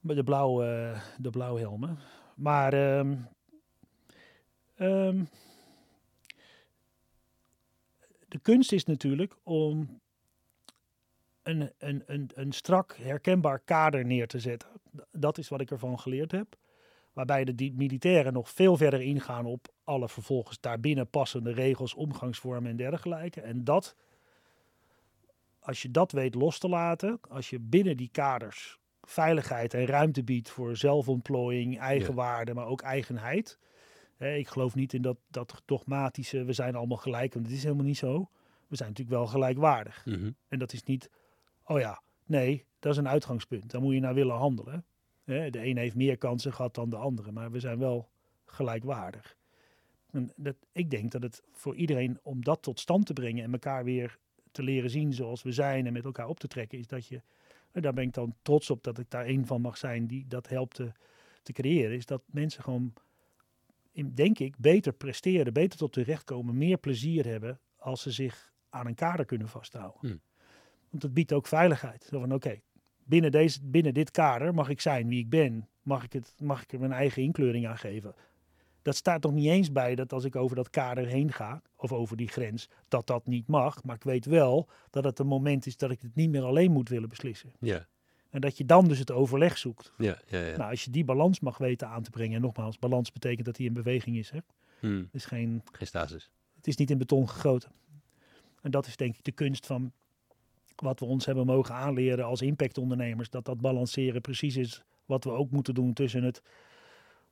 Met 0.00 0.16
de, 0.16 0.24
blauwe, 0.24 0.64
eh, 0.64 1.00
de 1.18 1.30
blauwhelmen. 1.30 1.98
Maar 2.36 2.72
ehm, 2.72 3.16
ehm, 4.74 5.24
de 8.28 8.38
kunst 8.38 8.72
is 8.72 8.84
natuurlijk 8.84 9.36
om 9.42 10.00
een, 11.42 11.70
een, 11.78 12.02
een, 12.06 12.30
een 12.34 12.52
strak, 12.52 12.96
herkenbaar 12.96 13.58
kader 13.58 14.04
neer 14.04 14.26
te 14.26 14.38
zetten. 14.38 14.68
Dat 15.12 15.38
is 15.38 15.48
wat 15.48 15.60
ik 15.60 15.70
ervan 15.70 15.98
geleerd 16.00 16.30
heb. 16.32 16.56
Waarbij 17.12 17.44
de 17.44 17.72
militairen 17.74 18.32
nog 18.32 18.50
veel 18.50 18.76
verder 18.76 19.00
ingaan 19.00 19.46
op 19.46 19.74
alle 19.84 20.08
vervolgens 20.08 20.60
daarbinnen 20.60 21.10
passende 21.10 21.52
regels, 21.52 21.94
omgangsvormen 21.94 22.70
en 22.70 22.76
dergelijke. 22.76 23.40
En 23.40 23.64
dat, 23.64 23.96
als 25.60 25.82
je 25.82 25.90
dat 25.90 26.12
weet 26.12 26.34
los 26.34 26.58
te 26.58 26.68
laten, 26.68 27.20
als 27.28 27.50
je 27.50 27.58
binnen 27.58 27.96
die 27.96 28.08
kaders 28.12 28.78
veiligheid 29.02 29.74
en 29.74 29.86
ruimte 29.86 30.22
biedt 30.22 30.50
voor 30.50 30.76
zelfontplooiing, 30.76 31.78
eigenwaarde, 31.78 32.54
maar 32.54 32.66
ook 32.66 32.80
eigenheid. 32.80 33.58
Hè, 34.16 34.34
ik 34.34 34.48
geloof 34.48 34.74
niet 34.74 34.92
in 34.92 35.02
dat, 35.02 35.16
dat 35.28 35.62
dogmatische, 35.64 36.44
we 36.44 36.52
zijn 36.52 36.74
allemaal 36.74 36.96
gelijk, 36.96 37.34
want 37.34 37.46
het 37.46 37.54
is 37.54 37.62
helemaal 37.62 37.84
niet 37.84 37.98
zo. 37.98 38.30
We 38.68 38.76
zijn 38.76 38.88
natuurlijk 38.88 39.16
wel 39.16 39.26
gelijkwaardig. 39.26 40.06
Mhm. 40.06 40.30
En 40.48 40.58
dat 40.58 40.72
is 40.72 40.82
niet, 40.82 41.10
oh 41.64 41.78
ja, 41.78 42.02
nee, 42.24 42.64
dat 42.78 42.92
is 42.92 42.98
een 42.98 43.08
uitgangspunt. 43.08 43.70
Daar 43.70 43.80
moet 43.80 43.94
je 43.94 44.00
naar 44.00 44.14
willen 44.14 44.36
handelen. 44.36 44.84
De 45.30 45.64
een 45.64 45.76
heeft 45.76 45.94
meer 45.94 46.18
kansen 46.18 46.52
gehad 46.52 46.74
dan 46.74 46.90
de 46.90 46.96
andere, 46.96 47.32
maar 47.32 47.50
we 47.50 47.60
zijn 47.60 47.78
wel 47.78 48.08
gelijkwaardig. 48.44 49.36
En 50.10 50.32
dat, 50.36 50.56
ik 50.72 50.90
denk 50.90 51.10
dat 51.10 51.22
het 51.22 51.42
voor 51.52 51.76
iedereen 51.76 52.18
om 52.22 52.44
dat 52.44 52.62
tot 52.62 52.80
stand 52.80 53.06
te 53.06 53.12
brengen 53.12 53.44
en 53.44 53.52
elkaar 53.52 53.84
weer 53.84 54.18
te 54.50 54.62
leren 54.62 54.90
zien 54.90 55.12
zoals 55.12 55.42
we 55.42 55.52
zijn 55.52 55.86
en 55.86 55.92
met 55.92 56.04
elkaar 56.04 56.28
op 56.28 56.40
te 56.40 56.48
trekken, 56.48 56.78
is 56.78 56.86
dat 56.86 57.06
je, 57.06 57.22
en 57.70 57.82
daar 57.82 57.92
ben 57.92 58.04
ik 58.04 58.12
dan 58.14 58.34
trots 58.42 58.70
op 58.70 58.84
dat 58.84 58.98
ik 58.98 59.10
daar 59.10 59.26
een 59.26 59.46
van 59.46 59.60
mag 59.60 59.76
zijn 59.76 60.06
die 60.06 60.26
dat 60.28 60.48
helpt 60.48 60.74
te, 60.74 60.92
te 61.42 61.52
creëren, 61.52 61.96
is 61.96 62.06
dat 62.06 62.22
mensen 62.26 62.62
gewoon, 62.62 62.92
in, 63.92 64.14
denk 64.14 64.38
ik, 64.38 64.54
beter 64.58 64.92
presteren, 64.92 65.52
beter 65.52 65.78
tot 65.78 65.94
hun 65.94 66.04
recht 66.04 66.24
komen, 66.24 66.58
meer 66.58 66.78
plezier 66.78 67.26
hebben 67.26 67.60
als 67.76 68.02
ze 68.02 68.10
zich 68.10 68.52
aan 68.68 68.86
een 68.86 68.94
kader 68.94 69.24
kunnen 69.24 69.48
vasthouden. 69.48 70.00
Hmm. 70.00 70.20
Want 70.90 71.02
het 71.02 71.14
biedt 71.14 71.32
ook 71.32 71.46
veiligheid. 71.46 72.04
Zo 72.04 72.20
van 72.20 72.34
oké, 72.34 72.60
binnen, 73.10 73.30
deze, 73.30 73.58
binnen 73.62 73.94
dit 73.94 74.10
kader 74.10 74.54
mag 74.54 74.68
ik 74.68 74.80
zijn 74.80 75.08
wie 75.08 75.18
ik 75.18 75.28
ben. 75.28 75.68
Mag 75.82 76.04
ik, 76.04 76.12
het, 76.12 76.34
mag 76.38 76.62
ik 76.62 76.72
er 76.72 76.78
mijn 76.78 76.92
eigen 76.92 77.22
inkleuring 77.22 77.66
aan 77.66 77.78
geven. 77.78 78.14
Dat 78.82 78.96
staat 78.96 79.22
toch 79.22 79.32
niet 79.32 79.46
eens 79.46 79.72
bij 79.72 79.94
dat 79.94 80.12
als 80.12 80.24
ik 80.24 80.36
over 80.36 80.56
dat 80.56 80.70
kader 80.70 81.06
heen 81.06 81.32
ga, 81.32 81.62
of 81.76 81.92
over 81.92 82.16
die 82.16 82.28
grens, 82.28 82.68
dat 82.88 83.06
dat 83.06 83.26
niet 83.26 83.46
mag. 83.46 83.84
Maar 83.84 83.96
ik 83.96 84.02
weet 84.02 84.24
wel 84.26 84.68
dat 84.90 85.04
het 85.04 85.18
een 85.18 85.26
moment 85.26 85.66
is 85.66 85.76
dat 85.76 85.90
ik 85.90 86.00
het 86.00 86.14
niet 86.14 86.30
meer 86.30 86.42
alleen 86.42 86.72
moet 86.72 86.88
willen 86.88 87.08
beslissen. 87.08 87.52
Ja, 87.60 87.86
En 88.30 88.40
dat 88.40 88.56
je 88.58 88.64
dan 88.64 88.88
dus 88.88 88.98
het 88.98 89.10
overleg 89.10 89.58
zoekt. 89.58 89.92
ja, 89.98 90.18
ja. 90.26 90.38
ja. 90.38 90.56
Nou, 90.56 90.70
als 90.70 90.84
je 90.84 90.90
die 90.90 91.04
balans 91.04 91.40
mag 91.40 91.58
weten 91.58 91.88
aan 91.88 92.02
te 92.02 92.10
brengen. 92.10 92.34
En 92.36 92.40
nogmaals, 92.42 92.78
balans 92.78 93.12
betekent 93.12 93.46
dat 93.46 93.56
hij 93.56 93.66
in 93.66 93.72
beweging 93.72 94.16
is. 94.16 94.30
Hè? 94.30 94.38
Hmm. 94.80 94.96
Het, 94.98 95.14
is 95.14 95.24
geen, 95.24 95.62
Geen 95.72 95.86
stasis. 95.86 96.30
het 96.56 96.66
is 96.66 96.76
niet 96.76 96.90
in 96.90 96.98
beton 96.98 97.28
gegoten. 97.28 97.70
En 98.62 98.70
dat 98.70 98.86
is 98.86 98.96
denk 98.96 99.16
ik 99.16 99.24
de 99.24 99.32
kunst 99.32 99.66
van 99.66 99.92
wat 100.80 101.00
we 101.00 101.06
ons 101.06 101.26
hebben 101.26 101.46
mogen 101.46 101.74
aanleren 101.74 102.24
als 102.24 102.42
impactondernemers. 102.42 103.30
Dat 103.30 103.44
dat 103.44 103.60
balanceren 103.60 104.20
precies 104.20 104.56
is 104.56 104.82
wat 105.06 105.24
we 105.24 105.30
ook 105.30 105.50
moeten 105.50 105.74
doen 105.74 105.92
tussen 105.92 106.22
het 106.22 106.42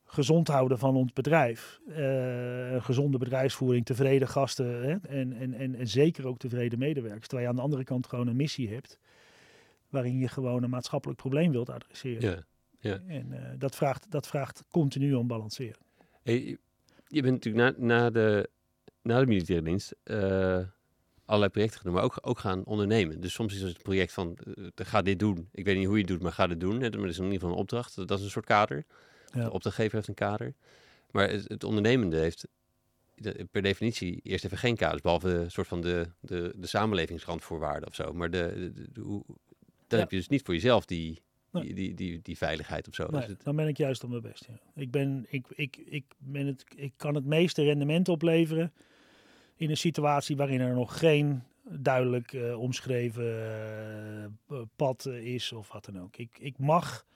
gezond 0.04 0.48
houden 0.48 0.78
van 0.78 0.94
ons 0.96 1.12
bedrijf. 1.12 1.80
een 1.86 2.82
gezonde 2.82 3.18
bedrijfsvoering, 3.18 3.84
tevreden 3.84 4.28
gasten 4.28 4.66
hè? 4.82 4.96
En, 5.08 5.32
en, 5.32 5.54
en, 5.54 5.74
en 5.74 5.88
zeker 5.88 6.26
ook 6.26 6.38
tevreden 6.38 6.78
medewerkers. 6.78 7.26
Terwijl 7.26 7.42
je 7.42 7.48
aan 7.48 7.56
de 7.58 7.62
andere 7.64 7.84
kant 7.84 8.06
gewoon 8.06 8.26
een 8.26 8.36
missie 8.36 8.68
hebt 8.72 8.98
waarin 9.88 10.18
je 10.18 10.28
gewoon 10.28 10.62
een 10.62 10.70
maatschappelijk 10.70 11.18
probleem 11.20 11.50
wilt 11.50 11.70
adresseren. 11.70 12.44
Ja. 12.80 13.00
En 13.06 13.32
eh, 13.32 13.52
dat, 13.58 13.76
vraagt, 13.76 14.10
dat 14.10 14.26
vraagt 14.26 14.64
continu 14.70 15.14
om 15.14 15.26
balanceren. 15.26 15.80
Hey, 16.22 16.44
je- 16.44 16.58
je 17.06 17.22
bent 17.22 17.34
natuurlijk 17.44 17.78
na, 17.78 17.86
na, 17.86 18.10
de, 18.10 18.48
na 19.02 19.20
de 19.20 19.26
militaire 19.26 19.64
dienst 19.64 19.94
eh, 20.02 20.58
allerlei 21.28 21.50
projecten 21.52 21.78
gedaan, 21.78 21.94
maar 21.94 22.02
ook, 22.02 22.18
ook 22.20 22.38
gaan 22.38 22.64
ondernemen. 22.64 23.20
Dus 23.20 23.32
soms 23.32 23.54
is 23.54 23.62
het 23.62 23.82
project 23.82 24.12
van, 24.12 24.36
eh, 24.54 24.64
ga 24.74 25.02
dit 25.02 25.18
doen. 25.18 25.48
Ik 25.52 25.64
weet 25.64 25.76
niet 25.76 25.86
hoe 25.86 25.94
je 25.94 26.00
het 26.02 26.10
doet, 26.10 26.22
maar 26.22 26.32
ga 26.32 26.46
dit 26.46 26.60
doen. 26.60 26.80
Hè, 26.80 26.88
Maar 26.90 26.90
dat 27.00 27.08
is 27.08 27.16
in 27.18 27.24
ieder 27.24 27.38
geval 27.38 27.54
een 27.54 27.60
opdracht. 27.60 27.96
Dat 28.08 28.18
is 28.18 28.24
een 28.24 28.30
soort 28.30 28.44
kader. 28.46 28.84
Ja. 29.34 29.44
De 29.44 29.52
opdrachtgever 29.52 29.94
heeft 29.94 30.08
een 30.08 30.14
kader. 30.14 30.54
Maar 31.10 31.30
het, 31.30 31.48
het 31.48 31.64
ondernemende 31.64 32.16
heeft 32.16 32.46
de- 33.14 33.46
per 33.50 33.62
definitie 33.62 34.20
eerst 34.22 34.44
even 34.44 34.58
geen 34.58 34.76
kaders, 34.76 35.00
behalve 35.02 35.28
een 35.28 35.50
soort 35.50 35.68
van 35.68 35.80
de, 35.80 36.08
de, 36.20 36.52
de 36.56 36.66
samenlevingsrandvoorwaarden 36.66 37.88
of 37.88 37.94
zo. 37.94 38.12
Maar 38.12 38.30
de, 38.30 38.52
de, 38.54 38.72
de- 38.72 38.88
de- 38.92 39.00
hoe, 39.00 39.22
dan 39.26 39.36
Ja. 39.88 39.96
heb 39.98 40.10
je 40.10 40.16
dus 40.16 40.28
niet 40.28 40.42
voor 40.44 40.54
jezelf 40.54 40.84
die, 40.84 41.22
Nee. 41.50 41.62
die, 41.64 41.74
die, 41.74 41.94
die, 41.94 42.20
die 42.22 42.36
veiligheid 42.36 42.88
of 42.88 42.94
zo. 42.94 43.06
Nee, 43.10 43.20
Dus 43.20 43.30
het- 43.30 43.44
dan 43.44 43.56
ben 43.56 43.68
ik 43.68 43.76
juist 43.76 44.04
op 44.04 44.10
mijn 44.10 44.22
best. 44.22 44.46
Ja. 44.48 44.58
Ik, 44.82 44.90
ben, 44.90 45.26
ik, 45.28 45.46
ik, 45.54 45.76
ik, 45.76 46.04
ben 46.18 46.46
het, 46.46 46.64
ik 46.76 46.92
kan 46.96 47.14
het 47.14 47.24
meeste 47.24 47.62
rendement 47.62 48.08
opleveren 48.08 48.72
in 49.58 49.70
een 49.70 49.76
situatie 49.76 50.36
waarin 50.36 50.60
er 50.60 50.74
nog 50.74 50.98
geen 50.98 51.42
duidelijk 51.62 52.32
eh, 52.32 52.60
omschreven 52.60 53.44
eh, 54.48 54.60
pad 54.76 55.06
eh, 55.06 55.34
is 55.34 55.52
of 55.52 55.72
wat 55.72 55.84
dan 55.84 56.00
ook. 56.00 56.16
Ik, 56.16 56.38
ik 56.38 56.58
mag 56.58 57.06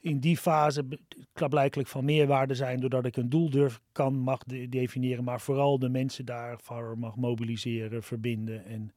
in 0.00 0.18
die 0.18 0.36
fase 0.36 0.84
klaarblijkelijk 1.32 1.88
van 1.88 2.04
meerwaarde 2.04 2.54
zijn 2.54 2.80
doordat 2.80 3.04
ik 3.06 3.16
een 3.16 3.28
doel 3.28 3.50
durf 3.50 3.80
kan 3.92 4.14
mag 4.14 4.44
de- 4.44 4.68
definiëren, 4.68 5.24
maar 5.24 5.40
vooral 5.40 5.78
de 5.78 5.88
mensen 5.88 6.24
daarvoor 6.24 6.98
mag 6.98 7.16
mobiliseren, 7.16 8.02
verbinden 8.02 8.64
en 8.64 8.92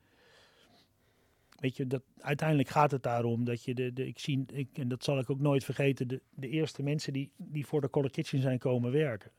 Weet 1.58 1.78
je, 1.78 1.88
dat, 1.88 2.02
uiteindelijk 2.20 2.70
gaat 2.70 2.92
het 2.92 3.04
daarom 3.04 3.46
dat 3.46 3.64
je 3.64 3.74
de, 3.74 3.94
de 3.94 4.08
ik 4.08 4.20
zie, 4.20 4.46
ik, 4.54 4.68
en 4.74 4.88
dat 4.88 5.04
zal 5.04 5.20
ik 5.20 5.30
ook 5.30 5.40
nooit 5.40 5.64
vergeten, 5.64 6.08
de, 6.08 6.22
de 6.30 6.50
eerste 6.50 6.84
mensen 6.84 7.14
die, 7.14 7.32
die 7.38 7.66
voor 7.66 7.82
de 7.82 7.90
Color 7.90 8.12
Kitchen 8.12 8.42
zijn 8.42 8.60
komen 8.60 8.92
werken. 8.92 9.32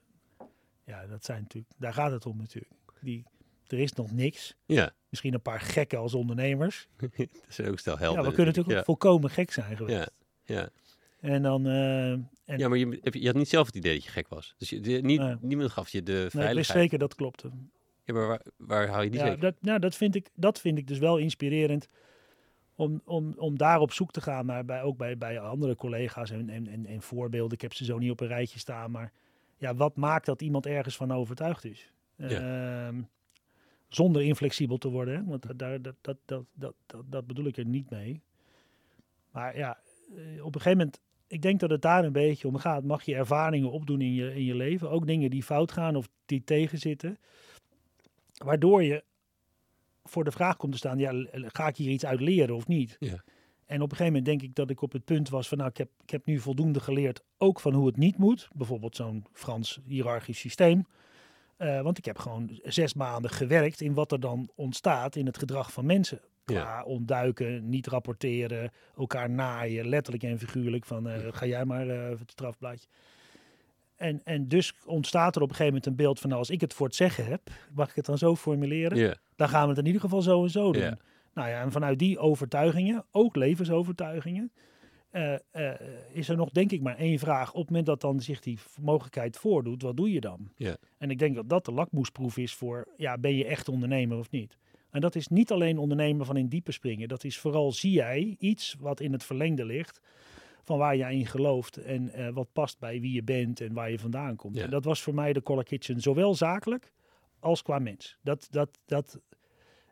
Ja, 0.84 1.06
dat 1.06 1.24
zijn 1.24 1.42
natuurlijk, 1.42 1.72
daar 1.76 1.92
gaat 1.92 2.10
het 2.10 2.26
om 2.26 2.36
natuurlijk. 2.36 2.72
Die, 3.00 3.24
er 3.66 3.78
is 3.78 3.92
nog 3.92 4.12
niks. 4.12 4.54
ja, 4.66 4.90
Misschien 5.08 5.34
een 5.34 5.42
paar 5.42 5.60
gekken 5.60 5.98
als 5.98 6.14
ondernemers. 6.14 6.88
dat 6.96 7.10
is 7.48 7.60
ook 7.60 7.78
stel 7.78 7.98
helpen. 7.98 8.22
ja, 8.22 8.28
we 8.28 8.34
kunnen 8.34 8.54
natuurlijk 8.54 8.84
volkomen 8.84 9.30
gek 9.30 9.50
zijn 9.52 9.76
geweest. 9.76 10.10
Ja, 10.44 10.54
ja. 10.54 10.68
En 11.20 11.42
dan, 11.42 11.66
eh, 11.66 12.10
en, 12.10 12.28
Ja, 12.44 12.68
maar 12.68 12.78
je, 12.78 12.98
je 13.10 13.26
had 13.26 13.34
niet 13.36 13.48
zelf 13.48 13.66
het 13.66 13.74
idee 13.76 13.94
dat 13.94 14.04
je 14.04 14.10
gek 14.10 14.28
was. 14.28 14.54
Dus 14.58 14.70
je, 14.70 14.80
de- 14.80 15.00
niet, 15.00 15.20
Nee. 15.20 15.36
niemand 15.40 15.70
gaf 15.70 15.88
je 15.88 16.02
de 16.02 16.12
nee, 16.12 16.18
ik 16.18 16.22
wist 16.32 16.36
veiligheid. 16.44 16.78
zeker 16.82 16.98
dat 16.98 17.14
klopte. 17.14 17.50
Ja, 18.04 18.14
maar 18.14 18.26
waar, 18.26 18.42
waar 18.56 18.88
haal 18.88 19.02
je 19.02 19.10
die 19.10 19.18
Ja, 19.18 19.24
zeker? 19.26 19.40
dat, 19.40 19.54
nou, 19.60 19.78
dat, 19.78 19.94
vind 19.96 20.14
ik, 20.14 20.28
dat 20.34 20.60
vind 20.60 20.78
ik 20.78 20.86
dus 20.86 20.98
wel 20.98 21.16
inspirerend. 21.16 21.88
Om, 22.74 23.00
om, 23.04 23.34
om 23.36 23.58
daar 23.58 23.80
op 23.80 23.92
zoek 23.92 24.10
te 24.10 24.20
gaan, 24.20 24.46
maar 24.46 24.64
bij, 24.64 24.82
ook 24.82 24.96
bij, 24.96 25.18
bij 25.18 25.40
andere 25.40 25.76
collega's 25.76 26.30
en, 26.30 26.48
en, 26.50 26.66
en, 26.68 26.86
en 26.86 27.02
voorbeelden. 27.02 27.52
Ik 27.52 27.60
heb 27.60 27.74
ze 27.74 27.84
zo 27.84 27.98
niet 27.98 28.10
op 28.10 28.20
een 28.20 28.26
rijtje 28.28 28.58
staan, 28.58 28.90
maar 28.90 29.12
ja, 29.56 29.74
wat 29.74 29.96
maakt 29.96 30.26
dat 30.26 30.42
iemand 30.42 30.66
ergens 30.66 30.96
van 30.96 31.12
overtuigd 31.12 31.64
is? 31.64 31.92
Ehm, 32.18 33.02
zonder 33.88 34.22
inflexibel 34.22 34.78
te 34.78 34.88
worden, 34.88 35.14
hè? 35.14 35.24
want 35.24 35.58
daar, 35.58 35.82
dat, 35.82 35.94
dat, 36.00 36.16
dat, 36.24 36.44
dat, 36.54 36.74
dat, 36.86 37.04
dat 37.06 37.26
bedoel 37.26 37.46
ik 37.46 37.56
er 37.56 37.64
niet 37.64 37.90
mee. 37.90 38.22
Maar 39.30 39.56
ja, 39.56 39.78
eh, 40.16 40.44
op 40.44 40.54
een 40.54 40.60
gegeven 40.60 40.78
moment, 40.78 41.00
ik 41.26 41.42
denk 41.42 41.60
dat 41.60 41.70
het 41.70 41.82
daar 41.82 42.04
een 42.04 42.12
beetje 42.12 42.48
om 42.48 42.56
gaat. 42.56 42.84
Mag 42.84 43.02
je 43.02 43.14
ervaringen 43.14 43.70
opdoen 43.70 44.00
in 44.00 44.14
je, 44.14 44.34
in 44.34 44.44
je 44.44 44.54
leven, 44.54 44.90
ook 44.90 45.06
dingen 45.06 45.30
die 45.30 45.42
fout 45.42 45.72
gaan 45.72 45.96
of 45.96 46.08
die 46.26 46.44
tegenzitten. 46.44 47.18
Waardoor 48.44 48.82
je 48.82 49.04
voor 50.04 50.24
de 50.24 50.32
vraag 50.32 50.56
komt 50.56 50.72
te 50.72 50.78
staan, 50.78 50.98
ja, 50.98 51.26
ga 51.32 51.68
ik 51.68 51.76
hier 51.76 51.90
iets 51.90 52.06
uit 52.06 52.20
leren 52.20 52.54
of 52.54 52.66
niet? 52.66 52.96
Ja. 52.98 53.22
En 53.66 53.82
op 53.82 53.90
een 53.90 53.96
gegeven 53.96 54.06
moment 54.06 54.24
denk 54.24 54.42
ik 54.42 54.54
dat 54.54 54.70
ik 54.70 54.82
op 54.82 54.92
het 54.92 55.04
punt 55.04 55.28
was 55.28 55.48
van, 55.48 55.58
nou, 55.58 55.70
ik 55.70 55.76
heb, 55.76 55.90
ik 56.02 56.10
heb 56.10 56.26
nu 56.26 56.38
voldoende 56.38 56.80
geleerd, 56.80 57.24
ook 57.38 57.60
van 57.60 57.74
hoe 57.74 57.86
het 57.86 57.96
niet 57.96 58.18
moet. 58.18 58.48
Bijvoorbeeld 58.54 58.96
zo'n 58.96 59.24
Frans 59.32 59.80
hiërarchisch 59.86 60.38
systeem. 60.38 60.86
Eh, 61.58 61.80
want 61.80 61.98
ik 61.98 62.04
heb 62.04 62.18
gewoon 62.18 62.60
zes 62.62 62.94
maanden 62.94 63.30
gewerkt 63.30 63.80
in 63.80 63.94
wat 63.94 64.12
er 64.12 64.20
dan 64.20 64.50
ontstaat 64.54 65.16
in 65.16 65.26
het 65.26 65.38
gedrag 65.38 65.72
van 65.72 65.86
mensen. 65.86 66.20
Ja. 66.44 66.62
Qua 66.62 66.82
ontduiken, 66.84 67.68
niet 67.68 67.86
rapporteren, 67.86 68.70
elkaar 68.96 69.30
naaien, 69.30 69.88
letterlijk 69.88 70.24
en 70.24 70.38
figuurlijk. 70.38 70.84
Van 70.84 71.08
eh, 71.08 71.26
ga 71.30 71.46
jij 71.46 71.64
maar 71.64 71.88
eh, 71.88 72.08
het 72.18 72.30
strafblaadje. 72.30 72.88
En, 73.96 74.20
en 74.24 74.48
dus 74.48 74.74
ontstaat 74.84 75.36
er 75.36 75.42
op 75.42 75.48
een 75.48 75.54
gegeven 75.54 75.74
moment 75.74 75.86
een 75.86 76.04
beeld 76.04 76.20
van, 76.20 76.28
nou, 76.28 76.40
als 76.40 76.50
ik 76.50 76.60
het 76.60 76.74
voor 76.74 76.86
het 76.86 76.96
zeggen 76.96 77.26
heb, 77.26 77.40
mag 77.74 77.88
ik 77.88 77.96
het 77.96 78.06
dan 78.06 78.18
zo 78.18 78.36
formuleren? 78.36 78.98
Ja, 78.98 79.14
dan 79.36 79.48
gaan 79.48 79.62
we 79.62 79.68
het 79.68 79.78
in 79.78 79.86
ieder 79.86 80.00
geval 80.00 80.22
zo 80.22 80.42
en 80.42 80.50
zo 80.50 80.72
doen. 80.72 80.82
Ja. 80.82 80.98
Nou 81.34 81.48
ja, 81.48 81.60
en 81.60 81.72
vanuit 81.72 81.98
die 81.98 82.18
overtuigingen, 82.18 83.04
ook 83.10 83.36
levensovertuigingen, 83.36 84.52
eh, 85.10 85.34
eh, 85.50 85.80
is 86.12 86.28
er 86.28 86.36
nog 86.36 86.50
denk 86.50 86.72
ik 86.72 86.80
maar 86.80 86.96
één 86.96 87.18
vraag. 87.18 87.48
Op 87.52 87.60
het 87.60 87.68
moment 87.68 87.86
dat 87.86 88.00
dan 88.00 88.20
zich 88.20 88.40
die 88.40 88.58
mogelijkheid 88.80 89.36
voordoet, 89.36 89.82
wat 89.82 89.96
doe 89.96 90.12
je 90.12 90.20
dan? 90.20 90.50
Ja. 90.56 90.76
En 90.98 91.10
ik 91.10 91.18
denk 91.18 91.34
dat 91.34 91.48
dat 91.48 91.64
de 91.64 91.72
lakmoesproef 91.72 92.36
is 92.36 92.54
voor, 92.54 92.88
ja, 92.96 93.18
ben 93.18 93.36
je 93.36 93.44
echt 93.44 93.68
ondernemer 93.68 94.18
of 94.18 94.30
niet? 94.30 94.58
En 94.90 95.00
dat 95.00 95.14
is 95.14 95.28
niet 95.28 95.52
alleen 95.52 95.78
ondernemer 95.78 96.26
van 96.26 96.36
in 96.36 96.48
diepe 96.48 96.72
springen. 96.72 97.08
Dat 97.08 97.24
is 97.24 97.38
vooral, 97.38 97.72
zie 97.72 97.92
jij 97.92 98.36
iets 98.38 98.76
wat 98.78 99.00
in 99.00 99.12
het 99.12 99.24
verlengde 99.24 99.64
ligt 99.64 100.00
van 100.64 100.78
waar 100.78 100.96
jij 100.96 101.14
in 101.14 101.26
gelooft 101.26 101.76
en 101.76 102.12
eh, 102.12 102.28
wat 102.28 102.52
past 102.52 102.78
bij 102.78 103.00
wie 103.00 103.12
je 103.12 103.22
bent 103.22 103.60
en 103.60 103.72
waar 103.72 103.90
je 103.90 103.98
vandaan 103.98 104.36
komt. 104.36 104.56
Ja. 104.56 104.64
En 104.64 104.70
dat 104.70 104.84
was 104.84 105.02
voor 105.02 105.14
mij 105.14 105.32
de 105.32 105.42
Collar 105.42 105.64
Kitchen, 105.64 106.00
zowel 106.00 106.34
zakelijk 106.34 106.92
als 107.40 107.62
qua 107.62 107.78
mens. 107.78 108.18
Dat, 108.22 108.46
dat, 108.50 108.78
dat, 108.86 109.20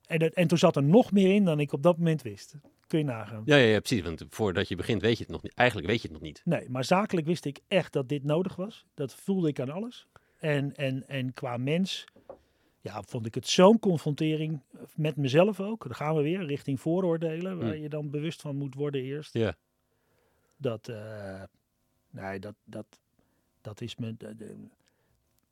en, 0.06 0.18
en 0.18 0.46
toen 0.46 0.58
zat 0.58 0.76
er 0.76 0.82
nog 0.82 1.12
meer 1.12 1.34
in 1.34 1.44
dan 1.44 1.60
ik 1.60 1.72
op 1.72 1.82
dat 1.82 1.98
moment 1.98 2.22
wist. 2.22 2.56
Kun 2.86 2.98
je 2.98 3.04
nagaan. 3.04 3.42
ja, 3.44 3.56
ja, 3.56 3.66
ja, 3.66 3.78
precies. 3.78 4.02
Want 4.02 4.24
voordat 4.28 4.68
je 4.68 4.76
begint 4.76 5.02
weet 5.02 5.16
je 5.18 5.22
het 5.22 5.32
nog 5.32 5.42
niet. 5.42 5.54
Eigenlijk 5.54 5.88
weet 5.88 5.96
je 6.02 6.08
het 6.08 6.12
nog 6.16 6.22
niet. 6.26 6.40
Nee, 6.44 6.70
maar 6.70 6.84
zakelijk 6.84 7.26
wist 7.26 7.44
ik 7.44 7.60
echt 7.68 7.92
dat 7.92 8.08
dit 8.08 8.24
nodig 8.24 8.56
was. 8.56 8.86
Dat 8.94 9.14
voelde 9.14 9.48
ik 9.48 9.60
aan 9.60 9.70
alles. 9.70 10.06
En, 10.38 10.76
en, 10.76 11.08
en 11.08 11.32
qua 11.32 11.56
mens, 11.56 12.04
ja, 12.80 13.02
vond 13.02 13.26
ik 13.26 13.34
het 13.34 13.46
zo'n 13.48 13.78
confrontering 13.78 14.60
met 14.94 15.16
mezelf 15.16 15.60
ook. 15.60 15.84
Dan 15.84 15.94
gaan 15.94 16.16
we 16.16 16.22
weer 16.22 16.44
richting 16.44 16.80
vooroordelen, 16.80 17.58
waar 17.58 17.72
Hmm. 17.72 17.82
je 17.82 17.88
dan 17.88 18.10
bewust 18.10 18.40
van 18.40 18.56
moet 18.56 18.74
worden 18.74 19.02
eerst. 19.02 19.32
Ja. 19.34 19.54
Dat, 20.56 20.88
eh, 20.88 21.42
nee, 22.10 22.38
dat, 22.38 22.54
dat, 22.64 22.86
dat 23.60 23.80
is 23.80 23.96
me. 23.96 24.14
de- 24.16 24.36
de- 24.36 24.56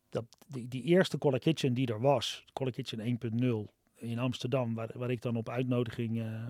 dat, 0.09 0.25
die, 0.47 0.69
die 0.69 0.83
eerste 0.83 1.19
Kitchen 1.39 1.75
die 1.75 1.87
er 1.87 2.01
was, 2.01 2.45
Collar 2.53 2.73
Kitchen 2.73 3.01
1.0 3.01 3.73
in 3.95 4.19
Amsterdam, 4.19 4.75
waar, 4.75 4.91
waar 4.95 5.11
ik 5.11 5.23
dan 5.23 5.37
op 5.37 5.49
uitnodiging 5.49 6.21
eh, 6.21 6.47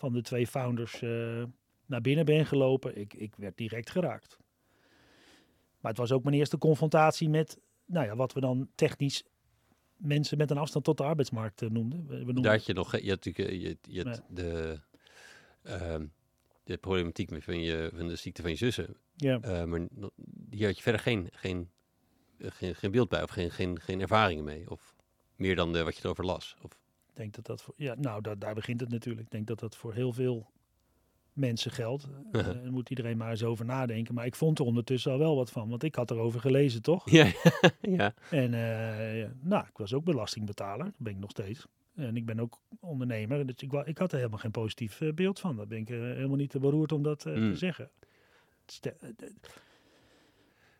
van 0.00 0.12
de 0.12 0.22
twee 0.22 0.46
founders 0.46 1.02
eh, 1.02 1.42
naar 1.86 2.00
binnen 2.00 2.24
ben 2.24 2.46
gelopen, 2.46 2.96
ik, 2.96 3.14
ik 3.14 3.34
werd 3.36 3.56
direct 3.56 3.90
geraakt. 3.90 4.38
Maar 5.80 5.90
het 5.90 6.00
was 6.00 6.12
ook 6.12 6.22
mijn 6.22 6.36
eerste 6.36 6.58
confrontatie 6.58 7.28
met, 7.28 7.58
nou 7.84 8.06
ja, 8.06 8.16
wat 8.16 8.32
we 8.32 8.40
dan 8.40 8.68
technisch 8.74 9.24
mensen 9.96 10.38
met 10.38 10.50
een 10.50 10.58
afstand 10.58 10.84
tot 10.84 10.96
de 10.96 11.02
arbeidsmarkt 11.02 11.62
eh, 11.62 11.68
noemden. 11.68 12.06
We, 12.06 12.16
we 12.16 12.24
noemden 12.24 12.42
Daar 12.42 12.52
had 12.56 12.66
je 12.66 12.72
nog, 12.72 12.92
je 12.92 13.08
had 13.08 13.24
natuurlijk 13.24 13.48
eh, 13.48 13.62
je, 13.62 13.78
je 13.82 14.02
had 14.02 14.16
Ja. 14.16 14.34
de, 14.34 14.80
ehm, 15.62 16.06
de 16.64 16.76
problematiek 16.76 17.30
met 17.30 17.44
van, 17.44 17.60
je, 17.60 17.90
van 17.94 18.06
de 18.06 18.16
ziekte 18.16 18.42
van 18.42 18.50
je 18.50 18.56
zussen. 18.56 18.96
ja, 19.16 19.66
maar 19.66 19.80
hier 20.50 20.66
had 20.66 20.76
je 20.76 20.82
verder 20.82 21.00
geen, 21.00 21.28
geen, 21.32 21.70
geen, 22.38 22.74
geen 22.74 22.90
beeld 22.90 23.08
bij 23.08 23.22
of 23.22 23.30
geen, 23.30 23.50
geen, 23.50 23.80
geen 23.80 24.00
ervaringen 24.00 24.44
mee. 24.44 24.70
Of 24.70 24.94
meer 25.36 25.56
dan 25.56 25.72
de, 25.72 25.84
wat 25.84 25.96
je 25.96 26.04
erover 26.04 26.24
las. 26.24 26.56
Of, 26.62 26.79
denk 27.20 27.34
dat 27.34 27.46
dat 27.46 27.62
voor, 27.62 27.74
ja, 27.76 27.94
nou, 27.98 28.20
daar, 28.20 28.38
daar 28.38 28.54
begint 28.54 28.80
het 28.80 28.90
natuurlijk. 28.90 29.24
Ik 29.26 29.30
denk 29.30 29.46
dat 29.46 29.58
dat 29.58 29.76
voor 29.76 29.94
heel 29.94 30.12
veel 30.12 30.50
mensen 31.32 31.70
geldt. 31.70 32.08
Eh. 32.32 32.44
Daar 32.44 32.72
moet 32.72 32.90
iedereen 32.90 33.16
maar 33.16 33.30
eens 33.30 33.42
over 33.42 33.64
nadenken. 33.64 34.14
Maar 34.14 34.26
ik 34.26 34.34
vond 34.34 34.58
er 34.58 34.64
ondertussen 34.64 35.12
al 35.12 35.18
wel 35.18 35.36
wat 35.36 35.50
van, 35.50 35.68
want 35.68 35.82
ik 35.82 35.94
had 35.94 36.10
erover 36.10 36.40
gelezen, 36.40 36.82
toch? 36.82 37.10
ja, 37.10 37.32
ja. 37.98 38.14
En 38.30 38.54
eh, 38.54 39.28
nou, 39.40 39.66
ik 39.66 39.76
was 39.76 39.94
ook 39.94 40.04
belastingbetaler, 40.04 40.84
dat 40.84 40.94
ben 40.98 41.12
ik 41.12 41.18
nog 41.18 41.30
steeds. 41.30 41.66
En 41.94 42.16
ik 42.16 42.26
ben 42.26 42.40
ook 42.40 42.60
ondernemer, 42.80 43.46
dus 43.46 43.56
ik, 43.56 43.72
ik 43.72 43.98
had 43.98 44.10
er 44.12 44.18
helemaal 44.18 44.38
geen 44.38 44.50
positief 44.50 45.00
eh, 45.00 45.12
beeld 45.12 45.40
van. 45.40 45.56
Daar 45.56 45.66
ben 45.66 45.78
ik 45.78 45.88
helemaal 45.88 46.36
niet 46.36 46.50
te 46.50 46.58
beroerd 46.58 46.92
om 46.92 47.02
dat 47.02 47.26
eh, 47.26 47.34
Mm. 47.34 47.50
te 47.50 47.58
zeggen. 47.58 47.90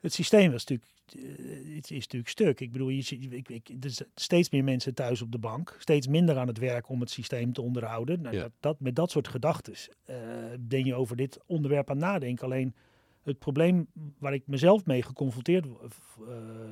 Het, 0.01 0.12
systeem 0.12 0.51
was 0.53 0.64
natuurlijk, 0.64 0.90
eh, 1.07 1.74
het 1.76 1.90
is 1.90 1.98
natuurlijk 1.98 2.30
stuk. 2.30 2.61
Ik 2.61 2.72
bedoel, 2.72 2.88
je, 2.88 3.18
ik, 3.30 3.48
ik, 3.48 3.68
er 3.80 3.90
zijn 3.90 4.09
steeds 4.14 4.51
meer 4.51 4.64
mensen 4.64 4.94
thuis 4.94 5.22
op 5.22 5.32
de 5.32 5.38
bank, 5.38 5.76
steeds 5.78 6.07
minder 6.07 6.38
aan 6.38 6.46
het 6.46 6.59
werk 6.59 6.88
om 6.88 7.01
het 7.01 7.11
systeem 7.11 7.53
te 7.53 7.62
onderhouden. 7.62 8.20
Nou, 8.20 8.34
Ja. 8.34 8.42
dat, 8.42 8.53
dat, 8.61 8.80
met 8.80 8.96
dat 8.96 9.11
soort 9.11 9.28
gedachten 9.28 9.74
ben 10.61 10.84
je 10.84 10.94
over 10.94 11.16
dit 11.16 11.38
onderwerp 11.46 11.90
aan 11.90 11.98
nadenken. 11.98 12.44
Alleen 12.44 12.74
het 13.22 13.38
probleem 13.38 13.86
waar 14.18 14.34
ik 14.34 14.42
mezelf 14.46 14.86
mee 14.86 15.03
geconfronteerd 15.03 15.66
eh, 15.66 15.72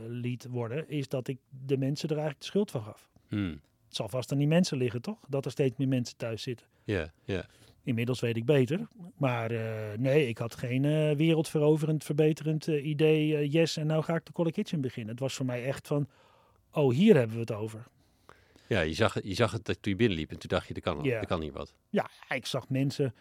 liet 0.06 0.46
worden, 0.50 0.88
is 0.88 1.08
dat 1.08 1.28
ik 1.28 1.38
de 1.66 1.76
mensen 1.76 2.08
er 2.08 2.14
eigenlijk 2.14 2.44
de 2.44 2.50
schuld 2.50 2.70
van 2.70 2.82
gaf. 2.82 3.08
Hmm. 3.28 3.60
Het 3.86 3.96
zal 3.96 4.08
vast 4.08 4.32
aan 4.32 4.38
die 4.38 4.46
mensen 4.46 4.78
liggen, 4.78 5.02
toch? 5.02 5.18
Dat 5.28 5.44
er 5.44 5.50
steeds 5.50 5.76
meer 5.76 5.88
mensen 5.88 6.16
thuis 6.16 6.42
zitten. 6.42 6.66
ja, 6.84 7.12
ja. 7.24 7.46
Inmiddels 7.82 8.20
weet 8.20 8.36
ik 8.36 8.44
beter. 8.44 8.88
Maar 9.16 9.50
eh, 9.50 9.98
nee, 9.98 10.28
ik 10.28 10.38
had 10.38 10.54
geen 10.54 10.84
eh, 10.84 11.16
wereldveroverend, 11.16 12.04
verbeterend 12.04 12.68
eh, 12.68 12.86
idee. 12.86 13.48
yes, 13.48 13.76
en 13.76 13.86
nou 13.86 14.02
ga 14.02 14.14
ik 14.14 14.26
de 14.26 14.32
Collar 14.32 14.52
Kitchen 14.52 14.80
beginnen. 14.80 15.10
Het 15.10 15.20
was 15.20 15.34
voor 15.34 15.46
mij 15.46 15.64
echt 15.64 15.86
van, 15.86 16.08
oh, 16.72 16.92
hier 16.94 17.14
hebben 17.16 17.34
we 17.34 17.40
het 17.40 17.52
over. 17.52 17.86
Ja, 18.66 18.80
je 18.80 18.94
zag, 18.94 19.14
het- 19.14 19.24
je 19.24 19.34
zag 19.34 19.52
het 19.52 19.64
toen 19.64 19.76
je 19.92 19.96
binnenliep 19.96 20.30
en 20.30 20.38
toen 20.38 20.48
dacht 20.48 20.68
je, 20.68 20.74
er 20.74 20.80
kan, 20.80 20.98
Ja. 21.02 21.20
er 21.20 21.26
kan 21.26 21.40
hier 21.40 21.52
wat. 21.52 21.74
Ja, 21.88 22.10
ik 22.28 22.46
zag 22.46 22.68
mensen, 22.68 23.14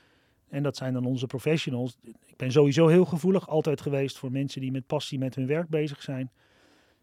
en 0.49 0.63
dat 0.63 0.77
zijn 0.77 0.93
dan 0.93 1.05
onze 1.05 1.25
professionals. 1.27 1.97
Ik 2.03 2.35
ben 2.37 2.51
sowieso 2.51 2.87
heel 2.87 3.05
gevoelig, 3.05 3.47
altijd 3.49 3.81
geweest 3.81 4.17
voor 4.17 4.31
mensen 4.31 4.61
die 4.61 4.71
met 4.71 4.87
passie 4.87 5.19
met 5.19 5.35
hun 5.35 5.47
werk 5.47 5.69
bezig 5.69 6.01
zijn. 6.01 6.31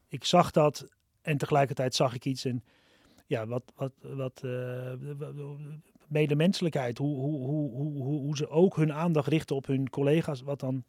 Ik 0.08 0.24
zag 0.24 0.50
dat 0.50 0.88
en 1.22 1.36
tegelijkertijd 1.38 1.94
zag 1.94 2.14
ik 2.14 2.24
iets 2.24 2.44
en 2.44 2.64
ja, 3.26 3.46
wat, 3.46 3.72
wat, 3.76 3.92
wat 4.00 4.42
medemenselijkheid, 6.14 6.98
hoe, 6.98 7.16
hoe, 7.16 7.46
hoe, 7.46 7.70
hoe, 7.70 8.02
hoe, 8.02 8.20
hoe 8.20 8.36
ze 8.36 8.48
ook 8.48 8.76
hun 8.76 8.92
aandacht 8.92 9.28
richten 9.28 9.56
op 9.56 9.66
hun 9.66 9.90
collega's, 9.90 10.42
wat 10.42 10.60
dan, 10.60 10.84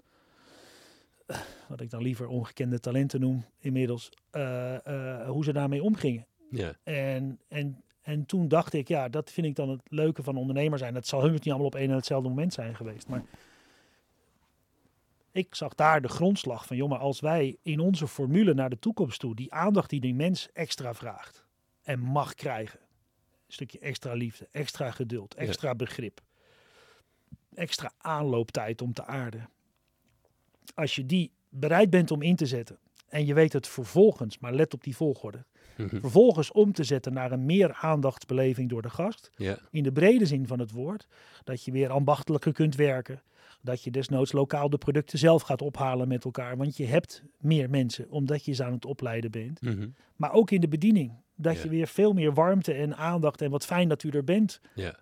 eh, 1.25 1.39
wat 1.67 1.81
ik 1.81 1.89
dan 1.89 2.01
liever 2.01 2.27
ongekende 2.27 2.79
talenten 2.79 3.19
noem 3.19 3.45
inmiddels, 3.59 4.09
eh, 4.29 4.75
eh, 4.85 5.29
hoe 5.29 5.43
ze 5.43 5.53
daarmee 5.53 5.83
omgingen. 5.83 6.25
Ja, 6.49 6.73
En, 6.83 7.39
en, 7.47 7.83
en 8.01 8.25
toen 8.25 8.47
dacht 8.47 8.73
ik, 8.73 8.87
ja, 8.87 9.09
dat 9.09 9.31
vind 9.31 9.47
ik 9.47 9.55
dan 9.55 9.69
het 9.69 9.81
leuke 9.87 10.23
van 10.23 10.37
ondernemer 10.37 10.77
zijn. 10.77 10.93
Dat 10.93 11.07
zal 11.07 11.21
hun 11.21 11.31
niet 11.31 11.47
allemaal 11.47 11.65
op 11.65 11.75
één 11.75 11.89
en 11.89 11.95
hetzelfde 11.95 12.29
moment 12.29 12.53
zijn 12.53 12.75
geweest. 12.75 13.07
Maar 13.07 13.23
ik 15.31 15.55
zag 15.55 15.75
daar 15.75 16.01
de 16.01 16.07
grondslag 16.07 16.65
van, 16.65 16.77
joh, 16.77 16.89
maar 16.89 16.99
als 16.99 17.19
wij 17.19 17.57
in 17.61 17.79
onze 17.79 18.07
formule 18.07 18.53
naar 18.53 18.69
de 18.69 18.79
toekomst 18.79 19.19
toe, 19.19 19.35
die 19.35 19.53
aandacht 19.53 19.89
die 19.89 20.01
die 20.01 20.15
mens 20.15 20.49
extra 20.53 20.93
vraagt 20.93 21.45
en 21.81 21.99
mag 21.99 22.33
krijgen, 22.33 22.79
stukje 23.47 23.79
extra 23.79 24.13
liefde, 24.13 24.47
extra 24.51 24.91
geduld, 24.91 25.33
extra 25.35 25.75
begrip, 25.75 26.21
extra 27.53 27.91
aanlooptijd 27.97 28.81
om 28.81 28.93
te 28.93 29.05
aarden. 29.05 29.49
Als 30.73 30.95
je 30.95 31.05
die 31.05 31.31
bereid 31.49 31.89
bent 31.89 32.11
om 32.11 32.21
in 32.21 32.35
te 32.35 32.45
zetten 32.45 32.77
en 33.09 33.25
je 33.25 33.33
weet 33.33 33.53
het 33.53 33.67
vervolgens, 33.67 34.37
maar 34.39 34.53
let 34.53 34.73
op 34.73 34.83
die 34.83 34.95
volgorde, 34.95 35.45
Mhm. 35.77 35.99
vervolgens 35.99 36.51
om 36.51 36.73
te 36.73 36.83
zetten 36.83 37.13
naar 37.13 37.31
een 37.31 37.45
meer 37.45 37.73
aandachtsbeleving 37.73 38.69
door 38.69 38.81
de 38.81 38.89
gast. 38.89 39.29
ja, 39.35 39.57
In 39.71 39.83
de 39.83 39.91
brede 39.91 40.25
zin 40.25 40.47
van 40.47 40.59
het 40.59 40.71
woord. 40.71 41.07
Dat 41.43 41.63
je 41.63 41.71
weer 41.71 41.89
ambachtelijker 41.89 42.53
kunt 42.53 42.75
werken. 42.75 43.21
Dat 43.61 43.83
je 43.83 43.91
desnoods 43.91 44.31
lokaal 44.31 44.69
de 44.69 44.77
producten 44.77 45.19
zelf 45.19 45.41
gaat 45.41 45.61
ophalen 45.61 46.07
met 46.07 46.23
elkaar. 46.25 46.57
Want 46.57 46.77
je 46.77 46.85
hebt 46.85 47.23
meer 47.37 47.69
mensen 47.69 48.09
omdat 48.09 48.45
je 48.45 48.53
ze 48.53 48.63
aan 48.63 48.71
het 48.73 48.85
opleiden 48.85 49.31
bent. 49.31 49.61
Mhm. 49.61 49.87
Maar 50.15 50.31
ook 50.33 50.51
in 50.51 50.61
de 50.61 50.67
bediening. 50.67 51.13
Dat 51.35 51.55
Ja. 51.55 51.63
je 51.63 51.69
weer 51.69 51.87
veel 51.87 52.13
meer 52.13 52.33
warmte 52.33 52.73
en 52.73 52.95
aandacht 52.97 53.41
en 53.41 53.49
wat 53.51 53.65
fijn 53.65 53.87
dat 53.89 54.03
u 54.03 54.09
er 54.09 54.23
bent. 54.23 54.59
ja, 54.75 54.95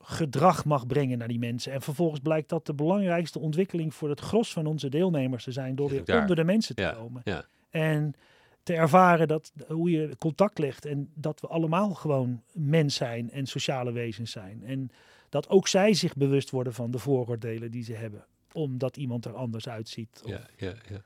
Gedrag 0.00 0.64
mag 0.64 0.86
brengen 0.86 1.18
naar 1.18 1.28
die 1.28 1.38
mensen. 1.38 1.72
En 1.72 1.80
vervolgens 1.82 2.20
blijkt 2.20 2.48
dat 2.48 2.66
de 2.66 2.74
belangrijkste 2.74 3.38
ontwikkeling 3.38 3.94
voor 3.94 4.08
het 4.08 4.20
gros 4.20 4.52
van 4.52 4.66
onze 4.66 4.88
deelnemers 4.88 5.44
te 5.44 5.52
zijn. 5.52 5.74
Door 5.74 5.88
weer 5.90 6.04
daar. 6.04 6.20
onder 6.20 6.36
de 6.36 6.44
mensen 6.44 6.74
te 6.74 6.82
Ja, 6.82 6.92
komen. 6.92 7.20
ja. 7.24 7.44
En 7.70 8.14
te 8.62 8.74
ervaren 8.74 9.28
dat 9.28 9.52
hoe 9.68 9.90
je 9.90 10.16
contact 10.18 10.58
legt 10.58 10.84
en 10.84 11.10
dat 11.14 11.40
we 11.40 11.46
allemaal 11.46 11.94
gewoon 11.94 12.42
mens 12.52 12.94
zijn 12.94 13.30
en 13.30 13.46
sociale 13.46 13.92
wezens 13.92 14.30
zijn. 14.30 14.62
En 14.64 14.90
dat 15.28 15.48
ook 15.48 15.68
zij 15.68 15.94
zich 15.94 16.16
bewust 16.16 16.50
worden 16.50 16.74
van 16.74 16.90
de 16.90 16.98
vooroordelen 16.98 17.70
die 17.70 17.84
ze 17.84 17.92
hebben. 17.92 18.24
Omdat 18.52 18.96
iemand 18.96 19.24
er 19.24 19.34
anders 19.34 19.68
uitziet. 19.68 20.20
Of- 20.24 20.30
ja, 20.30 20.46
ja, 20.56 20.74
ja. 20.90 21.02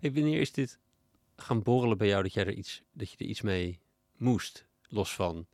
Hey, 0.00 0.12
wanneer 0.12 0.40
is 0.40 0.52
dit 0.52 0.78
gaan 1.36 1.62
borrelen 1.62 1.98
bij 1.98 2.08
jou 2.08 2.22
dat, 2.22 2.32
jij 2.32 2.44
er 2.46 2.52
iets, 2.54 2.82
dat 2.92 3.10
je 3.10 3.16
er 3.18 3.26
iets 3.26 3.40
mee 3.42 3.78
moest? 4.16 4.66
Los 4.88 5.14
van 5.14 5.46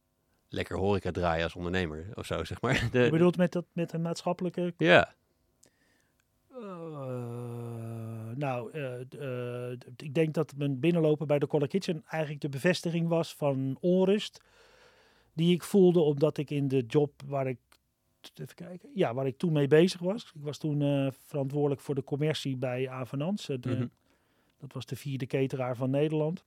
lekker 0.49 0.77
horeca 0.77 1.11
draaien 1.11 1.45
als 1.45 1.55
ondernemer 1.57 2.07
of 2.15 2.27
zo, 2.27 2.45
zeg 2.45 2.61
maar. 2.61 2.89
De, 2.93 2.99
Je 2.99 3.11
bedoelt 3.11 3.37
met, 3.37 3.53
dat, 3.53 3.65
met 3.73 3.93
een 3.93 4.03
maatschappelijke... 4.03 4.75
ja, 4.77 5.15
eh, 6.51 8.31
nou, 8.35 8.71
eh, 8.73 9.01
eh, 9.71 9.79
ik 9.97 10.15
denk 10.15 10.35
dat 10.35 10.53
mijn 10.57 10.81
binnenlopen 10.81 11.27
bij 11.27 11.39
de 11.39 11.47
Collar 11.47 11.69
Kitchen 11.69 12.03
eigenlijk 12.07 12.43
de 12.43 12.49
bevestiging 12.49 13.09
was 13.09 13.35
van 13.35 13.77
onrust. 13.81 14.43
Die 15.33 15.55
ik 15.55 15.63
voelde 15.63 16.01
omdat 16.01 16.37
ik 16.39 16.51
in 16.51 16.69
de 16.69 16.85
job 16.87 17.23
waar 17.27 17.47
ik... 17.47 17.59
Even 18.35 18.55
kijken. 18.55 18.91
Ja, 18.95 19.15
waar 19.15 19.27
ik 19.27 19.39
toen 19.39 19.53
mee 19.53 19.67
bezig 19.69 20.01
was. 20.01 20.23
Ik 20.35 20.43
was 20.43 20.59
toen 20.59 21.13
verantwoordelijk 21.27 21.81
voor 21.81 21.95
de 21.95 22.05
commercie 22.05 22.57
bij 22.57 22.89
Avenans. 22.89 23.47
de- 23.47 23.59
Mhm. 23.63 23.87
Dat 24.59 24.73
was 24.73 24.87
de 24.87 24.97
vierde 24.97 25.27
cateraar 25.27 25.77
van 25.77 25.91
Nederland. 25.91 26.45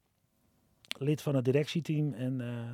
Lid 0.99 1.21
van 1.21 1.35
het 1.35 1.45
directieteam. 1.45 2.13
En 2.13 2.41
eh, 2.41 2.73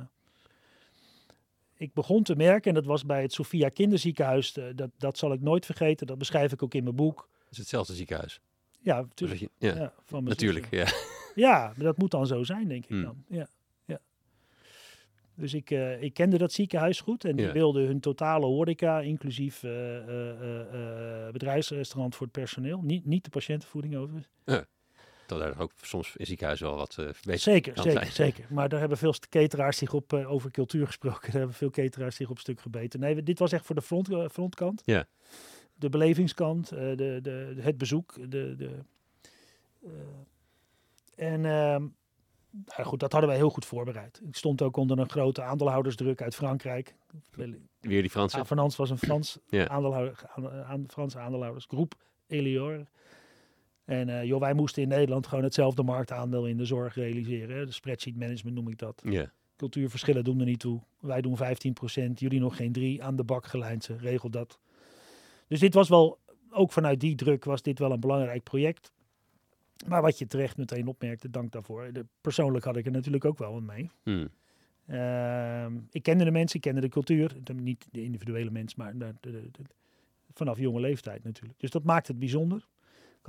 ik 1.74 1.92
begon 1.94 2.22
te 2.22 2.34
merken, 2.36 2.68
en 2.68 2.74
dat 2.74 2.84
was 2.86 3.04
bij 3.04 3.22
het 3.22 3.32
Sophia 3.32 3.68
Kinderziekenhuis. 3.68 4.56
eh, 4.56 4.64
dat, 4.74 4.90
dat 4.98 5.18
zal 5.18 5.32
ik 5.32 5.40
nooit 5.40 5.66
vergeten. 5.66 6.06
Dat 6.06 6.18
beschrijf 6.18 6.52
ik 6.52 6.62
ook 6.62 6.74
in 6.74 6.82
mijn 6.84 6.96
boek. 6.96 7.28
het 7.42 7.50
is 7.52 7.58
hetzelfde 7.58 7.94
ziekenhuis. 7.94 8.40
Ja, 8.80 9.00
natuurlijk. 9.00 9.40
ja, 9.58 9.74
Ja, 9.74 9.92
van 10.04 10.24
natuurlijk. 10.24 10.66
Ja. 10.70 10.86
Ja, 11.34 11.72
maar 11.76 11.84
dat 11.84 11.96
moet 11.98 12.10
dan 12.10 12.26
zo 12.26 12.42
zijn, 12.42 12.68
denk 12.68 12.82
ik 12.84 12.88
Hmm. 12.90 13.02
dan. 13.02 13.24
Ja, 13.28 13.48
ja. 13.84 13.98
Dus 15.34 15.54
ik, 15.54 15.70
eh, 15.70 16.02
ik 16.02 16.14
kende 16.14 16.38
dat 16.38 16.52
ziekenhuis 16.52 17.00
goed 17.00 17.24
en 17.24 17.36
die 17.36 17.50
wilden 17.50 17.86
hun 17.86 18.00
totale 18.00 18.46
horeca, 18.46 19.00
inclusief 19.00 19.60
bedrijfsrestaurant 21.32 22.14
voor 22.16 22.26
het 22.26 22.34
personeel. 22.34 22.80
Niet, 22.82 23.04
niet 23.06 23.24
de 23.24 23.30
patiëntenvoeding 23.30 23.96
overigens. 23.96 24.28
Dat 25.30 25.38
daar 25.38 25.58
ook 25.58 25.72
soms 25.82 26.16
in 26.16 26.26
ziekenhuis 26.26 26.60
wel 26.60 26.76
wat 26.76 26.96
uh, 27.00 27.08
Zeker, 27.22 27.72
zeker, 27.74 27.92
zijn. 27.92 28.12
zeker. 28.12 28.46
Maar 28.48 28.68
daar 28.68 28.80
hebben 28.80 28.98
veel 28.98 29.14
cateraars 29.28 29.76
zich 29.76 29.92
op, 29.92 30.12
eh, 30.12 30.30
over 30.30 30.50
cultuur 30.50 30.86
gesproken, 30.86 31.22
daar 31.30 31.40
hebben 31.40 31.56
veel 31.56 31.70
cateraars 31.70 32.16
zich 32.16 32.30
op 32.30 32.38
stuk 32.38 32.60
gebeten. 32.60 33.00
Nee, 33.00 33.22
dit 33.22 33.38
was 33.38 33.52
echt 33.52 33.66
voor 33.66 33.74
de 33.74 33.82
front, 33.82 34.10
eh, 34.10 34.28
frontkant. 34.28 34.82
Ja. 34.84 35.06
De 35.74 35.88
belevingskant, 35.88 36.68
de, 36.68 37.18
de, 37.22 37.54
het 37.60 37.78
bezoek. 37.78 38.14
De, 38.30 38.54
de, 38.56 38.78
en 41.16 41.44
ehm, 41.44 41.86
nou 42.50 42.82
goed, 42.82 43.00
dat 43.00 43.12
hadden 43.12 43.30
wij 43.30 43.38
heel 43.38 43.50
goed 43.50 43.64
voorbereid. 43.64 44.20
Ik 44.26 44.36
stond 44.36 44.62
ook 44.62 44.76
onder 44.76 44.98
een 44.98 45.10
grote 45.10 45.42
aandeelhoudersdruk 45.42 46.22
uit 46.22 46.34
Frankrijk. 46.34 46.94
Weer 47.80 48.00
die 48.00 48.10
Franse. 48.10 48.38
Avenans 48.38 48.76
was 48.76 48.90
een 48.90 48.98
Frans 48.98 49.38
Ja. 49.46 49.68
aandeelhouder, 49.68 50.22
aan, 50.34 50.50
aan, 50.50 50.84
Franse 50.88 51.18
aandeelhoudersgroep, 51.18 51.94
Elior. 52.26 52.86
En 53.84 54.08
eh, 54.08 54.24
joh, 54.24 54.40
wij 54.40 54.54
moesten 54.54 54.82
in 54.82 54.88
Nederland 54.88 55.26
gewoon 55.26 55.44
hetzelfde 55.44 55.82
marktaandeel 55.82 56.46
in 56.46 56.56
de 56.56 56.64
zorg 56.64 56.94
realiseren. 56.94 57.56
hè. 57.56 57.66
De 57.66 57.72
spreadsheet 57.72 58.16
management 58.16 58.56
noem 58.56 58.68
ik 58.68 58.78
dat. 58.78 59.02
Cultuurverschillen 59.56 60.24
doen 60.24 60.40
er 60.40 60.46
niet 60.46 60.60
toe. 60.60 60.80
Wij 61.00 61.20
doen 61.20 61.36
15%, 61.36 61.40
jullie 62.14 62.40
nog 62.40 62.56
geen 62.56 62.72
3. 62.72 63.02
Aan 63.02 63.16
de 63.16 63.24
bak 63.24 63.46
gelijnd, 63.46 63.90
regel 63.98 64.30
dat. 64.30 64.58
Dus 65.48 65.60
dit 65.60 65.74
was 65.74 65.88
wel, 65.88 66.18
ook 66.50 66.72
vanuit 66.72 67.00
die 67.00 67.14
druk 67.14 67.44
was 67.44 67.62
dit 67.62 67.78
wel 67.78 67.92
een 67.92 68.00
belangrijk 68.00 68.42
project. 68.42 68.92
Maar 69.86 70.02
wat 70.02 70.18
je 70.18 70.26
terecht 70.26 70.56
meteen 70.56 70.86
opmerkte, 70.86 71.30
dank 71.30 71.52
daarvoor. 71.52 71.92
De, 71.92 72.06
persoonlijk 72.20 72.64
had 72.64 72.76
ik 72.76 72.86
er 72.86 72.92
natuurlijk 72.92 73.24
ook 73.24 73.38
wel 73.38 73.52
wat 73.52 73.62
mee. 73.62 73.90
Hmm. 74.02 74.28
Ehm, 74.86 75.72
ik 75.90 76.02
kende 76.02 76.24
de 76.24 76.30
mensen, 76.30 76.56
ik 76.56 76.62
kende 76.62 76.80
de 76.80 76.88
cultuur. 76.88 77.36
De- 77.42 77.54
Niet 77.54 77.86
de 77.90 78.02
individuele 78.02 78.50
mens, 78.50 78.74
maar 78.74 78.98
de- 78.98 79.14
vanaf 80.32 80.58
jonge 80.58 80.80
leeftijd 80.80 81.24
natuurlijk. 81.24 81.60
Dus 81.60 81.70
dat 81.70 81.84
maakt 81.84 82.08
het 82.08 82.18
bijzonder. 82.18 82.66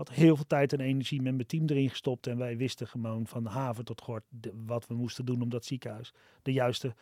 Heel 0.09 0.35
veel 0.35 0.47
tijd 0.47 0.73
en 0.73 0.79
energie 0.79 1.21
met 1.21 1.35
mijn 1.35 1.47
team 1.47 1.65
erin 1.67 1.89
gestopt. 1.89 2.27
En 2.27 2.37
wij 2.37 2.57
wisten 2.57 2.87
gewoon 2.87 3.27
van 3.27 3.45
haven 3.45 3.85
tot 3.85 4.01
gort 4.01 4.23
wat 4.65 4.87
we 4.87 4.93
moesten 4.93 5.25
doen 5.25 5.41
om 5.41 5.49
dat 5.49 5.65
ziekenhuis 5.65 6.13
de 6.41 6.53
juiste, 6.53 6.95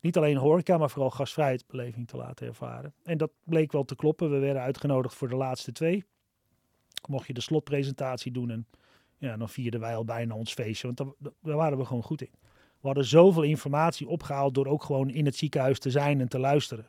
niet 0.00 0.16
alleen 0.16 0.36
horeca, 0.36 0.78
maar 0.78 0.90
vooral 0.90 1.10
gastvrijheidsbeleving 1.10 2.08
te 2.08 2.16
laten 2.16 2.46
ervaren. 2.46 2.94
En 3.02 3.18
dat 3.18 3.30
bleek 3.44 3.72
wel 3.72 3.84
te 3.84 3.96
kloppen. 3.96 4.30
We 4.30 4.38
werden 4.38 4.62
uitgenodigd 4.62 5.14
voor 5.14 5.28
de 5.28 5.36
laatste 5.36 5.72
twee. 5.72 6.04
Mocht 7.08 7.26
je 7.26 7.32
de 7.32 7.40
slotpresentatie 7.40 8.32
doen 8.32 8.50
en 8.50 8.66
ja, 9.18 9.36
dan 9.36 9.48
vierden 9.48 9.80
wij 9.80 9.96
al 9.96 10.04
bijna 10.04 10.34
ons 10.34 10.52
feestje. 10.52 10.86
Want 10.86 10.98
daar, 10.98 11.32
daar 11.42 11.56
waren 11.56 11.78
we 11.78 11.84
gewoon 11.84 12.02
goed 12.02 12.22
in. 12.22 12.30
We 12.80 12.88
hadden 12.88 13.04
zoveel 13.04 13.42
informatie 13.42 14.08
opgehaald 14.08 14.54
door 14.54 14.66
ook 14.66 14.82
gewoon 14.82 15.10
in 15.10 15.24
het 15.24 15.36
ziekenhuis 15.36 15.78
te 15.78 15.90
zijn 15.90 16.20
en 16.20 16.28
te 16.28 16.38
luisteren. 16.38 16.86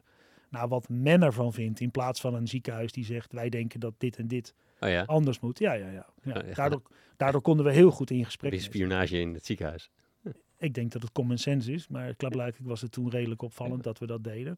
Naar 0.49 0.67
wat 0.67 0.89
men 0.89 1.23
ervan 1.23 1.53
vindt, 1.53 1.79
in 1.79 1.91
plaats 1.91 2.21
van 2.21 2.33
een 2.33 2.47
ziekenhuis 2.47 2.91
die 2.91 3.05
zegt 3.05 3.31
wij 3.31 3.49
denken 3.49 3.79
dat 3.79 3.93
dit 3.97 4.17
en 4.17 4.27
dit 4.27 4.53
Oh 4.83 4.89
ja, 4.89 5.03
anders 5.03 5.39
moet. 5.39 5.59
Ja, 5.59 5.73
ja, 5.73 5.89
ja. 5.89 6.05
ja. 6.23 6.41
Daardoor, 6.53 6.81
daardoor 7.17 7.41
konden 7.41 7.65
we 7.65 7.71
heel 7.71 7.91
goed 7.91 8.09
in 8.09 8.25
gesprek. 8.25 8.53
ze. 8.53 8.59
spionage 8.59 9.19
in 9.19 9.33
het 9.33 9.45
ziekenhuis. 9.45 9.89
Ik 10.57 10.73
denk 10.73 10.91
dat 10.91 11.01
het 11.01 11.11
common 11.11 11.37
sense 11.37 11.71
is, 11.71 11.87
maar 11.87 12.15
klaarblijkelijk 12.15 12.69
was 12.69 12.81
het 12.81 12.91
toen 12.91 13.09
redelijk 13.09 13.41
opvallend 13.41 13.83
dat 13.83 13.99
we 13.99 14.05
dat 14.07 14.23
deden. 14.23 14.57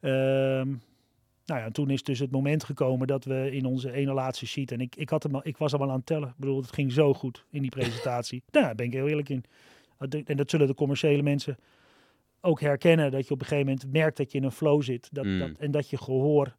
Ehm, 0.00 0.68
nou 1.44 1.60
ja, 1.60 1.64
en 1.64 1.72
toen 1.72 1.90
is 1.90 2.02
dus 2.02 2.18
het 2.18 2.30
moment 2.30 2.64
gekomen 2.64 3.06
dat 3.06 3.24
we 3.24 3.50
in 3.52 3.64
onze 3.64 3.92
ene 3.92 4.12
laatste 4.12 4.46
sheet, 4.46 4.72
en 4.72 4.80
ik, 4.80 4.96
ik, 4.96 5.08
had 5.08 5.22
hem 5.22 5.34
al, 5.34 5.40
ik 5.44 5.56
was 5.56 5.72
hem 5.72 5.82
al 5.82 5.90
aan 5.90 5.96
het 5.96 6.06
tellen, 6.06 6.28
ik 6.28 6.34
bedoel, 6.36 6.60
het 6.60 6.72
ging 6.72 6.92
zo 6.92 7.14
goed 7.14 7.44
in 7.50 7.62
die 7.62 7.70
presentatie. 7.70 8.42
nou, 8.50 8.64
daar 8.64 8.74
ben 8.74 8.86
ik 8.86 8.92
heel 8.92 9.08
eerlijk 9.08 9.28
in. 9.28 9.44
En 10.24 10.36
dat 10.36 10.50
zullen 10.50 10.66
de 10.66 10.74
commerciële 10.74 11.22
mensen 11.22 11.58
ook 12.40 12.60
herkennen, 12.60 13.10
dat 13.10 13.26
je 13.26 13.34
op 13.34 13.40
een 13.40 13.46
gegeven 13.46 13.72
moment 13.72 13.92
merkt 13.92 14.16
dat 14.16 14.32
je 14.32 14.38
in 14.38 14.44
een 14.44 14.52
flow 14.52 14.82
zit. 14.82 15.08
Dat, 15.12 15.24
Mm. 15.24 15.38
dat, 15.38 15.50
en 15.58 15.70
dat 15.70 15.90
je 15.90 15.96
gehoor 15.98 16.56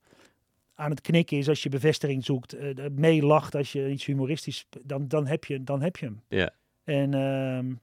aan 0.81 0.89
het 0.89 1.01
knikken 1.01 1.37
is 1.37 1.49
als 1.49 1.63
je 1.63 1.69
bevestiging 1.69 2.25
zoekt, 2.25 2.53
eh, 2.53 2.85
meelacht 2.91 3.55
als 3.55 3.71
je 3.71 3.89
iets 3.91 4.05
humoristisch, 4.05 4.67
dan, 4.83 5.07
dan, 5.07 5.27
heb, 5.27 5.45
je, 5.45 5.63
dan 5.63 5.81
heb 5.81 5.95
je 5.97 6.05
hem. 6.05 6.21
Ja. 6.27 6.49
En 6.83 7.13
ehm, 7.13 7.73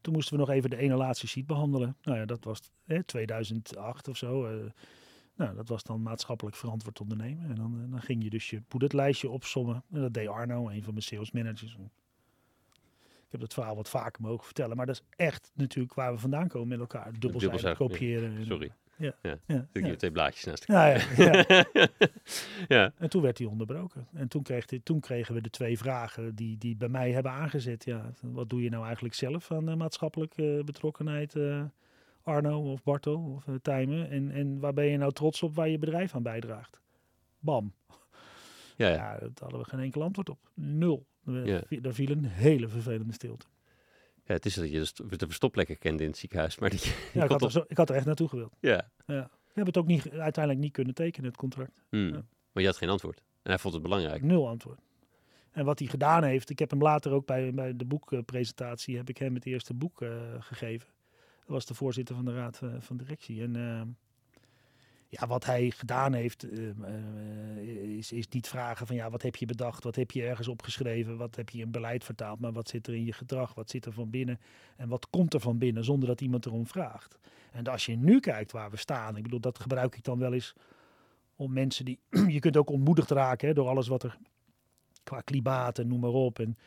toen 0.00 0.12
moesten 0.12 0.34
we 0.34 0.40
nog 0.40 0.50
even 0.50 0.70
de 0.70 0.76
ene 0.76 0.94
laatste 0.96 1.26
sheet 1.26 1.46
behandelen. 1.46 1.96
Nou 2.02 2.18
ja, 2.18 2.24
dat 2.24 2.44
was 2.44 2.60
hè, 2.84 3.02
2008 3.04 4.08
of 4.08 4.16
zo. 4.16 4.44
eh, 4.46 4.70
nou, 5.36 5.54
dat 5.56 5.68
was 5.68 5.82
dan 5.82 6.02
maatschappelijk 6.02 6.56
verantwoord 6.56 7.00
ondernemen. 7.00 7.48
En 7.48 7.54
dan, 7.54 7.80
eh, 7.84 7.90
dan 7.90 8.00
ging 8.02 8.22
je 8.22 8.30
dus 8.30 8.50
je 8.50 8.60
poedetlijstje 8.60 9.30
opsommen. 9.30 9.82
En 9.92 10.00
dat 10.00 10.14
deed 10.14 10.28
Arno, 10.28 10.68
een 10.68 10.82
van 10.82 10.92
mijn 10.92 11.04
sales 11.04 11.30
managers. 11.30 11.72
Ik 13.24 13.30
heb 13.30 13.40
dat 13.40 13.54
verhaal 13.54 13.76
wat 13.76 13.88
vaker 13.88 14.22
mogen 14.22 14.44
vertellen. 14.44 14.76
Maar 14.76 14.86
dat 14.86 14.94
is 14.94 15.02
echt 15.16 15.50
natuurlijk 15.54 15.94
waar 15.94 16.12
we 16.12 16.18
vandaan 16.18 16.48
komen 16.48 16.68
met 16.68 16.78
elkaar. 16.78 17.12
Dubbelzijdig 17.18 17.60
ja. 17.62 17.74
kopiëren. 17.74 18.36
en- 18.36 18.46
Sorry. 18.46 18.72
Ja. 18.96 19.14
Ja. 19.22 19.38
Ja, 19.46 19.66
ja. 19.72 19.96
twee 19.96 20.10
blaadjes 20.10 20.44
naast 20.44 20.66
Ja, 20.66 20.86
ja, 20.86 21.02
ja. 21.16 21.64
elkaar. 22.68 22.92
En 22.98 23.10
toen 23.10 23.22
werd 23.22 23.38
hij 23.38 23.46
onderbroken. 23.46 24.06
En 24.12 24.28
toen, 24.28 24.42
kreeg 24.42 24.66
toen 24.82 25.00
kregen 25.00 25.34
we 25.34 25.40
de 25.40 25.50
twee 25.50 25.78
vragen 25.78 26.34
die, 26.34 26.58
die 26.58 26.76
bij 26.76 26.88
mij 26.88 27.12
hebben 27.12 27.32
aangezet. 27.32 27.84
Ja, 27.84 28.12
wat 28.20 28.50
doe 28.50 28.62
je 28.62 28.70
nou 28.70 28.84
eigenlijk 28.84 29.14
zelf 29.14 29.50
aan 29.50 29.68
eh, 29.68 29.76
maatschappelijke 29.76 30.62
betrokkenheid, 30.64 31.36
eh, 31.36 31.62
Arno 32.22 32.72
of 32.72 32.82
Bartel 32.82 33.34
of 33.36 33.46
uh, 33.46 33.54
Tijmen? 33.62 34.10
En, 34.10 34.30
en 34.30 34.58
waar 34.58 34.74
ben 34.74 34.84
je 34.84 34.96
nou 34.96 35.12
trots 35.12 35.42
op 35.42 35.54
waar 35.54 35.68
je 35.68 35.78
bedrijf 35.78 36.14
aan 36.14 36.22
bijdraagt? 36.22 36.80
Bam. 37.38 37.74
Ja, 38.76 38.88
ja. 38.88 38.94
Ja, 38.94 39.18
daar 39.18 39.30
hadden 39.38 39.60
we 39.60 39.68
geen 39.68 39.80
enkel 39.80 40.02
antwoord 40.02 40.28
op. 40.28 40.38
Nul. 40.54 41.06
Er, 41.26 41.82
daar 41.82 41.92
viel 41.92 42.10
een 42.10 42.24
hele 42.24 42.68
vervelende 42.68 43.12
stilte. 43.12 43.46
Ja, 44.26 44.34
het 44.34 44.46
is 44.46 44.54
dat 44.54 44.70
je 44.70 44.92
de 45.08 45.16
de 45.16 45.26
verstopplekken 45.26 45.78
kende 45.78 46.02
in 46.02 46.08
het 46.08 46.18
ziekenhuis, 46.18 46.58
maar 46.58 46.70
dat 46.70 46.84
je, 46.84 47.10
Ja, 47.12 47.24
ik, 47.24 47.30
had 47.30 47.42
er 47.42 47.50
zo, 47.50 47.64
ik 47.68 47.76
had 47.76 47.88
er 47.88 47.94
echt 47.96 48.06
naartoe 48.06 48.28
gewild. 48.28 48.56
ja. 48.60 48.90
Ja. 49.06 49.30
We 49.54 49.60
hebben 49.60 49.74
het 49.74 49.76
ook 49.76 49.86
niet, 49.86 50.10
uiteindelijk 50.10 50.64
niet 50.64 50.72
kunnen 50.72 50.94
tekenen, 50.94 51.28
het 51.28 51.36
contract. 51.36 51.82
Hmm. 51.88 52.08
Ja. 52.08 52.24
Maar 52.52 52.62
je 52.62 52.68
had 52.68 52.76
geen 52.76 52.88
antwoord. 52.88 53.18
En 53.42 53.50
hij 53.50 53.58
vond 53.58 53.74
het 53.74 53.82
belangrijk. 53.82 54.22
Nul 54.22 54.48
antwoord. 54.48 54.80
En 55.50 55.64
wat 55.64 55.78
hij 55.78 55.88
gedaan 55.88 56.24
heeft, 56.24 56.50
ik 56.50 56.58
heb 56.58 56.70
hem 56.70 56.82
later 56.82 57.12
ook 57.12 57.26
bij, 57.26 57.54
bij 57.54 57.76
de 57.76 57.84
boekpresentatie, 57.84 58.96
heb 58.96 59.08
ik 59.08 59.18
hem 59.18 59.34
het 59.34 59.46
eerste 59.46 59.74
boek 59.74 60.02
eh, 60.02 60.10
gegeven. 60.38 60.88
Dat 61.38 61.48
was 61.48 61.66
de 61.66 61.74
voorzitter 61.74 62.14
van 62.14 62.24
de 62.24 62.34
raad 62.34 62.60
eh, 62.62 62.70
van 62.78 62.96
directie. 62.96 63.42
En 63.42 63.56
eh, 63.56 63.82
ja, 65.20 65.26
wat 65.26 65.44
hij 65.44 65.70
gedaan 65.70 66.12
heeft, 66.12 66.42
eh, 66.42 66.68
eh, 66.68 67.96
is, 67.96 68.12
is 68.12 68.28
niet 68.28 68.48
vragen 68.48 68.86
van 68.86 68.96
ja, 68.96 69.10
wat 69.10 69.22
heb 69.22 69.36
je 69.36 69.46
bedacht, 69.46 69.84
wat 69.84 69.96
heb 69.96 70.10
je 70.10 70.22
ergens 70.22 70.48
opgeschreven, 70.48 71.16
wat 71.16 71.36
heb 71.36 71.50
je 71.50 71.58
in 71.58 71.70
beleid 71.70 72.04
vertaald, 72.04 72.40
maar 72.40 72.52
wat 72.52 72.68
zit 72.68 72.86
er 72.86 72.94
in 72.94 73.04
je 73.04 73.12
gedrag, 73.12 73.54
wat 73.54 73.70
zit 73.70 73.86
er 73.86 73.92
van 73.92 74.10
binnen? 74.10 74.40
En 74.76 74.88
wat 74.88 75.10
komt 75.10 75.34
er 75.34 75.40
van 75.40 75.58
binnen 75.58 75.84
zonder 75.84 76.08
dat 76.08 76.20
iemand 76.20 76.46
erom 76.46 76.66
vraagt. 76.66 77.18
En 77.52 77.66
als 77.66 77.86
je 77.86 77.96
nu 77.96 78.20
kijkt 78.20 78.52
waar 78.52 78.70
we 78.70 78.76
staan, 78.76 79.16
ik 79.16 79.22
bedoel, 79.22 79.40
dat 79.40 79.58
gebruik 79.58 79.96
ik 79.96 80.04
dan 80.04 80.18
wel 80.18 80.32
eens 80.32 80.54
om 81.36 81.52
mensen 81.52 81.84
die, 81.84 81.98
je 82.36 82.38
kunt 82.38 82.56
ook 82.56 82.70
ontmoedigd 82.70 83.10
raken 83.10 83.48
hè, 83.48 83.54
door 83.54 83.68
alles 83.68 83.88
wat 83.88 84.02
er 84.02 84.18
qua 85.02 85.20
klimaat 85.20 85.78
en 85.78 85.88
noem 85.88 86.00
maar 86.00 86.10
op 86.10 86.38
en 86.38 86.58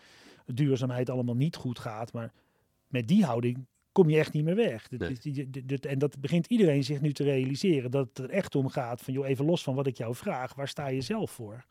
duurzaamheid 0.45 1.09
allemaal 1.09 1.35
niet 1.35 1.55
goed 1.55 1.79
gaat. 1.79 2.13
Maar 2.13 2.31
met 2.87 3.07
die 3.07 3.25
houding 3.25 3.65
kom 3.97 4.09
je 4.09 4.17
echt 4.17 4.33
niet 4.33 4.43
meer 4.43 4.55
weg. 4.55 4.87
Dit 4.87 4.99
Nee. 4.99 5.49
dit- 5.65 5.85
en 5.85 5.99
dat 5.99 6.19
begint 6.19 6.45
iedereen 6.47 6.83
zich 6.83 7.01
nu 7.01 7.13
te 7.13 7.23
realiseren. 7.23 7.91
Dat 7.91 8.07
het 8.07 8.17
er 8.17 8.29
echt 8.29 8.55
om 8.55 8.69
gaat 8.69 9.01
van, 9.01 9.13
joh, 9.13 9.27
even 9.27 9.45
los 9.45 9.63
van 9.63 9.75
wat 9.75 9.87
ik 9.87 9.97
jou 9.97 10.15
vraag, 10.15 10.53
waar 10.53 10.67
sta 10.67 10.87
je 10.87 11.01
zelf 11.01 11.31
voor? 11.31 11.65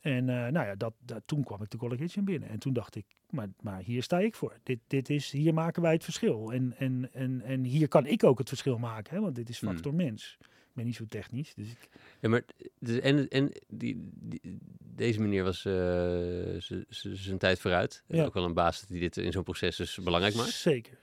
En 0.00 0.28
eh, 0.28 0.34
nou 0.52 0.66
ja, 0.66 0.74
dat, 0.74 0.92
dat, 1.04 1.22
toen 1.24 1.44
kwam 1.44 1.62
ik 1.62 1.70
de 1.70 1.76
College 1.76 2.00
Kitchen 2.02 2.24
binnen. 2.24 2.48
En 2.48 2.58
toen 2.58 2.72
dacht 2.72 2.94
ik, 2.96 3.04
maar, 3.30 3.48
maar 3.60 3.82
hier 3.82 4.02
sta 4.02 4.18
ik 4.18 4.34
voor. 4.34 4.56
Dit, 4.62 4.78
dit 4.86 5.10
is, 5.10 5.30
hier 5.30 5.54
maken 5.54 5.82
wij 5.82 5.92
het 5.92 6.04
verschil. 6.04 6.52
En, 6.52 6.74
en, 6.78 7.08
en, 7.12 7.42
en 7.42 7.64
hier 7.64 7.88
kan 7.88 8.06
ik 8.06 8.24
ook 8.24 8.38
het 8.38 8.48
verschil 8.48 8.78
maken, 8.78 9.14
hè, 9.14 9.20
want 9.20 9.34
dit 9.34 9.48
is 9.48 9.60
Hmm. 9.60 9.68
factor 9.72 9.94
mens. 9.94 10.36
Ik 10.40 10.78
ben 10.78 10.84
niet 10.84 10.94
zo 10.96 11.04
technisch, 11.08 11.54
dus 11.54 11.70
ik, 11.70 11.88
Ja, 12.20 12.28
maar 12.28 12.42
dus, 12.78 12.98
en, 13.00 13.28
en 13.28 13.50
die, 13.68 14.08
die- 14.14 14.58
deze 14.94 15.20
meneer 15.20 15.44
was 15.44 15.64
eh, 15.64 15.72
z- 16.58 16.82
z- 16.88 17.12
zijn 17.12 17.38
tijd 17.38 17.60
vooruit. 17.60 18.02
En 18.08 18.16
Ja. 18.16 18.24
Ook 18.24 18.34
wel 18.34 18.44
een 18.44 18.54
baas 18.54 18.86
die 18.86 19.00
dit 19.00 19.16
in 19.16 19.32
zo'n 19.32 19.42
proces 19.42 19.76
dus 19.76 19.98
belangrijk 20.04 20.34
maakt. 20.34 20.48
Zeker. 20.50 20.98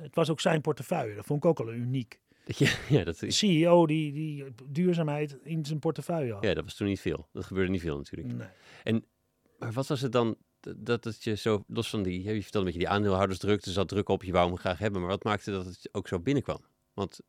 Het 0.00 0.14
was 0.14 0.30
ook 0.30 0.40
zijn 0.40 0.60
portefeuille. 0.60 1.14
Dat 1.14 1.24
vond 1.26 1.44
ik 1.44 1.50
ook 1.50 1.60
al 1.60 1.72
uniek. 1.72 2.20
Dat 2.44 2.58
je, 2.58 2.78
ja, 2.96 3.04
dat, 3.04 3.18
De 3.18 3.26
is- 3.26 3.38
CEO 3.38 3.86
die, 3.86 4.12
die 4.12 4.44
duurzaamheid 4.68 5.38
in 5.42 5.64
zijn 5.64 5.78
portefeuille 5.78 6.32
had. 6.32 6.44
ja, 6.44 6.54
dat 6.54 6.64
was 6.64 6.74
toen 6.74 6.86
niet 6.86 7.00
veel. 7.00 7.28
Dat 7.32 7.44
gebeurde 7.44 7.70
niet 7.70 7.80
veel 7.80 7.96
natuurlijk. 7.96 8.34
Nee. 8.84 9.02
Maar 9.58 9.72
wat 9.72 9.86
was 9.86 10.00
het 10.00 10.12
dan 10.12 10.36
dat 10.76 11.04
het 11.04 11.24
je 11.24 11.36
zo, 11.36 11.64
los 11.66 11.90
van 11.90 12.02
die, 12.02 12.22
je 12.22 12.42
vertelde 12.42 12.66
met 12.66 12.74
je 12.74 12.80
die 12.80 12.88
aandeelhoudersdruk, 12.88 13.64
er 13.64 13.70
zat 13.72 13.88
druk 13.88 14.08
op, 14.08 14.22
je 14.24 14.32
wou 14.32 14.48
hem 14.48 14.56
graag 14.58 14.78
hebben. 14.78 15.00
Maar 15.00 15.10
wat 15.10 15.24
maakte 15.24 15.50
dat 15.50 15.64
het 15.64 15.88
ook 15.92 16.08
zo 16.08 16.20
binnenkwam? 16.20 16.60
Want 16.94 17.20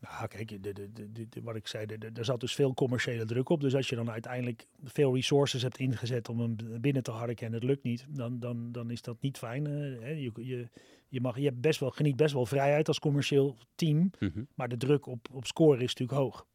Nou, 0.00 0.26
kijk, 0.28 0.48
de, 0.48 0.60
de, 0.72 0.92
de, 0.92 1.12
de- 1.12 1.28
de- 1.28 1.42
wat 1.42 1.56
ik 1.56 1.66
zei, 1.66 1.86
er 2.14 2.24
zat 2.24 2.40
dus 2.40 2.54
veel 2.54 2.74
commerciële 2.74 3.24
druk 3.24 3.48
op. 3.48 3.60
Dus 3.60 3.74
als 3.74 3.88
je 3.88 3.96
dan 3.96 4.10
uiteindelijk 4.10 4.66
veel 4.84 5.14
resources 5.14 5.62
hebt 5.62 5.78
ingezet 5.78 6.28
om 6.28 6.40
hem 6.40 6.56
binnen 6.80 7.02
te 7.02 7.10
harken 7.10 7.46
en 7.46 7.52
het 7.52 7.62
lukt 7.64 7.82
niet, 7.82 8.06
dan, 8.08 8.38
dan, 8.38 8.72
dan 8.72 8.90
is 8.90 9.02
dat 9.02 9.20
niet 9.20 9.38
fijn. 9.38 9.66
eh, 9.66 9.72
hè. 10.02 10.08
Je, 10.10 10.30
je, 10.34 10.68
je, 11.08 11.20
mag, 11.20 11.36
je 11.36 11.44
hebt 11.44 11.60
best 11.60 11.80
wel, 11.80 11.90
geniet 11.90 12.16
best 12.16 12.34
wel 12.34 12.46
vrijheid 12.46 12.88
als 12.88 12.98
commercieel 12.98 13.56
team, 13.74 14.10
mhm, 14.18 14.42
maar 14.54 14.68
de 14.68 14.76
druk 14.76 15.06
op, 15.06 15.28
op 15.32 15.46
scoren 15.46 15.80
is 15.80 15.94
natuurlijk 15.94 16.18
hoog. 16.18 16.46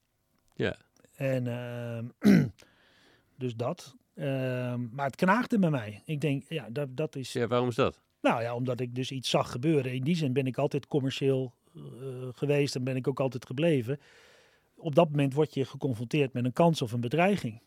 ja, 0.55 0.77
En 1.15 1.47
ehm, 1.47 2.05
dus 3.37 3.55
dat. 3.55 3.95
Ehm, 4.15 4.87
maar 4.91 5.05
het 5.05 5.15
knaagde 5.15 5.59
bij 5.59 5.69
mij. 5.69 6.01
Ik 6.05 6.21
denk, 6.21 6.43
ja, 6.49 6.69
dat, 6.69 6.97
dat 6.97 7.15
is. 7.15 7.33
ja, 7.33 7.47
waarom 7.47 7.67
is 7.69 7.75
dat? 7.75 8.01
Nou 8.21 8.41
ja, 8.41 8.55
omdat 8.55 8.79
ik 8.79 8.95
dus 8.95 9.11
iets 9.11 9.29
zag 9.29 9.51
gebeuren. 9.51 9.93
In 9.93 10.03
die 10.03 10.15
zin 10.15 10.33
ben 10.33 10.47
ik 10.47 10.57
altijd 10.57 10.87
commercieel 10.87 11.53
geweest 12.31 12.75
en 12.75 12.83
ben 12.83 12.95
ik 12.95 13.07
ook 13.07 13.19
altijd 13.19 13.45
gebleven. 13.45 13.99
Op 14.75 14.95
dat 14.95 15.09
moment 15.09 15.33
word 15.33 15.53
je 15.53 15.65
geconfronteerd 15.65 16.33
met 16.33 16.45
een 16.45 16.53
kans 16.53 16.81
of 16.81 16.91
een 16.91 17.01
bedreiging. 17.01 17.61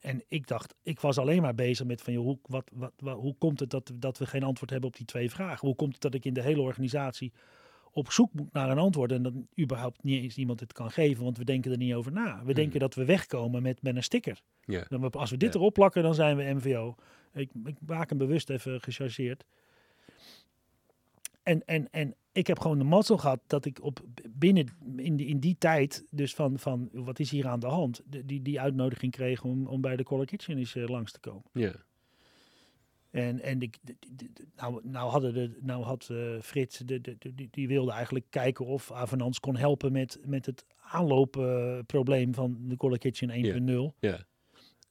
En 0.00 0.22
ik 0.28 0.46
dacht, 0.46 0.74
ik 0.82 1.00
was 1.00 1.18
alleen 1.18 1.42
maar 1.42 1.54
bezig 1.54 1.86
met 1.86 2.02
van, 2.02 2.12
joh, 2.12 2.24
hoe, 2.24 2.38
wat, 2.42 2.70
wat, 2.74 2.92
wat- 2.98 3.18
hoe 3.18 3.34
komt 3.38 3.60
het 3.60 3.70
dat, 3.70 3.92
dat 3.94 4.18
we 4.18 4.26
geen 4.26 4.42
antwoord 4.42 4.70
hebben 4.70 4.88
op 4.88 4.96
die 4.96 5.06
twee 5.06 5.30
vragen? 5.30 5.66
Hoe 5.66 5.76
komt 5.76 5.92
het 5.92 6.02
dat 6.02 6.14
ik 6.14 6.24
in 6.24 6.34
de 6.34 6.42
hele 6.42 6.60
organisatie 6.60 7.32
op 7.92 8.10
zoek 8.12 8.32
moet 8.32 8.52
naar 8.52 8.70
een 8.70 8.78
antwoord 8.78 9.12
en 9.12 9.22
dat 9.22 9.32
überhaupt 9.60 10.02
niet 10.02 10.22
eens 10.22 10.36
iemand 10.36 10.60
het 10.60 10.72
kan 10.72 10.90
geven, 10.90 11.24
want 11.24 11.38
we 11.38 11.44
denken 11.44 11.70
er 11.70 11.76
niet 11.76 11.94
over 11.94 12.12
na. 12.12 12.44
We 12.44 12.54
denken 12.54 12.80
dat 12.80 12.94
we 12.94 13.04
wegkomen 13.04 13.62
met, 13.62 13.82
met 13.82 13.96
een 13.96 14.02
sticker. 14.02 14.40
Ja, 14.64 14.84
Dan 14.88 15.00
we- 15.00 15.10
als 15.10 15.30
we 15.30 15.36
dit 15.36 15.52
Ja. 15.52 15.58
erop 15.58 15.74
plakken, 15.74 16.02
dan 16.02 16.14
zijn 16.14 16.36
we 16.36 16.42
MVO. 16.54 16.94
Ik, 17.32 17.50
ik 17.64 17.76
maak 17.86 18.08
hem 18.08 18.18
bewust 18.18 18.50
even 18.50 18.80
gechargeerd. 18.80 19.44
En, 21.42 21.64
en, 21.66 21.90
en 21.90 22.14
ik 22.38 22.46
heb 22.46 22.58
gewoon 22.60 22.78
de 22.78 22.84
mazzel 22.84 23.16
gehad 23.18 23.40
dat 23.46 23.64
ik 23.64 23.82
op 23.82 24.00
binnen 24.30 24.66
in 24.96 25.16
die, 25.16 25.26
in 25.26 25.38
die 25.40 25.56
tijd, 25.58 26.04
dus 26.10 26.34
van, 26.34 26.58
van 26.58 26.88
wat 26.92 27.18
is 27.18 27.30
hier 27.30 27.46
aan 27.48 27.60
de 27.60 27.66
hand, 27.66 28.02
de- 28.06 28.24
die, 28.24 28.42
die 28.42 28.60
uitnodiging 28.60 29.12
kreeg 29.12 29.44
om, 29.44 29.66
om 29.66 29.80
bij 29.80 29.96
de 29.96 30.02
Color 30.04 30.24
Kitchen 30.26 30.58
eens 30.58 30.74
eh, 30.74 30.88
langs 30.88 31.12
te 31.12 31.20
komen. 31.20 31.42
ja, 31.52 31.72
En, 33.10 33.40
en 33.40 33.60
ik, 33.60 33.78
nou, 34.56 34.80
nou, 34.88 35.10
hadden 35.10 35.34
de, 35.34 35.56
nou 35.60 35.82
had 35.84 36.08
eh, 36.10 36.40
Frits, 36.40 36.78
de, 36.78 37.00
de, 37.00 37.16
die, 37.34 37.48
die 37.50 37.68
wilde 37.68 37.92
eigenlijk 37.92 38.26
kijken 38.30 38.66
of 38.66 38.92
Avenans 38.92 39.40
kon 39.40 39.56
helpen 39.56 39.92
met, 39.92 40.18
met 40.24 40.46
het 40.46 40.64
aanloopprobleem 40.80 42.34
van 42.34 42.56
de 42.60 42.76
Color 42.76 42.98
Kitchen 42.98 43.30
1.0. 43.92 43.98
Ja. 44.00 44.26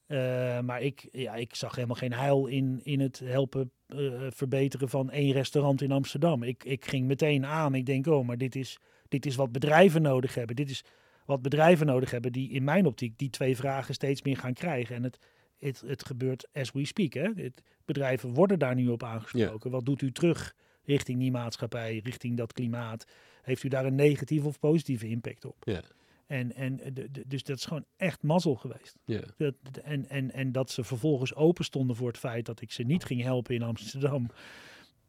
Eh, 0.08 0.60
maar 0.60 0.82
ik, 0.82 1.08
ja, 1.12 1.36
ik 1.36 1.56
zag 1.56 1.76
helemaal 1.76 1.96
geen 1.96 2.14
heil 2.14 2.46
in, 2.46 2.80
in 2.84 3.00
het 3.00 3.20
helpen 3.20 3.72
eh, 3.88 3.98
verbeteren 4.30 4.90
van 4.90 5.12
één 5.12 5.32
restaurant 5.32 5.82
in 5.82 5.92
Amsterdam. 5.92 6.44
Ik, 6.44 6.64
ik 6.64 6.86
ging 6.86 7.08
meteen 7.08 7.46
aan. 7.46 7.76
Ik 7.76 7.86
denk, 7.86 8.08
oh, 8.08 8.28
maar 8.28 8.38
dit 8.38 8.56
is, 8.56 8.80
dit 9.08 9.26
is 9.26 9.36
wat 9.36 9.52
bedrijven 9.52 10.02
nodig 10.02 10.36
hebben. 10.36 10.56
Dit 10.56 10.70
is 10.70 10.84
wat 11.26 11.42
bedrijven 11.42 11.86
nodig 11.86 12.12
hebben 12.12 12.32
die 12.32 12.50
in 12.50 12.64
mijn 12.64 12.86
optiek 12.86 13.18
die 13.18 13.30
twee 13.30 13.56
vragen 13.56 13.94
steeds 13.94 14.22
meer 14.22 14.38
gaan 14.38 14.54
krijgen. 14.54 14.96
En 14.96 15.04
het, 15.04 15.18
het, 15.60 15.84
het 15.86 16.06
gebeurt 16.06 16.48
as 16.54 16.72
we 16.72 16.86
speak. 16.86 17.14
Hè? 17.14 17.30
Het, 17.36 17.64
bedrijven 17.86 18.34
worden 18.34 18.60
daar 18.60 18.76
nu 18.76 18.88
op 18.88 19.04
aangesproken. 19.04 19.72
Wat 19.72 19.86
doet 19.86 20.02
u 20.02 20.12
terug 20.12 20.56
richting 20.84 21.20
die 21.20 21.32
maatschappij, 21.32 22.02
richting 22.04 22.38
dat 22.38 22.54
klimaat? 22.54 23.06
Heeft 23.42 23.64
u 23.64 23.68
daar 23.68 23.86
een 23.86 23.96
negatieve 23.96 24.48
of 24.48 24.60
positieve 24.60 25.08
impact 25.08 25.46
op? 25.46 25.56
Ja. 25.64 25.82
En, 26.28 26.54
en 26.56 26.78
de, 26.94 27.12
de- 27.12 27.24
dus 27.28 27.44
dat 27.44 27.58
is 27.58 27.66
gewoon 27.66 27.86
echt 27.98 28.24
mazzel 28.24 28.56
geweest. 28.56 28.98
Dat, 29.38 29.54
en, 29.84 30.10
en, 30.10 30.32
en 30.32 30.52
dat 30.52 30.70
ze 30.72 30.84
vervolgens 30.84 31.36
open 31.36 31.66
stonden 31.66 31.96
voor 31.96 32.08
het 32.08 32.18
feit 32.18 32.46
dat 32.46 32.62
ik 32.62 32.72
ze 32.72 32.84
niet 32.84 33.04
ging 33.06 33.22
helpen 33.22 33.56
in 33.56 33.62
Amsterdam. 33.62 34.30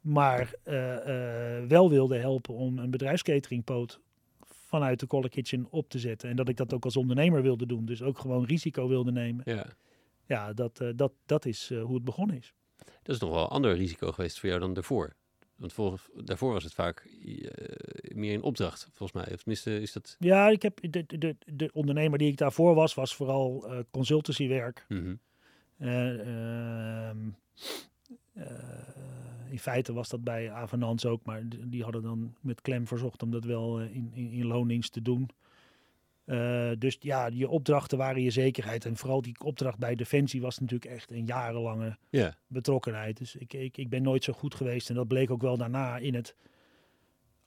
Maar 0.01 0.55
eh, 0.63 1.57
eh, 1.59 1.69
wel 1.69 1.91
wilde 1.91 2.17
helpen 2.17 2.55
om 2.55 2.79
een 2.79 2.91
bedrijfscateringpoot 2.91 4.01
vanuit 4.41 5.01
de 5.01 5.07
Color 5.07 5.29
Kitchen 5.29 5.67
op 5.71 5.89
te 5.89 5.99
zetten. 5.99 6.31
En 6.31 6.37
dat 6.37 6.49
ik 6.49 6.57
dat 6.57 6.73
ook 6.75 6.85
als 6.85 6.97
ondernemer 6.97 7.43
wilde 7.43 7.67
doen. 7.67 7.85
Dus 7.85 8.03
ook 8.03 8.19
gewoon 8.19 8.45
risico 8.45 8.89
wilde 8.89 9.13
nemen. 9.13 9.43
ja. 9.45 9.67
Ja, 10.27 10.53
dat, 10.53 10.81
eh, 10.81 10.89
dat, 10.97 11.13
dat 11.27 11.47
is 11.47 11.69
hoe 11.83 11.95
het 11.95 12.05
begonnen 12.05 12.37
is. 12.37 12.53
Dat 13.03 13.15
is 13.15 13.21
nog 13.21 13.31
wel 13.31 13.43
een 13.43 13.49
ander 13.49 13.75
risico 13.75 14.13
geweest 14.13 14.39
voor 14.41 14.49
jou 14.49 14.61
dan 14.61 14.75
daarvoor. 14.75 15.15
Want 15.59 15.73
voor, 15.73 16.01
daarvoor 16.25 16.53
was 16.53 16.65
het 16.65 16.75
vaak 16.75 17.09
eh, 17.25 18.15
meer 18.15 18.35
een 18.35 18.43
opdracht, 18.43 18.89
volgens 18.95 19.25
mij. 19.25 19.35
Of 19.35 19.43
tenminste, 19.43 19.81
is 19.81 19.93
dat... 19.93 20.17
Ja, 20.19 20.49
ik 20.49 20.63
heb 20.63 20.79
de, 20.91 21.05
de, 21.07 21.37
de 21.47 21.71
ondernemer 21.73 22.19
die 22.19 22.29
ik 22.29 22.37
daarvoor 22.37 22.75
was, 22.75 22.95
was 22.95 23.15
vooral 23.15 23.69
eh, 23.69 23.79
consultancywerk. 23.91 24.85
Mhm. 24.89 25.15
Eh, 25.79 27.09
ehm, 27.09 27.17
eh, 28.33 28.47
in 29.51 29.59
feite 29.59 29.93
was 29.93 30.09
dat 30.09 30.25
bij 30.25 30.51
Avenans 30.51 31.07
ook, 31.07 31.25
maar 31.25 31.43
die 31.49 31.83
hadden 31.83 32.03
dan 32.03 32.35
met 32.41 32.61
klem 32.61 32.87
verzocht 32.87 33.23
om 33.23 33.31
dat 33.31 33.45
wel 33.45 33.81
in, 33.81 34.11
in, 34.15 34.31
in 34.31 34.47
loondienst 34.47 34.93
te 34.93 35.03
doen. 35.03 35.31
Eh, 36.29 36.71
dus 36.79 36.97
ja, 37.01 37.27
je 37.33 37.49
opdrachten 37.49 37.99
waren 37.99 38.23
je 38.23 38.31
zekerheid. 38.31 38.85
En 38.85 38.97
vooral 38.97 39.23
die 39.23 39.37
opdracht 39.45 39.79
bij 39.79 39.95
Defensie 39.95 40.41
was 40.41 40.59
natuurlijk 40.59 40.91
echt 40.91 41.11
een 41.11 41.25
jarenlange 41.25 41.97
Ja, 42.11 42.35
betrokkenheid. 42.47 43.17
Dus 43.19 43.37
ik, 43.37 43.53
ik, 43.53 43.77
ik 43.77 43.89
ben 43.89 44.03
nooit 44.03 44.25
zo 44.25 44.33
goed 44.33 44.55
geweest. 44.55 44.89
En 44.89 44.95
dat 44.95 45.09
bleek 45.09 45.31
ook 45.31 45.43
wel 45.43 45.57
daarna 45.57 45.97
in 45.97 46.15
het. 46.15 46.35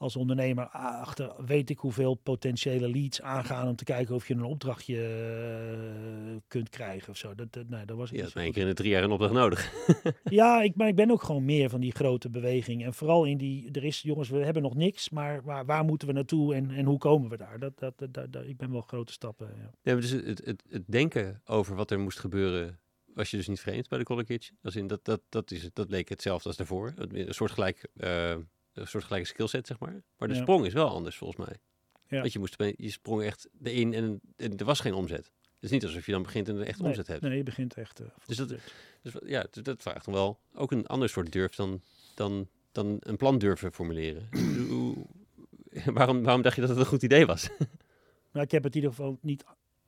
Als 0.01 0.15
ondernemer 0.15 0.67
achter 0.69 1.33
weet 1.45 1.69
ik 1.69 1.77
hoeveel 1.77 2.13
potentiële 2.15 2.89
leads 2.89 3.21
aangaan 3.21 3.67
om 3.67 3.75
te 3.75 3.83
kijken 3.83 4.15
of 4.15 4.27
je 4.27 4.33
een 4.33 4.43
opdrachtje 4.43 4.97
eh, 5.03 6.37
kunt 6.47 6.69
krijgen 6.69 7.09
of 7.09 7.17
zo. 7.17 7.35
Dat, 7.35 7.53
dat, 7.53 7.69
nee, 7.69 7.85
dat 7.85 7.97
was 7.97 8.11
ik 8.11 8.33
maar 8.33 8.43
één 8.43 8.51
keer 8.51 8.61
in 8.61 8.67
de 8.67 8.73
drie 8.73 8.89
jaar 8.89 9.03
een 9.03 9.11
opdracht 9.11 9.33
nodig. 9.33 9.71
ja, 10.23 10.61
ik, 10.61 10.75
maar 10.75 10.87
ik 10.87 10.95
ben 10.95 11.11
ook 11.11 11.23
gewoon 11.23 11.45
meer 11.45 11.69
van 11.69 11.79
die 11.79 11.91
grote 11.91 12.29
beweging. 12.29 12.83
En 12.85 12.93
vooral 12.93 13.25
in 13.25 13.37
die, 13.37 13.71
er 13.71 13.83
is, 13.83 14.01
jongens, 14.01 14.29
we 14.29 14.37
hebben 14.37 14.63
nog 14.63 14.75
niks, 14.75 15.09
maar 15.09 15.43
waar, 15.43 15.65
waar 15.65 15.83
moeten 15.85 16.07
we 16.07 16.13
naartoe 16.13 16.55
en, 16.55 16.71
en 16.71 16.85
hoe 16.85 16.97
komen 16.97 17.29
we 17.29 17.37
daar? 17.37 17.59
Dat, 17.59 17.79
dat, 17.79 17.97
dat, 17.97 18.13
dat- 18.13 18.33
dat- 18.33 18.45
ik 18.45 18.57
ben 18.57 18.71
wel 18.71 18.81
grote 18.81 19.11
stappen. 19.13 19.53
Ja. 19.57 19.71
Ja, 19.81 19.95
dus 19.95 20.09
het, 20.09 20.45
het, 20.45 20.63
het 20.69 20.83
denken 20.87 21.41
over 21.45 21.75
wat 21.75 21.91
er 21.91 21.99
moest 21.99 22.19
gebeuren, 22.19 22.79
was 23.13 23.31
je 23.31 23.37
dus 23.37 23.47
niet 23.47 23.59
vreemd 23.59 23.89
bij 23.89 24.03
de 24.03 24.23
Kitchen. 24.23 24.57
Als 24.61 24.75
in 24.75 24.87
dat, 24.87 25.05
dat, 25.05 25.21
dat, 25.29 25.51
is, 25.51 25.69
dat 25.73 25.89
leek 25.89 26.09
hetzelfde 26.09 26.47
als 26.47 26.57
daarvoor. 26.57 26.93
Een 26.95 27.27
een 27.27 27.33
soortgelijk, 27.33 27.87
eh 27.95 28.35
een 28.73 28.87
soortgelijke 28.87 29.27
skillset, 29.27 29.67
zeg 29.67 29.79
maar. 29.79 30.01
Maar 30.17 30.27
de 30.27 30.33
Ja. 30.33 30.41
sprong 30.41 30.65
is 30.65 30.73
wel 30.73 30.89
anders, 30.89 31.15
volgens 31.15 31.47
mij. 31.47 31.57
Ja. 32.07 32.19
Want 32.19 32.33
je, 32.33 32.39
moest, 32.39 32.55
je 32.77 32.89
sprong 32.89 33.23
echt 33.23 33.49
erin 33.63 33.93
en, 33.93 34.21
en 34.37 34.57
er 34.57 34.65
was 34.65 34.79
geen 34.79 34.93
omzet. 34.93 35.31
Het 35.53 35.69
is 35.69 35.69
niet 35.71 35.85
alsof 35.85 36.05
je 36.05 36.11
dan 36.11 36.23
begint 36.23 36.47
en 36.49 36.55
er 36.55 36.65
echt 36.67 36.79
Nee, 36.79 36.87
omzet 36.87 37.07
hebt. 37.07 37.21
Nee, 37.21 37.37
je 37.37 37.43
begint 37.43 37.73
echt. 37.73 37.99
eh, 37.99 38.07
Dus 38.25 38.37
dat- 38.37 38.49
Dus 39.01 39.13
ja, 39.25 39.45
dat- 39.51 39.63
dat 39.63 39.81
vraagt 39.81 40.05
dan 40.05 40.13
wel 40.13 40.39
ook 40.53 40.71
een 40.71 40.87
ander 40.87 41.09
soort 41.09 41.31
durf 41.31 41.55
dan, 41.55 41.81
dan, 42.15 42.47
dan 42.71 42.97
een 42.99 43.17
plan 43.17 43.37
durven 43.37 43.73
formuleren. 43.73 44.29
Waarom, 45.93 46.23
waarom 46.23 46.41
dacht 46.41 46.55
je 46.55 46.61
dat 46.61 46.69
het 46.69 46.79
een 46.79 46.85
goed 46.85 47.03
idee 47.03 47.25
was? 47.25 47.49
Nou, 48.33 48.45
ik 48.45 48.51
heb 48.51 48.63
het 48.63 48.75
in 48.75 48.81
ieder 48.81 48.95
geval 48.95 49.17
niet 49.21 49.43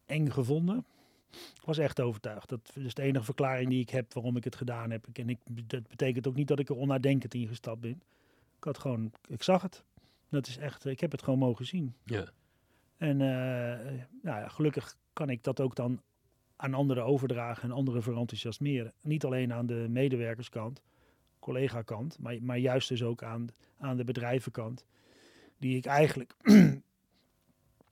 eng 0.05 0.29
gevonden. 0.29 0.86
Ik 1.31 1.61
was 1.65 1.77
echt 1.77 2.01
overtuigd. 2.01 2.49
Dat 2.49 2.71
is 2.73 2.93
de 2.93 3.01
enige 3.01 3.23
verklaring 3.25 3.69
die 3.69 3.79
ik 3.79 3.89
heb 3.89 4.13
waarom 4.13 4.38
ik 4.38 4.43
het 4.43 4.55
gedaan 4.55 4.91
heb. 4.91 5.07
En 5.13 5.29
ik, 5.29 5.38
dat 5.67 5.88
betekent 5.88 6.27
ook 6.27 6.36
niet 6.36 6.47
dat 6.47 6.59
ik 6.59 6.69
er 6.69 6.75
onnadenkend 6.75 7.34
in 7.34 7.47
gestapt 7.47 7.79
ben. 7.81 8.01
Ik 8.64 8.70
had 8.70 8.78
gewoon, 8.82 9.11
ik 9.28 9.43
zag 9.43 9.61
het. 9.61 9.84
Dat 10.30 10.47
is 10.47 10.57
echt, 10.57 10.86
ik 10.86 10.99
heb 10.99 11.11
het 11.11 11.24
gewoon 11.24 11.39
mogen 11.39 11.66
zien. 11.66 11.95
Ja, 12.03 12.26
En 12.97 13.22
eh, 13.22 13.28
nou 14.22 14.39
ja, 14.39 14.47
gelukkig 14.47 14.97
kan 15.14 15.30
ik 15.30 15.43
dat 15.43 15.61
ook 15.61 15.76
dan 15.76 16.01
aan 16.55 16.74
anderen 16.74 17.05
overdragen 17.05 17.64
en 17.64 17.72
anderen 17.72 18.03
verenthousiasmeren. 18.03 18.93
Niet 19.01 19.26
alleen 19.26 19.53
aan 19.53 19.66
de 19.66 19.88
medewerkerskant, 19.89 20.82
collega-kant, 21.39 22.20
maar, 22.20 22.38
maar 22.41 22.57
juist 22.57 22.89
dus 22.89 23.03
ook 23.03 23.24
aan, 23.24 23.47
aan 23.78 23.97
de 23.97 24.03
bedrijvenkant. 24.03 24.86
Die 25.57 25.78
ik 25.78 25.86
eigenlijk 25.86 26.36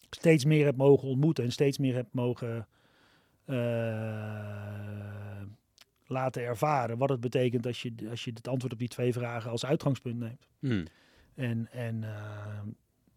steeds 0.10 0.46
meer 0.46 0.66
heb 0.66 0.76
mogen 0.76 1.08
ontmoeten 1.08 1.44
en 1.44 1.52
steeds 1.52 1.78
meer 1.78 1.96
heb 1.96 2.08
mogen 2.12 2.68
eh, 3.46 5.11
laten 6.12 6.44
ervaren. 6.44 6.98
Wat 6.98 7.10
het 7.10 7.20
betekent 7.20 7.66
als 7.66 7.82
je, 7.82 7.94
als 8.10 8.24
je 8.24 8.32
het 8.34 8.48
antwoord 8.48 8.74
op 8.74 8.80
die 8.80 8.88
twee 8.88 9.14
vragen 9.14 9.52
als 9.52 9.66
uitgangspunt 9.66 10.20
neemt. 10.20 10.48
Hm. 10.60 10.86
En, 11.36 11.72
en 11.72 12.04
eh, 12.04 12.62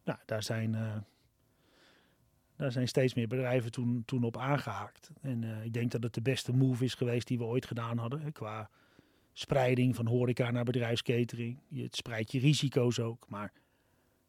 nou, 0.04 0.18
daar, 0.26 0.42
zijn, 0.42 0.74
eh, 0.74 0.96
daar 2.56 2.72
zijn 2.72 2.88
steeds 2.88 3.14
meer 3.14 3.28
bedrijven 3.28 3.70
toen, 3.70 4.02
toen 4.06 4.24
op 4.24 4.36
aangehaakt. 4.36 5.10
En 5.20 5.44
eh, 5.44 5.64
ik 5.64 5.72
denk 5.72 5.90
dat 5.90 6.02
het 6.02 6.14
de 6.14 6.22
beste 6.22 6.52
move 6.52 6.84
is 6.84 6.94
geweest 6.94 7.26
die 7.26 7.38
we 7.38 7.44
ooit 7.44 7.66
gedaan 7.66 7.98
hadden. 7.98 8.20
Hè, 8.20 8.32
qua 8.32 8.70
spreiding 9.32 9.94
van 9.94 10.06
horeca 10.06 10.50
naar 10.50 10.64
bedrijfskatering. 10.64 11.58
Je, 11.68 11.82
het 11.82 11.96
spreidt 11.96 12.32
je 12.32 12.38
risico's 12.38 12.98
ook. 12.98 13.28
Maar 13.28 13.52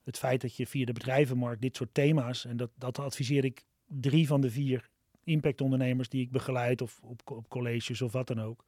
het 0.03 0.17
feit 0.17 0.41
dat 0.41 0.55
je 0.55 0.67
via 0.67 0.85
de 0.85 0.93
bedrijvenmarkt 0.93 1.61
dit 1.61 1.75
soort 1.75 1.93
thema's... 1.93 2.45
en 2.45 2.57
dat, 2.57 2.71
dat 2.75 2.99
adviseer 2.99 3.45
ik 3.45 3.65
drie 3.87 4.27
van 4.27 4.41
de 4.41 4.49
vier 4.49 4.89
impactondernemers 5.25 6.09
die 6.09 6.21
ik 6.21 6.31
begeleid... 6.31 6.81
of 6.81 6.99
op, 7.03 7.31
op 7.31 7.49
colleges 7.49 8.01
of 8.01 8.11
wat 8.11 8.27
dan 8.27 8.41
ook... 8.41 8.65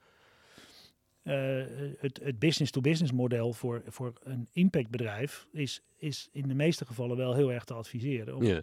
Eh, 1.22 1.64
het, 1.98 2.20
het 2.24 2.40
business-to-business 2.40 3.12
model 3.12 3.54
voor, 3.54 3.84
voor 3.88 4.14
een 4.24 4.48
impactbedrijf 4.52 5.48
is, 5.52 5.82
is 5.98 6.30
in 6.32 6.48
de 6.48 6.54
meeste 6.54 6.86
gevallen 6.86 7.18
wel 7.18 7.34
heel 7.34 7.52
erg 7.52 7.64
te 7.64 7.74
adviseren. 7.74 8.36
Om, 8.36 8.44
ja. 8.44 8.62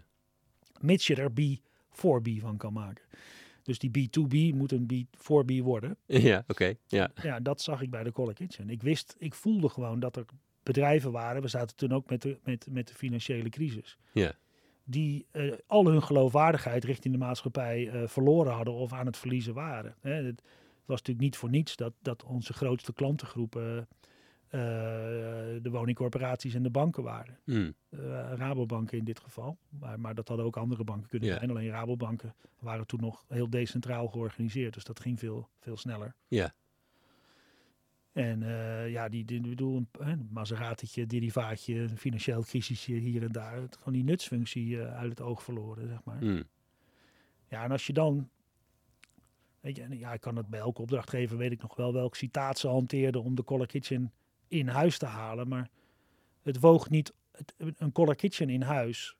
Mits 0.80 1.06
je 1.06 1.14
er 1.14 1.30
B4B 1.30 2.40
van 2.40 2.56
kan 2.56 2.72
maken. 2.72 3.04
Dus 3.62 3.78
die 3.78 3.90
B2B 3.90 4.56
moet 4.56 4.72
een 4.72 4.86
B4B 4.92 5.62
worden. 5.62 5.96
ja 6.30 6.44
oké. 6.46 6.74
Ja. 6.86 7.10
Ja, 7.22 7.40
dat 7.40 7.60
zag 7.60 7.82
ik 7.82 7.90
bij 7.90 8.02
de 8.02 8.12
Color 8.12 8.34
Kitchen. 8.34 8.70
Ik 8.70 8.82
wist, 8.82 9.16
ik 9.18 9.34
voelde 9.34 9.68
gewoon 9.68 10.00
dat 10.00 10.16
er 10.16 10.24
bedrijven 10.62 11.12
waren. 11.12 11.42
We 11.42 11.48
zaten 11.48 11.76
toen 11.76 11.92
ook 11.92 12.10
met 12.10 12.22
de, 12.22 12.38
met, 12.42 12.66
met 12.70 12.88
de 12.88 12.94
financiële 12.94 13.48
crisis. 13.48 13.98
Ja. 14.12 14.32
Die 14.84 15.26
eh, 15.30 15.52
al 15.66 15.86
hun 15.86 16.02
geloofwaardigheid 16.02 16.84
richting 16.84 17.14
de 17.14 17.20
maatschappij 17.20 17.88
eh, 17.88 18.08
verloren 18.08 18.52
hadden 18.52 18.74
of 18.74 18.92
aan 18.92 19.06
het 19.06 19.16
verliezen 19.16 19.54
waren. 19.54 19.94
Hè, 20.00 20.12
het, 20.12 20.42
was 20.84 20.98
natuurlijk 20.98 21.24
niet 21.24 21.36
voor 21.36 21.50
niets 21.50 21.76
dat, 21.76 21.92
dat 22.02 22.24
onze 22.24 22.52
grootste 22.52 22.92
klantengroepen 22.92 23.88
eh, 24.48 24.60
de 25.62 25.68
woningcorporaties 25.70 26.54
en 26.54 26.62
de 26.62 26.70
banken 26.70 27.02
waren. 27.02 27.38
Eh, 27.44 27.98
Rabobanken 28.34 28.98
in 28.98 29.04
dit 29.04 29.20
geval. 29.20 29.58
Maar, 29.68 30.00
maar 30.00 30.14
dat 30.14 30.28
hadden 30.28 30.46
ook 30.46 30.56
andere 30.56 30.84
banken 30.84 31.08
kunnen 31.08 31.28
Ja. 31.28 31.38
zijn. 31.38 31.50
Alleen 31.50 31.70
Rabobanken 31.70 32.34
waren 32.58 32.86
toen 32.86 33.00
nog 33.00 33.24
heel 33.28 33.50
decentraal 33.50 34.08
georganiseerd. 34.08 34.74
Dus 34.74 34.84
dat 34.84 35.00
ging 35.00 35.18
veel, 35.18 35.48
veel 35.58 35.76
sneller. 35.76 36.14
Ja. 36.28 36.54
En 38.14 38.42
eh, 38.42 38.90
ja, 38.90 39.08
die, 39.08 39.24
die 39.24 39.40
bedoel, 39.40 39.76
een, 39.76 39.88
een 39.98 41.06
derivaatje, 41.06 41.74
een 41.74 41.98
financieel 41.98 42.42
crisisje 42.42 42.92
hier 42.92 43.22
en 43.22 43.32
daar. 43.32 43.60
Het, 43.60 43.76
gewoon 43.76 43.92
die 43.92 44.04
nutsfunctie 44.04 44.80
eh, 44.80 44.96
uit 44.96 45.10
het 45.10 45.20
oog 45.20 45.42
verloren, 45.42 45.88
zeg 45.88 46.04
maar. 46.04 46.18
Hm. 46.18 46.42
Ja, 47.48 47.64
en 47.64 47.70
als 47.70 47.86
je 47.86 47.92
dan... 47.92 48.28
Weet 49.60 49.76
je, 49.76 49.82
en 49.82 49.98
ja, 49.98 50.12
ik 50.12 50.20
kan 50.20 50.36
het 50.36 50.48
bij 50.48 50.60
elke 50.60 50.82
opdrachtgever, 50.82 51.36
weet 51.36 51.52
ik 51.52 51.62
nog 51.62 51.76
wel, 51.76 51.92
welk 51.92 52.16
citaat 52.16 52.58
ze 52.58 52.68
hanteerden 52.68 53.22
om 53.22 53.34
de 53.34 53.44
Color 53.44 53.66
Kitchen 53.66 54.12
in 54.48 54.68
huis 54.68 54.98
te 54.98 55.06
halen. 55.06 55.48
Maar 55.48 55.68
het 56.42 56.60
woog 56.60 56.90
niet, 56.90 57.12
het, 57.32 57.54
een 57.78 57.92
Color 57.92 58.14
Kitchen 58.14 58.50
in 58.50 58.62
huis, 58.62 59.16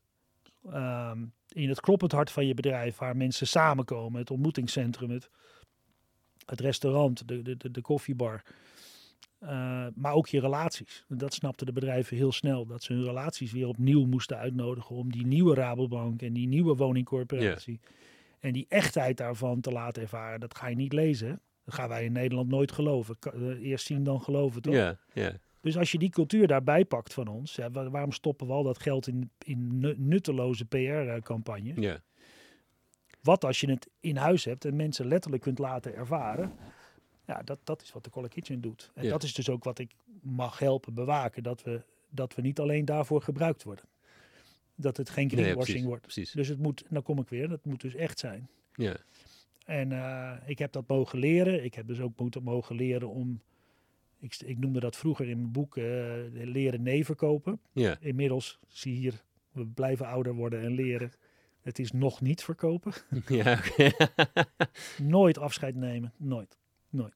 ehm, 0.71 1.25
in 1.49 1.69
het 1.69 1.81
kloppend 1.81 2.13
hart 2.13 2.31
van 2.31 2.47
je 2.47 2.55
bedrijf, 2.55 2.99
waar 2.99 3.17
mensen 3.17 3.47
samenkomen, 3.47 4.21
het 4.21 4.31
ontmoetingscentrum, 4.31 5.11
het, 5.11 5.31
het 6.47 6.61
restaurant, 6.61 7.29
de, 7.29 7.43
de, 7.43 7.57
de, 7.57 7.71
de 7.71 7.81
koffiebar. 7.81 8.43
Eh, 9.39 9.87
maar 9.95 10.13
ook 10.13 10.27
je 10.27 10.41
relaties. 10.41 11.05
Dat 11.09 11.35
snapten 11.35 11.67
de 11.67 11.73
bedrijven 11.73 12.17
heel 12.17 12.33
snel. 12.33 12.67
Dat 12.67 12.83
ze 12.83 12.93
hun 12.93 13.05
relaties 13.05 13.53
weer 13.53 13.69
opnieuw 13.69 14.05
moesten 14.05 14.39
uitnodigen 14.39 14.97
om 14.97 15.13
die 15.13 15.27
nieuwe 15.27 15.55
Rabobank 15.55 16.23
en 16.23 16.33
die 16.33 16.49
nieuwe 16.49 16.75
woningcorporatie. 16.75 17.81
En 18.41 18.53
die 18.53 18.67
echtheid 18.69 19.17
daarvan 19.17 19.61
te 19.61 19.71
laten 19.73 20.03
ervaren, 20.03 20.41
dat 20.41 20.57
ga 20.57 20.67
je 20.67 20.77
niet 20.77 20.93
lezen. 20.93 21.41
Dat 21.65 21.75
gaan 21.75 21.89
wij 21.89 22.05
in 22.05 22.13
Nederland 22.13 22.49
nooit 22.49 22.73
geloven. 22.73 23.17
Eh, 23.21 23.41
Eerst 23.71 23.87
zien 23.87 24.05
dan 24.05 24.23
geloven, 24.23 24.63
toch? 24.63 24.75
Ja, 24.75 24.99
ja, 25.13 25.33
Dus 25.61 25.77
als 25.77 25.93
je 25.93 25.99
die 25.99 26.11
cultuur 26.11 26.47
daarbij 26.47 26.85
pakt 26.85 27.15
van 27.15 27.29
ons, 27.29 27.55
ja, 27.55 27.71
waarom 27.71 28.13
stoppen 28.13 28.47
we 28.47 28.53
al 28.53 28.63
dat 28.63 28.79
geld 28.79 29.07
in, 29.07 29.31
in 29.45 29.79
nu- 29.79 29.95
nutteloze 29.99 30.65
PR-campagnes? 30.65 31.79
ja. 31.79 32.01
Wat 33.23 33.45
als 33.45 33.61
je 33.61 33.71
het 33.71 33.89
in 34.01 34.17
huis 34.17 34.45
hebt 34.45 34.65
en 34.65 34.77
mensen 34.77 35.07
letterlijk 35.07 35.43
kunt 35.43 35.59
laten 35.59 35.95
ervaren? 35.95 36.53
Ja, 37.27 37.43
dat, 37.43 37.59
dat 37.65 37.83
is 37.83 37.93
wat 37.93 38.05
de 38.05 38.11
Color 38.11 38.29
Kitchen 38.29 38.61
doet. 38.61 38.91
En 38.95 39.05
Ja. 39.05 39.11
dat 39.11 39.23
is 39.23 39.35
dus 39.35 39.49
ook 39.49 39.65
wat 39.65 39.79
ik 39.79 39.93
mag 40.23 40.59
helpen 40.59 40.95
bewaken. 40.95 41.43
Dat 41.43 41.63
we, 41.63 41.83
dat 42.11 42.35
we 42.35 42.43
niet 42.43 42.59
alleen 42.61 42.85
daarvoor 42.85 43.23
gebruikt 43.23 43.63
worden. 43.63 43.85
Dat 44.75 44.97
het 44.97 45.11
geen 45.11 45.27
Nee, 45.27 45.37
ja, 45.37 45.43
greenwashing 45.43 45.85
wordt. 45.85 46.03
Precies. 46.03 46.31
Dus 46.33 46.49
het 46.49 46.59
moet, 46.59 46.85
dan 46.89 47.03
kom 47.03 47.19
ik 47.19 47.29
weer, 47.29 47.49
dat 47.49 47.65
moet 47.65 47.81
dus 47.81 47.95
echt 47.95 48.19
zijn. 48.19 48.49
Ja, 48.75 48.97
En 49.65 49.93
eh, 49.93 50.33
ik 50.47 50.59
heb 50.59 50.73
dat 50.73 50.89
mogen 50.89 51.19
leren. 51.19 51.65
Ik 51.65 51.75
heb 51.75 51.87
dus 51.87 52.01
ook 52.01 52.19
moeten 52.19 52.43
mogen 52.43 52.77
leren 52.77 53.09
om, 53.09 53.41
ik, 54.19 54.37
ik 54.45 54.59
noemde 54.59 54.81
dat 54.81 54.97
vroeger 54.97 55.29
in 55.29 55.39
mijn 55.39 55.53
boek, 55.53 55.77
eh, 55.77 55.85
leren 56.33 56.83
nee 56.83 57.05
verkopen. 57.05 57.61
ja, 57.73 57.97
Inmiddels 58.01 58.59
zie 58.69 58.93
je 58.93 58.99
hier, 58.99 59.23
we 59.53 59.67
blijven 59.67 60.07
ouder 60.07 60.35
worden 60.35 60.63
en 60.63 60.73
leren. 60.73 61.13
Het 61.63 61.79
is 61.79 61.93
nog 61.93 62.21
niet 62.21 62.43
verkopen. 62.45 62.93
ja. 63.29 63.61
Nooit 65.03 65.39
afscheid 65.39 65.75
nemen. 65.75 66.13
Nooit. 66.17 66.59
Nooit. 66.95 67.15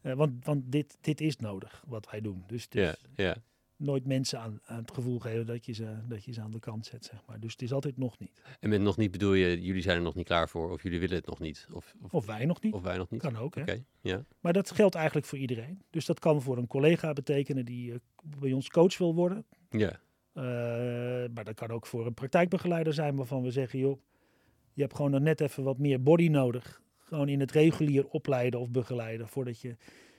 Eh, 0.00 0.12
want 0.12 0.44
want 0.44 0.72
dit, 0.72 0.98
dit 1.00 1.20
is 1.20 1.36
nodig, 1.36 1.84
wat 1.86 2.10
wij 2.10 2.20
doen. 2.20 2.44
Dus, 2.46 2.68
dus 2.68 2.82
ja, 2.82 3.24
ja. 3.24 3.36
nooit 3.76 4.06
mensen 4.06 4.40
aan, 4.40 4.60
aan 4.64 4.78
het 4.80 4.90
gevoel 4.90 5.18
geven 5.18 5.46
dat 5.46 5.66
je, 5.66 5.72
ze, 5.72 5.96
dat 6.08 6.24
je 6.24 6.32
ze 6.32 6.40
aan 6.40 6.50
de 6.50 6.58
kant 6.58 6.86
zet, 6.86 7.04
zeg 7.04 7.22
maar. 7.26 7.40
Dus 7.40 7.52
het 7.52 7.62
is 7.62 7.72
altijd 7.72 7.96
nog 7.96 8.18
niet. 8.18 8.42
En 8.60 8.68
met 8.68 8.80
nog 8.80 8.96
niet 8.96 9.10
bedoel 9.10 9.32
je, 9.34 9.62
jullie 9.62 9.82
zijn 9.82 9.96
er 9.96 10.02
nog 10.02 10.14
niet 10.14 10.26
klaar 10.26 10.48
voor, 10.48 10.70
of 10.70 10.82
jullie 10.82 11.00
willen 11.00 11.16
het 11.16 11.26
nog 11.26 11.38
niet, 11.38 11.68
of, 11.72 11.94
of, 12.02 12.12
Of 12.14 12.26
wij 12.26 12.44
nog 12.46 12.60
niet. 12.62 12.72
of 12.74 12.82
wij 12.82 12.96
nog 12.96 13.10
niet? 13.10 13.20
Kan 13.20 13.36
ook, 13.36 13.54
hè. 13.54 13.60
Oké, 13.62 13.84
ja. 14.00 14.24
Maar 14.40 14.52
dat 14.52 14.70
geldt 14.70 14.94
eigenlijk 14.94 15.26
voor 15.26 15.38
iedereen. 15.38 15.82
Dus 15.90 16.06
dat 16.06 16.18
kan 16.18 16.42
voor 16.42 16.58
een 16.58 16.66
collega 16.66 17.12
betekenen 17.12 17.64
die 17.64 17.92
eh, 17.92 17.98
bij 18.38 18.52
ons 18.52 18.68
coach 18.68 18.98
wil 18.98 19.14
worden. 19.14 19.44
Ja, 19.70 20.00
Eh, 20.32 20.44
maar 21.34 21.44
dat 21.44 21.54
kan 21.54 21.70
ook 21.70 21.86
voor 21.86 22.06
een 22.06 22.14
praktijkbegeleider 22.14 22.92
zijn 22.94 23.16
waarvan 23.16 23.42
we 23.42 23.50
zeggen, 23.50 23.78
joh, 23.78 24.00
je 24.72 24.82
hebt 24.82 24.94
gewoon 24.96 25.10
nog 25.10 25.20
net 25.20 25.40
even 25.40 25.62
wat 25.64 25.78
meer 25.78 26.02
body 26.02 26.28
nodig. 26.28 26.82
Gewoon 27.10 27.28
in 27.28 27.40
het 27.40 27.50
regulier 27.50 28.06
opleiden 28.08 28.60
of 28.60 28.70
begeleiden 28.70 29.28
voordat 29.28 29.60
je. 29.60 29.76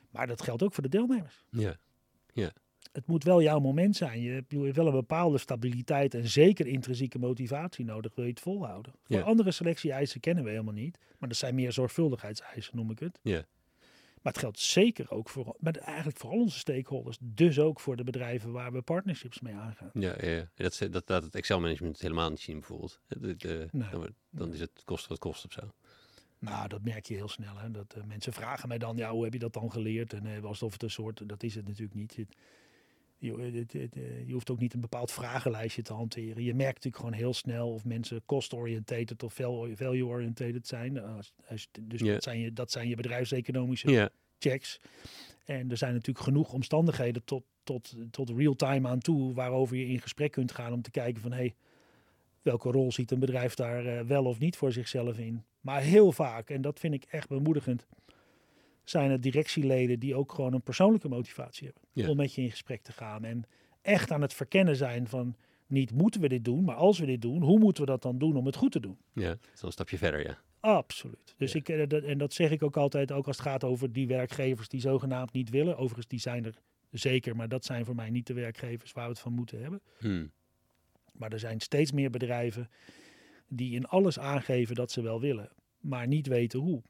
Maar 0.10 0.28
dat 0.28 0.42
geldt 0.42 0.64
ook 0.64 0.74
voor 0.74 0.84
de 0.84 0.90
deelnemers. 0.90 1.44
ja, 1.50 2.52
Het 2.92 3.08
moet 3.08 3.24
wel 3.24 3.42
jouw 3.42 3.60
moment 3.60 3.96
zijn. 3.96 4.22
Je 4.22 4.32
hebt, 4.32 4.76
wel 4.76 4.86
een 4.88 4.92
bepaalde 4.92 5.38
stabiliteit 5.38 6.14
en 6.14 6.28
zeker 6.28 6.68
intrinsieke 6.68 7.20
motivatie 7.20 7.86
nodig, 7.86 8.16
wil 8.16 8.24
je 8.26 8.30
het 8.32 8.40
volhouden. 8.40 8.94
Voor 9.04 9.16
Ja. 9.18 9.22
andere 9.22 9.52
selectie-eisen 9.52 10.20
kennen 10.20 10.44
we 10.44 10.50
helemaal 10.50 10.74
niet. 10.74 10.98
Maar 11.20 11.30
dat 11.30 11.38
zijn 11.38 11.56
meer 11.56 11.72
zorgvuldigheidseisen, 11.72 12.76
noem 12.76 12.92
ik 12.92 13.00
het. 13.00 13.20
Ja. 13.22 13.46
Maar 14.22 14.32
het 14.34 14.42
geldt 14.42 14.60
zeker 14.60 15.12
ook 15.12 15.30
voor, 15.30 15.56
maar 15.60 15.74
eigenlijk 15.76 16.18
voor 16.18 16.30
al 16.30 16.40
onze 16.40 16.58
stakeholders. 16.60 17.18
Dus 17.22 17.60
ook 17.60 17.80
voor 17.80 17.96
de 17.96 18.04
bedrijven 18.04 18.52
waar 18.52 18.72
we 18.72 18.82
partnerships 18.82 19.40
mee 19.40 19.54
aangaan. 19.54 19.90
ja, 19.94 20.16
ja. 20.22 20.30
ja. 20.30 20.48
Dat, 20.56 20.88
dat 20.92 21.10
laat 21.10 21.24
het 21.24 21.36
Excel-management 21.36 22.02
helemaal 22.02 22.30
niet 22.30 22.40
zien, 22.40 22.60
bijvoorbeeld. 22.60 23.02
De- 23.08 23.20
de- 23.20 23.36
de- 23.36 23.68
Nee. 23.72 23.90
dan, 23.90 24.08
dan 24.30 24.54
is 24.54 24.60
het 24.60 24.82
kost 24.86 25.08
wat 25.08 25.20
kost 25.20 25.46
of 25.46 25.52
zo. 25.52 25.62
Nou, 26.42 26.68
dat 26.68 26.82
merk 26.84 27.06
je 27.06 27.14
heel 27.16 27.28
snel. 27.28 27.58
Hè? 27.58 27.72
Dat 27.72 27.94
eh, 27.98 28.04
mensen 28.04 28.34
vragen 28.34 28.68
mij 28.68 28.78
dan, 28.78 28.98
ja, 28.98 29.12
hoe 29.12 29.24
heb 29.24 29.34
je 29.34 29.40
dat 29.40 29.54
dan 29.54 29.72
geleerd? 29.72 30.14
En 30.14 30.26
eh, 30.26 30.44
alsof 30.44 30.74
het 30.74 30.84
een 30.84 30.90
soort, 30.92 31.30
dat 31.30 31.44
is 31.44 31.56
het 31.56 31.68
natuurlijk 31.68 31.94
niet. 31.96 32.14
Je, 32.16 32.26
je, 33.18 33.34
het- 33.60 33.74
het, 33.74 33.96
eh, 33.96 34.28
je 34.28 34.34
hoeft 34.34 34.50
ook 34.50 34.60
niet 34.60 34.74
een 34.74 34.80
bepaald 34.82 35.12
vragenlijstje 35.12 35.82
te 35.82 35.94
hanteren. 35.94 36.44
Je 36.44 36.54
merkt 36.54 36.74
natuurlijk 36.76 36.96
gewoon 37.04 37.14
heel 37.20 37.34
snel 37.34 37.72
of 37.74 37.86
mensen 37.86 38.22
cost-orientated 38.26 39.24
of 39.24 39.34
val- 39.34 39.68
value-orientated 39.76 40.68
zijn. 40.68 41.00
Als- 41.04 41.34
als- 41.50 41.68
dus 41.82 42.02
dat, 42.14 42.24
zijn 42.24 42.40
je, 42.40 42.54
dat 42.54 42.72
zijn 42.72 42.88
je 42.88 42.96
bedrijfseconomische 42.96 43.92
checks. 44.40 44.80
En 45.46 45.72
er 45.72 45.78
zijn 45.78 45.94
natuurlijk 45.94 46.26
genoeg 46.26 46.54
omstandigheden 46.54 47.24
tot, 47.24 47.44
tot, 47.64 47.96
tot 48.12 48.30
real-time 48.30 48.88
aan 48.88 49.00
toe 49.00 49.34
waarover 49.34 49.76
je 49.78 49.86
in 49.88 50.02
gesprek 50.02 50.32
kunt 50.32 50.52
gaan 50.52 50.74
om 50.74 50.82
te 50.82 50.92
kijken 50.92 51.22
van 51.22 51.32
hey, 51.32 51.56
welke 52.42 52.72
rol 52.72 52.92
ziet 52.92 53.12
een 53.12 53.20
bedrijf 53.20 53.54
daar 53.56 53.86
eh, 53.86 54.06
wel 54.06 54.26
of 54.26 54.40
niet 54.40 54.56
voor 54.58 54.72
zichzelf 54.72 55.18
in. 55.18 55.44
Maar 55.62 55.82
heel 55.82 56.12
vaak, 56.12 56.50
en 56.50 56.62
dat 56.62 56.80
vind 56.80 56.94
ik 56.94 57.04
echt 57.04 57.30
bemoedigend, 57.30 57.88
zijn 58.84 59.12
het 59.12 59.24
directieleden 59.24 60.00
die 60.00 60.16
ook 60.16 60.34
gewoon 60.34 60.54
een 60.54 60.62
persoonlijke 60.62 61.08
motivatie 61.10 61.66
hebben 61.66 61.84
Ja. 61.92 62.10
om 62.10 62.18
met 62.18 62.34
je 62.34 62.42
in 62.42 62.50
gesprek 62.52 62.82
te 62.82 62.92
gaan. 62.92 63.24
En 63.24 63.44
echt 63.82 64.12
aan 64.12 64.22
het 64.22 64.34
verkennen 64.34 64.76
zijn 64.76 65.08
van 65.08 65.36
niet 65.68 65.92
moeten 65.92 66.22
we 66.22 66.28
dit 66.28 66.46
doen, 66.46 66.64
maar 66.64 66.76
als 66.76 67.00
we 67.00 67.06
dit 67.06 67.22
doen, 67.22 67.42
hoe 67.42 67.60
moeten 67.60 67.84
we 67.86 67.90
dat 67.90 68.02
dan 68.02 68.18
doen 68.18 68.36
om 68.36 68.46
het 68.46 68.56
goed 68.56 68.72
te 68.72 68.80
doen? 68.80 68.98
ja. 69.14 69.38
Een 69.62 69.72
stapje 69.72 69.98
verder, 69.98 70.24
ja. 70.26 70.40
Absoluut. 70.60 71.34
Dus 71.38 71.52
Ja. 71.52 71.60
ik, 71.60 71.70
eh, 71.70 71.88
dat, 71.88 72.04
en 72.04 72.18
dat 72.18 72.34
zeg 72.34 72.52
ik 72.52 72.64
ook 72.64 72.78
altijd, 72.78 73.12
ook 73.12 73.28
als 73.28 73.38
het 73.38 73.46
gaat 73.46 73.64
over 73.64 73.92
die 73.92 74.08
werkgevers 74.08 74.68
die 74.70 74.80
zogenaamd 74.82 75.32
niet 75.34 75.50
willen. 75.50 75.78
Overigens, 75.78 76.08
die 76.08 76.20
zijn 76.20 76.46
er 76.46 76.56
zeker, 76.92 77.36
maar 77.36 77.48
dat 77.48 77.66
zijn 77.66 77.86
voor 77.86 77.96
mij 77.96 78.10
niet 78.10 78.28
de 78.28 78.34
werkgevers 78.34 78.92
waar 78.92 79.04
we 79.04 79.10
het 79.12 79.20
van 79.20 79.34
moeten 79.34 79.62
hebben. 79.62 79.82
Hm. 80.00 80.26
Maar 81.22 81.32
er 81.32 81.40
zijn 81.40 81.60
steeds 81.60 81.92
meer 81.92 82.10
bedrijven 82.10 82.70
die 83.48 83.76
in 83.76 83.86
alles 83.86 84.20
aangeven 84.20 84.76
dat 84.76 84.92
ze 84.92 85.02
wel 85.02 85.20
willen, 85.20 85.50
maar 85.80 86.08
niet 86.08 86.28
weten 86.28 86.60
hoe. 86.60 86.82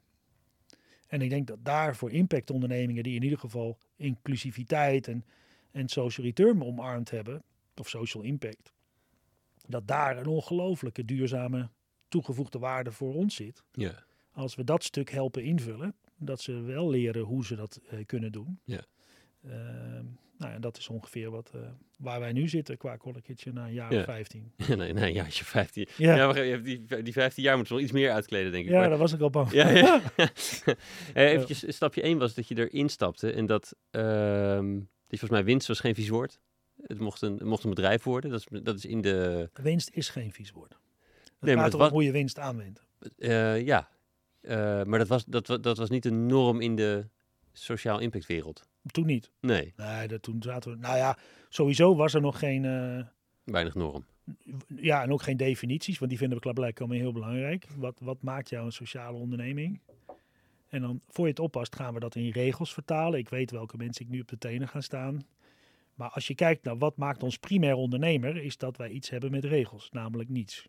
En 1.07 1.21
ik 1.21 1.29
denk 1.29 1.47
dat 1.47 1.65
daar 1.65 1.95
voor 1.95 2.11
impactondernemingen 2.11 3.03
die 3.03 3.15
in 3.15 3.23
ieder 3.23 3.39
geval 3.39 3.77
inclusiviteit 3.95 5.07
en, 5.07 5.25
en 5.71 5.87
social 5.87 6.25
return 6.25 6.63
omarmd 6.63 7.11
hebben, 7.11 7.43
of 7.75 7.89
social 7.89 8.23
impact, 8.23 8.73
dat 9.67 9.87
daar 9.87 10.17
een 10.17 10.27
ongelooflijke 10.27 11.05
duurzame 11.05 11.69
toegevoegde 12.07 12.59
waarde 12.59 12.91
voor 12.91 13.13
ons 13.13 13.35
zit. 13.35 13.63
Ja, 13.71 14.03
Als 14.31 14.55
we 14.55 14.63
dat 14.63 14.83
stuk 14.83 15.09
helpen 15.09 15.43
invullen, 15.43 15.95
dat 16.17 16.41
ze 16.41 16.61
wel 16.61 16.89
leren 16.89 17.21
hoe 17.21 17.45
ze 17.45 17.55
dat 17.55 17.79
eh, 17.89 18.05
kunnen 18.05 18.31
doen. 18.31 18.59
Ja. 18.63 18.85
Ehm, 19.43 20.05
nou, 20.41 20.53
en 20.53 20.61
dat 20.61 20.77
is 20.77 20.87
ongeveer 20.87 21.29
wat, 21.29 21.51
eh, 21.55 21.61
waar 21.97 22.19
wij 22.19 22.31
nu 22.31 22.47
zitten 22.47 22.77
qua 22.77 22.97
Kitchen 23.23 23.53
na 23.53 23.65
een 23.65 23.73
jaar 23.73 23.93
Ja. 23.93 23.99
of 23.99 24.05
15. 24.05 24.51
nee, 24.77 24.93
nee, 24.93 25.13
ja, 25.13 25.25
als 25.25 25.39
je 25.39 25.45
15... 25.45 25.87
Ja, 25.97 26.15
Ja, 26.15 26.27
maar 26.27 26.43
je 26.43 26.51
hebt 26.51 26.65
die, 26.65 27.03
die 27.03 27.13
15 27.13 27.43
jaar 27.43 27.57
moet 27.57 27.69
wel 27.69 27.79
iets 27.79 27.91
meer 27.91 28.11
uitkleden, 28.11 28.51
denk 28.51 28.65
ik. 28.65 28.71
ja 28.71 28.79
Maar- 28.79 28.89
daar 28.89 28.97
was 28.97 29.13
ik 29.13 29.21
al 29.21 29.29
bang 29.29 29.51
Ja, 29.51 29.69
ja. 29.77 30.01
Eventjes, 31.13 31.63
stapje 31.75 32.01
1 32.01 32.17
was 32.17 32.33
dat 32.33 32.47
je 32.47 32.69
erin 32.69 32.89
stapte 32.89 33.31
en 33.31 33.45
dat, 33.45 33.75
ehm 33.91 34.69
die 35.07 35.19
volgens 35.19 35.29
mij 35.41 35.43
winst 35.43 35.67
was 35.67 35.79
geen 35.79 35.95
vies 35.95 36.09
woord. 36.09 36.39
Het 36.81 36.99
mocht 36.99 37.21
een, 37.21 37.33
het 37.33 37.43
mocht 37.43 37.63
een 37.63 37.69
bedrijf 37.69 38.03
worden. 38.03 38.31
Dat 38.31 38.39
is, 38.39 38.61
dat 38.63 38.75
is 38.75 38.85
in 38.85 39.01
de, 39.01 39.49
Winst 39.53 39.89
is 39.93 40.09
geen 40.09 40.31
vies 40.31 40.51
woord. 40.51 40.71
Het 40.73 41.31
Nee, 41.39 41.55
maar 41.55 41.63
gaat 41.63 41.73
was- 41.73 41.89
hoe 41.89 42.03
je 42.03 42.11
winst 42.11 42.39
aanwendt. 42.39 42.85
eh, 43.17 43.65
ja. 43.65 43.89
Eh, 44.41 44.83
maar 44.83 44.99
dat 44.99 45.07
was, 45.07 45.25
dat, 45.25 45.45
dat 45.45 45.77
was 45.77 45.89
niet 45.89 46.05
een 46.05 46.25
norm 46.25 46.61
in 46.61 46.75
de 46.75 47.07
sociaal 47.53 47.99
impact 47.99 48.25
wereld. 48.25 48.69
Toen 48.91 49.05
niet. 49.05 49.31
Nee, 49.39 49.73
Nee, 49.75 50.07
dat, 50.07 50.21
toen 50.21 50.41
zaten 50.41 50.71
we... 50.71 50.77
Nou 50.77 50.97
ja, 50.97 51.17
sowieso 51.49 51.95
was 51.95 52.13
er 52.13 52.21
nog 52.21 52.39
geen... 52.39 52.65
eh, 52.65 53.05
weinig 53.43 53.75
norm. 53.75 54.05
ja, 54.75 55.03
en 55.03 55.11
ook 55.11 55.21
geen 55.21 55.37
definities, 55.37 55.97
want 55.97 56.09
die 56.09 56.19
vinden 56.19 56.39
we 56.39 56.53
blijkbaar 56.53 56.87
allemaal 56.87 57.03
heel 57.03 57.11
belangrijk. 57.11 57.67
Wat, 57.77 57.99
wat 57.99 58.21
maakt 58.21 58.49
jou 58.49 58.65
een 58.65 58.71
sociale 58.71 59.17
onderneming? 59.17 59.79
En 60.67 60.81
dan, 60.81 61.01
voor 61.09 61.25
je 61.25 61.31
het 61.31 61.39
oppast, 61.39 61.75
gaan 61.75 61.93
we 61.93 61.99
dat 61.99 62.15
in 62.15 62.29
regels 62.29 62.73
vertalen. 62.73 63.19
Ik 63.19 63.29
weet 63.29 63.51
welke 63.51 63.77
mensen 63.77 64.05
ik 64.05 64.11
nu 64.11 64.19
op 64.19 64.27
de 64.27 64.37
tenen 64.37 64.67
ga 64.67 64.81
staan. 64.81 65.25
Maar 65.95 66.09
als 66.09 66.27
je 66.27 66.35
kijkt 66.35 66.63
naar 66.63 66.77
wat 66.77 66.97
maakt 66.97 67.23
ons 67.23 67.37
primair 67.37 67.75
ondernemer, 67.75 68.37
is 68.37 68.57
dat 68.57 68.77
wij 68.77 68.89
iets 68.89 69.09
hebben 69.09 69.31
met 69.31 69.45
regels, 69.45 69.89
namelijk 69.91 70.29
niets. 70.29 70.67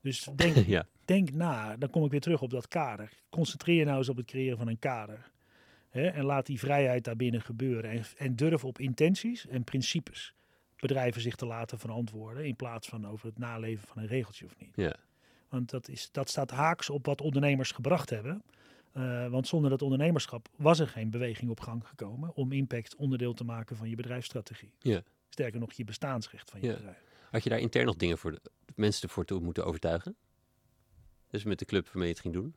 Dus 0.00 0.28
denk, 0.34 0.56
ja, 0.76 0.86
denk 1.04 1.32
na, 1.32 1.76
dan 1.76 1.90
kom 1.90 2.04
ik 2.04 2.10
weer 2.10 2.20
terug 2.20 2.42
op 2.42 2.50
dat 2.50 2.68
kader. 2.68 3.12
Concentreer 3.28 3.76
je 3.76 3.84
nou 3.84 3.98
eens 3.98 4.08
op 4.08 4.16
het 4.16 4.26
creëren 4.26 4.58
van 4.58 4.68
een 4.68 4.78
kader. 4.78 5.30
Hè? 5.96 6.06
En 6.06 6.24
laat 6.24 6.46
die 6.46 6.58
vrijheid 6.58 7.04
daarbinnen 7.04 7.40
gebeuren. 7.42 7.90
En, 7.90 8.02
en 8.16 8.36
durf 8.36 8.64
op 8.64 8.78
intenties 8.78 9.46
en 9.46 9.64
principes 9.64 10.34
bedrijven 10.76 11.20
zich 11.20 11.36
te 11.36 11.46
laten 11.46 11.78
verantwoorden. 11.78 12.44
In 12.46 12.56
plaats 12.56 12.88
van 12.88 13.06
over 13.06 13.26
het 13.26 13.38
naleven 13.38 13.86
van 13.88 14.02
een 14.02 14.08
regeltje 14.08 14.44
of 14.44 14.56
niet. 14.58 14.72
ja, 14.74 14.96
Want 15.48 15.70
dat, 15.70 15.88
is, 15.88 16.08
dat 16.12 16.28
staat 16.28 16.50
haaks 16.50 16.90
op 16.90 17.06
wat 17.06 17.20
ondernemers 17.20 17.70
gebracht 17.72 18.10
hebben. 18.10 18.42
Eh, 18.92 19.28
want 19.28 19.46
zonder 19.48 19.70
dat 19.70 19.82
ondernemerschap 19.82 20.48
was 20.56 20.78
er 20.78 20.88
geen 20.88 21.10
beweging 21.10 21.50
op 21.50 21.60
gang 21.60 21.86
gekomen 21.86 22.34
om 22.34 22.52
impact 22.52 22.94
onderdeel 22.96 23.32
te 23.34 23.44
maken 23.44 23.76
van 23.76 23.88
je 23.88 23.96
bedrijfsstrategie. 23.96 24.72
Ja. 24.78 25.02
Sterker 25.28 25.60
nog, 25.60 25.72
je 25.72 25.84
bestaansrecht 25.84 26.50
van 26.50 26.60
je 26.60 26.66
Ja. 26.66 26.74
bedrijf. 26.74 27.02
Had 27.30 27.42
je 27.42 27.50
daar 27.50 27.58
intern 27.58 27.86
nog 27.86 27.96
dingen 27.96 28.18
voor 28.18 28.30
de, 28.30 28.40
mensen 28.74 29.02
ervoor 29.08 29.24
te 29.24 29.34
moeten 29.34 29.64
overtuigen? 29.64 30.16
Dus 31.30 31.44
met 31.44 31.58
de 31.58 31.64
club 31.64 31.84
waarmee 31.86 32.04
je 32.06 32.12
het 32.12 32.20
ging 32.22 32.34
doen? 32.34 32.54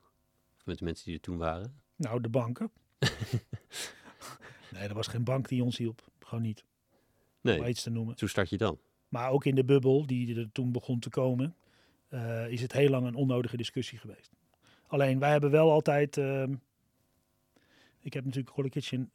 Of 0.58 0.66
met 0.66 0.78
de 0.78 0.84
mensen 0.84 1.06
die 1.06 1.14
er 1.14 1.22
toen 1.22 1.38
waren? 1.38 1.82
Nou, 1.96 2.22
de 2.22 2.30
banken. 2.30 2.72
nee, 4.74 4.88
er 4.88 4.94
was 4.94 5.08
geen 5.08 5.24
bank 5.24 5.48
die 5.48 5.64
ons 5.64 5.78
hielp. 5.78 6.08
Gewoon 6.20 6.44
niet. 6.44 6.64
Om 7.44 7.52
Nee, 7.52 7.68
iets 7.68 7.84
te 7.84 7.90
noemen. 7.90 8.16
hoe 8.20 8.30
start 8.30 8.50
je 8.50 8.58
dan? 8.58 8.80
Maar 9.08 9.30
ook 9.30 9.46
in 9.46 9.56
de 9.56 9.64
bubbel 9.66 10.06
die 10.06 10.40
er 10.40 10.52
toen 10.52 10.72
begon 10.72 11.00
te 11.00 11.10
komen, 11.10 11.56
eh, 12.08 12.48
is 12.52 12.62
het 12.62 12.72
heel 12.72 12.90
lang 12.90 13.06
een 13.08 13.16
onnodige 13.16 13.58
discussie 13.58 13.98
geweest. 13.98 14.32
Alleen 14.88 15.20
wij 15.20 15.32
hebben 15.32 15.52
wel 15.52 15.72
altijd. 15.72 16.18
ehm, 16.18 16.54
ik 18.00 18.14
heb 18.14 18.26
natuurlijk 18.26 18.56
Color 18.56 18.70
Kitchen 18.70 19.12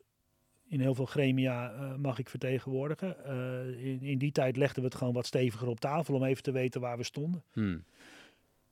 in 0.67 0.81
heel 0.81 0.95
veel 0.95 1.07
gremia 1.07 1.73
eh, 1.73 1.95
mag 1.95 2.19
ik 2.19 2.29
vertegenwoordigen. 2.29 3.25
Eh, 3.25 3.85
in, 3.87 4.03
in 4.03 4.19
die 4.19 4.33
tijd 4.33 4.57
legden 4.57 4.83
we 4.83 4.89
het 4.89 4.95
gewoon 4.99 5.15
wat 5.15 5.27
steviger 5.27 5.69
op 5.69 5.81
tafel 5.81 6.15
om 6.15 6.25
even 6.25 6.43
te 6.43 6.51
weten 6.53 6.81
waar 6.81 6.97
we 6.97 7.03
stonden. 7.03 7.43
Hm. 7.53 7.79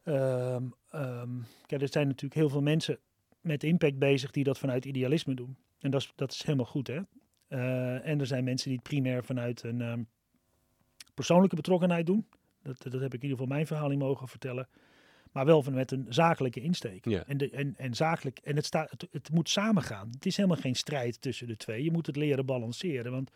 Ehm, 0.03 0.65
ehm, 0.91 1.31
kijk, 1.67 1.83
er 1.83 1.89
zijn 1.91 2.07
natuurlijk 2.07 2.35
heel 2.35 2.49
veel 2.49 2.63
mensen 2.63 2.99
met 3.43 3.65
impact 3.65 3.99
bezig 3.99 4.31
die 4.31 4.45
dat 4.45 4.59
vanuit 4.59 4.85
idealisme 4.85 5.35
doen. 5.35 5.57
En 5.81 5.91
dat 5.91 6.01
is, 6.01 6.13
dat 6.15 6.33
is 6.33 6.43
helemaal 6.43 6.67
goed, 6.67 6.87
hè? 6.87 7.01
Eh, 7.49 8.09
en 8.09 8.21
er 8.21 8.27
zijn 8.27 8.45
mensen 8.45 8.69
die 8.69 8.79
het 8.79 8.89
primair 8.89 9.25
vanuit 9.25 9.63
een 9.63 9.81
ehm, 9.81 10.03
persoonlijke 11.15 11.57
betrokkenheid 11.57 12.07
doen. 12.07 12.27
Dat, 12.63 12.83
dat 12.83 13.01
heb 13.01 13.15
ik 13.15 13.23
in 13.23 13.29
ieder 13.29 13.39
geval 13.39 13.47
mijn 13.47 13.67
verhaal 13.67 13.89
niet 13.89 13.99
mogen 13.99 14.29
vertellen. 14.29 14.69
Maar 15.33 15.45
wel 15.45 15.63
van 15.63 15.75
met 15.75 15.91
een 15.91 16.07
zakelijke 16.09 16.61
insteek. 16.61 17.09
Ja. 17.09 17.25
En, 17.27 17.37
de, 17.37 17.51
en, 17.51 17.75
en 17.77 17.95
zakelijk, 17.95 18.39
en 18.39 18.57
het, 18.57 18.65
staat, 18.65 18.91
het, 18.91 19.09
het 19.11 19.31
moet 19.31 19.49
samengaan. 19.49 20.09
Het 20.11 20.27
is 20.27 20.37
helemaal 20.37 20.61
geen 20.61 20.75
strijd 20.75 21.21
tussen 21.21 21.47
de 21.47 21.57
twee. 21.57 21.85
Je 21.85 21.91
moet 21.91 22.07
het 22.07 22.17
leren 22.17 22.47
balanceren. 22.47 23.13
Want, 23.13 23.31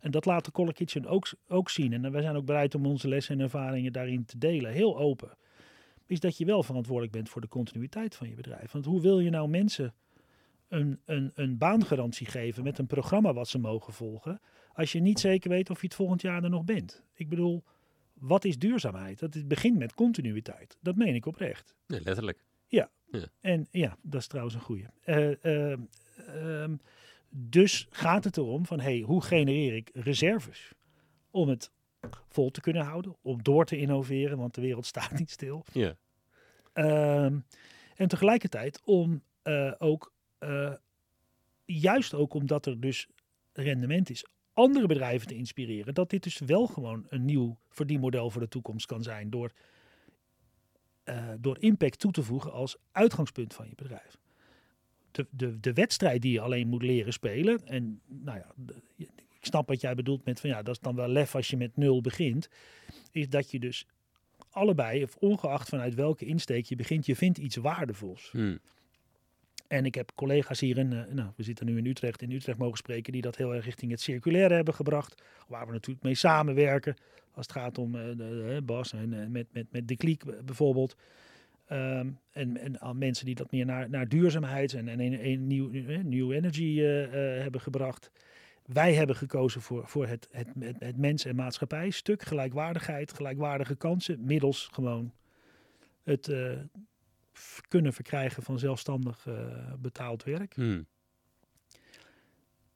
en 0.00 0.10
dat 0.10 0.24
laat 0.24 0.44
de 0.44 0.50
Color 0.50 0.72
Kitchen 0.72 1.06
ook, 1.06 1.32
ook 1.48 1.70
zien. 1.70 1.92
En 1.92 2.12
wij 2.12 2.22
zijn 2.22 2.36
ook 2.36 2.44
bereid 2.44 2.74
om 2.74 2.86
onze 2.86 3.08
lessen 3.08 3.38
en 3.38 3.44
ervaringen 3.44 3.92
daarin 3.92 4.24
te 4.24 4.38
delen. 4.38 4.72
Heel 4.72 4.98
open. 4.98 5.36
Is 6.10 6.20
dat 6.20 6.36
je 6.36 6.44
wel 6.44 6.62
verantwoordelijk 6.62 7.12
bent 7.12 7.28
voor 7.28 7.40
de 7.40 7.48
continuïteit 7.48 8.14
van 8.14 8.28
je 8.28 8.34
bedrijf. 8.34 8.72
Want 8.72 8.84
hoe 8.84 9.00
wil 9.00 9.20
je 9.20 9.30
nou 9.30 9.48
mensen 9.48 9.94
een, 10.68 11.00
een, 11.04 11.30
een 11.34 11.58
baangarantie 11.58 12.26
geven 12.26 12.64
met 12.64 12.78
een 12.78 12.86
programma 12.86 13.32
wat 13.32 13.48
ze 13.48 13.58
mogen 13.58 13.92
volgen. 13.92 14.40
Als 14.72 14.92
je 14.92 15.00
niet 15.00 15.20
zeker 15.20 15.50
weet 15.50 15.70
of 15.70 15.80
je 15.80 15.86
het 15.86 15.96
volgend 15.96 16.22
jaar 16.22 16.44
er 16.44 16.50
nog 16.50 16.64
bent. 16.64 17.02
Ik 17.14 17.28
bedoel, 17.28 17.64
wat 18.12 18.44
is 18.44 18.58
duurzaamheid? 18.58 19.18
Dat 19.18 19.34
het 19.34 19.48
begint 19.48 19.78
met 19.78 19.94
continuïteit. 19.94 20.76
Dat 20.80 20.96
meen 20.96 21.14
ik 21.14 21.26
oprecht. 21.26 21.74
Nee, 21.86 22.00
letterlijk. 22.02 22.44
En 23.40 23.66
ja, 23.70 23.96
dat 24.02 24.20
is 24.20 24.26
trouwens 24.26 24.54
een 24.54 24.60
goede. 24.60 24.90
dus 27.28 27.86
gaat 27.90 28.24
het 28.24 28.36
erom 28.36 28.66
van, 28.66 28.80
hey, 28.80 29.00
hoe 29.00 29.22
genereer 29.22 29.74
ik 29.74 29.90
reserves 29.92 30.72
om 31.30 31.48
het 31.48 31.70
vol 32.28 32.50
te 32.50 32.60
kunnen 32.60 32.84
houden, 32.84 33.16
om 33.22 33.42
door 33.42 33.64
te 33.64 33.76
innoveren, 33.78 34.38
want 34.38 34.54
de 34.54 34.60
wereld 34.60 34.86
staat 34.94 35.18
niet 35.18 35.30
stil. 35.30 35.64
Ja. 35.72 35.96
Ehm, 36.72 37.38
en 37.96 38.08
tegelijkertijd 38.08 38.80
om 38.84 39.22
eh, 39.42 39.72
ook, 39.78 40.12
eh, 40.38 40.74
juist 41.64 42.14
ook 42.14 42.34
omdat 42.34 42.66
er 42.66 42.80
dus 42.80 43.08
rendement 43.52 44.10
is, 44.10 44.24
andere 44.52 44.86
bedrijven 44.86 45.26
te 45.26 45.34
inspireren. 45.34 45.94
Dat 45.94 46.10
dit 46.10 46.22
dus 46.22 46.38
wel 46.38 46.66
gewoon 46.66 47.06
een 47.08 47.24
nieuw 47.24 47.58
verdienmodel 47.68 48.30
voor 48.30 48.40
de 48.40 48.48
toekomst 48.48 48.86
kan 48.86 49.02
zijn. 49.02 49.30
Door, 49.30 49.52
eh, 51.04 51.28
door 51.38 51.58
impact 51.58 51.98
toe 51.98 52.12
te 52.12 52.22
voegen 52.22 52.52
als 52.52 52.76
uitgangspunt 52.92 53.54
van 53.54 53.68
je 53.68 53.74
bedrijf. 53.74 54.18
De, 55.10 55.26
de, 55.30 55.60
de 55.60 55.72
wedstrijd 55.72 56.22
die 56.22 56.32
je 56.32 56.40
alleen 56.40 56.68
moet 56.68 56.82
leren 56.82 57.12
spelen. 57.12 57.66
En 57.66 58.00
nou 58.06 58.38
ja, 58.38 58.52
de- 58.56 58.82
ik 59.40 59.46
snap 59.46 59.68
wat 59.68 59.80
jij 59.80 59.94
bedoelt 59.94 60.24
met 60.24 60.40
van 60.40 60.50
ja, 60.50 60.62
dat 60.62 60.74
is 60.74 60.80
dan 60.80 60.94
wel 60.94 61.08
lef 61.08 61.34
als 61.34 61.48
je 61.48 61.56
met 61.56 61.76
nul 61.76 62.00
begint. 62.00 62.48
Is 63.12 63.28
dat 63.28 63.50
je 63.50 63.58
dus 63.58 63.86
allebei, 64.50 65.02
of 65.02 65.16
ongeacht 65.16 65.68
vanuit 65.68 65.94
welke 65.94 66.24
insteek 66.24 66.64
je 66.64 66.76
begint, 66.76 67.06
je 67.06 67.16
vindt 67.16 67.38
iets 67.38 67.56
waardevols. 67.56 68.30
Hm. 68.30 68.56
En 69.68 69.84
ik 69.84 69.94
heb 69.94 70.12
collega's 70.14 70.60
hier 70.60 70.78
in, 70.78 70.92
eh, 70.92 71.12
nou, 71.12 71.30
we 71.36 71.42
zitten 71.42 71.66
nu 71.66 71.78
in 71.78 71.86
Utrecht, 71.86 72.22
in 72.22 72.30
Utrecht 72.30 72.58
mogen 72.58 72.76
spreken, 72.76 73.12
die 73.12 73.22
dat 73.22 73.36
heel 73.36 73.54
erg 73.54 73.64
richting 73.64 73.90
het 73.90 74.00
circulaire 74.00 74.54
hebben 74.54 74.74
gebracht. 74.74 75.22
Waar 75.48 75.66
we 75.66 75.72
natuurlijk 75.72 76.04
mee 76.04 76.14
samenwerken. 76.14 76.96
Als 77.32 77.46
het 77.46 77.56
gaat 77.56 77.78
om 77.78 77.94
eh, 77.94 78.06
de, 78.06 78.14
de, 78.16 78.62
Bas 78.64 78.92
en 78.92 79.22
eh, 79.22 79.26
met, 79.26 79.46
met, 79.52 79.66
met 79.70 79.88
de 79.88 79.96
kliek 79.96 80.44
bijvoorbeeld. 80.44 80.96
Ehm, 81.66 82.08
en, 82.30 82.56
en 82.56 82.80
aan 82.80 82.98
mensen 82.98 83.26
die 83.26 83.34
dat 83.34 83.50
meer 83.50 83.66
naar, 83.66 83.90
naar 83.90 84.08
duurzaamheid 84.08 84.74
en, 84.74 84.88
en 84.88 85.00
een, 85.00 85.26
een 85.26 85.46
nieuw, 85.46 85.70
new 86.02 86.32
energy 86.32 86.78
hebben 86.80 87.60
gebracht. 87.60 88.10
Wij 88.72 88.94
hebben 88.94 89.16
gekozen 89.16 89.60
voor, 89.60 89.88
voor 89.88 90.06
het, 90.06 90.28
het, 90.30 90.48
het, 90.58 90.76
het 90.78 90.96
mens- 90.96 91.24
en 91.24 91.36
maatschappij 91.36 91.90
stuk, 91.90 92.22
gelijkwaardigheid, 92.22 93.12
gelijkwaardige 93.12 93.74
kansen, 93.74 94.24
middels 94.24 94.68
gewoon 94.72 95.12
het 96.02 96.28
eh, 96.28 96.58
kunnen 97.68 97.92
verkrijgen 97.92 98.42
van 98.42 98.58
zelfstandig 98.58 99.26
eh, 99.26 99.72
betaald 99.78 100.24
werk. 100.24 100.54
Hm. 100.54 100.82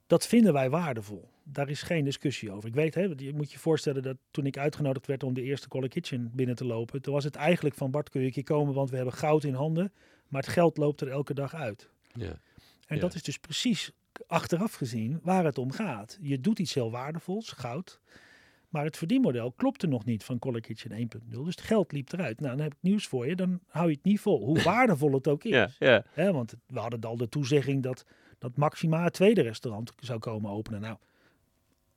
Dat 0.06 0.26
vinden 0.26 0.52
wij 0.52 0.70
waardevol. 0.70 1.28
Daar 1.42 1.68
is 1.68 1.82
geen 1.82 2.04
discussie 2.04 2.52
over. 2.52 2.68
Ik 2.68 2.74
weet, 2.74 2.94
hè, 2.94 3.02
je 3.16 3.34
moet 3.34 3.52
je 3.52 3.58
voorstellen 3.58 4.02
dat 4.02 4.16
toen 4.30 4.46
ik 4.46 4.58
uitgenodigd 4.58 5.06
werd 5.06 5.22
om 5.22 5.34
de 5.34 5.42
eerste 5.42 5.68
Color 5.68 5.88
Kitchen 5.88 6.30
binnen 6.34 6.56
te 6.56 6.64
lopen, 6.64 7.02
toen 7.02 7.14
was 7.14 7.24
het 7.24 7.36
eigenlijk 7.36 7.74
van 7.76 7.90
Bart 7.90 8.10
kun 8.10 8.20
je 8.20 8.26
een 8.26 8.32
keer 8.32 8.42
komen, 8.42 8.74
want 8.74 8.90
we 8.90 8.96
hebben 8.96 9.14
goud 9.14 9.44
in 9.44 9.54
handen, 9.54 9.92
maar 10.28 10.42
het 10.42 10.50
geld 10.50 10.76
loopt 10.76 11.00
er 11.00 11.08
elke 11.08 11.34
dag 11.34 11.54
uit. 11.54 11.90
Ja. 12.12 12.38
En 12.86 12.96
Ja. 12.96 13.00
dat 13.00 13.14
is 13.14 13.22
dus 13.22 13.38
precies 13.38 13.92
achteraf 14.26 14.74
gezien 14.74 15.20
waar 15.22 15.44
het 15.44 15.58
om 15.58 15.70
gaat. 15.72 16.18
Je 16.20 16.40
doet 16.40 16.58
iets 16.58 16.74
heel 16.74 16.90
waardevols, 16.90 17.50
goud. 17.50 18.00
Maar 18.68 18.84
het 18.84 18.96
verdienmodel 18.96 19.52
klopte 19.52 19.86
nog 19.86 20.04
niet 20.04 20.24
van 20.24 20.38
Color 20.38 20.60
Kitchen 20.60 20.90
1.0. 20.90 20.98
Dus 21.28 21.46
het 21.46 21.60
geld 21.60 21.92
liep 21.92 22.12
eruit. 22.12 22.40
Nou, 22.40 22.56
dan 22.56 22.64
heb 22.64 22.72
ik 22.72 22.78
nieuws 22.80 23.06
voor 23.06 23.26
je. 23.26 23.36
Dan 23.36 23.60
hou 23.68 23.88
je 23.88 23.94
het 23.94 24.04
niet 24.04 24.20
vol. 24.20 24.44
Hoe 24.44 24.62
waardevol 24.72 25.12
het 25.12 25.28
ook 25.28 25.44
is. 25.44 25.50
Ja, 25.50 25.70
ja. 25.78 26.04
Hè, 26.12 26.32
want 26.32 26.54
we 26.66 26.78
hadden 26.78 27.00
al 27.00 27.16
de 27.16 27.28
toezegging 27.28 27.82
dat, 27.82 28.04
dat 28.38 28.56
Maxima 28.56 29.04
het 29.04 29.12
tweede 29.12 29.42
restaurant 29.42 29.92
zou 29.98 30.18
komen 30.18 30.50
openen. 30.50 30.80
Nou, 30.80 30.96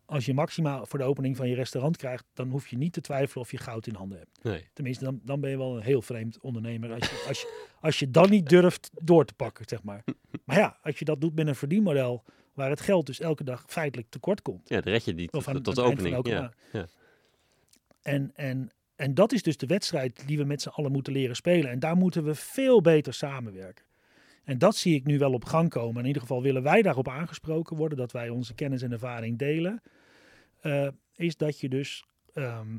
als 0.08 0.26
je 0.26 0.34
Maxima 0.34 0.86
voor 0.86 0.99
de 0.99 1.05
opening 1.05 1.38
van 1.38 1.49
je 1.49 1.55
restaurant 1.55 1.97
krijgt, 1.97 2.26
dan 2.34 2.49
hoef 2.49 2.68
je 2.68 2.78
niet 2.78 2.93
te 2.93 3.01
twijfelen 3.01 3.43
of 3.43 3.51
je 3.51 3.58
goud 3.58 3.88
in 3.88 3.95
handen 3.95 4.18
hebt. 4.18 4.43
Nee. 4.43 4.68
Tenminste, 4.74 5.03
dan, 5.03 5.20
dan 5.24 5.39
ben 5.39 5.49
je 5.49 5.58
wel 5.58 5.76
een 5.76 5.84
heel 5.84 6.01
vreemd 6.01 6.39
ondernemer 6.39 6.93
als 6.93 7.10
je, 7.10 7.26
als, 7.28 7.41
je, 7.41 7.68
als 7.82 7.99
je 7.99 8.12
dan 8.12 8.30
niet 8.30 8.49
durft 8.49 8.89
door 8.93 9.26
te 9.26 9.34
pakken, 9.34 9.66
zeg 9.68 9.84
maar. 9.84 10.03
Maar 10.45 10.58
ja, 10.58 10.78
als 10.82 10.99
je 10.99 11.05
dat 11.05 11.22
doet 11.22 11.36
met 11.36 11.47
een 11.47 11.55
verdienmodel 11.55 12.24
waar 12.53 12.70
het 12.70 12.82
geld 12.82 13.05
dus 13.05 13.20
elke 13.20 13.43
dag 13.43 13.64
feitelijk 13.68 14.10
tekort 14.10 14.41
komt. 14.41 14.70
Ja, 14.70 14.82
dan 14.82 14.93
red 14.93 15.05
je 15.05 15.16
die 15.16 15.32
Of 15.32 15.43
tot, 15.43 15.55
aan- 15.55 15.62
tot 15.62 15.76
de 15.76 15.82
opening. 15.82 16.28
Ja. 16.28 16.51
Ja. 16.72 16.88
En, 18.01 18.32
en, 18.36 18.70
en 18.95 19.14
dat 19.14 19.32
is 19.32 19.43
dus 19.43 19.58
de 19.58 19.66
wedstrijd 19.66 20.24
die 20.28 20.38
we 20.38 20.43
met 20.43 20.62
z'n 20.62 20.70
allen 20.70 20.91
moeten 20.91 21.14
leren 21.14 21.36
spelen. 21.36 21.72
En 21.72 21.80
daar 21.80 21.95
moeten 21.95 22.24
we 22.24 22.36
veel 22.36 22.82
beter 22.82 23.14
samenwerken. 23.14 23.86
En 24.43 24.58
dat 24.58 24.76
zie 24.76 24.95
ik 24.95 25.05
nu 25.05 25.18
wel 25.18 25.34
op 25.34 25.45
gang 25.45 25.70
komen. 25.70 26.01
In 26.01 26.08
ieder 26.08 26.22
geval 26.22 26.41
willen 26.41 26.64
wij 26.64 26.82
daarop 26.82 27.08
aangesproken 27.08 27.76
worden, 27.78 27.97
dat 27.97 28.12
wij 28.12 28.30
onze 28.30 28.53
kennis 28.53 28.82
en 28.82 28.91
ervaring 28.91 29.38
delen. 29.38 29.82
Eh, 30.68 30.88
is 31.15 31.38
dat 31.38 31.59
je 31.59 31.70
dus 31.70 32.05
ehm, 32.34 32.78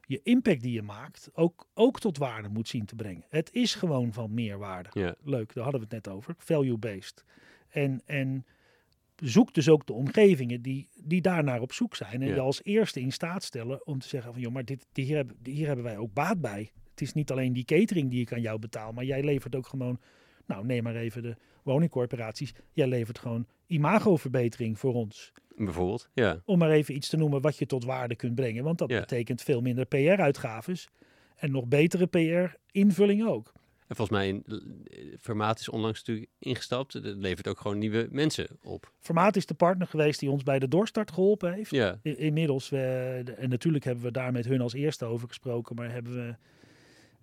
je 0.00 0.20
impact 0.22 0.62
die 0.62 0.72
je 0.72 0.82
maakt 0.82 1.30
ook, 1.32 1.68
ook 1.74 2.00
tot 2.00 2.18
waarde 2.18 2.48
moet 2.48 2.68
zien 2.68 2.84
te 2.84 2.94
brengen. 2.94 3.24
Het 3.28 3.52
is 3.52 3.74
gewoon 3.74 4.12
van 4.12 4.34
meerwaarde. 4.34 4.88
Ja. 4.92 5.14
Leuk, 5.22 5.54
daar 5.54 5.62
hadden 5.62 5.80
we 5.80 5.94
het 5.94 6.04
net 6.04 6.14
over. 6.14 6.34
Value-based. 6.38 7.24
En, 7.68 8.02
en 8.04 8.46
zoek 9.16 9.54
dus 9.54 9.68
ook 9.68 9.86
de 9.86 9.92
omgevingen 9.92 10.62
die, 10.62 10.88
die 10.94 11.20
daarnaar 11.20 11.60
op 11.60 11.72
zoek 11.72 11.94
zijn. 11.94 12.22
En 12.22 12.28
je 12.28 12.40
als 12.40 12.64
eerste 12.64 13.00
in 13.00 13.12
staat 13.12 13.44
stellen 13.44 13.86
om 13.86 13.98
te 13.98 14.08
zeggen 14.08 14.32
van... 14.32 14.42
joh, 14.42 14.52
maar 14.52 14.64
dit, 14.64 14.86
dit 14.92 15.06
hier, 15.06 15.16
hebben, 15.16 15.36
hier 15.42 15.66
hebben 15.66 15.84
wij 15.84 15.96
ook 15.96 16.12
baat 16.12 16.40
bij. 16.40 16.70
Het 16.90 17.00
is 17.00 17.12
niet 17.12 17.30
alleen 17.30 17.52
die 17.52 17.64
catering 17.64 18.10
die 18.10 18.20
ik 18.20 18.32
aan 18.32 18.40
jou 18.40 18.58
betaal... 18.58 18.92
maar 18.92 19.04
jij 19.04 19.22
levert 19.22 19.54
ook 19.54 19.66
gewoon... 19.66 20.00
Nou, 20.46 20.66
neem 20.66 20.82
maar 20.82 20.96
even 20.96 21.22
de 21.22 21.36
woningcorporaties. 21.62 22.52
Jij 22.72 22.86
levert 22.86 23.18
gewoon 23.18 23.46
imagoverbetering 23.66 24.78
voor 24.78 24.94
ons. 24.94 25.32
Bijvoorbeeld. 25.56 26.08
Ja. 26.14 26.40
Om 26.44 26.58
maar 26.58 26.70
even 26.70 26.94
iets 26.94 27.08
te 27.08 27.16
noemen 27.16 27.40
wat 27.40 27.56
je 27.58 27.66
tot 27.66 27.84
waarde 27.84 28.14
kunt 28.16 28.34
brengen. 28.34 28.64
Want 28.64 28.78
dat 28.78 28.90
Ja. 28.90 29.00
betekent 29.00 29.42
veel 29.42 29.60
minder 29.60 29.84
PR-uitgaves... 29.86 30.88
en 31.36 31.50
nog 31.50 31.66
betere 31.66 32.06
PR-invulling 32.06 33.26
ook. 33.26 33.52
En 33.86 33.96
volgens 33.96 34.18
mij, 34.18 34.42
eh, 34.46 34.56
Formaat 35.20 35.58
is 35.60 35.68
onlangs 35.68 35.98
natuurlijk 35.98 36.30
ingestapt. 36.38 36.92
Dat 36.92 37.14
levert 37.16 37.48
ook 37.48 37.60
gewoon 37.60 37.78
nieuwe 37.78 38.08
mensen 38.10 38.46
op. 38.62 38.92
Formaat 39.00 39.36
is 39.36 39.46
de 39.46 39.54
partner 39.54 39.86
geweest 39.86 40.20
die 40.20 40.30
ons 40.30 40.42
bij 40.42 40.58
de 40.58 40.68
doorstart 40.68 41.10
geholpen 41.12 41.52
heeft. 41.52 41.70
Ja. 41.70 41.98
Inmiddels, 42.02 42.68
we, 42.68 43.22
en 43.36 43.48
natuurlijk 43.48 43.84
hebben 43.84 44.04
we 44.04 44.10
daar 44.10 44.32
met 44.32 44.44
hun 44.46 44.60
als 44.60 44.72
eerste 44.72 45.04
over 45.04 45.28
gesproken, 45.28 45.76
maar 45.76 45.92
hebben 45.92 46.14
we, 46.14 46.28
eh, 46.28 46.34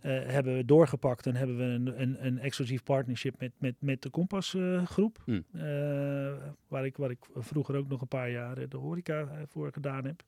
hebben 0.09 0.55
we 0.55 0.65
doorgepakt 0.65 1.25
en 1.25 1.35
hebben 1.35 1.57
we 1.57 1.63
een, 1.63 2.01
een, 2.01 2.25
een 2.25 2.39
exclusief 2.39 2.83
partnership 2.83 3.39
met, 3.39 3.51
met, 3.57 3.75
met 3.79 4.01
de 4.01 4.09
Kompas 4.09 4.53
eh, 4.53 4.85
groep. 4.85 5.21
Hm. 5.25 5.41
Eh, 5.53 6.33
waar, 6.67 6.85
ik, 6.85 6.97
waar 6.97 7.09
ik 7.09 7.19
vroeger 7.35 7.75
ook 7.75 7.87
nog 7.87 8.01
een 8.01 8.07
paar 8.07 8.31
jaar 8.31 8.57
eh, 8.57 8.69
de 8.69 8.77
horeca 8.77 9.21
eh, 9.21 9.41
voor 9.47 9.71
gedaan 9.71 10.05
heb. 10.05 10.23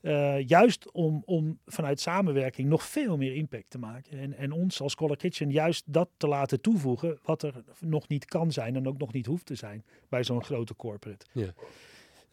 Eh, 0.00 0.46
juist 0.46 0.92
om, 0.92 1.22
om 1.24 1.58
vanuit 1.66 2.00
samenwerking 2.00 2.68
nog 2.68 2.82
veel 2.82 3.16
meer 3.16 3.34
impact 3.34 3.70
te 3.70 3.78
maken. 3.78 4.18
En, 4.18 4.34
en 4.34 4.52
ons 4.52 4.80
als 4.80 4.94
Color 4.94 5.16
Kitchen 5.16 5.50
juist 5.50 5.84
dat 5.86 6.08
te 6.16 6.26
laten 6.28 6.60
toevoegen 6.60 7.18
wat 7.22 7.42
er 7.42 7.64
nog 7.80 8.08
niet 8.08 8.24
kan 8.24 8.52
zijn 8.52 8.76
en 8.76 8.88
ook 8.88 8.98
nog 8.98 9.12
niet 9.12 9.26
hoeft 9.26 9.46
te 9.46 9.54
zijn 9.54 9.84
bij 10.08 10.24
zo'n 10.24 10.44
grote 10.44 10.76
corporate. 10.76 11.26
Ja. 11.32 11.52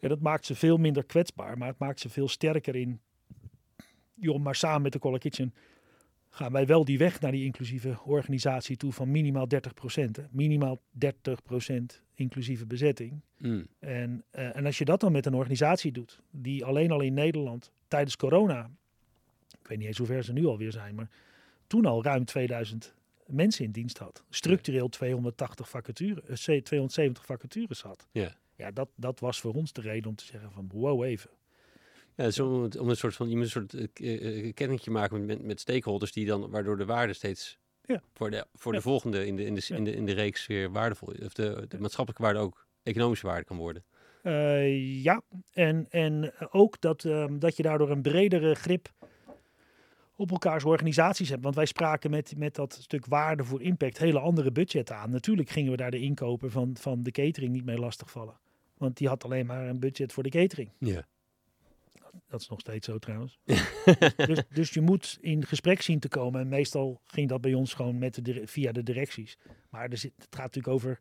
En 0.00 0.08
dat 0.08 0.20
maakt 0.20 0.46
ze 0.46 0.54
veel 0.54 0.76
minder 0.76 1.04
kwetsbaar, 1.04 1.58
maar 1.58 1.68
het 1.68 1.78
maakt 1.78 2.00
ze 2.00 2.08
veel 2.08 2.28
sterker 2.28 2.76
in. 2.76 3.00
Joh, 4.14 4.38
maar 4.38 4.54
samen 4.54 4.82
met 4.82 4.92
de 4.92 4.98
Color 4.98 5.18
Kitchen 5.18 5.54
gaan 6.34 6.52
wij 6.52 6.66
wel 6.66 6.84
die 6.84 6.98
weg 6.98 7.20
naar 7.20 7.32
die 7.32 7.44
inclusieve 7.44 7.98
organisatie 8.04 8.76
toe 8.76 8.92
van 8.92 9.10
minimaal 9.10 9.46
30%. 9.46 9.56
Hè? 9.94 10.22
Minimaal 10.30 10.80
30% 10.92 12.00
inclusieve 12.14 12.66
bezetting. 12.66 13.20
Mm. 13.38 13.66
En, 13.78 14.24
eh, 14.30 14.56
en 14.56 14.66
als 14.66 14.78
je 14.78 14.84
dat 14.84 15.00
dan 15.00 15.12
met 15.12 15.26
een 15.26 15.34
organisatie 15.34 15.92
doet, 15.92 16.20
die 16.30 16.64
alleen 16.64 16.90
al 16.90 17.00
in 17.00 17.14
Nederland 17.14 17.72
tijdens 17.88 18.16
corona, 18.16 18.70
ik 19.60 19.68
weet 19.68 19.78
niet 19.78 19.86
eens 19.86 19.98
hoe 19.98 20.06
ver 20.06 20.24
ze 20.24 20.32
nu 20.32 20.46
alweer 20.46 20.72
zijn, 20.72 20.94
maar 20.94 21.10
toen 21.66 21.84
al 21.84 22.04
ruim 22.04 22.24
2000 22.24 22.94
mensen 23.26 23.64
in 23.64 23.70
dienst 23.70 23.98
had. 23.98 24.24
Structureel 24.30 24.88
280 24.88 25.68
vacatures, 25.68 26.48
eh, 26.48 26.62
270 26.62 27.26
vacatures 27.26 27.82
had. 27.82 28.08
Ja. 28.12 28.36
Ja, 28.56 28.70
dat, 28.70 28.88
dat 28.96 29.20
was 29.20 29.40
voor 29.40 29.54
ons 29.54 29.72
de 29.72 29.80
reden 29.80 30.08
om 30.08 30.14
te 30.16 30.24
zeggen 30.24 30.50
van 30.50 30.70
wow 30.72 31.04
even. 31.04 31.30
Ja, 32.16 32.24
dus 32.24 32.40
om, 32.40 32.68
om 32.78 32.88
een 32.88 32.96
soort 32.96 33.14
van, 33.14 33.28
je 33.28 33.34
moet 33.36 33.44
een 33.44 33.50
soort 33.50 33.74
eh, 33.74 33.86
k- 33.92 34.00
eh, 34.00 34.54
kenningje 34.54 34.90
maken 34.90 35.24
met, 35.26 35.42
met, 35.42 35.60
stakeholders 35.60 36.12
die 36.12 36.26
dan, 36.26 36.50
waardoor 36.50 36.76
de 36.76 36.84
waarde 36.84 37.12
steeds 37.12 37.58
Ja. 37.86 38.02
Voor 38.12 38.30
de, 38.30 38.46
voor 38.54 38.72
de 38.72 38.78
Ja. 38.78 38.84
volgende 38.84 39.26
in 39.26 39.36
de, 39.36 39.44
in, 39.44 39.54
de, 39.54 39.66
in, 39.68 39.84
de, 39.84 39.92
in 39.94 40.06
de 40.06 40.12
reeks 40.12 40.46
weer 40.46 40.70
waardevol 40.70 41.12
is. 41.12 41.24
Of 41.24 41.32
de, 41.32 41.64
de 41.68 41.78
maatschappelijke 41.80 42.22
waarde 42.22 42.38
ook 42.38 42.66
economische 42.82 43.26
waarde 43.26 43.44
kan 43.44 43.56
worden. 43.56 43.84
Eh, 44.22 45.02
ja, 45.02 45.22
en, 45.52 45.86
en 45.90 46.32
ook 46.50 46.80
dat, 46.80 47.04
ehm, 47.04 47.38
dat 47.38 47.56
je 47.56 47.62
daardoor 47.62 47.90
een 47.90 48.02
bredere 48.02 48.54
grip 48.54 48.92
op 50.16 50.30
elkaars 50.30 50.64
organisaties 50.64 51.28
hebt. 51.28 51.42
Want 51.42 51.54
wij 51.54 51.66
spraken 51.66 52.10
met, 52.10 52.32
met 52.36 52.54
dat 52.54 52.78
stuk 52.82 53.06
waarde 53.06 53.44
voor 53.44 53.62
impact 53.62 53.98
hele 53.98 54.18
andere 54.18 54.50
budgetten 54.52 54.96
aan. 54.96 55.10
Natuurlijk 55.10 55.50
gingen 55.50 55.70
we 55.70 55.76
daar 55.76 55.90
de 55.90 56.00
inkoper 56.00 56.50
van, 56.50 56.76
van 56.80 57.02
de 57.02 57.10
catering 57.10 57.52
niet 57.52 57.64
mee 57.64 57.78
lastigvallen. 57.78 58.38
Want 58.78 58.96
die 58.96 59.08
had 59.08 59.24
alleen 59.24 59.46
maar 59.46 59.68
een 59.68 59.78
budget 59.80 60.12
voor 60.12 60.22
de 60.22 60.28
catering. 60.28 60.70
Ja. 60.78 61.06
Dat 62.28 62.40
is 62.40 62.48
nog 62.48 62.60
steeds 62.60 62.86
zo 62.86 62.98
trouwens. 62.98 63.38
dus, 64.16 64.42
dus 64.48 64.70
je 64.70 64.80
moet 64.80 65.18
in 65.20 65.46
gesprek 65.46 65.82
zien 65.82 65.98
te 65.98 66.08
komen. 66.08 66.40
En 66.40 66.48
meestal 66.48 67.00
ging 67.04 67.28
dat 67.28 67.40
bij 67.40 67.54
ons 67.54 67.74
gewoon 67.74 67.98
met 67.98 68.24
de, 68.24 68.42
via 68.46 68.72
de 68.72 68.82
directies. 68.82 69.38
Maar 69.70 69.88
er 69.88 69.98
zit, 69.98 70.12
het 70.16 70.34
gaat 70.34 70.54
natuurlijk 70.54 70.74
over 70.74 71.00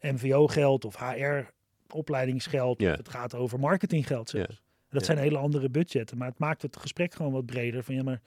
MVO-geld 0.00 0.84
of 0.84 0.96
HR-opleidingsgeld. 0.96 2.80
Ja. 2.80 2.94
Het 2.94 3.08
gaat 3.08 3.34
over 3.34 3.58
marketinggeld 3.58 4.30
zelfs. 4.30 4.48
Ja. 4.48 4.64
Dat 4.90 5.04
zijn 5.04 5.18
hele 5.18 5.38
andere 5.38 5.68
budgetten. 5.68 6.18
Maar 6.18 6.28
het 6.28 6.38
maakt 6.38 6.62
het 6.62 6.76
gesprek 6.76 7.14
gewoon 7.14 7.32
wat 7.32 7.46
breder. 7.46 7.84
Van, 7.84 7.94
ja, 7.94 8.02
maar... 8.02 8.20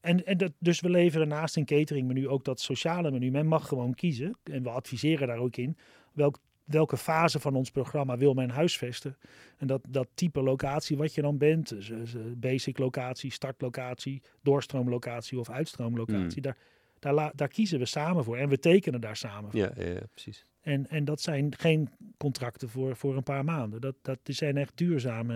En, 0.00 0.26
en 0.26 0.36
dat, 0.38 0.52
dus 0.58 0.80
we 0.80 0.90
leveren 0.90 1.28
naast 1.28 1.56
een 1.56 1.64
cateringmenu 1.64 2.28
ook 2.28 2.44
dat 2.44 2.60
sociale 2.60 3.10
menu. 3.10 3.30
Men 3.30 3.46
mag 3.46 3.68
gewoon 3.68 3.94
kiezen. 3.94 4.38
En 4.42 4.62
we 4.62 4.68
adviseren 4.68 5.26
daar 5.26 5.38
ook 5.38 5.56
in. 5.56 5.76
Welk, 6.12 6.38
welke 6.68 6.96
fase 6.96 7.40
van 7.40 7.54
ons 7.54 7.70
programma 7.70 8.16
wil 8.16 8.34
men 8.34 8.50
huisvesten? 8.50 9.16
En 9.56 9.66
dat, 9.66 9.82
dat 9.88 10.08
type 10.14 10.42
locatie 10.42 10.96
wat 10.96 11.14
je 11.14 11.22
dan 11.22 11.38
bent. 11.38 11.68
Dus, 11.68 11.86
dus, 11.86 12.14
eh, 12.14 12.20
basic 12.36 12.78
locatie, 12.78 13.32
startlocatie, 13.32 14.22
doorstroomlocatie 14.42 15.38
of 15.38 15.50
uitstroomlocatie. 15.50 16.42
Daar, 16.42 16.56
daar, 16.98 17.14
la- 17.14 17.32
daar 17.34 17.48
kiezen 17.48 17.78
we 17.78 17.84
samen 17.84 18.24
voor. 18.24 18.36
En 18.36 18.48
we 18.48 18.58
tekenen 18.58 19.00
daar 19.00 19.16
samen 19.16 19.50
voor. 19.50 19.60
Ja, 19.60 19.72
ja, 19.76 19.86
ja, 19.86 20.00
precies. 20.10 20.46
En, 20.60 20.88
en 20.90 21.04
dat 21.04 21.20
zijn 21.20 21.54
geen 21.58 21.88
contracten 22.16 22.68
voor, 22.68 22.96
voor 22.96 23.16
een 23.16 23.22
paar 23.22 23.44
maanden. 23.44 23.80
Dat, 23.80 23.94
dat 24.02 24.18
zijn 24.24 24.56
echt 24.56 24.76
duurzame 24.76 25.34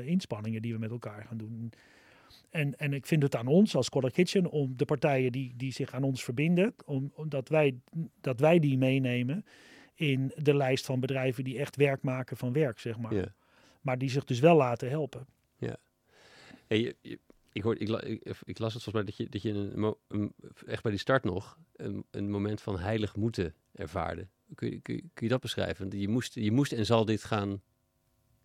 eh, 0.00 0.06
inspanningen 0.08 0.62
die 0.62 0.72
we 0.72 0.78
met 0.78 0.90
elkaar 0.90 1.24
gaan 1.24 1.36
doen. 1.36 1.72
En, 2.50 2.78
en 2.78 2.92
ik 2.92 3.06
vind 3.06 3.22
het 3.22 3.36
aan 3.36 3.46
ons 3.46 3.76
als 3.76 3.88
Color 3.88 4.10
Kitchen 4.10 4.50
om 4.50 4.72
de 4.76 4.84
partijen 4.84 5.32
die, 5.32 5.52
die 5.56 5.72
zich 5.72 5.92
aan 5.92 6.02
ons 6.02 6.24
verbinden, 6.24 6.74
om, 6.84 7.12
omdat 7.14 7.48
wij, 7.48 7.74
dat 8.20 8.40
wij 8.40 8.58
die 8.58 8.78
meenemen 8.78 9.44
in 9.94 10.32
de 10.36 10.54
lijst 10.54 10.84
van 10.86 11.00
bedrijven 11.00 11.44
die 11.44 11.58
echt 11.58 11.76
werk 11.76 12.02
maken 12.02 12.36
van 12.36 12.52
werk, 12.52 12.78
zeg 12.78 12.98
maar. 12.98 13.14
Ja. 13.14 13.34
Maar 13.80 13.98
die 13.98 14.10
zich 14.10 14.24
dus 14.24 14.40
wel 14.40 14.56
laten 14.56 14.88
helpen. 14.88 15.26
Hey, 16.66 16.80
je- 16.80 16.96
je- 17.00 17.18
ik, 17.52 17.62
hoor, 17.62 17.76
ik, 17.78 17.88
ik, 17.88 18.36
ik 18.44 18.58
las 18.58 18.74
het 18.74 18.82
volgens 18.82 18.92
mij 18.92 19.04
dat 19.04 19.16
je, 19.16 19.28
dat 19.28 19.42
je 19.42 19.50
een, 20.08 20.32
echt 20.66 20.82
bij 20.82 20.90
die 20.90 21.00
start 21.00 21.24
nog 21.24 21.58
een, 21.76 22.04
een 22.10 22.30
moment 22.30 22.60
van 22.60 22.78
heilig 22.78 23.16
moeten 23.16 23.54
ervaarde. 23.72 24.26
Kun 24.54 24.70
je, 24.70 24.80
kun, 24.80 24.94
je, 24.94 25.00
kun 25.00 25.26
je 25.26 25.28
dat 25.28 25.40
beschrijven? 25.40 26.00
Je 26.00 26.08
moest, 26.08 26.34
je 26.34 26.52
moest 26.52 26.72
en 26.72 26.86
zal 26.86 27.04
dit 27.04 27.24
gaan 27.24 27.62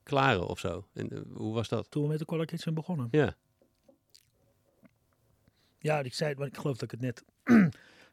klaren 0.04 0.48
of 0.48 0.60
zo. 0.60 0.88
En 0.94 1.10
eh, 1.10 1.20
hoe 1.34 1.54
was 1.54 1.68
dat? 1.68 1.92
Toen 1.92 2.04
we 2.04 2.10
met 2.10 2.20
de 2.20 2.26
Color 2.26 2.46
Kitchen 2.46 2.74
begonnen. 2.74 3.08
Ja, 3.12 3.36
Ja, 5.80 6.00
ik 6.00 6.14
zei 6.14 6.30
het, 6.30 6.40
maar 6.40 6.48
ik 6.48 6.58
geloof 6.58 6.78
dat 6.78 6.92
ik 6.94 7.00
het 7.00 7.02
net 7.02 7.24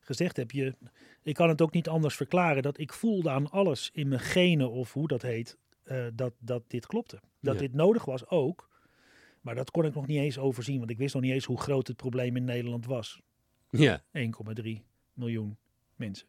gezegd 0.07 0.37
heb. 0.37 0.51
Je, 0.51 0.75
ik 1.23 1.35
kan 1.35 1.49
het 1.49 1.61
ook 1.63 1.73
niet 1.73 1.89
anders 1.89 2.15
verklaren 2.17 2.63
dat 2.63 2.79
ik 2.79 2.93
voelde 2.93 3.31
aan 3.31 3.51
alles 3.51 3.91
in 3.93 4.09
mijn 4.09 4.21
genen 4.21 4.71
of 4.71 4.93
hoe 4.93 5.09
dat 5.09 5.23
heet, 5.23 5.57
eh, 5.85 6.07
dat, 6.15 6.33
dat 6.39 6.63
dit 6.67 6.87
klopte. 6.87 7.21
Dat 7.41 7.55
Ja. 7.55 7.61
dit 7.61 7.73
nodig 7.75 8.05
was 8.05 8.29
ook. 8.29 8.69
Maar 9.41 9.55
dat 9.55 9.71
kon 9.71 9.85
ik 9.85 9.95
nog 9.95 10.07
niet 10.07 10.19
eens 10.19 10.39
overzien, 10.39 10.79
want 10.79 10.91
ik 10.91 10.99
wist 10.99 11.15
nog 11.15 11.23
niet 11.23 11.33
eens 11.33 11.45
hoe 11.45 11.61
groot 11.61 11.87
het 11.87 11.97
probleem 11.97 12.37
in 12.37 12.45
Nederland 12.45 12.87
was. 12.87 13.21
ja, 13.71 14.03
1,3 14.13 14.85
miljoen 15.13 15.57
mensen. 15.97 16.27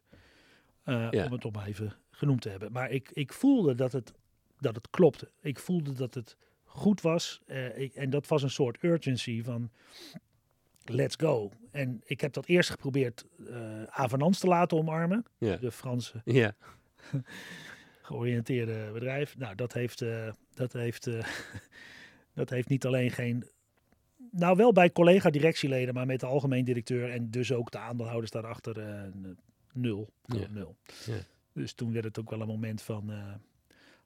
Eh, 0.82 1.08
Ja. 1.10 1.24
Om 1.24 1.32
het 1.32 1.52
maar 1.52 1.66
even 1.66 1.92
genoemd 2.10 2.40
te 2.40 2.48
hebben. 2.48 2.72
Maar 2.72 2.90
ik, 2.90 3.10
ik 3.12 3.32
voelde 3.32 3.74
dat 3.74 3.92
het, 3.92 4.12
dat 4.58 4.74
het 4.74 4.90
klopte. 4.90 5.30
Ik 5.40 5.58
voelde 5.58 5.92
dat 5.92 6.14
het 6.14 6.36
goed 6.64 7.00
was. 7.00 7.40
Eh, 7.46 7.78
ik, 7.78 7.94
en 7.94 8.10
dat 8.10 8.26
was 8.26 8.42
een 8.42 8.50
soort 8.50 8.82
urgency 8.82 9.42
van 9.42 9.70
let's 10.88 11.16
go. 11.16 11.50
En 11.70 12.00
ik 12.04 12.20
heb 12.20 12.32
dat 12.32 12.46
eerst 12.46 12.70
geprobeerd 12.70 13.26
eh 13.46 13.82
Avenans 13.82 14.38
te 14.38 14.46
laten 14.46 14.76
omarmen. 14.76 15.24
ja, 15.38 15.56
De 15.56 15.72
Franse 15.72 16.22
ja, 16.24 16.54
georiënteerde 18.02 18.90
bedrijf. 18.92 19.36
Nou, 19.36 19.54
dat 19.54 19.72
heeft, 19.72 20.02
eh, 20.02 20.32
dat 20.54 20.72
heeft, 20.72 21.06
eh, 21.06 21.24
dat 22.34 22.50
heeft 22.50 22.68
niet 22.68 22.86
alleen 22.86 23.10
geen... 23.10 23.44
Nou, 24.30 24.56
wel 24.56 24.72
bij 24.72 24.92
collega-directieleden, 24.92 25.94
maar 25.94 26.06
met 26.06 26.20
de 26.20 26.26
algemeen 26.26 26.64
directeur 26.64 27.10
en 27.10 27.30
dus 27.30 27.52
ook 27.52 27.70
de 27.70 27.78
aandeelhouders 27.78 28.30
daarachter 28.30 28.76
nul. 29.72 30.08
Ja. 30.22 30.46
nul. 30.50 30.76
Ja. 31.06 31.18
Dus 31.52 31.72
toen 31.72 31.92
werd 31.92 32.04
het 32.04 32.18
ook 32.18 32.30
wel 32.30 32.40
een 32.40 32.46
moment 32.46 32.82
van, 32.82 33.12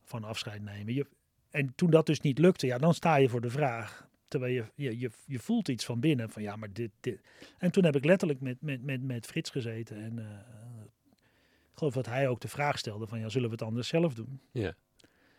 van 0.02 0.24
afscheid 0.24 0.62
nemen. 0.62 0.94
Je, 0.94 1.06
en 1.50 1.72
toen 1.74 1.90
dat 1.90 2.06
dus 2.06 2.20
niet 2.20 2.38
lukte, 2.38 2.66
ja, 2.66 2.78
dan 2.78 2.94
sta 2.94 3.16
je 3.16 3.28
voor 3.28 3.40
de 3.40 3.50
vraag. 3.50 4.08
Terwijl 4.32 4.54
je, 4.54 4.64
je, 4.74 4.98
je, 4.98 5.10
je 5.26 5.38
voelt 5.38 5.68
iets 5.68 5.84
van 5.84 6.00
binnen 6.00 6.30
van 6.30 6.42
ja, 6.42 6.56
maar 6.56 6.72
dit, 6.72 6.90
dit. 7.00 7.20
En 7.58 7.70
toen 7.70 7.84
heb 7.84 7.96
ik 7.96 8.04
letterlijk 8.04 8.40
met, 8.40 8.56
met, 8.60 8.82
met, 8.82 9.02
met 9.02 9.26
Frits 9.26 9.50
gezeten 9.50 9.96
en 9.96 10.18
eh, 10.18 10.84
ik 11.72 11.78
geloof 11.78 11.94
dat 11.94 12.06
hij 12.06 12.28
ook 12.28 12.40
de 12.40 12.48
vraag 12.48 12.78
stelde 12.78 13.06
van 13.06 13.18
ja, 13.18 13.28
zullen 13.28 13.48
we 13.48 13.54
het 13.54 13.64
anders 13.64 13.88
zelf 13.88 14.14
doen? 14.14 14.40
ja. 14.52 14.74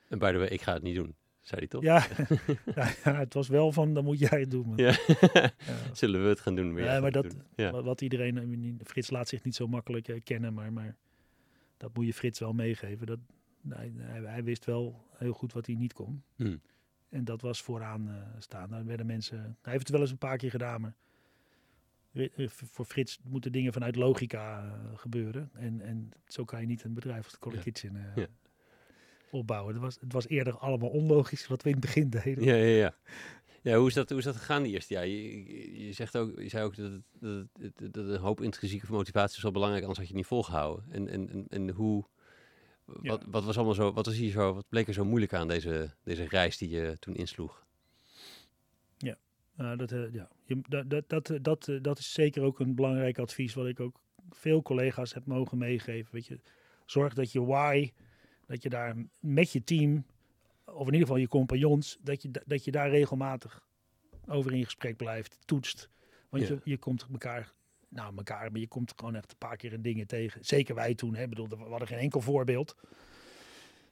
En 0.09 0.19
by 0.19 0.31
the 0.31 0.37
way, 0.37 0.47
ik 0.47 0.61
ga 0.61 0.73
het 0.73 0.83
niet 0.83 0.95
doen, 0.95 1.15
zei 1.41 1.59
hij 1.59 1.67
toch? 1.67 1.83
Ja, 1.83 2.07
ja, 2.75 2.91
ja, 3.03 3.15
het 3.15 3.33
was 3.33 3.47
wel 3.47 3.71
van 3.71 3.93
dan 3.93 4.03
moet 4.03 4.19
jij 4.19 4.39
het 4.39 4.51
doen. 4.51 4.73
Ja. 4.75 4.97
Ja. 5.33 5.51
Zullen 5.93 6.23
we 6.23 6.29
het 6.29 6.39
gaan 6.39 6.55
doen? 6.55 6.75
Jij 6.75 7.01
maar 7.01 7.11
dat-. 7.11 7.35
Ja. 7.55 7.81
Wat, 7.81 8.01
iedereen, 8.01 8.37
eh, 8.37 8.85
Frits 8.85 9.09
laat 9.09 9.27
zich 9.27 9.43
niet 9.43 9.55
zo 9.55 9.67
makkelijk 9.67 10.07
eh, 10.07 10.19
kennen, 10.23 10.53
maar, 10.53 10.73
maar 10.73 10.95
dat 11.77 11.93
moet 11.93 12.05
je 12.05 12.13
Frits 12.13 12.39
wel 12.39 12.53
meegeven. 12.53 13.05
Dat, 13.05 13.19
hij, 13.69 13.91
hij, 13.97 14.21
hij 14.21 14.43
wist 14.43 14.65
wel 14.65 15.07
heel 15.17 15.33
goed 15.33 15.53
wat 15.53 15.65
hij 15.65 15.75
niet 15.75 15.93
kon. 15.93 16.23
Hmm. 16.35 16.61
En 17.13 17.23
dat 17.23 17.41
was 17.41 17.61
vooraan 17.61 18.09
eh, 18.09 18.15
staan. 18.39 18.69
Daar 18.69 18.85
werden 18.85 19.05
mensen, 19.05 19.37
hij 19.61 19.71
heeft 19.71 19.83
het 19.83 19.89
wel 19.91 20.01
eens 20.01 20.11
een 20.11 20.17
paar 20.17 20.37
keer 20.37 20.49
gedaan, 20.49 20.81
maar 20.81 20.93
eh, 22.13 22.47
voor 22.49 22.85
Frits 22.85 23.19
moeten 23.23 23.51
dingen 23.51 23.73
vanuit 23.73 23.95
logica 23.95 24.63
eh, 24.63 24.97
gebeuren. 24.99 25.49
En, 25.53 25.81
en 25.81 26.11
zo 26.27 26.43
kan 26.45 26.61
je 26.61 26.67
niet 26.67 26.83
een 26.83 26.93
bedrijf 26.93 27.23
als 27.23 27.33
de 27.33 27.39
Color 27.39 27.57
Ja. 27.57 27.63
Kitchen 27.63 28.11
Ja. 28.15 28.27
opbouwen. 29.31 29.73
Het 29.73 29.83
was, 29.83 29.97
het 29.99 30.13
was 30.13 30.27
eerder 30.27 30.57
allemaal 30.57 30.89
onlogisch 30.89 31.47
wat 31.47 31.61
we 31.63 31.69
in 31.69 31.75
het 31.75 31.85
begin 31.85 32.09
deden. 32.09 32.43
Ja, 32.43 32.55
ja, 32.55 32.65
ja. 32.77 32.95
Ja, 33.61 33.77
hoe 33.77 33.87
is 33.87 33.93
dat, 33.93 34.09
hoe 34.09 34.17
is 34.17 34.23
dat 34.25 34.35
gegaan 34.35 34.63
die 34.63 34.73
eerste 34.73 34.93
jaar? 34.93 35.07
Je, 35.07 35.45
je, 35.45 35.85
je 35.85 35.93
zegt 35.93 36.17
ook, 36.17 36.39
je 36.39 36.49
zei 36.49 36.63
ook 36.65 36.75
dat, 36.75 36.91
het, 36.91 37.01
dat, 37.19 37.47
het- 37.59 37.93
dat 37.93 38.05
een 38.07 38.19
hoop 38.19 38.41
intrinsieke 38.41 38.91
motivatie 38.91 39.37
is 39.37 39.43
wel 39.43 39.51
belangrijk, 39.51 39.81
anders 39.83 39.99
had 39.99 40.07
je 40.07 40.13
het 40.13 40.21
niet 40.23 40.31
volgehouden. 40.31 40.85
En, 40.91 41.07
en, 41.07 41.29
en, 41.29 41.45
en 41.49 41.69
hoe, 41.69 42.05
wat, 43.01 43.23
wat 43.27 43.43
was 43.43 43.55
allemaal 43.55 43.73
zo, 43.73 43.93
wat 43.93 44.05
was 44.05 44.15
hier 44.15 44.31
zo, 44.31 44.53
wat 44.53 44.65
bleek 44.69 44.87
er 44.87 44.93
zo 44.93 45.05
moeilijk 45.05 45.33
aan 45.33 45.47
deze, 45.47 45.89
deze 46.03 46.27
reis 46.27 46.57
die 46.57 46.69
je 46.69 46.95
toen 46.99 47.15
insloeg? 47.15 47.63
Nou, 49.55 49.77
dat, 49.77 49.91
eh, 49.91 50.13
ja. 50.13 50.29
je, 50.43 50.61
dat, 50.67 50.89
dat, 50.89 51.09
dat, 51.09 51.29
eh, 51.29 51.37
dat, 51.41 51.67
eh, 51.67 51.77
dat 51.81 51.99
is 51.99 52.13
zeker 52.13 52.43
ook 52.43 52.59
een 52.59 52.75
belangrijk 52.75 53.17
advies 53.17 53.53
wat 53.53 53.67
ik 53.67 53.79
ook 53.79 53.99
veel 54.29 54.61
collega's 54.61 55.13
heb 55.13 55.25
mogen 55.25 55.57
meegeven. 55.57 56.13
Weet 56.13 56.25
je, 56.25 56.39
zorg 56.85 57.13
dat 57.13 57.31
je 57.31 57.45
why, 57.45 57.91
dat 58.47 58.63
je 58.63 58.69
daar 58.69 58.95
met 59.19 59.51
je 59.51 59.63
team, 59.63 60.05
of 60.65 60.79
in 60.79 60.85
ieder 60.85 60.99
geval 60.99 61.17
je 61.17 61.27
compagnons, 61.27 61.97
dat 62.01 62.21
je, 62.21 62.31
da- 62.31 62.43
dat 62.45 62.63
je 62.63 62.71
daar 62.71 62.89
regelmatig 62.89 63.63
over 64.27 64.53
in 64.53 64.63
gesprek 64.63 64.97
blijft, 64.97 65.37
toetst. 65.45 65.89
Want 66.29 66.47
Ja. 66.47 66.49
je, 66.49 66.59
je 66.63 66.77
komt 66.77 67.07
elkaar, 67.11 67.51
nou 67.93 68.15
elkaar, 68.17 68.51
maar 68.51 68.59
je 68.59 68.67
komt 68.67 68.93
gewoon 68.95 69.15
echt 69.15 69.31
een 69.31 69.37
paar 69.37 69.57
keer 69.57 69.73
in 69.73 69.81
dingen 69.81 70.07
tegen. 70.07 70.45
Zeker 70.45 70.75
wij 70.75 70.95
toen, 70.95 71.15
hè, 71.15 71.27
bedoel, 71.27 71.47
we 71.47 71.55
hadden 71.55 71.87
geen 71.87 71.97
enkel 71.97 72.21
voorbeeld. 72.21 72.75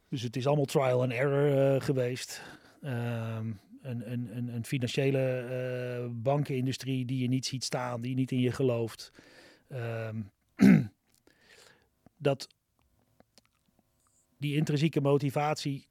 Dus 0.10 0.22
het 0.22 0.36
is 0.36 0.48
allemaal 0.48 0.66
trial 0.66 1.02
and 1.02 1.12
error 1.12 1.74
eh, 1.76 1.82
geweest. 1.82 2.42
Ehm, 2.82 3.52
een, 3.82 4.12
een, 4.12 4.38
een, 4.38 4.48
een 4.48 4.66
financiële 4.66 5.20
eh, 5.20 6.08
bankenindustrie 6.12 7.06
die 7.06 7.22
je 7.22 7.28
niet 7.28 7.46
ziet 7.46 7.64
staan, 7.64 8.02
die 8.02 8.16
niet 8.16 8.32
in 8.32 8.40
je 8.40 8.52
gelooft. 8.52 9.12
Ehm, 9.68 10.22
dat 12.18 12.48
die 14.38 14.56
intrinsieke 14.56 15.02
motivatie, 15.02 15.88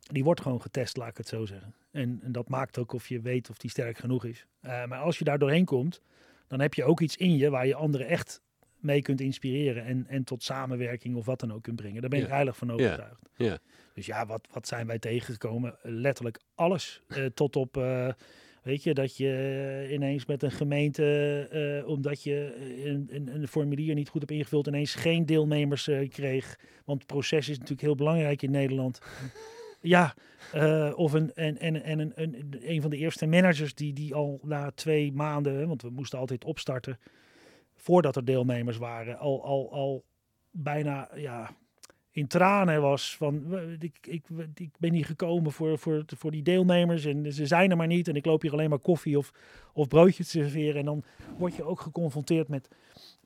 die 0.00 0.24
wordt 0.24 0.40
gewoon 0.40 0.62
getest, 0.62 0.96
laat 0.96 1.08
ik 1.08 1.16
het 1.16 1.28
zo 1.28 1.46
zeggen. 1.46 1.74
En, 1.90 2.20
en 2.22 2.32
dat 2.32 2.48
maakt 2.48 2.78
ook 2.78 2.92
of 2.92 3.08
je 3.08 3.20
weet 3.20 3.50
of 3.50 3.58
die 3.58 3.70
sterk 3.70 3.98
genoeg 3.98 4.24
is. 4.24 4.46
Eh, 4.60 4.86
maar 4.86 4.98
als 4.98 5.18
je 5.18 5.24
daar 5.24 5.38
doorheen 5.38 5.64
komt, 5.64 6.00
dan 6.48 6.60
heb 6.60 6.74
je 6.74 6.84
ook 6.84 7.00
iets 7.00 7.16
in 7.16 7.36
je 7.36 7.50
waar 7.50 7.66
je 7.66 7.74
anderen 7.74 8.06
echt 8.06 8.40
mee 8.76 9.02
kunt 9.02 9.20
inspireren 9.20 9.84
en, 9.84 10.06
en 10.08 10.24
tot 10.24 10.42
samenwerking 10.42 11.16
of 11.16 11.26
wat 11.26 11.40
dan 11.40 11.52
ook 11.52 11.62
kunt 11.62 11.76
brengen. 11.76 12.00
Daar 12.00 12.10
ben 12.10 12.18
ik 12.20 12.26
Ja. 12.26 12.32
heilig 12.34 12.56
van 12.56 12.72
overtuigd. 12.72 13.28
Ja. 13.36 13.58
Dus 13.94 14.06
ja, 14.06 14.26
wat, 14.26 14.48
wat 14.52 14.66
zijn 14.68 14.86
wij 14.86 14.98
tegengekomen? 14.98 15.76
Letterlijk 15.82 16.40
alles. 16.54 17.02
Eh, 17.08 17.24
tot 17.24 17.56
op, 17.56 17.76
eh, 17.76 18.08
weet 18.62 18.82
je, 18.82 18.94
dat 18.94 19.16
je 19.16 19.88
ineens 19.92 20.26
met 20.26 20.42
een 20.42 20.50
gemeente, 20.52 21.38
eh, 21.82 21.88
omdat 21.88 22.22
je 22.22 22.54
een, 22.84 23.08
een, 23.10 23.34
een 23.34 23.48
formulier 23.48 23.94
niet 23.94 24.08
goed 24.08 24.20
hebt 24.20 24.32
ingevuld, 24.32 24.66
ineens 24.66 24.94
geen 24.94 25.26
deelnemers 25.26 25.90
kreeg. 26.08 26.58
Want 26.84 26.98
het 26.98 27.06
proces 27.06 27.48
is 27.48 27.54
natuurlijk 27.54 27.80
heel 27.86 27.94
belangrijk 27.94 28.42
in 28.42 28.50
Nederland. 28.50 29.00
Ja, 29.88 30.14
eh, 30.52 30.92
of 30.96 31.12
een, 31.12 31.34
en, 31.34 31.58
en, 31.58 31.82
en 31.82 31.98
een, 31.98 32.12
een, 32.14 32.56
een 32.60 32.80
van 32.80 32.90
de 32.90 32.96
eerste 32.96 33.26
managers 33.26 33.74
die, 33.74 33.92
die 33.92 34.14
al 34.14 34.40
na 34.42 34.70
twee 34.70 35.12
maanden, 35.12 35.68
want 35.68 35.82
we 35.82 35.90
moesten 35.90 36.18
altijd 36.18 36.44
opstarten, 36.44 36.98
voordat 37.74 38.16
er 38.16 38.24
deelnemers 38.24 38.76
waren, 38.76 39.18
al, 39.18 39.44
al, 39.44 39.72
al 39.72 40.04
bijna 40.50 41.08
ja, 41.14 41.50
in 42.10 42.26
tranen 42.26 42.80
was 42.80 43.16
van 43.16 43.48
"We- 43.48 43.76
ik, 43.78 43.98
ik, 44.02 44.24
ik 44.54 44.70
ben 44.78 44.92
niet 44.92 45.06
gekomen 45.06 45.52
voor, 45.52 45.78
voor, 45.78 46.02
voor 46.06 46.30
die 46.30 46.42
deelnemers 46.42 47.04
en 47.04 47.32
ze 47.32 47.46
zijn 47.46 47.70
er 47.70 47.76
maar 47.76 47.86
niet 47.86 48.08
en 48.08 48.16
ik 48.16 48.24
loop 48.24 48.42
hier 48.42 48.52
alleen 48.52 48.70
maar 48.70 48.78
koffie 48.78 49.18
of, 49.18 49.32
of 49.72 49.88
broodjes 49.88 50.30
te 50.30 50.38
serveren. 50.38 50.76
En 50.76 50.84
dan 50.84 51.04
word 51.38 51.56
je 51.56 51.64
ook 51.64 51.80
geconfronteerd 51.80 52.48
met, 52.48 52.68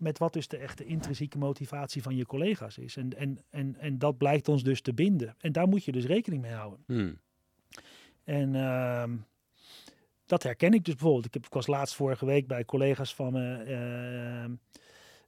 met 0.00 0.18
wat 0.18 0.32
dus 0.32 0.48
de 0.48 0.56
echte 0.56 0.84
intrinsieke 0.84 1.38
motivatie 1.38 2.02
van 2.02 2.16
je 2.16 2.26
collega's 2.26 2.78
is. 2.78 2.96
En, 2.96 3.16
en, 3.16 3.38
en, 3.50 3.76
en 3.78 3.98
dat 3.98 4.18
blijkt 4.18 4.48
ons 4.48 4.62
dus 4.62 4.80
te 4.80 4.94
binden. 4.94 5.34
En 5.38 5.52
daar 5.52 5.68
moet 5.68 5.84
je 5.84 5.92
dus 5.92 6.04
rekening 6.04 6.42
mee 6.42 6.52
houden. 6.52 6.84
Hmm. 6.86 7.18
En 8.24 8.54
ehm, 8.54 9.16
dat 10.26 10.42
herken 10.42 10.72
ik 10.72 10.84
dus 10.84 10.94
bijvoorbeeld. 10.94 11.26
Ik, 11.26 11.34
heb, 11.34 11.44
ik 11.44 11.52
was 11.52 11.66
laatst 11.66 11.94
vorige 11.94 12.26
week 12.26 12.46
bij 12.46 12.64
collega's 12.64 13.14
van 13.14 13.32
me 13.32 13.54
ehm, 13.56 14.52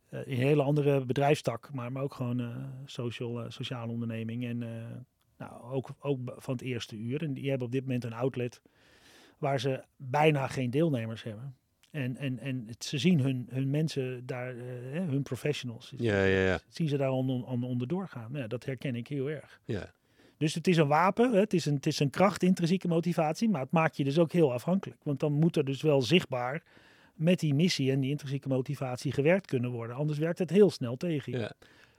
eh, 0.09 0.27
in 0.27 0.41
een 0.41 0.47
hele 0.47 0.63
andere 0.63 1.05
bedrijfstak, 1.05 1.73
maar, 1.73 1.93
maar 1.93 2.03
ook 2.03 2.15
gewoon 2.15 2.41
eh, 2.41 2.57
social, 2.85 3.41
eh, 3.43 3.51
sociale 3.51 3.93
onderneming. 3.93 4.45
En 4.45 4.59
nou, 5.39 5.63
ook, 5.63 5.89
ook 5.99 6.35
van 6.37 6.55
het 6.55 6.63
eerste 6.63 6.97
uur. 6.97 7.23
En 7.23 7.35
die 7.35 7.49
hebben 7.49 7.67
op 7.67 7.73
dit 7.73 7.83
moment 7.83 8.05
een 8.05 8.13
outlet 8.13 8.63
waar 9.39 9.61
ze 9.61 9.85
bijna 9.97 10.47
geen 10.47 10.71
deelnemers 10.71 11.23
hebben. 11.23 11.57
En, 11.93 12.17
en, 12.17 12.39
en 12.39 12.65
het- 12.67 12.85
ze 12.85 12.99
zien 12.99 13.21
hun, 13.21 13.47
hun 13.51 13.71
mensen 13.71 14.27
daar, 14.27 14.49
eh, 14.57 14.65
hun 14.93 15.23
professionals, 15.23 15.93
Ja, 15.97 16.25
ja, 16.25 16.41
ja. 16.45 16.61
zien 16.69 16.89
ze 16.89 16.97
daar 16.97 17.11
onder, 17.11 17.45
onder, 17.47 17.69
onderdoor 17.69 18.09
gaan. 18.09 18.27
Nou, 18.31 18.43
ja, 18.43 18.49
dat 18.49 18.65
herken 18.65 18.95
ik 18.95 19.09
heel 19.09 19.31
erg. 19.31 19.61
ja. 19.65 19.93
Dus 20.37 20.55
het 20.55 20.67
is 20.69 20.77
een 20.77 20.87
wapen, 20.89 21.33
het 21.33 21.53
is 21.53 21.67
een, 21.67 21.75
het 21.75 21.87
is 21.87 21.99
een 22.01 22.11
kracht, 22.11 22.43
intrinsieke 22.43 22.89
motivatie, 22.89 23.49
maar 23.49 23.61
het 23.61 23.71
maakt 23.71 23.97
je 23.97 24.05
dus 24.05 24.19
ook 24.19 24.33
heel 24.33 24.53
afhankelijk. 24.53 25.01
Want 25.03 25.21
dan 25.21 25.33
moet 25.33 25.57
er 25.57 25.65
dus 25.65 25.83
wel 25.83 26.03
zichtbaar 26.03 26.63
met 27.15 27.41
die 27.41 27.55
missie 27.55 27.91
en 27.91 28.01
die 28.01 28.11
intrinsieke 28.11 28.49
motivatie 28.49 29.13
gewerkt 29.13 29.47
kunnen 29.47 29.71
worden. 29.71 29.97
Anders 29.97 30.19
werkt 30.19 30.39
het 30.39 30.51
heel 30.51 30.71
snel 30.71 30.97
tegen 30.97 31.33
je. 31.33 31.39
Ja. 31.39 31.53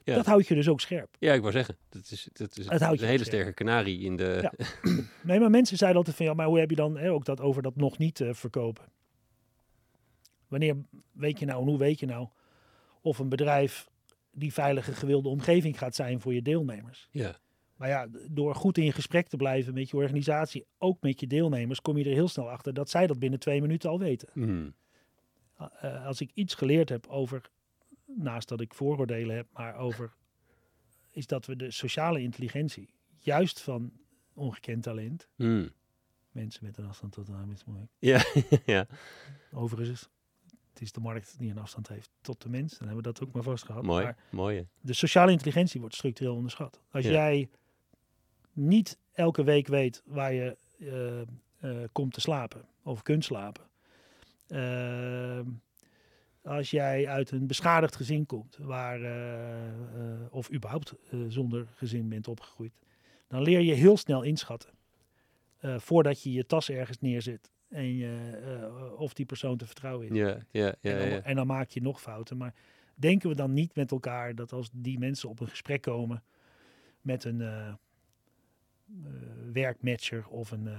Ja. 0.03 0.15
Dat 0.15 0.25
houdt 0.25 0.47
je 0.47 0.55
dus 0.55 0.67
ook 0.67 0.81
scherp. 0.81 1.15
Ja, 1.19 1.33
ik 1.33 1.39
wou 1.41 1.51
zeggen, 1.53 1.77
dat 1.89 2.09
is, 2.11 2.29
dat 2.33 2.57
is 2.57 2.65
je 2.65 2.71
een 2.71 2.79
hele 2.85 2.97
scherp. 2.97 3.19
sterke 3.23 3.53
kanarie 3.53 3.99
in 3.99 4.15
de... 4.17 4.39
Ja. 4.41 4.51
Nee, 5.23 5.39
maar 5.39 5.49
mensen 5.49 5.77
zeiden 5.77 5.97
altijd 5.99 6.17
van 6.17 6.25
ja, 6.25 6.33
maar 6.33 6.47
hoe 6.47 6.59
heb 6.59 6.69
je 6.69 6.75
dan 6.75 6.97
hè, 6.97 7.11
ook 7.11 7.25
dat 7.25 7.41
over 7.41 7.61
dat 7.61 7.75
nog 7.75 7.97
niet 7.97 8.21
eh, 8.21 8.33
verkopen? 8.33 8.83
Wanneer 10.53 10.75
weet 11.11 11.39
je 11.39 11.45
nou 11.45 11.61
en 11.61 11.67
hoe 11.67 11.77
weet 11.77 11.99
je 11.99 12.05
nou 12.05 12.27
of 13.01 13.19
een 13.19 13.29
bedrijf 13.29 13.89
die 14.31 14.53
veilige 14.53 14.93
gewilde 14.93 15.29
omgeving 15.29 15.77
gaat 15.77 15.95
zijn 15.95 16.21
voor 16.21 16.33
je 16.33 16.41
deelnemers? 16.41 17.07
Ja. 17.11 17.35
Maar 17.75 17.87
ja, 17.89 18.07
door 18.29 18.55
goed 18.55 18.77
in 18.77 18.93
gesprek 18.93 19.27
te 19.27 19.37
blijven 19.37 19.73
met 19.73 19.89
je 19.89 19.97
organisatie, 19.97 20.65
ook 20.77 21.01
met 21.01 21.19
je 21.19 21.27
deelnemers, 21.27 21.81
kom 21.81 21.97
je 21.97 22.05
er 22.05 22.13
heel 22.13 22.27
snel 22.27 22.49
achter 22.49 22.73
dat 22.73 22.89
zij 22.89 23.07
dat 23.07 23.19
binnen 23.19 23.39
twee 23.39 23.61
minuten 23.61 23.89
al 23.89 23.99
weten. 23.99 24.29
Hmm. 24.33 24.73
Eh, 25.57 26.05
als 26.05 26.21
ik 26.21 26.31
iets 26.33 26.53
geleerd 26.55 26.89
heb 26.89 27.07
over, 27.07 27.49
naast 28.05 28.47
dat 28.47 28.61
ik 28.61 28.73
vooroordelen 28.73 29.35
heb, 29.35 29.47
maar 29.53 29.75
over, 29.75 30.13
is 31.11 31.27
dat 31.27 31.45
we 31.45 31.55
de 31.55 31.71
sociale 31.71 32.21
intelligentie, 32.21 32.89
juist 33.17 33.61
van 33.61 33.91
ongekend 34.33 34.83
talent, 34.83 35.27
Hmm. 35.35 35.69
mensen 36.31 36.65
met 36.65 36.77
een 36.77 36.85
afstand 36.87 37.13
tot 37.13 37.25
de 37.25 37.33
arbeidsmarkt, 37.33 37.91
Ja, 37.99 38.23
ja. 38.65 38.87
overigens, 39.51 40.09
het 40.73 40.81
is 40.81 40.91
de 40.91 40.99
markt 40.99 41.35
die 41.39 41.51
een 41.51 41.57
afstand 41.57 41.87
heeft 41.87 42.11
tot 42.21 42.41
de 42.41 42.49
mens, 42.49 42.77
dan 42.77 42.87
hebben 42.87 43.05
we 43.05 43.11
dat 43.11 43.21
ook 43.27 43.33
maar 43.33 43.43
vast 43.43 43.63
gehad. 43.65 43.83
Mooi, 43.83 44.03
Maar 44.03 44.17
mooi. 44.31 44.67
de 44.81 44.93
sociale 44.93 45.31
intelligentie 45.31 45.79
wordt 45.79 45.95
structureel 45.95 46.35
onderschat. 46.35 46.81
Als 46.91 47.03
Ja. 47.05 47.11
jij 47.11 47.49
niet 48.53 48.97
elke 49.11 49.43
week 49.43 49.67
weet 49.67 50.01
waar 50.05 50.33
je 50.33 50.57
eh, 50.79 51.21
eh, 51.21 51.89
komt 51.91 52.13
te 52.13 52.21
slapen 52.21 52.65
of 52.83 53.01
kunt 53.01 53.23
slapen. 53.25 53.63
Ehm, 54.47 55.45
als 56.43 56.71
jij 56.71 57.07
uit 57.07 57.31
een 57.31 57.47
beschadigd 57.47 57.95
gezin 57.95 58.25
komt, 58.25 58.57
waar, 58.61 59.01
eh, 59.01 59.67
eh, 59.67 60.19
of 60.29 60.51
überhaupt 60.53 60.93
eh, 61.11 61.19
zonder 61.27 61.67
gezin 61.75 62.09
bent 62.09 62.27
opgegroeid, 62.27 62.73
dan 63.27 63.41
leer 63.41 63.59
je 63.59 63.73
heel 63.73 63.97
snel 63.97 64.21
inschatten. 64.23 64.69
eh, 65.59 65.79
voordat 65.79 66.23
je 66.23 66.31
je 66.31 66.45
tas 66.45 66.69
ergens 66.69 66.99
neerzet 66.99 67.51
en 67.73 67.95
je, 67.95 68.39
eh, 68.43 68.99
of 68.99 69.13
die 69.13 69.25
persoon 69.25 69.57
te 69.57 69.65
vertrouwen 69.65 70.09
is. 70.09 70.17
Ja, 70.17 70.37
ja, 70.51 70.75
ja, 70.81 70.91
En, 70.91 70.97
dan, 70.97 71.09
ja. 71.09 71.21
en 71.21 71.35
dan 71.35 71.47
maak 71.47 71.69
je 71.69 71.81
nog 71.81 72.01
fouten. 72.01 72.37
Maar 72.37 72.53
denken 72.95 73.29
we 73.29 73.35
dan 73.35 73.53
niet 73.53 73.75
met 73.75 73.91
elkaar 73.91 74.35
dat 74.35 74.51
als 74.51 74.69
die 74.73 74.99
mensen 74.99 75.29
op 75.29 75.39
een 75.39 75.47
gesprek 75.47 75.81
komen 75.81 76.23
met 77.01 77.23
een 77.23 77.41
eh, 77.41 77.73
werkmatcher 79.53 80.27
of 80.27 80.51
een 80.51 80.69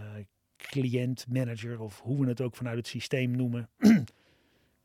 cliëntmanager 0.56 1.80
of 1.80 2.00
hoe 2.00 2.20
we 2.20 2.28
het 2.28 2.40
ook 2.40 2.56
vanuit 2.56 2.76
het 2.76 2.86
systeem 2.86 3.30
noemen, 3.30 3.68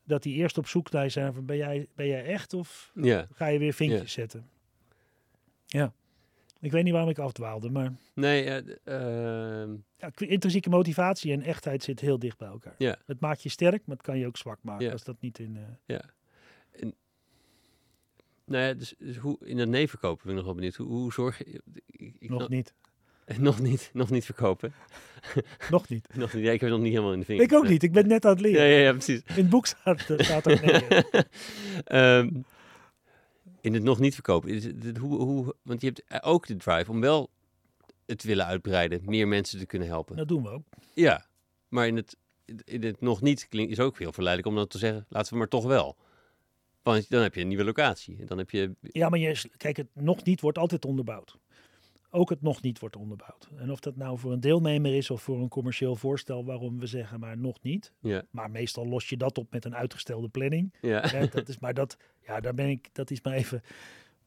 dat 0.03 0.23
die 0.23 0.35
eerst 0.35 0.57
op 0.57 0.67
zoek 0.67 0.91
naar 0.91 1.11
zijn 1.11 1.33
van 1.33 1.45
ben 1.45 1.57
jij, 1.57 1.87
ben 1.95 2.07
jij 2.07 2.25
echt 2.25 2.53
of 2.53 2.91
ga 3.31 3.47
je 3.47 3.59
weer 3.59 3.73
vinkjes 3.73 4.01
Ja. 4.01 4.21
zetten? 4.21 4.49
Ja. 5.65 5.93
Ik 6.61 6.71
weet 6.71 6.83
niet 6.83 6.91
waarom 6.93 7.09
ik 7.09 7.19
afdwaalde, 7.19 7.69
maar 7.69 7.93
Nee, 8.13 8.43
ja, 8.43 8.61
d- 8.61 8.79
ehm, 8.83 9.71
ja, 9.97 10.11
intrinsieke 10.15 10.69
motivatie 10.69 11.31
en 11.31 11.41
echtheid 11.41 11.83
zitten 11.83 12.05
heel 12.05 12.19
dicht 12.19 12.37
bij 12.37 12.47
elkaar. 12.47 12.75
Ja. 12.77 12.97
Het 13.05 13.19
maakt 13.19 13.43
je 13.43 13.49
sterk, 13.49 13.81
maar 13.85 13.95
het 13.95 14.05
kan 14.05 14.17
je 14.17 14.27
ook 14.27 14.37
zwak 14.37 14.59
maken 14.61 14.85
Ja. 14.85 14.91
als 14.91 15.03
dat 15.03 15.15
niet 15.19 15.39
in... 15.39 15.57
eh, 15.87 15.99
nou 18.45 18.63
ja, 18.63 18.73
dus, 18.73 18.93
dus 18.97 19.17
hoe, 19.17 19.37
in 19.43 19.57
het 19.57 19.69
nevenkopen 19.69 20.21
ben 20.21 20.31
ik 20.31 20.35
nog 20.37 20.45
wel 20.45 20.55
benieuwd. 20.55 20.75
Hoe, 20.75 20.87
hoe 20.87 21.13
zorg 21.13 21.37
je... 21.37 21.61
Ik, 21.85 22.15
ik 22.19 22.29
nog 22.29 22.49
niet. 22.49 22.73
nog 23.39 23.59
niet, 23.59 23.89
nog 23.93 24.09
niet 24.09 24.25
verkopen. 24.25 24.73
Nog 25.69 25.89
niet. 25.89 26.07
Nog 26.15 26.33
niet, 26.33 26.43
ja, 26.43 26.51
ik 26.51 26.59
heb 26.59 26.69
het 26.69 26.77
nog 26.77 26.79
niet 26.81 26.91
helemaal 26.91 27.13
in 27.13 27.19
de 27.19 27.25
vinger. 27.25 27.43
Ik 27.43 27.53
ook 27.53 27.67
niet. 27.67 27.83
Ik 27.83 27.91
ben 27.91 28.07
net 28.07 28.25
aan 28.25 28.31
het 28.35 28.39
Ja, 28.39 28.45
leren. 28.47 28.67
ja, 28.67 28.77
ja, 28.77 28.91
precies. 28.91 29.21
In 29.25 29.33
het 29.35 29.49
boek 29.49 29.65
staat, 29.65 30.09
eh, 30.09 30.19
staat 30.19 30.47
ook 30.51 30.61
nee. 30.61 30.83
eh, 31.83 32.27
in 33.61 33.73
het 33.73 33.83
nog 33.83 33.99
niet 33.99 34.13
verkopen. 34.13 34.49
Is 34.49 34.63
het, 34.63 34.97
hoe, 34.97 35.21
hoe, 35.21 35.55
want 35.61 35.81
je 35.81 35.87
hebt 35.87 36.03
eh, 36.03 36.19
ook 36.21 36.47
de 36.47 36.55
drive 36.55 36.91
om 36.91 37.01
wel 37.01 37.29
het 38.05 38.23
willen 38.23 38.45
uitbreiden, 38.45 39.01
meer 39.05 39.27
mensen 39.27 39.59
te 39.59 39.65
kunnen 39.65 39.87
helpen. 39.87 40.15
Dat 40.15 40.27
doen 40.27 40.43
we 40.43 40.49
ook. 40.49 40.63
Ja, 40.93 41.25
maar 41.67 41.87
in 41.87 41.95
het, 41.95 42.17
in 42.63 42.83
het 42.83 43.01
nog 43.01 43.21
niet 43.21 43.47
klinkt 43.47 43.71
is 43.71 43.79
ook 43.79 43.99
heel 43.99 44.13
verleidelijk 44.13 44.53
om 44.53 44.59
dan 44.59 44.67
te 44.67 44.77
zeggen, 44.77 45.05
laten 45.09 45.31
we 45.33 45.37
maar 45.37 45.47
toch 45.47 45.65
wel. 45.65 45.97
Want 46.81 47.09
dan 47.09 47.21
heb 47.21 47.35
je 47.35 47.41
een 47.41 47.47
nieuwe 47.47 47.63
locatie. 47.63 48.17
En 48.19 48.25
dan 48.25 48.37
heb 48.37 48.49
je, 48.49 48.75
Ja, 48.81 49.09
maar 49.09 49.19
je, 49.19 49.49
kijk, 49.57 49.77
het 49.77 49.87
nog 49.93 50.23
niet 50.23 50.41
wordt 50.41 50.57
altijd 50.57 50.85
onderbouwd. 50.85 51.37
Ook 52.11 52.29
het 52.29 52.41
nog 52.41 52.61
niet 52.61 52.79
wordt 52.79 52.95
onderbouwd. 52.95 53.49
En 53.57 53.71
of 53.71 53.79
dat 53.79 53.95
nou 53.95 54.17
voor 54.19 54.31
een 54.31 54.39
deelnemer 54.39 54.95
is 54.95 55.09
of 55.09 55.21
voor 55.21 55.39
een 55.39 55.47
commercieel 55.47 55.95
voorstel 55.95 56.45
waarom 56.45 56.79
we 56.79 56.85
zeggen 56.85 57.19
maar 57.19 57.37
nog 57.37 57.61
niet. 57.61 57.93
ja, 57.99 58.23
Maar 58.31 58.51
meestal 58.51 58.87
los 58.87 59.09
je 59.09 59.17
dat 59.17 59.37
op 59.37 59.51
met 59.51 59.65
een 59.65 59.75
uitgestelde 59.75 60.27
planning. 60.29 60.73
ja. 60.81 61.01
Dat 61.31 61.47
is, 61.49 61.59
maar 61.59 61.73
dat, 61.73 61.97
ja, 62.25 62.39
daar 62.39 62.53
ben 62.53 62.69
ik, 62.69 62.89
dat 62.93 63.11
is 63.11 63.21
maar 63.21 63.33
even. 63.33 63.61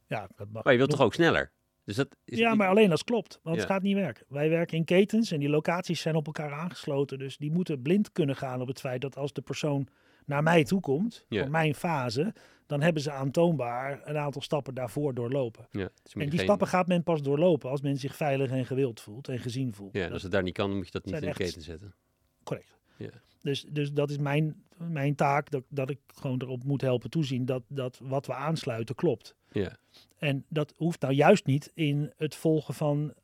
Ja, 0.06 0.28
dat 0.36 0.48
mag. 0.50 0.62
Maar 0.64 0.72
je 0.72 0.78
wilt 0.78 0.90
nog- 0.90 0.98
toch 0.98 1.06
ook 1.08 1.14
sneller? 1.14 1.50
Dus 1.84 1.96
dat 1.96 2.16
is 2.24 2.38
Ja, 2.38 2.54
maar 2.54 2.68
alleen 2.68 2.90
als 2.90 3.04
klopt. 3.04 3.40
Want 3.42 3.56
Ja. 3.56 3.62
het 3.62 3.70
gaat 3.72 3.82
niet 3.82 3.94
werken. 3.96 4.26
Wij 4.28 4.48
werken 4.48 4.76
in 4.76 4.84
ketens 4.84 5.30
en 5.32 5.40
die 5.40 5.48
locaties 5.48 6.00
zijn 6.00 6.14
op 6.14 6.26
elkaar 6.26 6.52
aangesloten. 6.52 7.18
Dus 7.18 7.36
die 7.36 7.50
moeten 7.52 7.82
blind 7.82 8.12
kunnen 8.12 8.36
gaan 8.36 8.60
op 8.60 8.68
het 8.68 8.80
feit 8.80 9.00
dat 9.00 9.16
als 9.16 9.32
de 9.32 9.40
persoon 9.42 9.88
naar 10.32 10.42
mij 10.42 10.64
toe 10.64 10.80
komt, 10.80 11.24
voor 11.28 11.50
mijn 11.50 11.74
fase, 11.74 12.34
dan 12.66 12.80
hebben 12.80 13.02
ze 13.02 13.10
aantoonbaar 13.10 14.00
een 14.04 14.16
aantal 14.18 14.42
stappen 14.42 14.74
daarvoor 14.74 15.14
doorlopen. 15.14 15.66
Ja, 15.70 15.88
dus 16.02 16.12
En 16.12 16.20
die 16.20 16.30
geen- 16.30 16.38
stappen 16.38 16.66
gaat 16.66 16.86
men 16.86 17.02
pas 17.02 17.22
doorlopen 17.22 17.70
als 17.70 17.80
men 17.80 17.96
zich 17.96 18.16
veilig 18.16 18.50
en 18.50 18.66
gewild 18.66 19.00
voelt 19.00 19.28
en 19.28 19.38
gezien 19.38 19.74
voelt. 19.74 19.92
Ja, 19.94 20.02
Dat- 20.02 20.12
als 20.12 20.22
het 20.22 20.32
daar 20.32 20.42
niet 20.42 20.54
kan, 20.54 20.76
moet 20.76 20.84
je 20.86 20.92
dat 20.92 21.04
niet 21.04 21.14
in 21.14 21.20
de 21.20 21.32
keten 21.34 21.62
zetten. 21.62 21.94
correct. 22.42 22.76
Ja. 22.96 23.10
Dus, 23.42 23.64
dus 23.68 23.92
dat 23.92 24.10
is 24.10 24.18
mijn, 24.18 24.62
mijn 24.76 25.14
taak, 25.14 25.50
dat, 25.50 25.62
dat 25.68 25.90
ik 25.90 25.98
gewoon 26.14 26.40
erop 26.42 26.64
moet 26.64 26.80
helpen 26.80 27.10
toezien 27.10 27.44
dat, 27.44 27.62
dat 27.68 27.98
wat 28.02 28.26
we 28.26 28.34
aansluiten 28.34 28.94
klopt. 28.94 29.34
Ja, 29.50 29.76
En 30.18 30.44
dat 30.48 30.74
hoeft 30.76 31.00
nou 31.00 31.14
juist 31.14 31.46
niet 31.46 31.70
in 31.74 32.12
het 32.16 32.34
volgen 32.34 32.74
van. 32.74 33.14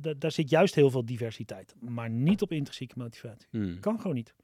da- 0.00 0.14
daar 0.18 0.32
zit 0.32 0.50
juist 0.50 0.74
heel 0.74 0.90
veel 0.90 1.04
diversiteit, 1.04 1.74
maar 1.80 2.10
niet 2.10 2.42
op 2.42 2.52
intrinsieke 2.52 2.94
motivatie. 2.98 3.48
Hmm. 3.50 3.80
Kan 3.80 4.00
gewoon 4.00 4.16
niet. 4.16 4.34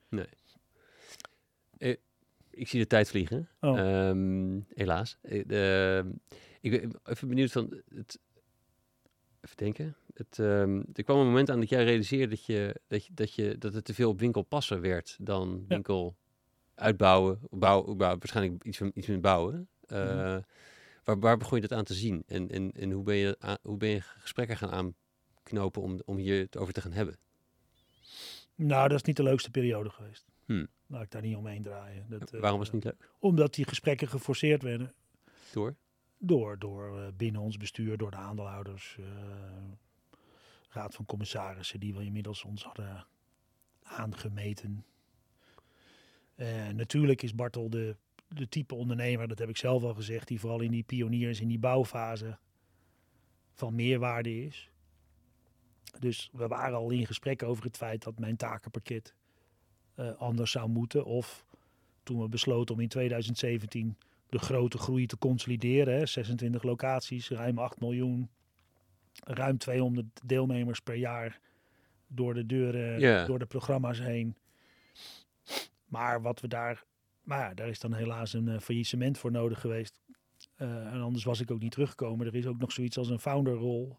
Ik 2.50 2.68
zie 2.68 2.80
de 2.80 2.86
tijd 2.86 3.09
vliegen. 3.09 3.48
Oh. 3.60 3.78
Ehm, 3.78 4.60
helaas. 4.74 5.18
Eh, 5.22 5.98
ik 6.60 6.70
ben 6.70 6.90
even 7.05 7.28
benieuwd 7.28 7.52
van 7.52 7.82
het. 7.94 8.18
Even 9.40 9.56
denken. 9.56 9.96
Het, 10.14 10.38
ehm, 10.38 10.82
er 10.92 11.02
kwam 11.05 11.18
een 11.18 11.26
moment 11.26 11.50
aan 11.50 11.60
dat 11.60 11.68
jij 11.68 11.84
realiseerde 11.84 12.28
dat, 12.28 12.44
je, 12.46 12.74
dat, 12.86 13.06
je, 13.06 13.14
dat, 13.14 13.34
je, 13.34 13.59
dat 13.59 13.74
het 13.74 13.84
te 13.84 13.94
veel 13.94 14.10
op 14.10 14.18
winkel 14.20 14.42
passen 14.42 14.80
werd 14.80 15.16
dan 15.20 15.64
winkel 15.68 16.16
uitbouwen. 16.74 17.38
Bouw, 17.50 17.94
bouw, 17.94 18.18
waarschijnlijk 18.18 18.64
iets, 18.64 18.78
van, 18.78 18.90
iets 18.94 19.06
met 19.06 19.20
bouwen. 19.20 19.68
Eh, 19.86 20.05
Mhm. 20.05 20.40
waar, 21.05 21.18
waar 21.18 21.36
begon 21.36 21.60
je 21.60 21.66
dat 21.68 21.78
aan 21.78 21.84
te 21.84 21.94
zien? 21.94 22.22
En, 22.26 22.50
en, 22.50 22.72
en 22.72 22.90
hoe, 22.90 23.02
ben 23.05 23.16
je, 23.16 23.36
aan- 23.38 23.59
hoe 23.62 23.76
ben 23.76 23.88
je 23.88 24.00
gesprekken 24.00 24.56
gaan 24.56 24.94
aanknopen 25.42 25.82
om, 25.82 26.00
om 26.05 26.16
hier 26.16 26.40
het 26.40 26.56
over 26.56 26.72
te 26.72 26.80
gaan 26.80 26.92
hebben? 26.92 27.18
Nou, 28.55 28.88
dat 28.88 28.96
is 28.98 29.02
niet 29.02 29.16
de 29.16 29.22
leukste 29.22 29.50
periode 29.50 29.90
geweest. 29.90 30.26
Hmm. 30.44 30.68
Laat 30.90 31.02
ik 31.02 31.10
daar 31.10 31.23
niet 31.23 31.36
omheen 31.36 31.62
draaien. 31.62 32.06
Dat, 32.09 32.32
eh, 32.32 32.40
Waarom 32.40 32.59
was 32.59 32.69
het 32.70 32.77
niet 32.77 32.85
leuk? 32.85 33.10
Omdat 33.19 33.55
die 33.55 33.65
gesprekken 33.65 34.09
geforceerd 34.09 34.62
werden 34.62 34.93
Door? 35.52 35.74
door, 36.19 36.59
door 36.59 36.98
eh, 36.98 37.06
binnen 37.16 37.40
ons 37.40 37.56
bestuur, 37.56 37.97
door 37.97 38.10
de 38.10 38.16
aandeelhouders, 38.16 38.97
eh, 38.98 39.05
raad 40.69 40.94
van 40.94 41.06
commissarissen, 41.06 41.81
die 41.81 41.94
we 41.94 42.05
inmiddels 42.05 42.44
ons 42.44 42.65
hadden 42.65 43.06
aangemeten. 43.82 44.85
Eh, 46.35 46.69
natuurlijk 46.69 47.23
is 47.23 47.35
Bartel 47.35 47.70
de 47.70 47.97
de 48.28 48.48
type 48.48 48.74
ondernemer, 48.74 49.28
dat 49.28 49.39
heb 49.39 49.48
ik 49.48 49.56
zelf 49.56 49.82
al 49.82 49.94
gezegd, 49.94 50.28
die 50.28 50.40
vooral 50.40 50.60
in 50.60 50.70
die 50.70 50.82
pioniers, 50.82 51.40
in 51.40 51.48
die 51.48 51.59
bouwfase 51.59 52.39
van 53.52 53.74
meerwaarde 53.74 54.44
is. 54.44 54.70
Dus 55.98 56.31
we 56.32 56.47
waren 56.47 56.77
al 56.77 56.90
in 56.90 57.06
gesprek 57.06 57.43
over 57.43 57.65
het 57.65 57.77
feit 57.77 58.02
dat 58.02 58.19
mijn 58.19 58.36
takenpakket 58.36 59.15
uh, 60.00 60.10
anders 60.18 60.50
zou 60.50 60.68
moeten. 60.68 61.04
Of 61.04 61.44
toen 62.02 62.20
we 62.20 62.28
besloten 62.28 62.74
om 62.74 62.80
in 62.80 62.88
2017 62.88 63.96
de 64.28 64.38
grote 64.38 64.78
groei 64.78 65.06
te 65.06 65.18
consolideren. 65.18 65.94
Hè, 65.94 66.06
26 66.06 66.62
locaties, 66.62 67.30
ruim 67.30 67.58
8 67.58 67.80
miljoen, 67.80 68.28
ruim 69.24 69.58
200 69.58 70.06
deelnemers 70.24 70.80
per 70.80 70.94
jaar 70.94 71.40
door 72.06 72.34
de 72.34 72.46
deuren, 72.46 73.26
door 73.26 73.38
de 73.38 73.46
programma's 73.46 73.98
heen. 74.00 74.36
Maar 75.86 76.22
wat 76.22 76.40
we 76.40 76.48
daar, 76.48 76.84
maar 77.22 77.38
ja, 77.38 77.54
daar 77.54 77.68
is 77.68 77.80
dan 77.80 77.92
helaas 77.94 78.32
een 78.32 78.48
eh, 78.48 78.58
faillissement 78.60 79.18
voor 79.18 79.30
nodig 79.30 79.60
geweest. 79.60 80.00
Eh, 80.54 80.92
en 80.92 81.00
anders 81.00 81.24
was 81.24 81.40
ik 81.40 81.50
ook 81.50 81.60
niet 81.60 81.72
teruggekomen. 81.72 82.26
Er 82.26 82.34
is 82.34 82.46
ook 82.46 82.58
nog 82.58 82.72
zoiets 82.72 82.98
als 82.98 83.08
een 83.08 83.20
founderrol. 83.20 83.96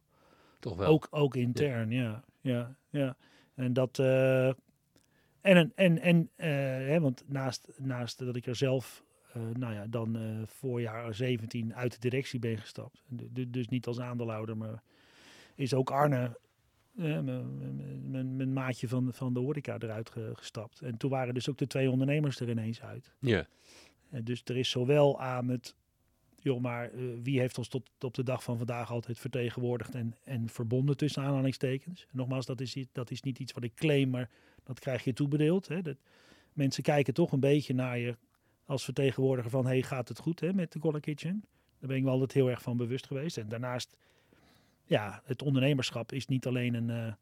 Toch 0.59 0.75
wel. 0.75 0.87
Ook, 0.87 1.07
ook 1.09 1.35
intern, 1.35 1.91
ja. 1.91 2.23
ja, 2.41 2.75
ja. 2.89 3.15
En 3.55 3.73
dat. 3.73 3.99
eh, 3.99 4.51
en 5.41 5.71
en, 5.75 5.99
en, 6.01 6.29
eh, 6.35 6.47
hè, 6.87 6.99
want 6.99 7.23
naast, 7.27 7.69
naast 7.77 8.19
dat 8.19 8.35
ik 8.35 8.45
er 8.45 8.55
zelf, 8.55 9.03
eh, 9.33 9.41
nou 9.53 9.73
ja, 9.73 9.87
dan 9.87 10.15
eh, 10.15 10.21
voorjaar 10.45 11.13
17 11.13 11.75
uit 11.75 11.91
de 11.91 11.99
directie 11.99 12.39
ben 12.39 12.57
gestapt. 12.57 13.03
Du- 13.07 13.29
du- 13.31 13.49
Dus 13.49 13.67
niet 13.67 13.85
als 13.87 13.99
aandeelhouder, 13.99 14.57
maar 14.57 14.83
is 15.55 15.73
ook 15.73 15.91
Arne, 15.91 16.37
mijn- 16.93 18.53
maatje 18.53 18.87
van, 18.87 19.13
van 19.13 19.33
de 19.33 19.39
horeca, 19.39 19.77
eruit 19.79 20.09
ge- 20.09 20.31
gestapt. 20.33 20.81
En 20.81 20.97
toen 20.97 21.09
waren 21.09 21.33
dus 21.33 21.49
ook 21.49 21.57
de 21.57 21.67
twee 21.67 21.89
ondernemers 21.91 22.39
er 22.39 22.49
ineens 22.49 22.81
uit. 22.81 23.15
Ja. 23.19 23.47
Eh, 24.11 24.19
Dus 24.23 24.41
er 24.45 24.57
is 24.57 24.69
zowel 24.69 25.19
aan 25.21 25.47
het, 25.49 25.75
joh, 26.41 26.61
maar 26.61 26.91
eh, 26.91 26.99
wie 27.23 27.39
heeft 27.39 27.57
ons 27.57 27.67
tot 27.67 27.89
op 27.99 28.13
de 28.13 28.23
dag 28.23 28.43
van 28.43 28.57
vandaag 28.57 28.91
altijd 28.91 29.19
vertegenwoordigd 29.19 29.95
en, 29.95 30.15
en 30.23 30.49
verbonden 30.49 30.97
tussen 30.97 31.23
aanhalingstekens. 31.23 32.01
En 32.01 32.17
nogmaals, 32.17 32.45
dat 32.45 32.61
is, 32.61 32.75
niet- 32.75 32.89
dat 32.91 33.11
is 33.11 33.21
niet 33.21 33.39
iets 33.39 33.51
wat 33.53 33.63
ik 33.63 33.73
claim, 33.75 34.09
maar 34.09 34.29
dat 34.63 34.79
krijg 34.79 35.03
je 35.03 35.13
toebedeeld. 35.13 35.67
Hè. 35.67 35.81
Dat, 35.81 35.97
mensen 36.53 36.83
kijken 36.83 37.13
toch 37.13 37.31
een 37.31 37.39
beetje 37.39 37.73
naar 37.73 37.97
je 37.99 38.17
als 38.65 38.83
vertegenwoordiger 38.83 39.51
van, 39.51 39.65
hey, 39.65 39.81
gaat 39.81 40.07
het 40.07 40.19
goed 40.19 40.39
hè, 40.39 40.53
met 40.53 40.71
de 40.71 40.79
Collar 40.79 40.99
Kitchen? 40.99 41.43
Daar 41.79 41.89
ben 41.89 41.97
ik 41.97 42.03
me 42.03 42.09
altijd 42.09 42.31
heel 42.33 42.49
erg 42.49 42.61
van 42.61 42.77
bewust 42.77 43.07
geweest. 43.07 43.37
En 43.37 43.49
daarnaast, 43.49 43.95
ja, 44.85 45.21
het 45.25 45.41
ondernemerschap 45.41 46.11
is 46.11 46.25
niet 46.27 46.47
alleen 46.47 46.73
een, 46.73 46.89
eh, 46.89 47.13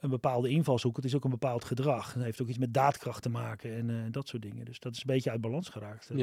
een 0.00 0.10
bepaalde 0.10 0.48
invalshoek, 0.48 0.96
het 0.96 1.04
is 1.04 1.14
ook 1.14 1.24
een 1.24 1.30
bepaald 1.30 1.64
gedrag. 1.64 2.14
Het 2.14 2.22
heeft 2.22 2.42
ook 2.42 2.48
iets 2.48 2.58
met 2.58 2.74
daadkracht 2.74 3.22
te 3.22 3.28
maken 3.28 3.74
en 3.74 3.90
eh, 3.90 3.96
dat 4.10 4.28
soort 4.28 4.42
dingen. 4.42 4.64
Dus 4.64 4.80
dat 4.80 4.92
is 4.92 4.98
een 4.98 5.06
beetje 5.06 5.30
uit 5.30 5.40
balans 5.40 5.68
geraakt 5.68 6.06
toen. 6.06 6.18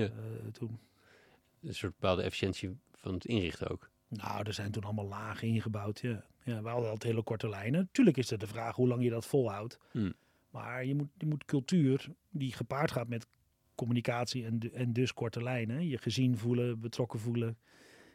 Een 1.65 1.75
soort 1.75 1.99
bepaalde 1.99 2.21
efficiëntie 2.21 2.77
van 2.95 3.13
het 3.13 3.25
inrichten 3.25 3.69
ook. 3.69 3.89
Nou, 4.07 4.45
er 4.47 4.53
zijn 4.53 4.71
toen 4.71 4.83
allemaal 4.83 5.07
lagen 5.07 5.47
ingebouwd. 5.47 5.99
Ja. 5.99 6.25
Ja, 6.45 6.61
we 6.61 6.69
hadden 6.69 6.89
altijd 6.89 7.11
hele 7.11 7.23
korte 7.23 7.49
lijnen. 7.49 7.89
Tuurlijk 7.91 8.17
is 8.17 8.29
het 8.29 8.39
de 8.39 8.47
vraag 8.47 8.75
hoe 8.75 8.87
lang 8.87 9.03
je 9.03 9.09
dat 9.09 9.25
volhoudt. 9.25 9.79
Hmm. 9.91 10.13
Maar 10.49 10.85
je 10.85 10.95
moet, 10.95 11.07
je 11.17 11.25
moet 11.25 11.45
cultuur 11.45 12.07
die 12.29 12.53
gepaard 12.53 12.91
gaat 12.91 13.07
met 13.07 13.27
communicatie 13.75 14.45
en, 14.45 14.59
en 14.73 14.93
dus 14.93 15.13
korte 15.13 15.43
lijnen. 15.43 15.87
Je 15.87 15.97
gezien 15.97 16.37
voelen, 16.37 16.79
betrokken 16.79 17.19
voelen. 17.19 17.57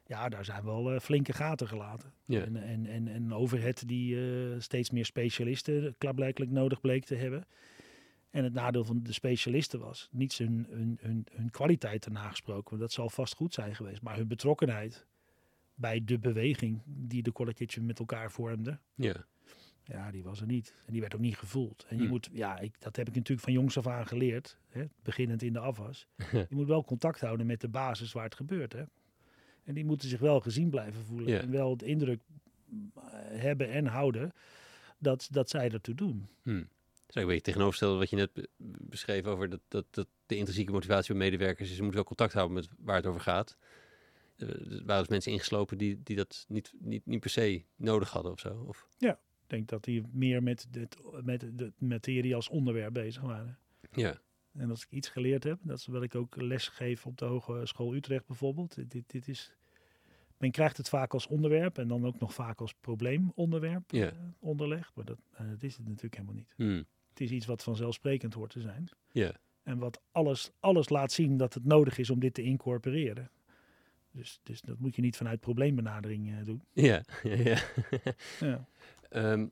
Ja, 0.06 0.28
daar 0.28 0.44
zijn 0.44 0.64
wel 0.64 0.92
eh, 0.92 1.00
flinke 1.00 1.32
gaten 1.32 1.68
gelaten. 1.68 2.12
Ja. 2.24 2.40
En, 2.40 2.86
en, 2.86 3.08
en, 3.08 3.34
overhead 3.34 3.88
die 3.88 4.16
eh, 4.16 4.60
steeds 4.60 4.90
meer 4.90 5.04
specialisten 5.04 5.94
klaarblijkelijk 5.98 6.50
nodig 6.50 6.80
bleek 6.80 7.04
te 7.04 7.14
hebben. 7.14 7.46
En 8.30 8.44
het 8.44 8.52
nadeel 8.52 8.84
van 8.84 9.02
de 9.02 9.12
specialisten 9.12 9.80
was 9.80 10.08
niet 10.10 10.32
hun, 10.38 10.66
hun, 10.70 10.98
hun, 11.00 11.26
hun 11.32 11.50
kwaliteit 11.50 12.04
erna 12.04 12.28
gesproken. 12.28 12.70
Want 12.70 12.80
dat 12.80 12.92
zal 12.92 13.10
vast 13.10 13.34
goed 13.34 13.54
zijn 13.54 13.74
geweest. 13.74 14.02
Maar 14.02 14.16
hun 14.16 14.28
betrokkenheid 14.28 15.06
bij 15.74 16.04
de 16.04 16.18
beweging 16.18 16.82
die 16.84 17.22
de 17.22 17.52
Kitchen 17.54 17.86
met 17.86 17.98
elkaar 17.98 18.30
vormde. 18.30 18.78
Ja. 18.94 19.26
Ja, 19.84 20.10
die 20.10 20.22
was 20.22 20.40
er 20.40 20.46
niet. 20.46 20.74
En 20.86 20.92
die 20.92 21.00
werd 21.00 21.14
ook 21.14 21.20
niet 21.20 21.36
gevoeld. 21.36 21.84
En 21.88 21.96
je 21.96 22.02
Hmm. 22.02 22.10
moet, 22.10 22.28
ja, 22.32 22.58
ik, 22.58 22.80
dat 22.80 22.96
heb 22.96 23.08
ik 23.08 23.14
natuurlijk 23.14 23.40
van 23.44 23.52
jongs 23.52 23.78
af 23.78 23.86
aan 23.86 24.06
geleerd. 24.06 24.58
Hè, 24.68 24.84
beginnend 25.02 25.42
in 25.42 25.52
de 25.52 25.58
afwas. 25.58 26.06
je 26.32 26.46
moet 26.54 26.66
wel 26.66 26.84
contact 26.84 27.20
houden 27.20 27.46
met 27.46 27.60
de 27.60 27.68
basis 27.68 28.12
waar 28.12 28.24
het 28.24 28.34
gebeurt. 28.34 28.72
Hè. 28.72 28.84
En 29.64 29.74
die 29.74 29.84
moeten 29.84 30.08
zich 30.08 30.20
wel 30.20 30.40
gezien 30.40 30.70
blijven 30.70 31.04
voelen. 31.04 31.28
Ja. 31.28 31.40
En 31.40 31.50
wel 31.50 31.76
de 31.76 31.86
indruk 31.86 32.22
eh, 32.94 33.02
hebben 33.40 33.70
en 33.70 33.86
houden 33.86 34.32
dat, 34.98 35.28
dat 35.30 35.50
zij 35.50 35.70
ertoe 35.70 35.94
doen. 35.94 36.28
Hm. 36.42 36.64
Is 37.10 37.16
eigenlijk 37.16 37.26
een 37.26 37.26
beetje 37.26 37.42
tegenovergestelde 37.42 37.98
wat 37.98 38.10
je 38.10 38.16
net 38.16 38.32
be- 38.32 38.48
beschreef 38.88 39.24
over 39.24 39.48
dat, 39.50 39.60
dat, 39.68 39.86
dat 39.90 40.08
de 40.26 40.36
intrinsieke 40.36 40.72
motivatie 40.72 41.06
van 41.06 41.16
medewerkers 41.16 41.68
is. 41.68 41.74
Ze 41.74 41.80
moeten 41.82 41.98
wel 42.00 42.08
contact 42.08 42.32
houden 42.32 42.54
met 42.56 42.68
waar 42.78 42.96
het 42.96 43.06
over 43.06 43.20
gaat. 43.20 43.56
Eh, 44.36 44.48
Er 44.48 44.82
waren 44.84 45.00
dus 45.02 45.08
mensen 45.08 45.32
ingeslopen 45.32 45.78
die, 45.78 46.00
die 46.02 46.16
dat 46.16 46.44
niet, 46.48 46.72
niet, 46.78 47.06
niet 47.06 47.20
per 47.20 47.30
se 47.30 47.64
nodig 47.76 48.10
hadden 48.10 48.32
of 48.32 48.40
zo. 48.40 48.64
Of, 48.68 48.86
Ik 48.98 49.16
denk 49.46 49.68
dat 49.68 49.84
die 49.84 50.02
meer 50.12 50.42
met, 50.42 50.66
dit, 50.70 50.96
met 51.22 51.40
de 51.58 51.72
materie 51.78 52.34
als 52.34 52.48
onderwerp 52.48 52.92
bezig 52.92 53.22
waren. 53.22 53.58
ja. 53.92 54.20
En 54.52 54.70
als 54.70 54.82
ik 54.84 54.90
iets 54.90 55.08
geleerd 55.08 55.44
heb, 55.44 55.58
dat 55.62 55.78
is 55.78 55.86
wat 55.86 56.02
ik 56.02 56.14
ook 56.14 56.36
les 56.36 56.68
geef 56.68 57.06
op 57.06 57.18
de 57.18 57.24
Hogeschool 57.24 57.94
Utrecht 57.94 58.26
bijvoorbeeld. 58.26 58.90
Dit, 58.90 59.10
dit, 59.10 59.28
is, 59.28 59.52
men 60.36 60.50
krijgt 60.50 60.76
het 60.76 60.88
vaak 60.88 61.12
als 61.12 61.26
onderwerp 61.26 61.78
en 61.78 61.88
dan 61.88 62.06
ook 62.06 62.18
nog 62.20 62.34
vaak 62.34 62.60
als 62.60 62.74
probleemonderwerp 62.74 63.90
Ja. 63.90 64.06
eh, 64.10 64.16
onderlegd. 64.38 64.94
Maar 64.94 65.04
dat, 65.04 65.18
eh, 65.30 65.48
dat 65.48 65.62
is 65.62 65.76
het 65.76 65.86
natuurlijk 65.86 66.14
helemaal 66.14 66.34
niet. 66.34 66.54
Hm. 66.56 66.82
Het 67.20 67.28
is 67.28 67.36
iets 67.36 67.46
wat 67.46 67.62
vanzelfsprekend 67.62 68.34
hoort 68.34 68.50
te 68.50 68.60
zijn. 68.60 68.88
Ja. 69.12 69.32
En 69.62 69.78
wat 69.78 70.00
alles, 70.12 70.50
alles 70.60 70.88
laat 70.88 71.12
zien 71.12 71.36
dat 71.36 71.54
het 71.54 71.64
nodig 71.64 71.98
is 71.98 72.10
om 72.10 72.20
dit 72.20 72.34
te 72.34 72.42
incorporeren. 72.42 73.30
Dus, 74.10 74.40
dus 74.42 74.60
dat 74.60 74.78
moet 74.78 74.96
je 74.96 75.02
niet 75.02 75.16
vanuit 75.16 75.40
probleembenadering 75.40 76.30
eh, 76.30 76.44
doen. 76.44 76.62
Ja. 76.72 77.04
ja, 77.22 77.34
ja. 77.34 77.58
Ja. 78.40 78.66
Ehm, 79.08 79.46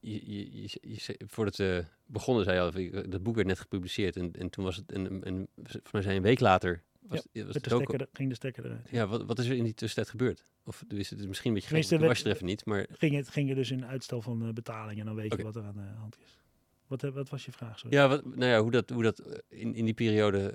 je, 0.00 0.32
je, 0.32 0.62
je, 0.62 0.78
je 0.80 1.20
voordat 1.26 1.56
we 1.56 1.84
begonnen, 2.06 2.44
zei 2.44 2.56
je 2.56 2.92
al, 2.92 3.10
dat 3.10 3.22
boek 3.22 3.34
werd 3.34 3.46
net 3.46 3.60
gepubliceerd. 3.60 4.16
En, 4.16 4.32
en 4.32 4.50
toen 4.50 4.64
was 4.64 4.76
het, 4.76 4.92
een, 4.92 5.04
een, 5.04 5.26
een, 5.26 5.48
volgens 5.54 5.92
mij 5.92 6.02
zei 6.02 6.16
een 6.16 6.22
week 6.22 6.40
later, 6.40 6.82
was, 7.08 7.26
was 7.32 7.44
Met 7.44 7.54
het 7.54 7.64
de 7.64 7.74
ook... 7.74 7.82
stekker, 7.82 8.08
ging 8.12 8.28
de 8.28 8.34
stekker 8.34 8.64
eruit. 8.64 8.88
Ja, 8.90 9.06
wat, 9.06 9.24
wat 9.24 9.38
is 9.38 9.46
er 9.48 9.56
in 9.56 9.64
die 9.64 9.74
tussentijd 9.74 10.10
gebeurd? 10.10 10.44
Of 10.64 10.84
is 10.88 11.10
het 11.10 11.28
misschien 11.28 11.50
een 11.50 11.54
beetje 11.54 11.68
gek, 11.68 12.00
was 12.00 12.18
je 12.18 12.24
er 12.24 12.30
even 12.30 12.46
niet, 12.46 12.64
maar 12.64 12.86
Ging 12.90 13.14
het 13.14 13.28
ging 13.28 13.48
er 13.48 13.54
dus 13.54 13.70
in 13.70 13.86
uitstel 13.86 14.22
van 14.22 14.46
eh, 14.46 14.52
betaling 14.52 15.00
en 15.00 15.06
dan 15.06 15.14
weet 15.14 15.36
je 15.36 15.42
wat 15.42 15.56
er 15.56 15.64
aan 15.64 15.74
de 15.76 15.80
hand 15.80 16.16
is. 16.24 16.38
Wat, 16.86 17.02
eh, 17.02 17.10
wat 17.10 17.28
was 17.28 17.44
je 17.44 17.52
vraag? 17.52 17.78
Sorry. 17.78 17.96
ja, 17.96 18.08
wat, 18.08 18.24
nou 18.24 18.50
ja, 18.50 18.60
hoe 18.60 18.70
dat, 18.70 18.90
hoe 18.90 19.02
dat 19.02 19.18
eh, 19.18 19.38
in, 19.48 19.74
in 19.74 19.84
die 19.84 19.94
periode 19.94 20.52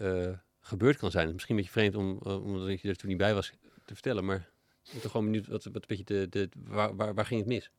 gebeurd 0.61 0.97
kan 0.97 1.11
zijn. 1.11 1.33
Misschien 1.33 1.55
een 1.55 1.61
beetje 1.61 1.79
vreemd 1.79 1.95
om, 1.95 2.19
eh, 2.23 2.43
omdat 2.43 2.81
je 2.81 2.87
er 2.89 2.95
toen 2.95 3.09
niet 3.09 3.17
bij 3.17 3.33
was 3.33 3.51
te 3.85 3.93
vertellen, 3.93 4.25
maar 4.25 4.49
ik 4.83 4.91
ben 4.91 5.01
toch 5.01 5.11
gewoon 5.11 5.25
benieuwd 5.25 5.47
wat, 5.47 5.63
wat 5.63 5.75
een 5.75 5.81
beetje 5.87 6.03
de, 6.03 6.29
de, 6.29 6.49
waar, 6.63 6.95
waar, 6.95 7.13
waar 7.13 7.25
ging 7.25 7.39
het 7.39 7.49
mis? 7.49 7.71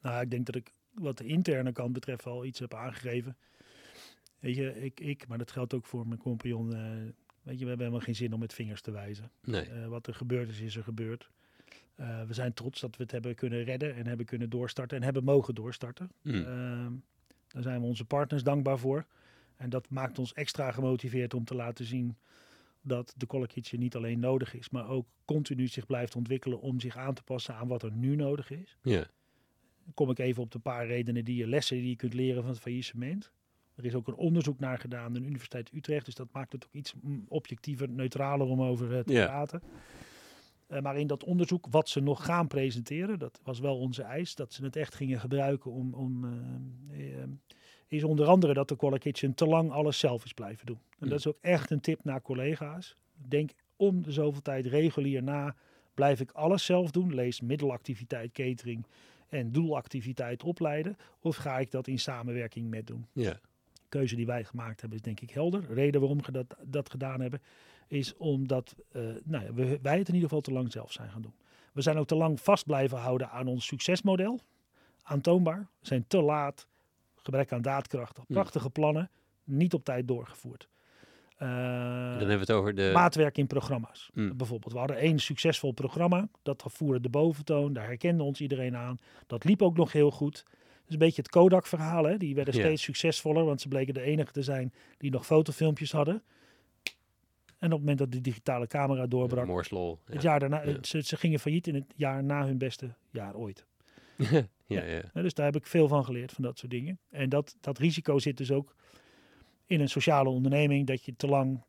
Nou, 0.00 0.22
ik 0.22 0.30
denk 0.30 0.46
dat 0.46 0.54
ik 0.54 0.72
wat 0.92 1.18
de 1.18 1.24
interne 1.24 1.72
kant 1.72 1.92
betreft 1.92 2.26
al 2.26 2.44
iets 2.44 2.58
heb 2.58 2.74
aangegeven. 2.74 3.36
Weet 4.42 4.56
je, 4.56 4.82
ik, 4.84 5.00
ik 5.00 5.28
maar 5.28 5.38
dat 5.38 5.50
geldt 5.50 5.74
ook 5.74 5.86
voor 5.86 6.06
mijn 6.06 6.20
compagnon. 6.20 6.74
eh, 6.74 6.80
weet 7.42 7.58
je, 7.58 7.62
we 7.62 7.68
hebben 7.68 7.78
helemaal 7.78 8.00
geen 8.00 8.14
zin 8.14 8.32
om 8.32 8.40
met 8.40 8.54
vingers 8.54 8.80
te 8.80 8.90
wijzen. 8.90 9.30
Nee. 9.42 9.68
Eh, 9.68 9.86
wat 9.86 10.06
er 10.06 10.14
gebeurd 10.14 10.48
is, 10.48 10.60
is 10.60 10.76
er 10.76 10.82
gebeurd. 10.82 11.30
Eh, 11.94 12.22
we 12.22 12.34
zijn 12.34 12.52
trots 12.52 12.80
dat 12.80 12.96
we 12.96 13.02
het 13.02 13.12
hebben 13.12 13.34
kunnen 13.34 13.64
redden 13.64 13.94
en 13.94 14.06
hebben 14.06 14.26
kunnen 14.26 14.50
doorstarten 14.50 14.96
en 14.96 15.02
hebben 15.02 15.24
mogen 15.24 15.54
doorstarten. 15.54 16.10
Hm. 16.22 16.34
Ehm, 16.34 16.92
daar 17.48 17.62
zijn 17.62 17.80
we 17.80 17.86
onze 17.86 18.04
partners 18.04 18.42
dankbaar 18.42 18.78
voor. 18.78 19.06
En 19.56 19.70
dat 19.70 19.88
maakt 19.90 20.18
ons 20.18 20.32
extra 20.32 20.72
gemotiveerd 20.72 21.34
om 21.34 21.44
te 21.44 21.54
laten 21.54 21.84
zien 21.84 22.16
dat 22.80 23.14
de 23.16 23.46
Kitchen 23.46 23.78
niet 23.78 23.96
alleen 23.96 24.20
nodig 24.20 24.54
is, 24.54 24.70
maar 24.70 24.88
ook 24.88 25.06
continu 25.24 25.66
zich 25.66 25.86
blijft 25.86 26.16
ontwikkelen 26.16 26.60
om 26.60 26.80
zich 26.80 26.96
aan 26.96 27.14
te 27.14 27.22
passen 27.22 27.54
aan 27.54 27.68
wat 27.68 27.82
er 27.82 27.92
nu 27.92 28.16
nodig 28.16 28.50
is. 28.50 28.78
Ja. 28.82 29.06
Dan 29.84 29.94
kom 29.94 30.10
ik 30.10 30.18
even 30.18 30.42
op 30.42 30.50
de 30.50 30.58
paar 30.58 30.86
redenen 30.86 31.24
die 31.24 31.36
je 31.36 31.46
lessen 31.46 31.76
die 31.76 31.88
je 31.88 31.96
kunt 31.96 32.14
leren 32.14 32.42
van 32.42 32.50
het 32.50 32.60
faillissement. 32.60 33.32
Er 33.74 33.84
is 33.84 33.94
ook 33.94 34.08
een 34.08 34.14
onderzoek 34.14 34.58
naar 34.58 34.78
gedaan 34.78 35.04
aan 35.04 35.12
de 35.12 35.20
Universiteit 35.20 35.70
Utrecht, 35.74 36.04
dus 36.04 36.14
dat 36.14 36.28
maakt 36.32 36.52
het 36.52 36.64
ook 36.66 36.72
iets 36.72 36.94
mm, 37.02 37.24
objectiever, 37.28 37.88
neutraler 37.88 38.46
om 38.46 38.62
over 38.62 38.96
eh, 38.96 39.04
te 39.04 39.12
Ja. 39.12 39.24
praten. 39.24 39.62
Eh, 40.66 40.80
maar 40.80 40.98
in 40.98 41.06
dat 41.06 41.24
onderzoek, 41.24 41.66
wat 41.70 41.88
ze 41.88 42.00
nog 42.00 42.24
gaan 42.24 42.46
presenteren, 42.46 43.18
dat 43.18 43.40
was 43.42 43.58
wel 43.60 43.78
onze 43.78 44.02
eis, 44.02 44.34
dat 44.34 44.52
ze 44.52 44.64
het 44.64 44.76
echt 44.76 44.94
gingen 44.94 45.20
gebruiken 45.20 45.70
om, 45.70 45.94
om 45.94 46.24
eh, 46.90 47.00
is 47.86 48.04
onder 48.04 48.26
andere 48.26 48.54
dat 48.54 48.68
de 48.68 48.76
Collar 48.76 48.98
Kitchen 48.98 49.34
te 49.34 49.46
lang 49.46 49.70
alles 49.70 49.98
zelf 49.98 50.24
is 50.24 50.32
blijven 50.32 50.66
doen. 50.66 50.78
En 50.98 51.08
dat 51.08 51.18
is 51.18 51.26
ook 51.26 51.38
echt 51.40 51.70
een 51.70 51.80
tip 51.80 52.04
naar 52.04 52.22
collega's. 52.22 52.96
Denk 53.28 53.50
om 53.76 54.02
de 54.02 54.12
zoveel 54.12 54.42
tijd 54.42 54.66
regulier 54.66 55.22
na, 55.22 55.56
blijf 55.94 56.20
ik 56.20 56.30
alles 56.30 56.64
zelf 56.64 56.90
doen, 56.90 57.14
lees 57.14 57.40
middelactiviteit, 57.40 58.32
catering 58.32 58.86
en 59.28 59.52
doelactiviteit 59.52 60.42
opleiden, 60.42 60.96
of 61.20 61.36
ga 61.36 61.58
ik 61.58 61.70
dat 61.70 61.86
in 61.86 61.98
samenwerking 61.98 62.70
met 62.70 62.86
doen? 62.86 63.06
Ja. 63.12 63.40
Keuze 63.98 64.16
die 64.16 64.26
wij 64.26 64.44
gemaakt 64.44 64.80
hebben 64.80 64.98
is 64.98 65.04
denk 65.04 65.20
ik 65.20 65.30
helder. 65.30 65.66
De 65.66 65.74
reden 65.74 66.00
waarom 66.00 66.22
we 66.22 66.32
dat, 66.32 66.56
dat 66.62 66.90
gedaan 66.90 67.20
hebben 67.20 67.40
is 67.86 68.16
omdat 68.16 68.76
eh, 68.92 69.02
nou 69.24 69.44
ja, 69.44 69.52
we, 69.52 69.78
wij 69.82 69.98
het 69.98 70.08
in 70.08 70.14
ieder 70.14 70.28
geval 70.28 70.40
te 70.40 70.52
lang 70.52 70.72
zelf 70.72 70.92
zijn 70.92 71.10
gaan 71.10 71.22
doen. 71.22 71.34
We 71.72 71.82
zijn 71.82 71.98
ook 71.98 72.06
te 72.06 72.14
lang 72.14 72.40
vast 72.40 72.66
blijven 72.66 72.98
houden 72.98 73.30
aan 73.30 73.46
ons 73.46 73.66
succesmodel. 73.66 74.40
Aantoonbaar. 75.02 75.58
We 75.58 75.86
zijn 75.86 76.04
te 76.06 76.22
laat. 76.22 76.66
Gebrek 77.14 77.52
aan 77.52 77.62
daadkracht. 77.62 78.16
Hmm. 78.16 78.26
Prachtige 78.26 78.70
plannen. 78.70 79.10
niet 79.44 79.74
op 79.74 79.84
tijd 79.84 80.08
doorgevoerd. 80.08 80.68
Eh, 81.36 81.48
Dan 81.48 82.18
hebben 82.18 82.28
we 82.28 82.38
het 82.38 82.50
over 82.50 82.74
de... 82.74 82.90
maatwerk 82.94 83.38
in 83.38 83.46
programma's. 83.46 84.10
Mm. 84.14 84.36
Bijvoorbeeld, 84.36 84.72
we 84.72 84.78
hadden 84.78 84.96
één 84.96 85.18
succesvol 85.18 85.72
programma. 85.72 86.28
Dat 86.42 86.64
voerde 86.66 87.00
de 87.00 87.08
boventoon. 87.08 87.72
Daar 87.72 87.86
herkende 87.86 88.22
ons 88.22 88.40
iedereen 88.40 88.76
aan. 88.76 88.98
Dat 89.26 89.44
liep 89.44 89.62
ook 89.62 89.76
nog 89.76 89.92
heel 89.92 90.10
goed. 90.10 90.44
Een 90.92 90.98
beetje 90.98 91.22
het 91.22 91.30
Kodak-verhaal. 91.30 92.04
Hè? 92.04 92.16
Die 92.16 92.34
werden 92.34 92.54
steeds 92.54 92.82
succesvoller, 92.82 93.44
want 93.44 93.60
ze 93.60 93.68
bleken 93.68 93.94
de 93.94 94.00
enige 94.02 94.32
te 94.32 94.42
zijn 94.42 94.72
die 94.98 95.10
nog 95.10 95.26
fotofilmpjes 95.26 95.92
hadden. 95.92 96.22
En 97.58 97.68
op 97.68 97.78
het 97.78 97.80
moment 97.80 97.98
dat 97.98 98.12
de 98.12 98.20
digitale 98.20 98.66
camera 98.66 99.06
doorbrak. 99.06 99.46
Ja. 100.06 100.12
het 100.14 100.22
jaar 100.22 100.40
daarna, 100.40 100.62
Ja. 100.62 100.76
ze, 100.82 101.00
ze 101.02 101.16
gingen 101.16 101.40
failliet 101.40 101.66
in 101.66 101.74
het 101.74 101.92
jaar 101.96 102.24
na 102.24 102.46
hun 102.46 102.58
beste 102.58 102.94
jaar 103.10 103.34
ooit. 103.34 103.66
ja, 104.66 104.82
ja. 104.84 105.02
Dus 105.12 105.34
daar 105.34 105.46
heb 105.46 105.56
ik 105.56 105.66
veel 105.66 105.88
van 105.88 106.04
geleerd, 106.04 106.32
van 106.32 106.44
dat 106.44 106.58
soort 106.58 106.70
dingen. 106.70 106.98
En 107.10 107.28
dat, 107.28 107.56
dat 107.60 107.78
risico 107.78 108.18
zit 108.18 108.36
dus 108.36 108.50
ook 108.50 108.74
in 109.66 109.80
een 109.80 109.88
sociale 109.88 110.28
onderneming, 110.28 110.86
dat 110.86 111.04
je 111.04 111.16
te 111.16 111.26
lang 111.26 111.62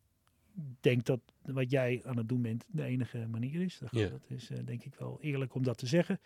denkt 0.81 1.05
dat 1.05 1.19
wat 1.41 1.71
jij 1.71 2.01
aan 2.05 2.17
het 2.17 2.29
doen 2.29 2.41
bent 2.41 2.65
de 2.67 2.83
enige 2.83 3.27
manier 3.31 3.61
is. 3.61 3.77
Dat, 3.77 3.89
Ja. 3.91 4.09
dat 4.09 4.21
is 4.27 4.49
eh, 4.49 4.57
denk 4.65 4.83
ik 4.83 4.95
wel 4.95 5.17
eerlijk 5.21 5.55
om 5.55 5.63
dat 5.63 5.77
te 5.77 5.87
zeggen. 5.87 6.19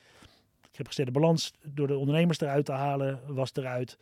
Ik 0.78 0.84
heb 0.84 0.92
gezegd, 0.92 1.14
de 1.14 1.20
balans 1.20 1.54
door 1.64 1.88
de 1.88 1.98
ondernemers 1.98 2.40
eruit 2.40 2.66
te 2.66 2.72
halen 2.72 3.20
was 3.28 3.52
eruit. 3.54 3.98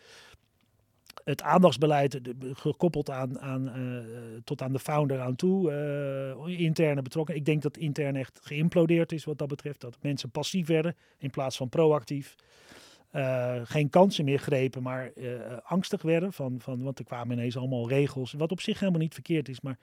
Het 1.24 1.42
aandachtsbeleid 1.42 2.20
gekoppeld 2.54 3.10
aan, 3.10 3.40
aan, 3.40 3.70
eh, 3.70 3.82
tot 4.44 4.62
aan 4.62 4.72
de 4.72 4.80
founder 4.80 5.20
aan 5.20 5.36
toe, 5.36 5.72
eh, 5.72 6.60
interne 6.60 7.02
betrokken. 7.02 7.36
Ik 7.36 7.46
denk 7.46 7.62
dat 7.62 7.78
intern 7.78 8.16
echt 8.16 8.40
geïmplodeerd 8.44 9.12
is 9.12 9.24
wat 9.24 9.38
dat 9.38 9.48
betreft. 9.48 9.82
Dat 9.82 9.98
mensen 10.02 10.30
passief 10.30 10.68
werden 10.68 10.96
in 11.18 11.30
plaats 11.30 11.58
van 11.58 11.70
proactief. 11.70 12.36
Eh, 13.10 13.62
geen 13.64 13.90
kansen 13.90 14.26
meer 14.26 14.40
grepen, 14.40 14.82
maar 14.82 15.12
angstig 15.64 16.02
werden. 16.02 16.34
Van, 16.34 16.60
van, 16.60 16.84
want 16.84 17.00
er 17.00 17.06
kwamen 17.06 17.38
ineens 17.38 17.58
allemaal 17.58 17.90
regels. 17.90 18.34
Wat 18.34 18.52
op 18.52 18.62
zich 18.62 18.80
helemaal 18.80 19.02
niet 19.02 19.14
verkeerd 19.14 19.50
is. 19.50 19.62
Maar 19.62 19.78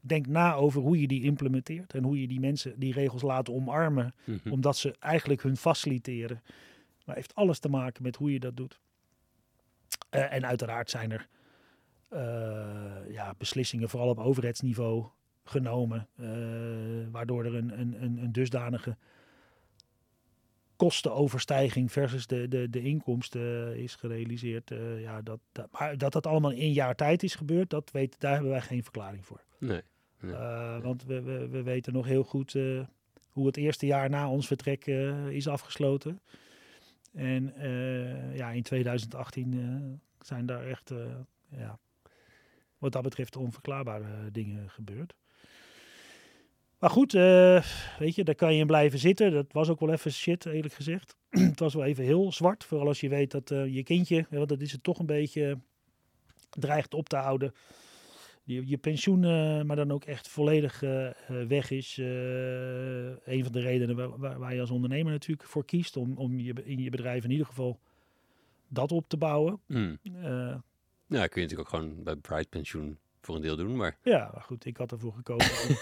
denk 0.00 0.26
na 0.26 0.54
over 0.54 0.80
hoe 0.82 1.00
je 1.00 1.06
die 1.06 1.22
implementeert. 1.22 1.94
En 1.94 2.04
hoe 2.04 2.20
je 2.20 2.28
die 2.28 2.40
mensen 2.40 2.78
die 2.78 2.92
regels 2.92 3.22
laat 3.22 3.50
omarmen. 3.50 4.14
Mhm. 4.24 4.50
Omdat 4.50 4.76
ze 4.76 4.96
eigenlijk 4.98 5.42
hun 5.42 5.56
faciliteren. 5.56 6.42
Maar 7.04 7.16
heeft 7.16 7.34
alles 7.34 7.58
te 7.58 7.68
maken 7.68 8.02
met 8.02 8.16
hoe 8.16 8.32
je 8.32 8.40
dat 8.40 8.56
doet. 8.56 8.80
Eh, 10.10 10.32
en 10.32 10.46
uiteraard 10.46 10.90
zijn 10.90 11.12
er 11.12 11.28
eh, 12.08 13.12
ja, 13.12 13.34
beslissingen, 13.38 13.88
vooral 13.88 14.08
op 14.08 14.18
overheidsniveau, 14.18 15.06
genomen. 15.44 16.08
eh, 16.16 16.26
waardoor 17.10 17.44
er 17.44 17.54
een, 17.54 17.80
een, 17.80 18.02
een, 18.02 18.18
een 18.18 18.32
dusdanige 18.32 18.96
kostenoverstijging 20.76 21.92
versus 21.92 22.26
de, 22.26 22.48
de, 22.48 22.70
de 22.70 22.82
inkomsten 22.82 23.76
is 23.76 23.94
gerealiseerd. 23.94 24.72
ja, 24.98 25.22
dat, 25.22 25.40
dat, 25.52 25.70
maar 25.70 25.98
dat 25.98 26.12
dat 26.12 26.26
allemaal 26.26 26.50
in 26.50 26.58
één 26.60 26.72
jaar 26.72 26.94
tijd 26.94 27.22
is 27.22 27.34
gebeurd, 27.34 27.70
dat 27.70 27.90
weet, 27.90 28.20
daar 28.20 28.32
hebben 28.32 28.50
wij 28.50 28.60
geen 28.60 28.82
verklaring 28.82 29.26
voor. 29.26 29.44
Nee. 29.58 29.82
Eh, 30.20 30.80
want 30.80 31.04
we, 31.04 31.22
we, 31.22 31.48
we 31.48 31.62
weten 31.62 31.92
nog 31.92 32.06
heel 32.06 32.24
goed 32.24 32.54
eh, 32.54 32.80
hoe 33.28 33.46
het 33.46 33.56
eerste 33.56 33.86
jaar 33.86 34.10
na 34.10 34.30
ons 34.30 34.46
vertrek 34.46 34.86
eh, 34.86 35.28
is 35.28 35.48
afgesloten. 35.48 36.20
En 37.14 37.52
ja, 38.34 38.50
in 38.50 38.62
2018 38.62 39.52
eh, 39.52 40.26
zijn 40.26 40.46
daar 40.46 40.66
echt, 40.66 40.92
ja, 41.48 41.78
wat 42.78 42.92
dat 42.92 43.02
betreft, 43.02 43.36
onverklaarbare 43.36 44.30
dingen 44.32 44.70
gebeurd. 44.70 45.14
Maar 46.78 46.90
goed, 46.90 47.12
weet 47.12 48.14
je, 48.14 48.24
daar 48.24 48.34
kan 48.34 48.54
je 48.54 48.60
in 48.60 48.66
blijven 48.66 48.98
zitten. 48.98 49.32
Dat 49.32 49.52
was 49.52 49.68
ook 49.68 49.80
wel 49.80 49.92
even 49.92 50.12
shit, 50.12 50.46
eerlijk 50.46 50.74
gezegd. 50.74 51.16
het 51.30 51.60
was 51.60 51.74
wel 51.74 51.84
even 51.84 52.04
heel 52.04 52.32
zwart. 52.32 52.64
Vooral 52.64 52.86
als 52.86 53.00
je 53.00 53.08
weet 53.08 53.30
dat 53.30 53.48
je 53.48 53.82
kindje, 53.82 54.26
want 54.30 54.48
dat 54.48 54.60
is 54.60 54.72
het 54.72 54.82
toch 54.82 54.98
een 54.98 55.06
beetje, 55.06 55.58
dreigt 56.50 56.94
op 56.94 57.08
te 57.08 57.16
houden 57.16 57.54
je, 58.48 58.62
je 58.66 58.78
pensioen, 58.78 59.24
eh, 59.24 59.62
maar 59.62 59.76
dan 59.76 59.90
ook 59.90 60.04
echt 60.04 60.28
volledig 60.28 60.82
eh, 60.82 61.06
eh, 61.06 61.14
weg 61.48 61.70
is. 61.70 61.96
een 61.96 63.42
van 63.42 63.52
de 63.52 63.60
redenen 63.60 64.18
waar, 64.18 64.38
waar, 64.38 64.54
je 64.54 64.60
als 64.60 64.70
ondernemer 64.70 65.12
natuurlijk 65.12 65.48
voor 65.48 65.64
kiest. 65.64 65.96
Om, 65.96 66.16
om 66.16 66.38
je, 66.38 66.52
in 66.64 66.82
je 66.82 66.90
bedrijf 66.90 67.24
in 67.24 67.30
ieder 67.30 67.46
geval 67.46 67.80
dat 68.68 68.92
op 68.92 69.08
te 69.08 69.16
bouwen. 69.16 69.60
Mm. 69.66 69.98
Ja, 71.06 71.26
kun 71.26 71.40
je 71.40 71.48
natuurlijk 71.48 71.60
ook 71.60 71.68
gewoon 71.68 72.02
bij 72.02 72.16
Pride 72.16 72.48
pensioen 72.48 72.98
voor 73.20 73.34
een 73.34 73.42
deel 73.42 73.56
doen, 73.56 73.76
maar 73.76 73.98
ja, 74.02 74.30
maar 74.32 74.42
goed, 74.42 74.64
ik 74.64 74.76
had 74.76 74.92
ervoor 74.92 75.12
gekozen 75.12 75.68
om, 75.68 75.76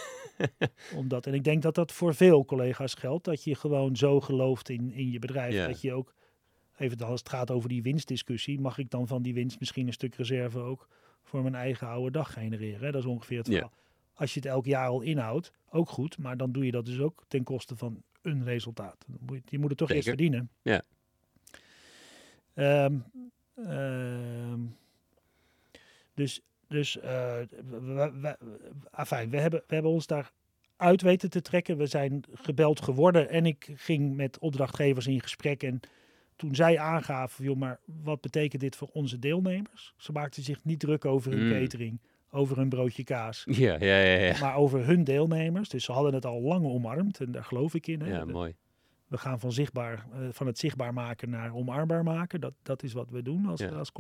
om 0.99 1.09
dat. 1.09 1.27
En 1.27 1.35
ik 1.35 1.45
denk 1.45 1.63
dat 1.63 1.75
dat 1.75 1.93
voor 1.93 2.15
veel 2.15 2.45
collega's 2.45 2.95
geldt. 2.95 3.25
Dat 3.25 3.45
je 3.45 3.55
gewoon 3.55 3.97
zo 3.97 4.21
gelooft 4.21 4.69
in, 4.69 4.93
in 4.93 5.11
je 5.11 5.19
bedrijf. 5.19 5.67
Dat 5.67 5.81
je 5.81 5.93
ook, 5.93 6.15
even 6.77 6.99
als 6.99 7.21
het 7.21 7.29
gaat 7.29 7.51
over 7.51 7.69
die 7.69 7.83
winstdiscussie, 7.83 8.61
mag 8.61 8.79
ik 8.79 8.91
dan 8.91 9.07
van 9.07 9.23
die 9.23 9.35
winst 9.35 9.59
misschien 9.59 9.87
een 9.87 9.93
stuk 9.93 10.15
reserve 10.15 10.59
ook 10.59 10.89
voor 11.27 11.43
mijn 11.43 11.55
eigen 11.55 11.87
oude 11.87 12.11
dag 12.11 12.33
genereren. 12.33 12.93
Dat 12.93 13.03
is 13.03 13.09
ongeveer 13.09 13.39
het. 13.39 13.49
Als 14.15 14.35
je 14.35 14.41
het 14.41 14.49
elk 14.49 14.65
jaar 14.67 14.89
al 14.89 15.01
inhoudt, 15.01 15.53
ook 15.71 15.89
goed. 15.89 16.19
Maar 16.19 16.37
dan 16.37 16.53
doe 16.53 16.65
je 16.65 16.71
dat 16.71 16.87
dus 16.87 16.99
ook 16.99 17.25
ten 17.29 17.43
koste 17.43 17.77
van 17.77 18.03
een 18.23 18.45
resultaat. 18.45 19.05
Je 19.45 19.59
moet 19.59 19.69
het 19.69 19.79
toch 19.79 19.91
eerst 19.91 20.09
verdienen. 20.09 20.51
Ja. 20.63 20.83
Ehm, 22.55 22.99
ehm, 23.55 24.61
dus, 26.15 26.41
dus 26.69 26.99
eh, 26.99 27.39
we- 27.81 28.37
afijn, 28.91 29.31
we, 29.31 29.37
hebben, 29.41 29.63
we 29.67 29.75
hebben 29.75 29.93
ons 29.93 30.07
daar 30.07 30.33
uit 30.77 31.03
weten 31.03 31.31
te 31.31 31.43
trekken. 31.43 31.77
We 31.77 31.87
zijn 31.87 32.25
gebeld 32.33 32.81
geworden 32.81 33.29
en 33.29 33.47
ik 33.47 33.73
ging 33.75 34.17
met 34.17 34.39
opdrachtgevers 34.39 35.07
in 35.07 35.21
gesprek. 35.21 35.63
En 35.63 35.81
toen 36.37 36.55
zij 36.55 36.79
aangaven, 36.79 37.45
joh, 37.45 37.57
maar 37.57 37.81
wat 37.85 38.21
betekent 38.21 38.61
dit 38.63 38.77
voor 38.77 38.89
onze 38.93 39.19
deelnemers? 39.19 39.95
Ze 39.97 40.13
maakten 40.13 40.43
zich 40.43 40.65
niet 40.65 40.81
druk 40.81 41.05
over 41.05 41.33
hun 41.33 41.47
Mm. 41.47 41.53
catering, 41.53 42.01
over 42.31 42.57
hun 42.57 42.69
broodje 42.69 43.05
kaas, 43.05 43.45
ja, 43.51 43.77
ja, 43.79 43.99
ja, 44.01 44.19
ja. 44.25 44.39
maar 44.41 44.57
over 44.57 44.87
hun 44.87 45.05
deelnemers. 45.05 45.69
Dus 45.69 45.85
ze 45.85 45.93
hadden 45.93 46.15
het 46.15 46.27
al 46.27 46.41
lang 46.41 46.65
omarmd 46.65 47.21
en 47.21 47.33
daar 47.33 47.45
geloof 47.45 47.75
ik 47.75 47.87
in. 47.87 48.01
Hè. 48.01 48.09
Ja, 48.09 48.25
mooi. 48.25 48.55
We 49.07 49.19
gaan 49.19 49.41
van, 49.41 49.53
zichtbaar, 49.53 50.07
eh, 50.13 50.19
van 50.31 50.47
het 50.47 50.59
zichtbaar 50.59 50.93
maken 50.93 51.31
naar 51.31 51.55
omarmbaar 51.55 52.03
maken. 52.03 52.41
Dat, 52.41 52.53
dat 52.63 52.83
is 52.83 52.93
wat 52.93 53.11
we 53.11 53.23
doen 53.23 53.47
als, 53.47 53.61
Ja. 53.61 53.69
als 53.69 53.93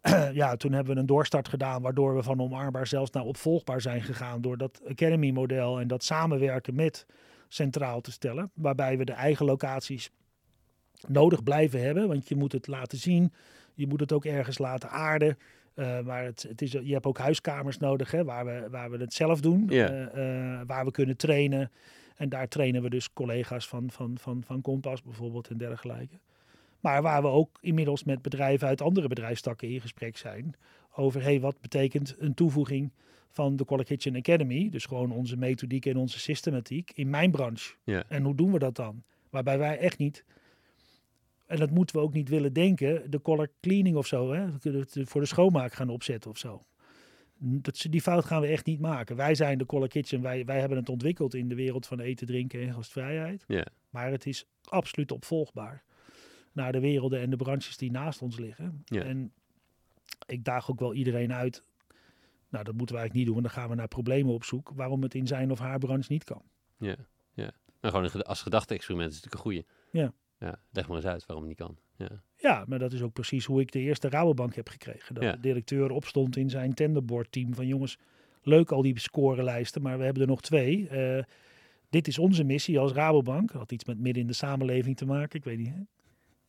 ja, 0.32 0.56
toen 0.56 0.72
hebben 0.72 0.94
we 0.94 1.00
een 1.00 1.06
doorstart 1.06 1.48
gedaan, 1.48 1.82
waardoor 1.82 2.14
we 2.16 2.22
van 2.22 2.40
omarmbaar 2.40 2.86
zelfs 2.86 3.10
naar 3.10 3.24
opvolgbaar 3.24 3.80
zijn 3.80 4.02
gegaan. 4.02 4.40
Door 4.40 4.56
dat 4.56 4.80
Academy-model 4.88 5.80
en 5.80 5.88
dat 5.88 6.04
samenwerken 6.04 6.74
met 6.74 7.06
centraal 7.48 8.00
te 8.00 8.12
stellen. 8.12 8.50
Waarbij 8.54 8.98
we 8.98 9.04
de 9.04 9.12
eigen 9.12 9.46
locaties 9.46 10.10
nodig 11.06 11.42
blijven 11.42 11.82
hebben. 11.82 12.08
Want 12.08 12.28
je 12.28 12.36
moet 12.36 12.52
het 12.52 12.66
laten 12.66 12.98
zien. 12.98 13.32
Je 13.74 13.86
moet 13.86 14.00
het 14.00 14.12
ook 14.12 14.24
ergens 14.24 14.58
laten 14.58 14.90
aarden. 14.90 15.38
Eh, 15.74 16.00
maar 16.00 16.24
het, 16.24 16.42
het 16.48 16.62
is, 16.62 16.72
je 16.72 16.92
hebt 16.92 17.06
ook 17.06 17.18
huiskamers 17.18 17.78
nodig 17.78 18.10
hè, 18.10 18.24
waar, 18.24 18.44
we, 18.44 18.66
waar 18.70 18.90
we 18.90 18.96
het 18.96 19.12
zelf 19.12 19.40
doen. 19.40 19.70
Eh, 19.70 20.02
eh, 20.02 20.60
waar 20.66 20.84
we 20.84 20.90
kunnen 20.90 21.16
trainen. 21.16 21.70
En 22.16 22.28
daar 22.28 22.48
trainen 22.48 22.82
we 22.82 22.90
dus 22.90 23.12
collega's 23.12 23.68
van, 23.68 23.90
van, 23.90 24.18
van, 24.18 24.42
van 24.46 24.60
Kompas 24.60 25.02
bijvoorbeeld 25.02 25.48
en 25.48 25.56
dergelijke. 25.56 26.18
Maar 26.80 27.02
waar 27.02 27.22
we 27.22 27.28
ook 27.28 27.58
inmiddels 27.60 28.04
met 28.04 28.22
bedrijven 28.22 28.68
uit 28.68 28.82
andere 28.82 29.08
bedrijfstakken 29.08 29.68
in 29.68 29.80
gesprek 29.80 30.16
zijn. 30.16 30.54
Over 30.94 31.22
hey, 31.22 31.40
wat 31.40 31.60
betekent 31.60 32.14
een 32.18 32.34
toevoeging 32.34 32.92
van 33.30 33.56
de 33.56 33.64
Color 33.64 33.84
Kitchen 33.84 34.16
Academy. 34.16 34.68
Dus 34.70 34.84
gewoon 34.84 35.12
onze 35.12 35.36
methodiek 35.36 35.86
en 35.86 35.96
onze 35.96 36.18
systematiek 36.18 36.90
in 36.94 37.10
mijn 37.10 37.30
branche. 37.30 37.74
En 38.08 38.24
hoe 38.24 38.34
doen 38.34 38.52
we 38.52 38.58
dat 38.58 38.76
dan? 38.76 39.02
Waarbij 39.30 39.58
wij 39.58 39.78
echt 39.78 39.98
niet, 39.98 40.24
en 41.48 41.56
dat 41.58 41.70
moeten 41.70 41.96
we 41.96 42.02
ook 42.02 42.12
niet 42.12 42.28
willen 42.28 42.52
denken, 42.52 43.10
de 43.10 43.20
color 43.20 43.50
cleaning 43.60 43.96
of 43.96 44.06
zo, 44.06 44.32
hè, 44.32 44.48
voor 45.06 45.20
de 45.20 45.26
schoonmaak 45.26 45.72
gaan 45.72 45.88
opzetten 45.88 46.30
of 46.30 46.38
zo. 46.38 46.64
Dat, 47.40 47.86
die 47.90 48.00
fout 48.00 48.24
gaan 48.24 48.40
we 48.40 48.46
echt 48.46 48.66
niet 48.66 48.80
maken. 48.80 49.16
Wij 49.16 49.34
zijn 49.34 49.58
de 49.58 49.66
Color 49.66 49.88
Kitchen, 49.88 50.22
wij, 50.22 50.44
wij 50.44 50.60
hebben 50.60 50.78
het 50.78 50.88
ontwikkeld 50.88 51.34
in 51.34 51.48
de 51.48 51.54
wereld 51.54 51.86
van 51.86 52.00
eten, 52.00 52.26
drinken 52.26 52.60
en 52.60 52.74
gastvrijheid. 52.74 53.44
Maar 53.90 54.10
het 54.10 54.26
is 54.26 54.44
absoluut 54.62 55.12
opvolgbaar 55.12 55.84
naar 56.52 56.72
de 56.72 56.80
werelden 56.80 57.20
en 57.20 57.30
de 57.30 57.36
branches 57.36 57.76
die 57.76 57.90
naast 57.90 58.22
ons 58.22 58.38
liggen. 58.38 58.82
En 59.02 59.32
ik 60.26 60.44
daag 60.44 60.70
ook 60.70 60.80
wel 60.80 60.94
iedereen 60.94 61.32
uit. 61.32 61.62
Nou, 62.48 62.64
dat 62.64 62.74
moeten 62.74 62.94
we 62.94 63.00
eigenlijk 63.00 63.14
niet 63.14 63.24
doen, 63.24 63.34
want 63.34 63.46
dan 63.46 63.54
gaan 63.54 63.68
we 63.68 63.74
naar 63.74 63.88
problemen 63.88 64.34
op 64.34 64.44
zoek. 64.44 64.72
Waarom 64.74 65.02
het 65.02 65.14
in 65.14 65.26
zijn 65.26 65.50
of 65.50 65.58
haar 65.58 65.78
branche 65.78 66.12
niet 66.12 66.24
kan. 66.24 66.42
Ja, 66.78 66.96
ja. 67.32 67.50
Maar 67.80 67.90
gewoon 67.90 68.04
een 68.04 68.10
geda- 68.10 68.24
als 68.24 68.42
gedachte-experiment 68.42 69.12
is 69.12 69.22
natuurlijk 69.22 69.44
een 69.44 69.50
goeie. 69.50 69.66
Ja. 70.02 70.12
Ja, 70.38 70.60
leg 70.72 70.88
maar 70.88 70.96
eens 70.96 71.06
uit 71.06 71.26
waarom 71.26 71.48
het 71.48 71.58
niet 71.58 71.66
kan. 71.66 71.78
Ja. 71.96 72.22
Ja, 72.36 72.64
maar 72.68 72.78
dat 72.78 72.92
is 72.92 73.02
ook 73.02 73.12
precies 73.12 73.44
hoe 73.44 73.60
ik 73.60 73.72
de 73.72 73.78
eerste 73.80 74.08
Rabobank 74.08 74.54
heb 74.54 74.68
gekregen. 74.68 75.14
Dat 75.14 75.24
Ja. 75.24 75.32
de 75.32 75.40
directeur 75.40 75.90
opstond 75.90 76.36
in 76.36 76.50
zijn 76.50 76.74
tenderboard 76.74 77.32
team 77.32 77.54
van 77.54 77.66
jongens, 77.66 77.98
leuk 78.42 78.70
al 78.72 78.82
die 78.82 78.98
scorelijsten, 78.98 79.82
maar 79.82 79.98
we 79.98 80.04
hebben 80.04 80.22
er 80.22 80.28
nog 80.28 80.40
twee. 80.42 80.88
Eh, 80.88 81.22
dit 81.90 82.08
is 82.08 82.18
onze 82.18 82.44
missie 82.44 82.78
als 82.78 82.92
Rabobank. 82.92 83.50
Had 83.50 83.72
iets 83.72 83.84
met 83.84 83.98
midden 83.98 84.22
in 84.22 84.28
de 84.28 84.34
samenleving 84.34 84.96
te 84.96 85.06
maken, 85.06 85.38
ik 85.38 85.44
weet 85.44 85.58
niet. 85.58 85.68
hè. 85.74 85.80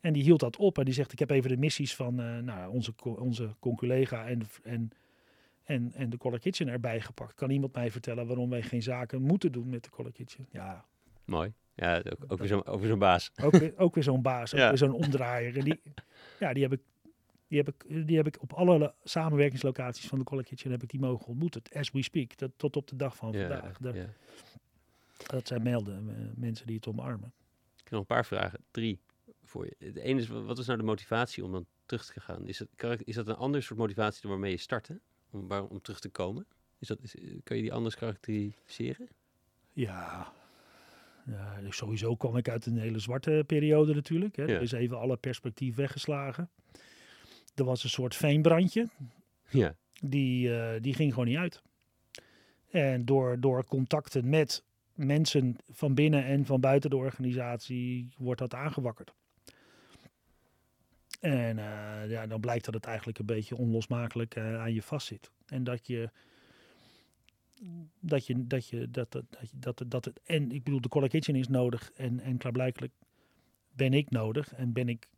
En 0.00 0.12
die 0.12 0.22
hield 0.22 0.40
dat 0.40 0.56
op 0.56 0.78
en 0.78 0.84
die 0.84 0.94
zegt, 0.94 1.12
ik 1.12 1.18
heb 1.18 1.30
even 1.30 1.50
de 1.50 1.56
missies 1.56 1.94
van 1.94 2.20
eh, 2.20 2.38
nou, 2.38 2.72
onze, 2.72 2.92
onze 3.02 3.54
conculega 3.58 4.26
en, 4.28 4.40
en, 4.62 4.90
en, 5.64 5.92
en 5.94 6.10
de 6.10 6.16
Color 6.16 6.38
Kitchen 6.38 6.68
erbij 6.68 7.00
gepakt. 7.00 7.34
Kan 7.34 7.50
iemand 7.50 7.74
mij 7.74 7.90
vertellen 7.90 8.26
waarom 8.26 8.50
wij 8.50 8.62
geen 8.62 8.82
zaken 8.82 9.22
moeten 9.22 9.52
doen 9.52 9.68
met 9.68 9.84
de 9.84 9.90
Color 9.90 10.12
Kitchen? 10.12 10.46
Ja, 10.50 10.84
Mooi. 11.24 11.52
Ja, 11.80 11.96
ook, 11.98 12.32
ook 12.32 12.38
weer 12.80 12.88
zo'n 12.88 12.98
baas. 12.98 13.30
ook 13.42 13.56
weer, 13.56 13.72
ook 13.76 13.94
weer 13.94 14.04
zo'n 14.04 14.22
baas, 14.22 14.52
ook 14.54 14.60
Ja. 14.60 14.68
weer 14.68 14.78
zo'n 14.78 14.92
omdraaier. 14.92 15.56
En 15.58 15.64
die, 15.64 15.80
ja, 16.38 16.52
die 16.52 16.62
heb 16.62 16.72
ik 16.72 16.80
Die 17.48 17.58
heb 17.58 17.68
ik, 17.68 18.06
die 18.06 18.16
heb 18.16 18.26
ik 18.26 18.42
op 18.42 18.52
alle 18.52 18.94
samenwerkingslocaties 19.04 20.06
van 20.08 20.18
de 20.18 20.42
Kitchen 20.42 20.70
heb 20.70 20.82
ik 20.82 20.88
die 20.90 21.00
mogen 21.00 21.26
ontmoeten. 21.26 21.62
As 21.72 21.90
we 21.90 22.02
speak, 22.02 22.36
dat, 22.38 22.50
tot 22.56 22.76
op 22.76 22.86
de 22.88 22.96
dag 22.96 23.16
van 23.16 23.32
Ja, 23.32 23.48
vandaag. 23.48 23.78
Dat, 23.78 23.94
ja. 23.94 24.06
dat 25.26 25.46
zijn 25.46 25.62
melden, 25.62 26.08
eh, 26.08 26.14
mensen 26.34 26.66
die 26.66 26.76
het 26.76 26.86
omarmen. 26.86 27.32
Ik 27.76 27.82
heb 27.82 27.90
nog 27.90 28.00
een 28.00 28.06
paar 28.06 28.24
vragen. 28.26 28.60
Drie 28.70 29.00
voor 29.44 29.66
je. 29.66 29.92
De 29.92 30.00
ene 30.02 30.20
is, 30.20 30.28
wa- 30.28 30.40
wat 30.42 30.58
is 30.58 30.66
nou 30.66 30.78
de 30.78 30.84
motivatie 30.84 31.44
om 31.44 31.52
dan 31.52 31.66
terug 31.86 32.04
te 32.12 32.20
gaan? 32.20 32.46
Is, 32.46 32.58
het, 32.58 32.68
karak- 32.76 33.00
is 33.00 33.14
dat 33.14 33.28
een 33.28 33.36
ander 33.36 33.62
soort 33.62 33.78
motivatie 33.78 34.20
dan 34.22 34.30
waarmee 34.30 34.50
je 34.50 34.56
startte? 34.56 35.00
Om, 35.30 35.48
waar, 35.48 35.64
om 35.64 35.80
terug 35.80 36.00
te 36.00 36.08
komen? 36.08 36.46
Is 36.78 36.88
dat, 36.88 37.02
is, 37.02 37.14
kan 37.44 37.56
je 37.56 37.62
die 37.62 37.72
anders 37.72 37.96
karakteriseren? 37.96 39.08
Ja, 39.72 40.32
dus 41.62 41.76
sowieso 41.76 42.16
kwam 42.16 42.36
ik 42.36 42.48
uit 42.48 42.66
een 42.66 42.78
hele 42.78 42.98
zwarte 42.98 43.44
periode 43.46 43.94
natuurlijk. 43.94 44.36
Hè. 44.36 44.42
Ja. 44.42 44.54
Er 44.54 44.62
is 44.62 44.72
even 44.72 44.98
alle 44.98 45.16
perspectief 45.16 45.76
weggeslagen. 45.76 46.50
Er 47.54 47.64
was 47.64 47.84
een 47.84 47.90
soort 47.90 48.16
veenbrandje. 48.16 48.88
Ja. 49.48 49.74
die, 50.00 50.58
eh, 50.58 50.80
die 50.82 50.94
ging 50.94 51.12
gewoon 51.12 51.28
niet 51.28 51.36
uit. 51.36 51.62
En 52.70 53.04
door, 53.04 53.40
door 53.40 53.64
contacten 53.64 54.28
met 54.28 54.64
mensen 54.94 55.56
van 55.68 55.94
binnen 55.94 56.24
en 56.24 56.46
van 56.46 56.60
buiten 56.60 56.90
de 56.90 56.96
organisatie 56.96 58.08
wordt 58.18 58.40
dat 58.40 58.54
aangewakkerd. 58.54 59.12
En 61.20 61.58
eh, 61.58 62.10
ja, 62.10 62.26
dan 62.26 62.40
blijkt 62.40 62.64
dat 62.64 62.74
het 62.74 62.84
eigenlijk 62.84 63.18
een 63.18 63.26
beetje 63.26 63.56
onlosmakelijk 63.56 64.34
eh, 64.34 64.60
aan 64.60 64.74
je 64.74 64.82
vastzit. 64.82 65.30
En 65.46 65.64
dat 65.64 65.86
je. 65.86 66.10
Dat 68.00 68.26
je, 68.26 68.46
dat 68.46 68.68
je, 68.68 68.90
dat, 68.90 69.12
dat, 69.12 69.24
dat, 69.54 69.84
dat 69.86 70.04
het, 70.04 70.20
en 70.24 70.52
ik 70.52 70.64
bedoel, 70.64 70.80
de 70.80 70.88
Color 70.88 71.08
Kitchen 71.08 71.34
is 71.34 71.48
nodig 71.48 71.92
en, 71.92 72.20
en 72.20 72.36
klaarblijkelijk 72.36 72.92
ben 73.72 73.92
ik 73.92 74.10
nodig 74.10 74.54
en 74.54 74.72
ben 74.72 74.88
ik 74.88 75.08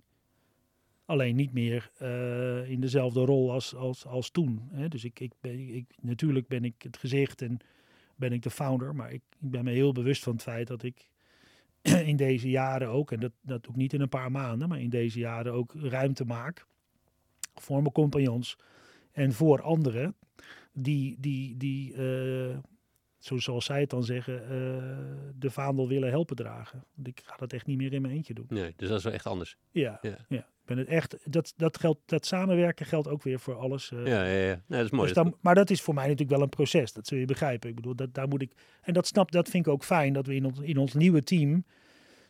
Alleen 1.04 1.36
niet 1.36 1.52
meer 1.52 1.90
eh, 1.98 2.70
in 2.70 2.80
dezelfde 2.80 3.24
rol 3.24 3.52
als, 3.52 3.74
als, 3.74 4.06
als 4.06 4.30
toen. 4.30 4.68
Hè? 4.70 4.88
Dus 4.88 5.04
ik, 5.04 5.20
ik 5.20 5.32
ben, 5.40 5.74
ik, 5.74 5.86
natuurlijk 6.00 6.48
ben 6.48 6.64
ik 6.64 6.74
het 6.82 6.96
gezicht 6.96 7.42
en 7.42 7.58
ben 8.16 8.32
ik 8.32 8.42
de 8.42 8.50
founder. 8.50 8.94
Maar 8.94 9.12
ik, 9.12 9.22
ik 9.40 9.50
ben 9.50 9.64
me 9.64 9.70
heel 9.70 9.92
bewust 9.92 10.22
van 10.22 10.32
het 10.32 10.42
feit 10.42 10.66
dat 10.66 10.82
ik 10.82 11.08
in 12.10 12.16
deze 12.16 12.50
jaren 12.50 12.88
ook, 12.88 13.12
en 13.12 13.20
dat, 13.20 13.32
dat 13.40 13.68
ook 13.68 13.76
niet 13.76 13.92
in 13.92 14.00
een 14.00 14.08
paar 14.08 14.30
maanden, 14.30 14.68
maar 14.68 14.80
in 14.80 14.90
deze 14.90 15.18
jaren 15.18 15.52
ook 15.52 15.74
ruimte 15.74 16.24
maak 16.24 16.66
voor 17.54 17.80
mijn 17.80 17.92
compagnons 17.92 18.58
en 19.12 19.32
voor 19.32 19.62
anderen 19.62 20.14
die, 20.72 21.16
die, 21.20 21.56
die 21.56 21.94
eh, 21.94 22.56
zo, 23.18 23.38
zoals 23.38 23.64
zij 23.64 23.80
het 23.80 23.90
dan 23.90 24.04
zeggen, 24.04 24.42
eh, 24.42 24.48
de 25.34 25.50
vaandel 25.50 25.88
willen 25.88 26.08
helpen 26.10 26.36
dragen. 26.36 26.84
Want 26.94 27.08
ik 27.08 27.20
ga 27.24 27.36
dat 27.36 27.52
echt 27.52 27.66
niet 27.66 27.76
meer 27.76 27.92
in 27.92 28.02
mijn 28.02 28.14
eentje 28.14 28.34
doen. 28.34 28.46
Nee, 28.48 28.72
dus 28.76 28.88
dat 28.88 28.98
is 28.98 29.04
wel 29.04 29.12
echt 29.12 29.26
anders. 29.26 29.56
Ja, 29.70 30.00
Ja. 30.28 30.46
ben 30.64 30.78
het 30.78 30.88
echt, 30.88 31.16
dat, 31.32 31.52
dat, 31.56 31.78
geldt, 31.78 32.00
dat 32.04 32.26
samenwerken 32.26 32.86
geldt 32.86 33.08
ook 33.08 33.22
weer 33.22 33.40
voor 33.40 33.54
alles. 33.54 33.90
eh, 33.92 34.06
Ja, 34.06 34.24
ja, 34.24 34.38
ja. 34.46 34.62
Nee, 34.66 34.78
dat 34.78 34.84
is 34.84 34.90
mooi. 34.90 35.04
dus 35.06 35.16
dan, 35.16 35.36
maar 35.40 35.54
dat 35.54 35.70
is 35.70 35.80
voor 35.82 35.94
mij 35.94 36.04
natuurlijk 36.04 36.30
wel 36.30 36.42
een 36.42 36.48
proces, 36.48 36.92
dat 36.92 37.06
zul 37.06 37.18
je 37.18 37.24
begrijpen. 37.24 37.68
Ik 37.68 37.74
bedoel, 37.74 37.94
dat, 37.94 38.14
daar 38.14 38.28
moet 38.28 38.42
ik, 38.42 38.52
en 38.82 38.92
dat 38.92 39.06
snap, 39.06 39.30
dat 39.30 39.48
vind 39.48 39.66
ik 39.66 39.72
ook 39.72 39.84
fijn, 39.84 40.12
dat 40.12 40.26
we 40.26 40.34
in 40.34 40.44
ons, 40.44 40.58
in 40.60 40.76
ons 40.78 40.94
nieuwe 40.94 41.22
team, 41.22 41.64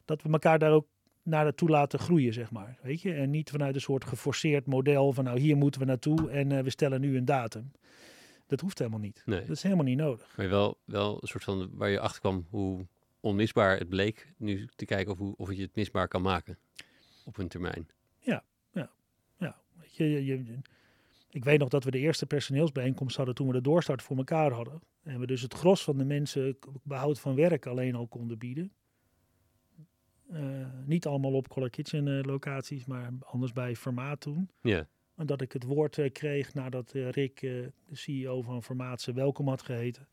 dat 0.05 0.23
we 0.23 0.29
elkaar 0.31 0.59
daar 0.59 0.73
ook 0.73 0.87
naar 1.23 1.45
naartoe 1.45 1.69
laten 1.69 1.99
groeien, 1.99 2.33
zeg 2.33 2.51
maar. 2.51 2.79
Weet 2.83 3.01
je? 3.03 3.13
En 3.15 3.31
niet 3.31 3.51
vanuit 3.51 3.75
een 3.75 3.81
soort 3.81 4.05
geforceerd 4.05 4.67
model 4.67 5.13
van 5.13 5.25
nou 5.25 5.39
hier 5.41 5.57
moeten 5.57 5.81
we 5.81 5.87
naartoe 5.87 6.31
en 6.31 6.65
we 6.65 6.71
stellen 6.71 7.01
nu 7.01 7.17
een 7.17 7.25
datum. 7.25 7.71
Dat 8.47 8.61
hoeft 8.61 8.79
helemaal 8.79 9.01
niet. 9.01 9.23
nee. 9.27 9.41
Dat 9.41 9.49
is 9.57 9.63
helemaal 9.63 9.85
niet 9.85 9.97
nodig. 9.97 10.37
Maar 10.37 10.49
wel, 10.49 10.79
wel 10.85 11.19
een 11.21 11.29
soort 11.29 11.45
van 11.45 11.71
waar 11.75 11.89
je 11.89 12.01
achter 12.01 12.21
kwam 12.21 12.47
hoe 12.51 12.87
onmisbaar 13.21 13.79
het 13.79 13.89
bleek. 13.89 14.33
Nu 14.37 14.69
te 14.77 14.85
kijken 14.85 15.13
of, 15.13 15.19
hoe- 15.19 15.37
of 15.37 15.53
je 15.53 15.63
het 15.63 15.75
misbaar 15.75 16.09
kan 16.09 16.23
maken 16.23 16.59
op 17.25 17.39
een 17.39 17.49
termijn. 17.49 17.89
Ja, 18.19 18.45
weet 19.81 19.95
je, 19.97 20.05
je, 20.05 20.25
je- 20.45 20.59
ik 21.31 21.45
weet 21.45 21.59
nog 21.59 21.69
dat 21.69 21.85
we 21.85 21.91
de 21.91 21.99
eerste 21.99 22.27
personeelsbijeenkomst 22.27 23.17
hadden 23.17 23.35
toen 23.35 23.47
we 23.47 23.53
de 23.53 23.61
doorstart 23.61 24.03
voor 24.03 24.17
elkaar 24.17 24.51
hadden. 24.53 24.83
En 25.03 25.21
we 25.21 25.27
dus 25.27 25.43
het 25.43 25.55
gros 25.55 25.85
van 25.85 25.99
de 25.99 26.05
mensen 26.05 26.59
behoud 26.83 27.21
van 27.21 27.35
werk 27.35 27.67
alleen 27.67 27.95
al 27.95 28.07
konden 28.07 28.39
bieden. 28.39 28.73
Eh, 30.31 30.67
niet 30.85 31.07
allemaal 31.07 31.33
op 31.33 31.49
Color 31.49 31.71
Kitchen 31.71 32.09
eh, 32.19 32.25
locaties, 32.25 32.85
maar 32.85 33.11
anders 33.21 33.53
bij 33.53 33.77
Formaat 33.77 34.21
toen. 34.21 34.51
Ja, 34.61 34.87
dat 35.27 35.41
ik 35.41 35.53
het 35.53 35.65
woord 35.65 35.99
eh, 35.99 36.13
kreeg 36.13 36.55
nadat 36.55 36.93
eh, 36.93 37.11
Rick, 37.11 37.43
eh, 37.43 37.51
de 37.87 37.97
CEO 37.97 38.43
van 38.43 38.63
Formaat, 38.63 39.01
ze 39.01 39.13
welkom 39.13 39.49
had 39.49 39.63
geheten. 39.63 40.09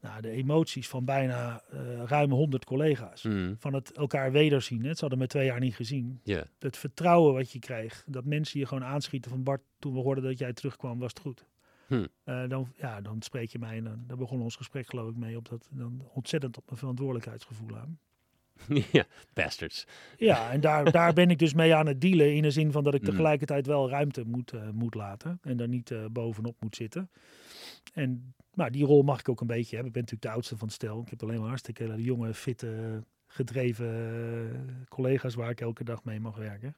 Nou, 0.00 0.20
de 0.20 0.30
emoties 0.30 0.88
van 0.88 1.04
bijna 1.04 1.62
eh 1.70 2.02
ruim 2.04 2.30
100 2.30 2.64
collega's. 2.64 3.22
Mm, 3.22 3.56
Van 3.58 3.74
het 3.74 3.92
elkaar 3.92 4.32
wederzien. 4.32 4.84
Hè. 4.84 4.94
Ze 4.94 5.00
hadden 5.00 5.18
me 5.18 5.26
twee 5.26 5.44
jaar 5.46 5.60
niet 5.60 5.74
gezien 5.74 6.20
het 6.58 6.76
vertrouwen 6.76 7.34
wat 7.34 7.52
je 7.52 7.58
krijgt. 7.58 8.04
Dat 8.06 8.24
mensen 8.24 8.60
je 8.60 8.66
gewoon 8.66 8.84
aanschieten 8.84 9.30
van 9.30 9.42
Bart, 9.42 9.62
toen 9.78 9.92
we 9.92 10.00
hoorden 10.00 10.24
dat 10.24 10.38
jij 10.38 10.52
terugkwam, 10.52 10.98
was 10.98 11.10
het 11.10 11.20
goed. 11.20 11.46
Hm. 11.86 12.06
Dan, 12.24 12.72
ja, 12.76 13.00
dan 13.00 13.22
spreek 13.22 13.50
je 13.50 13.58
mij 13.58 13.76
en 13.76 13.84
dan, 13.84 14.04
daar 14.06 14.16
begon 14.16 14.40
ons 14.40 14.56
gesprek 14.56 14.86
geloof 14.86 15.10
ik 15.10 15.16
mee 15.16 15.36
op 15.36 15.48
dat 15.48 15.68
dan 15.72 16.08
ontzettend 16.12 16.56
op 16.56 16.66
mijn 16.66 16.78
verantwoordelijkheidsgevoel 16.78 17.76
aan. 17.76 17.98
ja, 18.92 19.04
bastards. 19.34 19.86
Ja, 20.16 20.50
en 20.50 20.60
daar, 20.60 20.92
daar 20.92 21.12
ben 21.20 21.30
ik 21.30 21.38
dus 21.38 21.54
mee 21.54 21.74
aan 21.74 21.86
het 21.86 22.00
dealen 22.00 22.34
in 22.34 22.42
de 22.42 22.50
zin 22.50 22.72
van 22.72 22.84
dat 22.84 22.94
ik 22.94 23.00
Mm. 23.00 23.06
tegelijkertijd 23.08 23.66
wel 23.66 23.90
ruimte 23.90 24.24
moet, 24.26 24.52
eh, 24.52 24.68
moet 24.70 24.94
laten 24.94 25.38
en 25.42 25.56
daar 25.56 25.68
niet 25.68 25.90
eh, 25.90 26.04
bovenop 26.12 26.56
moet 26.60 26.76
zitten. 26.76 27.10
En 27.92 28.34
maar 28.54 28.70
die 28.70 28.84
rol 28.84 29.02
mag 29.02 29.18
ik 29.20 29.28
ook 29.28 29.40
een 29.40 29.46
beetje 29.46 29.76
hebben. 29.76 29.86
Ik 29.86 29.92
ben 29.92 30.02
natuurlijk 30.02 30.22
de 30.30 30.34
oudste 30.34 30.56
van 30.56 30.66
het 30.66 30.76
stel. 30.76 31.00
Ik 31.00 31.10
heb 31.10 31.22
alleen 31.22 31.38
maar 31.38 31.48
hartstikke 31.48 31.82
hele 31.82 32.02
jonge, 32.02 32.34
fitte, 32.34 33.02
gedreven 33.26 33.88
eh, 34.54 34.88
collega's 34.88 35.34
waar 35.34 35.50
ik 35.50 35.60
elke 35.60 35.84
dag 35.84 36.04
mee 36.04 36.20
mag 36.20 36.36
werken. 36.36 36.76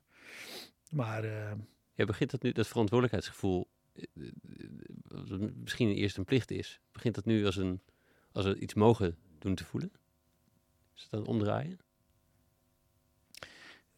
Maar 0.91 1.25
Ja, 1.95 2.05
begint 2.05 2.31
dat 2.31 2.43
nu, 2.43 2.53
dat 2.53 2.67
verantwoordelijkheidsgevoel, 2.67 3.69
misschien 5.55 5.91
eerst 5.93 6.17
een 6.17 6.25
plicht 6.25 6.51
is, 6.51 6.81
begint 6.93 7.15
dat 7.15 7.25
nu 7.25 7.47
als, 7.47 7.57
een, 7.57 7.81
als 8.33 8.45
we 8.45 8.59
iets 8.59 8.75
mogen 8.75 9.17
doen 9.39 9.55
te 9.55 9.65
voelen? 9.65 9.91
Is 10.95 11.03
het 11.03 11.11
dan 11.11 11.27
omdraaien? 11.27 11.79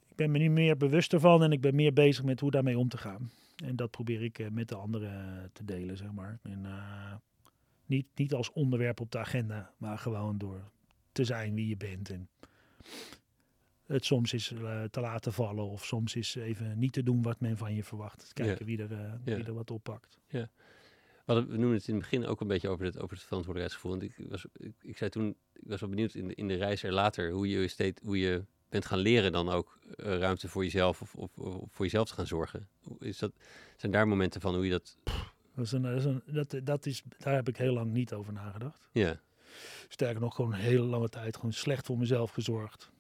ik 0.09 0.23
ben 0.23 0.31
me 0.31 0.39
nu 0.39 0.51
meer 0.51 0.77
bewust 0.77 1.13
ervan 1.13 1.43
en 1.43 1.53
ik 1.53 1.61
ben 1.61 1.75
meer 1.75 1.93
bezig 1.93 2.25
met 2.25 2.41
hoe 2.41 2.51
daarmee 2.51 2.79
om 2.79 2.89
te 2.89 2.99
gaan. 2.99 3.31
En 3.65 3.77
dat 3.77 3.91
probeer 3.91 4.23
ik 4.23 4.39
eh, 4.39 4.49
met 4.51 4.69
de 4.69 4.75
anderen 4.75 5.51
te 5.53 5.65
delen, 5.65 5.97
zeg 5.97 6.13
maar. 6.13 6.39
En, 6.43 6.67
eh, 6.67 7.15
niet, 7.87 8.07
niet 8.15 8.35
als 8.35 8.53
onderwerp 8.53 9.01
op 9.01 9.11
de 9.11 9.19
agenda, 9.19 9.73
maar 9.77 9.99
gewoon 9.99 10.39
door 10.39 10.71
te 11.13 11.25
zijn 11.25 11.55
wie 11.55 11.69
je 11.69 11.77
bent. 11.77 12.11
En 12.11 12.29
het 13.87 14.05
soms 14.05 14.33
is 14.33 14.53
eh, 14.53 14.83
te 14.83 15.01
laten 15.01 15.33
vallen 15.33 15.65
of 15.65 15.85
soms 15.85 16.15
is 16.17 16.35
even 16.35 16.79
niet 16.79 16.93
te 16.93 17.03
doen 17.03 17.23
wat 17.23 17.41
men 17.41 17.57
van 17.57 17.75
je 17.75 17.85
verwacht. 17.85 18.33
Kijken 18.33 18.57
Ja. 18.59 18.65
wie, 18.65 18.79
er, 18.89 18.93
eh, 18.93 19.13
Ja. 19.25 19.37
wie 19.37 19.45
er 19.45 19.55
wat 19.55 19.71
oppakt. 19.71 20.19
We, 20.29 20.49
hadden, 21.27 21.49
we 21.49 21.57
noemden 21.57 21.79
het 21.79 21.89
in 21.89 21.95
het 21.95 22.03
begin 22.03 22.27
ook 22.27 22.41
een 22.41 22.47
beetje 22.47 22.69
over 22.69 22.85
het, 22.85 23.01
over 23.01 23.17
het 23.17 23.27
verantwoordelijkheidsgevoel. 23.27 23.91
Want 23.91 24.03
ik, 24.03 24.29
was, 24.29 24.47
ik, 24.57 24.73
ik 24.83 24.97
zei 24.97 25.11
toen, 25.11 25.37
ik 25.53 25.69
was 25.69 25.81
wel 25.81 25.89
benieuwd 25.89 26.15
in 26.15 26.29
de, 26.29 26.35
in 26.35 26.49
de 26.49 26.55
reis 26.55 26.83
er 26.83 26.93
later, 26.93 27.31
hoe 27.31 27.49
je, 27.49 27.69
steeds, 27.69 28.01
hoe 28.05 28.19
je 28.19 28.45
bent 28.69 28.87
gaan 28.87 28.99
leren 28.99 29.33
dan 29.33 29.49
ook 29.49 29.79
eh, 29.97 30.19
ruimte 30.19 30.49
voor 30.49 30.65
jezelf 30.65 31.03
of, 31.03 31.15
of, 31.15 31.39
of 31.39 31.73
voor 31.73 31.85
jezelf 31.85 32.09
te 32.09 32.15
gaan 32.15 32.27
zorgen. 32.27 32.69
Is 32.99 33.19
dat, 33.19 33.33
zijn 33.77 33.93
daar 33.93 34.09
momenten 34.09 34.41
van 34.41 34.55
hoe 34.55 34.65
je 34.65 34.71
dat... 34.71 34.97
Dat 35.55 35.65
is 35.65 35.73
een, 35.73 35.83
dat 35.83 35.99
is 35.99 36.05
een, 36.05 36.23
dat, 36.27 36.55
dat 36.63 36.87
is, 36.87 37.03
daar 37.19 37.35
heb 37.35 37.49
ik 37.49 37.57
heel 37.57 37.73
lang 37.73 37.93
niet 37.93 38.13
over 38.13 38.33
nagedacht. 38.33 38.89
Ja, 38.93 39.21
Sterker 39.89 40.21
nog, 40.21 40.35
gewoon 40.35 40.53
een 40.53 40.59
hele 40.59 40.85
lange 40.85 41.09
tijd 41.09 41.37
gewoon 41.37 41.53
slecht 41.53 41.87
voor 41.87 41.99
mezelf 41.99 42.31
gezorgd. 42.31 42.91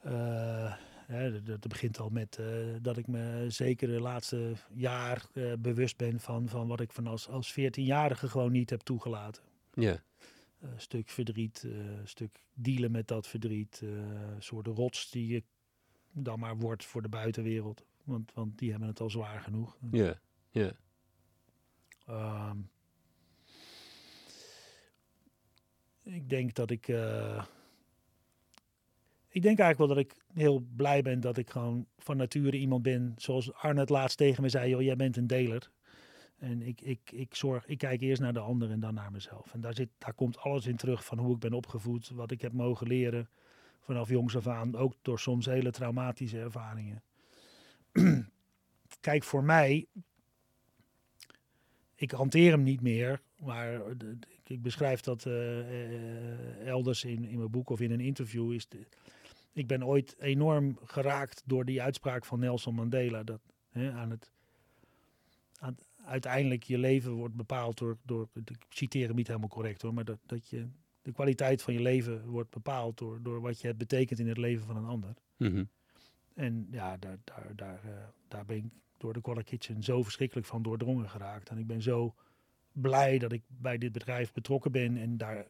Eh, 0.00 0.74
hè, 1.06 1.42
dat, 1.42 1.68
begint 1.68 1.98
al 1.98 2.08
met 2.08 2.36
eh, 2.38 2.46
dat 2.82 2.96
ik 2.96 3.06
me 3.06 3.44
zeker 3.48 3.88
de 3.88 4.00
laatste 4.00 4.52
jaar 4.74 5.26
eh, 5.32 5.52
bewust 5.58 5.96
ben 5.96 6.20
van, 6.20 6.48
van 6.48 6.68
wat 6.68 6.80
ik 6.80 6.92
van 6.92 7.06
als, 7.06 7.28
als 7.28 7.52
14-jarige 7.60 8.28
gewoon 8.28 8.52
niet 8.52 8.70
heb 8.70 8.80
toegelaten. 8.80 9.42
ja, 9.74 10.02
Een 10.60 10.80
stuk 10.80 11.08
verdriet, 11.08 11.64
eh, 11.66 11.72
stuk 12.04 12.44
dealen 12.54 12.90
met 12.90 13.08
dat 13.08 13.26
verdriet. 13.26 13.80
eh, 13.82 13.88
een 13.90 14.42
soort 14.42 14.66
rots 14.66 15.10
die 15.10 15.26
je 15.26 15.42
dan 16.12 16.38
maar 16.38 16.56
wordt 16.56 16.84
voor 16.84 17.02
de 17.02 17.08
buitenwereld. 17.08 17.84
Want, 18.04 18.32
want 18.34 18.58
die 18.58 18.70
hebben 18.70 18.88
het 18.88 19.00
al 19.00 19.10
zwaar 19.10 19.40
genoeg. 19.40 19.76
ja, 19.90 20.18
ja. 20.50 20.72
Ehm, 22.06 22.58
ik 26.02 26.28
denk 26.28 26.54
dat 26.54 26.70
ik. 26.70 26.88
eh, 26.88 27.44
ik 29.36 29.42
denk 29.42 29.58
eigenlijk 29.58 29.78
wel 29.78 30.02
dat 30.02 30.12
ik 30.12 30.24
heel 30.34 30.66
blij 30.76 31.02
ben 31.02 31.20
dat 31.20 31.36
ik 31.36 31.50
gewoon 31.50 31.86
van 31.98 32.16
nature 32.16 32.58
iemand 32.58 32.82
ben. 32.82 33.14
Zoals 33.16 33.50
het 33.54 33.88
laatst 33.88 34.16
tegen 34.16 34.42
me 34.42 34.48
zei: 34.48 34.70
joh, 34.70 34.82
jij 34.82 34.96
bent 34.96 35.16
een 35.16 35.26
deler. 35.26 35.70
En 36.38 36.62
ik, 36.62 36.80
ik, 36.80 37.00
ik, 37.12 37.34
zorg, 37.34 37.66
ik 37.66 37.78
kijk 37.78 38.00
eerst 38.00 38.20
naar 38.20 38.32
de 38.32 38.40
ander 38.40 38.70
en 38.70 38.80
dan 38.80 38.94
naar 38.94 39.12
mezelf. 39.12 39.54
En 39.54 39.60
daar, 39.60 39.74
zit, 39.74 39.88
daar 39.98 40.14
komt 40.14 40.38
alles 40.38 40.66
in 40.66 40.76
terug 40.76 41.04
van 41.04 41.18
hoe 41.18 41.34
ik 41.34 41.40
ben 41.40 41.52
opgevoed, 41.52 42.08
wat 42.08 42.30
ik 42.30 42.40
heb 42.40 42.52
mogen 42.52 42.86
leren 42.86 43.28
vanaf 43.80 44.08
jongs 44.08 44.36
af 44.36 44.46
aan. 44.46 44.76
Ook 44.76 44.94
door 45.02 45.18
soms 45.18 45.46
hele 45.46 45.70
traumatische 45.70 46.38
ervaringen. 46.38 47.02
Kijk, 49.00 49.24
voor 49.24 49.44
mij 49.44 49.86
ik 51.94 52.10
hanteer 52.10 52.50
hem 52.50 52.62
niet 52.62 52.80
meer, 52.80 53.20
maar 53.38 53.80
ik 54.46 54.62
beschrijf 54.62 55.00
dat 55.00 55.26
eh, 55.26 55.60
eh, 55.60 56.66
elders 56.66 57.04
in, 57.04 57.24
in 57.24 57.38
mijn 57.38 57.50
boek 57.50 57.70
of 57.70 57.80
in 57.80 57.90
een 57.90 58.00
interview. 58.00 58.52
Is 58.52 58.68
de, 58.68 58.86
ik 59.56 59.66
ben 59.66 59.84
ooit 59.84 60.16
enorm 60.18 60.78
geraakt 60.84 61.42
door 61.44 61.64
die 61.64 61.82
uitspraak 61.82 62.24
van 62.24 62.38
Nelson 62.38 62.74
Mandela. 62.74 63.22
Dat 63.22 63.40
hè, 63.70 63.92
aan 63.92 64.10
het, 64.10 64.30
aan, 65.58 65.76
uiteindelijk 66.04 66.62
je 66.62 66.78
leven 66.78 67.12
wordt 67.12 67.34
bepaald 67.34 67.78
door, 67.78 67.96
door, 68.02 68.28
ik 68.34 68.66
citeer 68.68 69.06
hem 69.06 69.16
niet 69.16 69.26
helemaal 69.26 69.48
correct 69.48 69.82
hoor, 69.82 69.94
maar 69.94 70.04
dat, 70.04 70.18
dat 70.26 70.48
je, 70.48 70.66
de 71.02 71.12
kwaliteit 71.12 71.62
van 71.62 71.74
je 71.74 71.80
leven 71.80 72.26
wordt 72.26 72.50
bepaald 72.50 72.98
door, 72.98 73.22
door 73.22 73.40
wat 73.40 73.60
je 73.60 73.66
het 73.66 73.78
betekent 73.78 74.18
in 74.18 74.28
het 74.28 74.38
leven 74.38 74.66
van 74.66 74.76
een 74.76 74.86
ander. 74.86 75.14
Mhm. 75.36 75.64
En 76.34 76.68
ja, 76.70 76.96
daar, 76.96 77.18
daar, 77.24 77.52
daar, 77.54 77.84
eh, 77.84 77.90
daar 78.28 78.44
ben 78.44 78.56
ik 78.56 78.64
door 78.96 79.12
de 79.12 79.20
Collar 79.20 79.44
Kitchen 79.44 79.82
zo 79.82 80.02
verschrikkelijk 80.02 80.46
van 80.46 80.62
doordrongen 80.62 81.10
geraakt. 81.10 81.48
En 81.48 81.58
ik 81.58 81.66
ben 81.66 81.82
zo 81.82 82.14
blij 82.72 83.18
dat 83.18 83.32
ik 83.32 83.42
bij 83.46 83.78
dit 83.78 83.92
bedrijf 83.92 84.32
betrokken 84.32 84.72
ben 84.72 84.96
en 84.96 85.16
daar 85.16 85.46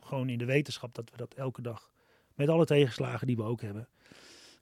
gewoon 0.00 0.28
in 0.28 0.38
de 0.38 0.44
wetenschap 0.44 0.94
dat 0.94 1.10
we 1.10 1.16
dat 1.16 1.34
elke 1.34 1.62
dag, 1.62 1.90
met 2.38 2.48
alle 2.48 2.64
tegenslagen 2.64 3.26
die 3.26 3.36
we 3.36 3.42
ook 3.42 3.60
hebben, 3.60 3.88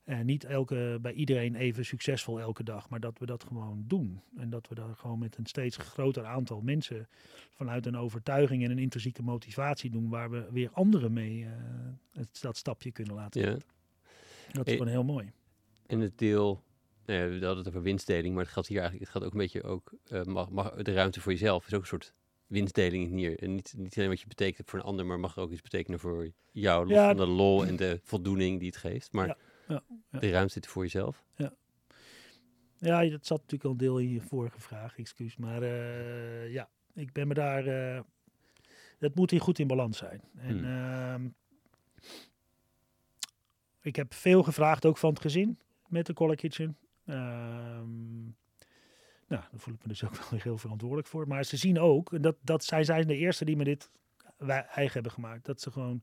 en 0.04 0.26
niet 0.26 0.44
elke, 0.44 0.98
bij 1.02 1.12
iedereen 1.12 1.54
even 1.54 1.84
succesvol 1.84 2.40
elke 2.40 2.62
dag, 2.62 2.88
maar 2.88 3.00
dat 3.00 3.18
we 3.18 3.26
dat 3.26 3.44
gewoon 3.44 3.84
doen. 3.86 4.20
En 4.36 4.50
dat 4.50 4.68
we 4.68 4.74
daar 4.74 4.96
gewoon 4.96 5.18
met 5.18 5.36
een 5.36 5.46
steeds 5.46 5.76
groter 5.76 6.24
aantal 6.24 6.60
mensen 6.60 7.08
vanuit 7.50 7.86
een 7.86 7.96
overtuiging 7.96 8.64
en 8.64 8.70
een 8.70 8.78
intrinsieke 8.78 9.22
motivatie 9.22 9.90
doen, 9.90 10.08
waar 10.08 10.30
we 10.30 10.46
weer 10.50 10.70
anderen 10.72 11.12
mee 11.12 11.44
eh, 11.44 11.50
het, 12.12 12.38
dat 12.40 12.56
stapje 12.56 12.92
kunnen 12.92 13.14
laten 13.14 13.40
Ja. 13.40 13.46
zetten. 13.50 13.68
Dat 14.52 14.66
is 14.66 14.72
gewoon 14.72 14.88
heel 14.88 15.04
mooi. 15.04 15.32
En 15.86 16.00
het 16.00 16.18
deel, 16.18 16.62
nou 17.06 17.20
ja, 17.20 17.26
we 17.26 17.32
hadden 17.32 17.56
het 17.56 17.68
over 17.68 17.82
winstdeling, 17.82 18.34
maar 18.34 18.44
het 18.44 18.52
gaat 18.52 18.66
hier 18.66 18.80
eigenlijk, 18.80 19.10
het 19.10 19.16
gaat 19.16 19.26
ook 19.28 19.32
een 19.34 19.44
beetje 19.44 19.62
ook, 19.62 19.92
eh, 20.06 20.22
mag, 20.22 20.50
mag, 20.50 20.74
de 20.74 20.92
ruimte 20.92 21.20
voor 21.20 21.32
jezelf 21.32 21.66
is 21.66 21.74
ook 21.74 21.80
een 21.80 21.86
soort 21.86 22.14
winstdeling 22.46 23.08
hier. 23.10 23.38
En 23.42 23.54
niet, 23.54 23.74
niet 23.76 23.96
alleen 23.96 24.08
wat 24.08 24.20
je 24.20 24.26
betekent 24.26 24.70
voor 24.70 24.78
een 24.78 24.84
ander, 24.84 25.06
maar 25.06 25.20
mag 25.20 25.38
ook 25.38 25.50
iets 25.50 25.62
betekenen 25.62 25.98
voor 25.98 26.30
jou, 26.52 26.86
los 26.86 26.94
Ja, 26.96 27.06
van 27.06 27.16
de 27.16 27.26
lol 27.26 27.66
en 27.66 27.76
de 27.76 28.00
voldoening 28.02 28.58
die 28.58 28.68
het 28.68 28.76
geeft. 28.76 29.12
Maar 29.12 29.26
Ja, 29.26 29.36
ja, 29.68 29.82
ja. 30.10 30.18
de 30.18 30.30
ruimte 30.30 30.52
zit 30.52 30.66
voor 30.66 30.82
jezelf. 30.82 31.24
Ja, 32.78 33.04
dat 33.08 33.26
zat 33.26 33.38
natuurlijk 33.40 33.64
al 33.70 33.76
deel 33.76 33.98
in 33.98 34.08
je 34.10 34.20
vorige 34.20 34.60
vraag, 34.60 34.98
excuus. 34.98 35.36
Maar 35.36 35.62
eh, 35.62 36.52
ja, 36.52 36.68
ik 36.94 37.12
ben 37.12 37.28
me 37.28 37.34
daar. 37.34 37.66
eh 37.66 38.00
het 38.98 39.14
moet 39.14 39.30
hier 39.30 39.40
goed 39.40 39.58
in 39.58 39.66
balans 39.66 39.98
zijn. 39.98 40.20
En 40.36 40.58
Hmm. 40.58 40.64
ehm, 40.64 41.28
ik 43.80 43.96
heb 43.96 44.14
veel 44.14 44.42
gevraagd 44.42 44.86
ook 44.86 44.96
van 44.98 45.10
het 45.10 45.20
gezin 45.20 45.58
met 45.88 46.06
de 46.06 46.12
Collar 46.12 46.36
Kitchen. 46.36 46.76
Ehm, 47.06 48.28
nou, 49.28 49.42
daar 49.50 49.60
voel 49.60 49.74
ik 49.74 49.82
me 49.82 49.88
dus 49.88 50.04
ook 50.04 50.16
wel 50.20 50.28
weer 50.30 50.42
heel 50.42 50.58
verantwoordelijk 50.58 51.08
voor. 51.08 51.28
Maar 51.28 51.44
ze 51.44 51.56
zien 51.56 51.78
ook, 51.78 52.12
en 52.12 52.22
dat, 52.22 52.36
dat 52.42 52.64
zij 52.64 52.84
zijn 52.84 53.06
de 53.06 53.16
eerste 53.16 53.44
die 53.44 53.56
me 53.56 53.64
dit 53.64 53.90
wij- 54.36 54.64
eigen 54.66 54.92
hebben 54.94 55.12
gemaakt. 55.12 55.44
Dat 55.44 55.60
ze 55.60 55.70
gewoon, 55.70 56.02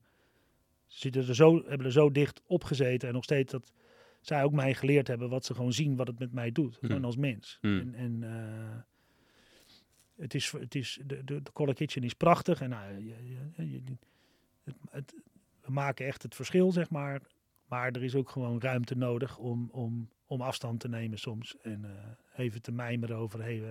ze 0.86 0.98
zitten 0.98 1.28
er 1.28 1.34
zo, 1.34 1.54
hebben 1.66 1.86
er 1.86 1.92
zo 1.92 2.10
dicht 2.10 2.42
op 2.46 2.64
gezeten 2.64 3.08
en 3.08 3.14
nog 3.14 3.24
steeds 3.24 3.52
dat 3.52 3.72
zij 4.20 4.42
ook 4.42 4.52
mij 4.52 4.74
geleerd 4.74 5.08
hebben 5.08 5.28
wat 5.28 5.44
ze 5.44 5.54
gewoon 5.54 5.72
zien 5.72 5.96
wat 5.96 6.06
het 6.06 6.18
met 6.18 6.32
mij 6.32 6.52
doet. 6.52 6.76
Hmm. 6.80 6.88
Gewoon 6.88 7.04
als 7.04 7.16
mens. 7.16 7.58
Hmm. 7.60 7.78
En, 7.80 7.94
en 7.94 8.22
eh, 8.22 8.76
het 10.16 10.34
is, 10.34 10.52
het 10.52 10.74
is, 10.74 11.00
de, 11.06 11.24
de, 11.24 11.42
de 11.42 11.52
Collar 11.52 11.74
Kitchen 11.74 12.02
is 12.02 12.14
prachtig. 12.14 12.60
En 12.60 12.70
nou, 12.70 12.92
je, 12.94 13.14
je- 13.56 13.70
je- 13.70 13.82
het, 14.64 14.74
het, 14.90 15.14
we 15.60 15.72
maken 15.72 16.06
echt 16.06 16.22
het 16.22 16.34
verschil, 16.34 16.72
zeg 16.72 16.90
maar. 16.90 17.22
Maar 17.68 17.90
er 17.92 18.02
is 18.04 18.14
ook 18.14 18.30
gewoon 18.30 18.60
ruimte 18.60 18.94
nodig 18.96 19.38
om, 19.38 19.68
om, 19.72 20.08
om 20.26 20.40
afstand 20.40 20.80
te 20.80 20.88
nemen 20.88 21.18
soms. 21.18 21.56
En 21.62 21.84
eh, 21.84 22.44
even 22.44 22.62
te 22.62 22.72
mijmeren 22.72 23.16
over, 23.16 23.42
hey, 23.42 23.62
eh, 23.62 23.70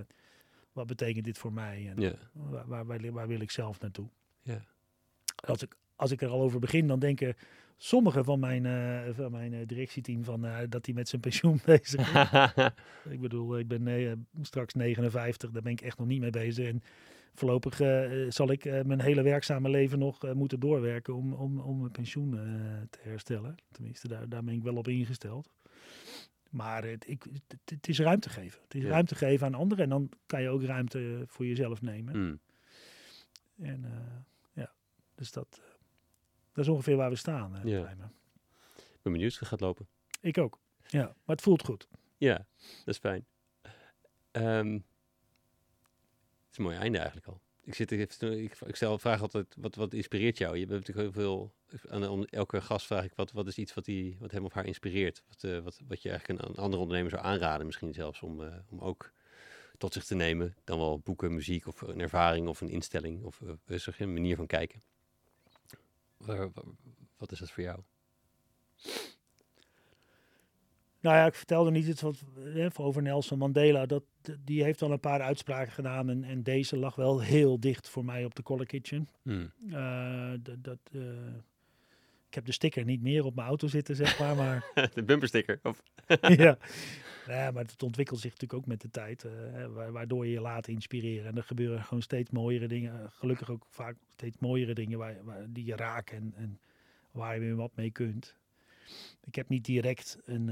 wat 0.71 0.87
betekent 0.87 1.25
dit 1.25 1.37
voor 1.37 1.53
mij? 1.53 1.93
En 1.95 2.17
waar, 2.33 2.67
waar, 2.67 2.85
waar, 2.85 3.11
waar 3.11 3.27
wil 3.27 3.39
ik 3.39 3.51
zelf 3.51 3.79
naartoe? 3.79 4.07
Als 5.35 5.61
ik, 5.61 5.75
als 5.95 6.11
ik 6.11 6.21
er 6.21 6.29
al 6.29 6.41
over 6.41 6.59
begin, 6.59 6.87
dan 6.87 6.99
denken 6.99 7.35
sommigen 7.77 8.25
van 8.25 8.39
mijn, 8.39 8.65
eh, 8.65 9.13
van 9.15 9.31
mijn 9.31 9.65
directieteam 9.65 10.23
van, 10.23 10.47
dat 10.69 10.85
hij 10.85 10.95
met 10.95 11.09
zijn 11.09 11.21
pensioen 11.21 11.59
bezig 11.65 12.13
is. 12.13 12.63
ik 13.13 13.19
bedoel, 13.19 13.59
ik 13.59 13.67
ben 13.67 14.27
straks 14.41 14.73
59, 14.73 15.51
daar 15.51 15.61
ben 15.61 15.71
ik 15.71 15.81
echt 15.81 15.97
nog 15.97 16.07
niet 16.07 16.21
mee 16.21 16.29
bezig. 16.29 16.67
En 16.67 16.83
voorlopig 17.33 17.75
zal 18.29 18.51
ik 18.51 18.63
mijn 18.63 19.01
hele 19.01 19.21
werkzame 19.21 19.69
leven 19.69 19.99
nog 19.99 20.33
moeten 20.33 20.59
doorwerken 20.59 21.15
om, 21.15 21.33
om, 21.33 21.59
om 21.59 21.79
mijn 21.79 21.91
pensioen 21.91 22.31
te 22.89 22.99
herstellen. 23.01 23.55
Tenminste, 23.71 24.07
daar, 24.07 24.29
daar 24.29 24.43
ben 24.43 24.53
ik 24.53 24.63
wel 24.63 24.75
op 24.75 24.87
ingesteld. 24.87 25.49
Maar 26.53 26.83
het, 26.83 27.09
ik, 27.09 27.23
het, 27.47 27.59
het 27.65 27.87
is 27.87 27.99
ruimte 27.99 28.29
geven. 28.29 28.61
Het 28.63 28.75
is 28.75 28.81
Ja. 28.83 28.89
ruimte 28.89 29.15
geven 29.15 29.47
aan 29.47 29.53
anderen 29.53 29.83
en 29.83 29.89
dan 29.89 30.09
kan 30.25 30.41
je 30.41 30.49
ook 30.49 30.63
ruimte 30.63 31.23
voor 31.27 31.45
jezelf 31.45 31.81
nemen. 31.81 32.17
Mm. 32.17 32.39
En 33.65 33.85
eh, 33.85 33.91
ja, 34.53 34.71
dus 35.15 35.31
dat, 35.31 35.47
eh, 35.61 35.69
dat 36.53 36.63
is 36.65 36.71
ongeveer 36.71 36.95
waar 36.95 37.09
we 37.09 37.15
staan. 37.15 37.55
eh, 37.55 37.63
Ja. 37.63 37.89
Ik 37.89 39.01
ben 39.01 39.11
benieuwd 39.11 39.29
hoe 39.31 39.39
het 39.39 39.47
gaat 39.47 39.59
lopen. 39.61 39.87
Ik 40.21 40.37
ook. 40.37 40.59
Ja, 40.87 41.03
maar 41.05 41.35
het 41.35 41.41
voelt 41.41 41.63
goed. 41.65 41.87
Ja, 42.17 42.37
dat 42.57 42.87
is 42.93 42.97
fijn. 42.97 43.25
Ehm, 44.31 44.71
het 44.73 44.81
is 46.51 46.57
een 46.57 46.63
mooi 46.63 46.75
einde 46.77 46.97
eigenlijk 46.97 47.27
al. 47.27 47.41
Ik, 47.65 47.75
zit, 47.75 47.91
ik, 47.91 48.17
ik, 48.65 48.75
stel 48.75 48.99
vraag 48.99 49.21
altijd, 49.21 49.55
wat, 49.57 49.75
wat 49.75 49.93
inspireert 49.93 50.37
jou? 50.37 50.53
Je 50.53 50.59
hebt 50.59 50.71
natuurlijk 50.71 50.99
heel 50.99 51.23
veel, 51.23 51.53
aan 51.89 52.25
elke 52.25 52.61
gast 52.61 52.85
vraag 52.85 53.03
ik, 53.03 53.13
wat, 53.15 53.31
wat 53.31 53.47
is 53.47 53.57
iets 53.57 53.73
wat, 53.73 53.85
die, 53.85 54.17
wat 54.19 54.31
hem 54.31 54.45
of 54.45 54.53
haar 54.53 54.65
inspireert? 54.65 55.23
Wat, 55.27 55.43
eh, 55.43 55.59
wat, 55.59 55.79
wat 55.87 56.01
je 56.01 56.09
eigenlijk 56.09 56.41
een, 56.41 56.55
andere 56.55 56.81
ondernemer 56.81 57.11
zou 57.11 57.23
aanraden 57.23 57.65
misschien 57.65 57.93
zelfs, 57.93 58.21
om, 58.21 58.43
eh, 58.43 58.55
om 58.69 58.79
ook 58.79 59.11
tot 59.77 59.93
zich 59.93 60.03
te 60.03 60.15
nemen. 60.15 60.55
Dan 60.63 60.79
wel 60.79 60.99
boeken, 60.99 61.33
muziek 61.33 61.67
of 61.67 61.81
een 61.81 61.99
ervaring 61.99 62.47
of 62.47 62.61
een 62.61 62.69
instelling 62.69 63.23
of 63.23 63.39
uh, 63.39 63.77
een 63.97 64.13
manier 64.13 64.35
van 64.35 64.47
kijken. 64.47 64.81
Wat 67.17 67.31
is 67.31 67.39
dat 67.39 67.51
voor 67.51 67.63
jou? 67.63 67.79
Nou 71.03 71.15
ja, 71.15 71.25
ik 71.25 71.35
vertelde 71.35 71.71
niet 71.71 71.87
iets 71.87 72.01
wat, 72.01 72.23
eh, 72.55 72.67
over 72.77 73.01
Nelson 73.01 73.37
Mandela. 73.37 73.85
Dat, 73.85 74.03
die 74.39 74.63
heeft 74.63 74.81
al 74.81 74.91
een 74.91 74.99
paar 74.99 75.21
uitspraken 75.21 75.71
gedaan. 75.73 76.09
En, 76.09 76.23
en 76.23 76.43
deze 76.43 76.77
lag 76.77 76.95
wel 76.95 77.19
heel 77.21 77.59
dicht 77.59 77.89
voor 77.89 78.05
mij 78.05 78.25
op 78.25 78.35
de 78.35 78.43
Collar 78.43 78.65
Kitchen. 78.65 79.07
Hmm. 79.21 79.51
Eh, 79.71 80.31
dat, 80.59 80.79
eh, 80.91 81.01
ik 82.27 82.33
heb 82.33 82.45
de 82.45 82.51
sticker 82.51 82.85
niet 82.85 83.01
meer 83.01 83.25
op 83.25 83.35
mijn 83.35 83.47
auto 83.47 83.67
zitten, 83.67 83.95
zeg 83.95 84.19
maar. 84.19 84.35
Maar 84.35 84.71
De 84.93 85.03
bumpersticker. 85.03 85.59
Of, 85.63 85.83
ja. 86.21 86.57
ja, 87.27 87.51
maar 87.51 87.63
het 87.63 87.83
ontwikkelt 87.83 88.19
zich 88.19 88.31
natuurlijk 88.31 88.59
ook 88.61 88.67
met 88.67 88.81
de 88.81 88.89
tijd. 88.89 89.21
hè, 89.21 89.69
wa- 89.69 89.91
waardoor 89.91 90.25
je 90.25 90.31
je 90.31 90.41
laat 90.41 90.67
inspireren. 90.67 91.25
En 91.29 91.37
er 91.37 91.43
gebeuren 91.43 91.83
gewoon 91.83 92.03
steeds 92.03 92.29
mooiere 92.29 92.67
dingen. 92.67 93.11
Gelukkig 93.11 93.49
ook 93.49 93.65
vaak 93.69 93.95
steeds 94.09 94.37
mooiere 94.39 94.73
dingen 94.73 94.97
waar, 94.97 95.23
waar, 95.23 95.45
die 95.49 95.65
je 95.65 95.75
raken 95.75 96.17
en, 96.17 96.33
en 96.35 96.59
waar 97.11 97.33
je 97.33 97.39
weer 97.39 97.55
wat 97.55 97.75
mee 97.75 97.91
kunt. 97.91 98.35
Ik 99.25 99.35
heb 99.35 99.49
niet 99.49 99.65
direct 99.65 100.17
een, 100.25 100.49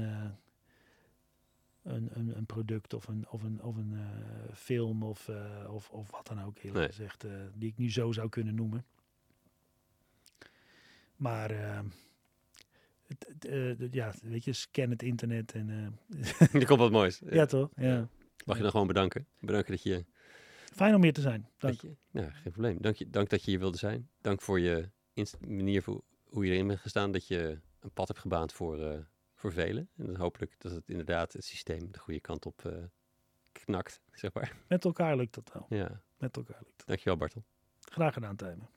een, 1.82 2.08
een, 2.12 2.36
een 2.36 2.46
product 2.46 2.94
of 2.94 3.06
een, 3.08 3.26
of 3.30 3.42
een, 3.42 3.62
of 3.62 3.76
een 3.76 3.92
eh, 3.94 4.54
film 4.54 5.02
of, 5.02 5.28
eh, 5.28 5.68
of, 5.74 5.90
of 5.90 6.10
wat 6.10 6.26
dan 6.26 6.42
ook, 6.42 6.56
eerlijk 6.56 6.74
Nee. 6.74 6.86
gezegd, 6.88 7.24
eh, 7.24 7.32
die 7.54 7.68
ik 7.70 7.78
nu 7.78 7.90
zo 7.90 8.12
zou 8.12 8.28
kunnen 8.28 8.54
noemen. 8.54 8.84
Maar 11.16 11.50
eh, 11.50 11.78
eh, 11.78 11.84
de- 13.78 13.88
ja, 13.90 14.14
weet 14.22 14.44
je, 14.44 14.52
scan 14.52 14.90
het 14.90 15.02
internet 15.02 15.52
en... 15.52 15.68
er 16.52 16.66
komt 16.66 16.78
wat 16.78 16.90
moois. 16.90 17.20
ja, 17.30 17.46
toch? 17.46 17.70
Ja. 17.76 18.08
Mag 18.44 18.56
je 18.56 18.62
dan 18.62 18.70
gewoon 18.70 18.86
bedanken? 18.86 19.26
Bedanken 19.40 19.70
dat 19.72 19.82
je 19.82 20.04
Fijn 20.74 20.94
om 20.94 21.02
hier 21.02 21.12
te 21.12 21.20
zijn. 21.20 21.48
Dank. 21.58 21.80
Je, 21.80 21.96
nou, 22.10 22.30
geen 22.30 22.52
probleem. 22.52 22.76
Dank, 22.80 22.96
je, 22.96 23.10
dank 23.10 23.28
dat 23.30 23.44
je 23.44 23.50
hier 23.50 23.60
wilde 23.60 23.78
zijn. 23.78 24.08
Dank 24.20 24.40
voor 24.42 24.60
je 24.60 24.88
manier 25.40 25.82
voor 25.82 26.02
hoe 26.24 26.46
je 26.46 26.52
erin 26.52 26.66
bent 26.66 26.80
gestaan. 26.80 27.12
Dat 27.12 27.26
je 27.26 27.58
een 27.80 27.90
pad 27.90 28.08
hebt 28.08 28.20
gebaand 28.20 28.52
voor, 28.52 29.06
voor 29.42 29.52
velen. 29.52 29.88
En 29.96 30.06
dan 30.06 30.16
hopelijk 30.16 30.54
dat 30.58 30.72
het 30.72 30.88
inderdaad 30.88 31.32
het 31.32 31.44
systeem 31.44 31.92
de 31.92 31.98
goede 31.98 32.20
kant 32.20 32.46
op 32.46 32.64
eh, 32.64 32.72
knakt, 33.52 34.00
zeg 34.12 34.32
maar. 34.32 34.56
Met 34.68 34.84
elkaar 34.84 35.16
lukt 35.16 35.34
dat 35.34 35.50
wel. 35.52 35.66
Ja, 35.68 36.02
Met 36.16 36.36
elkaar 36.36 36.60
lukt 36.64 36.76
dat. 36.76 36.86
dankjewel 36.86 37.16
Bartel. 37.16 37.44
Graag 37.80 38.14
gedaan, 38.14 38.36
Tijmen. 38.36 38.68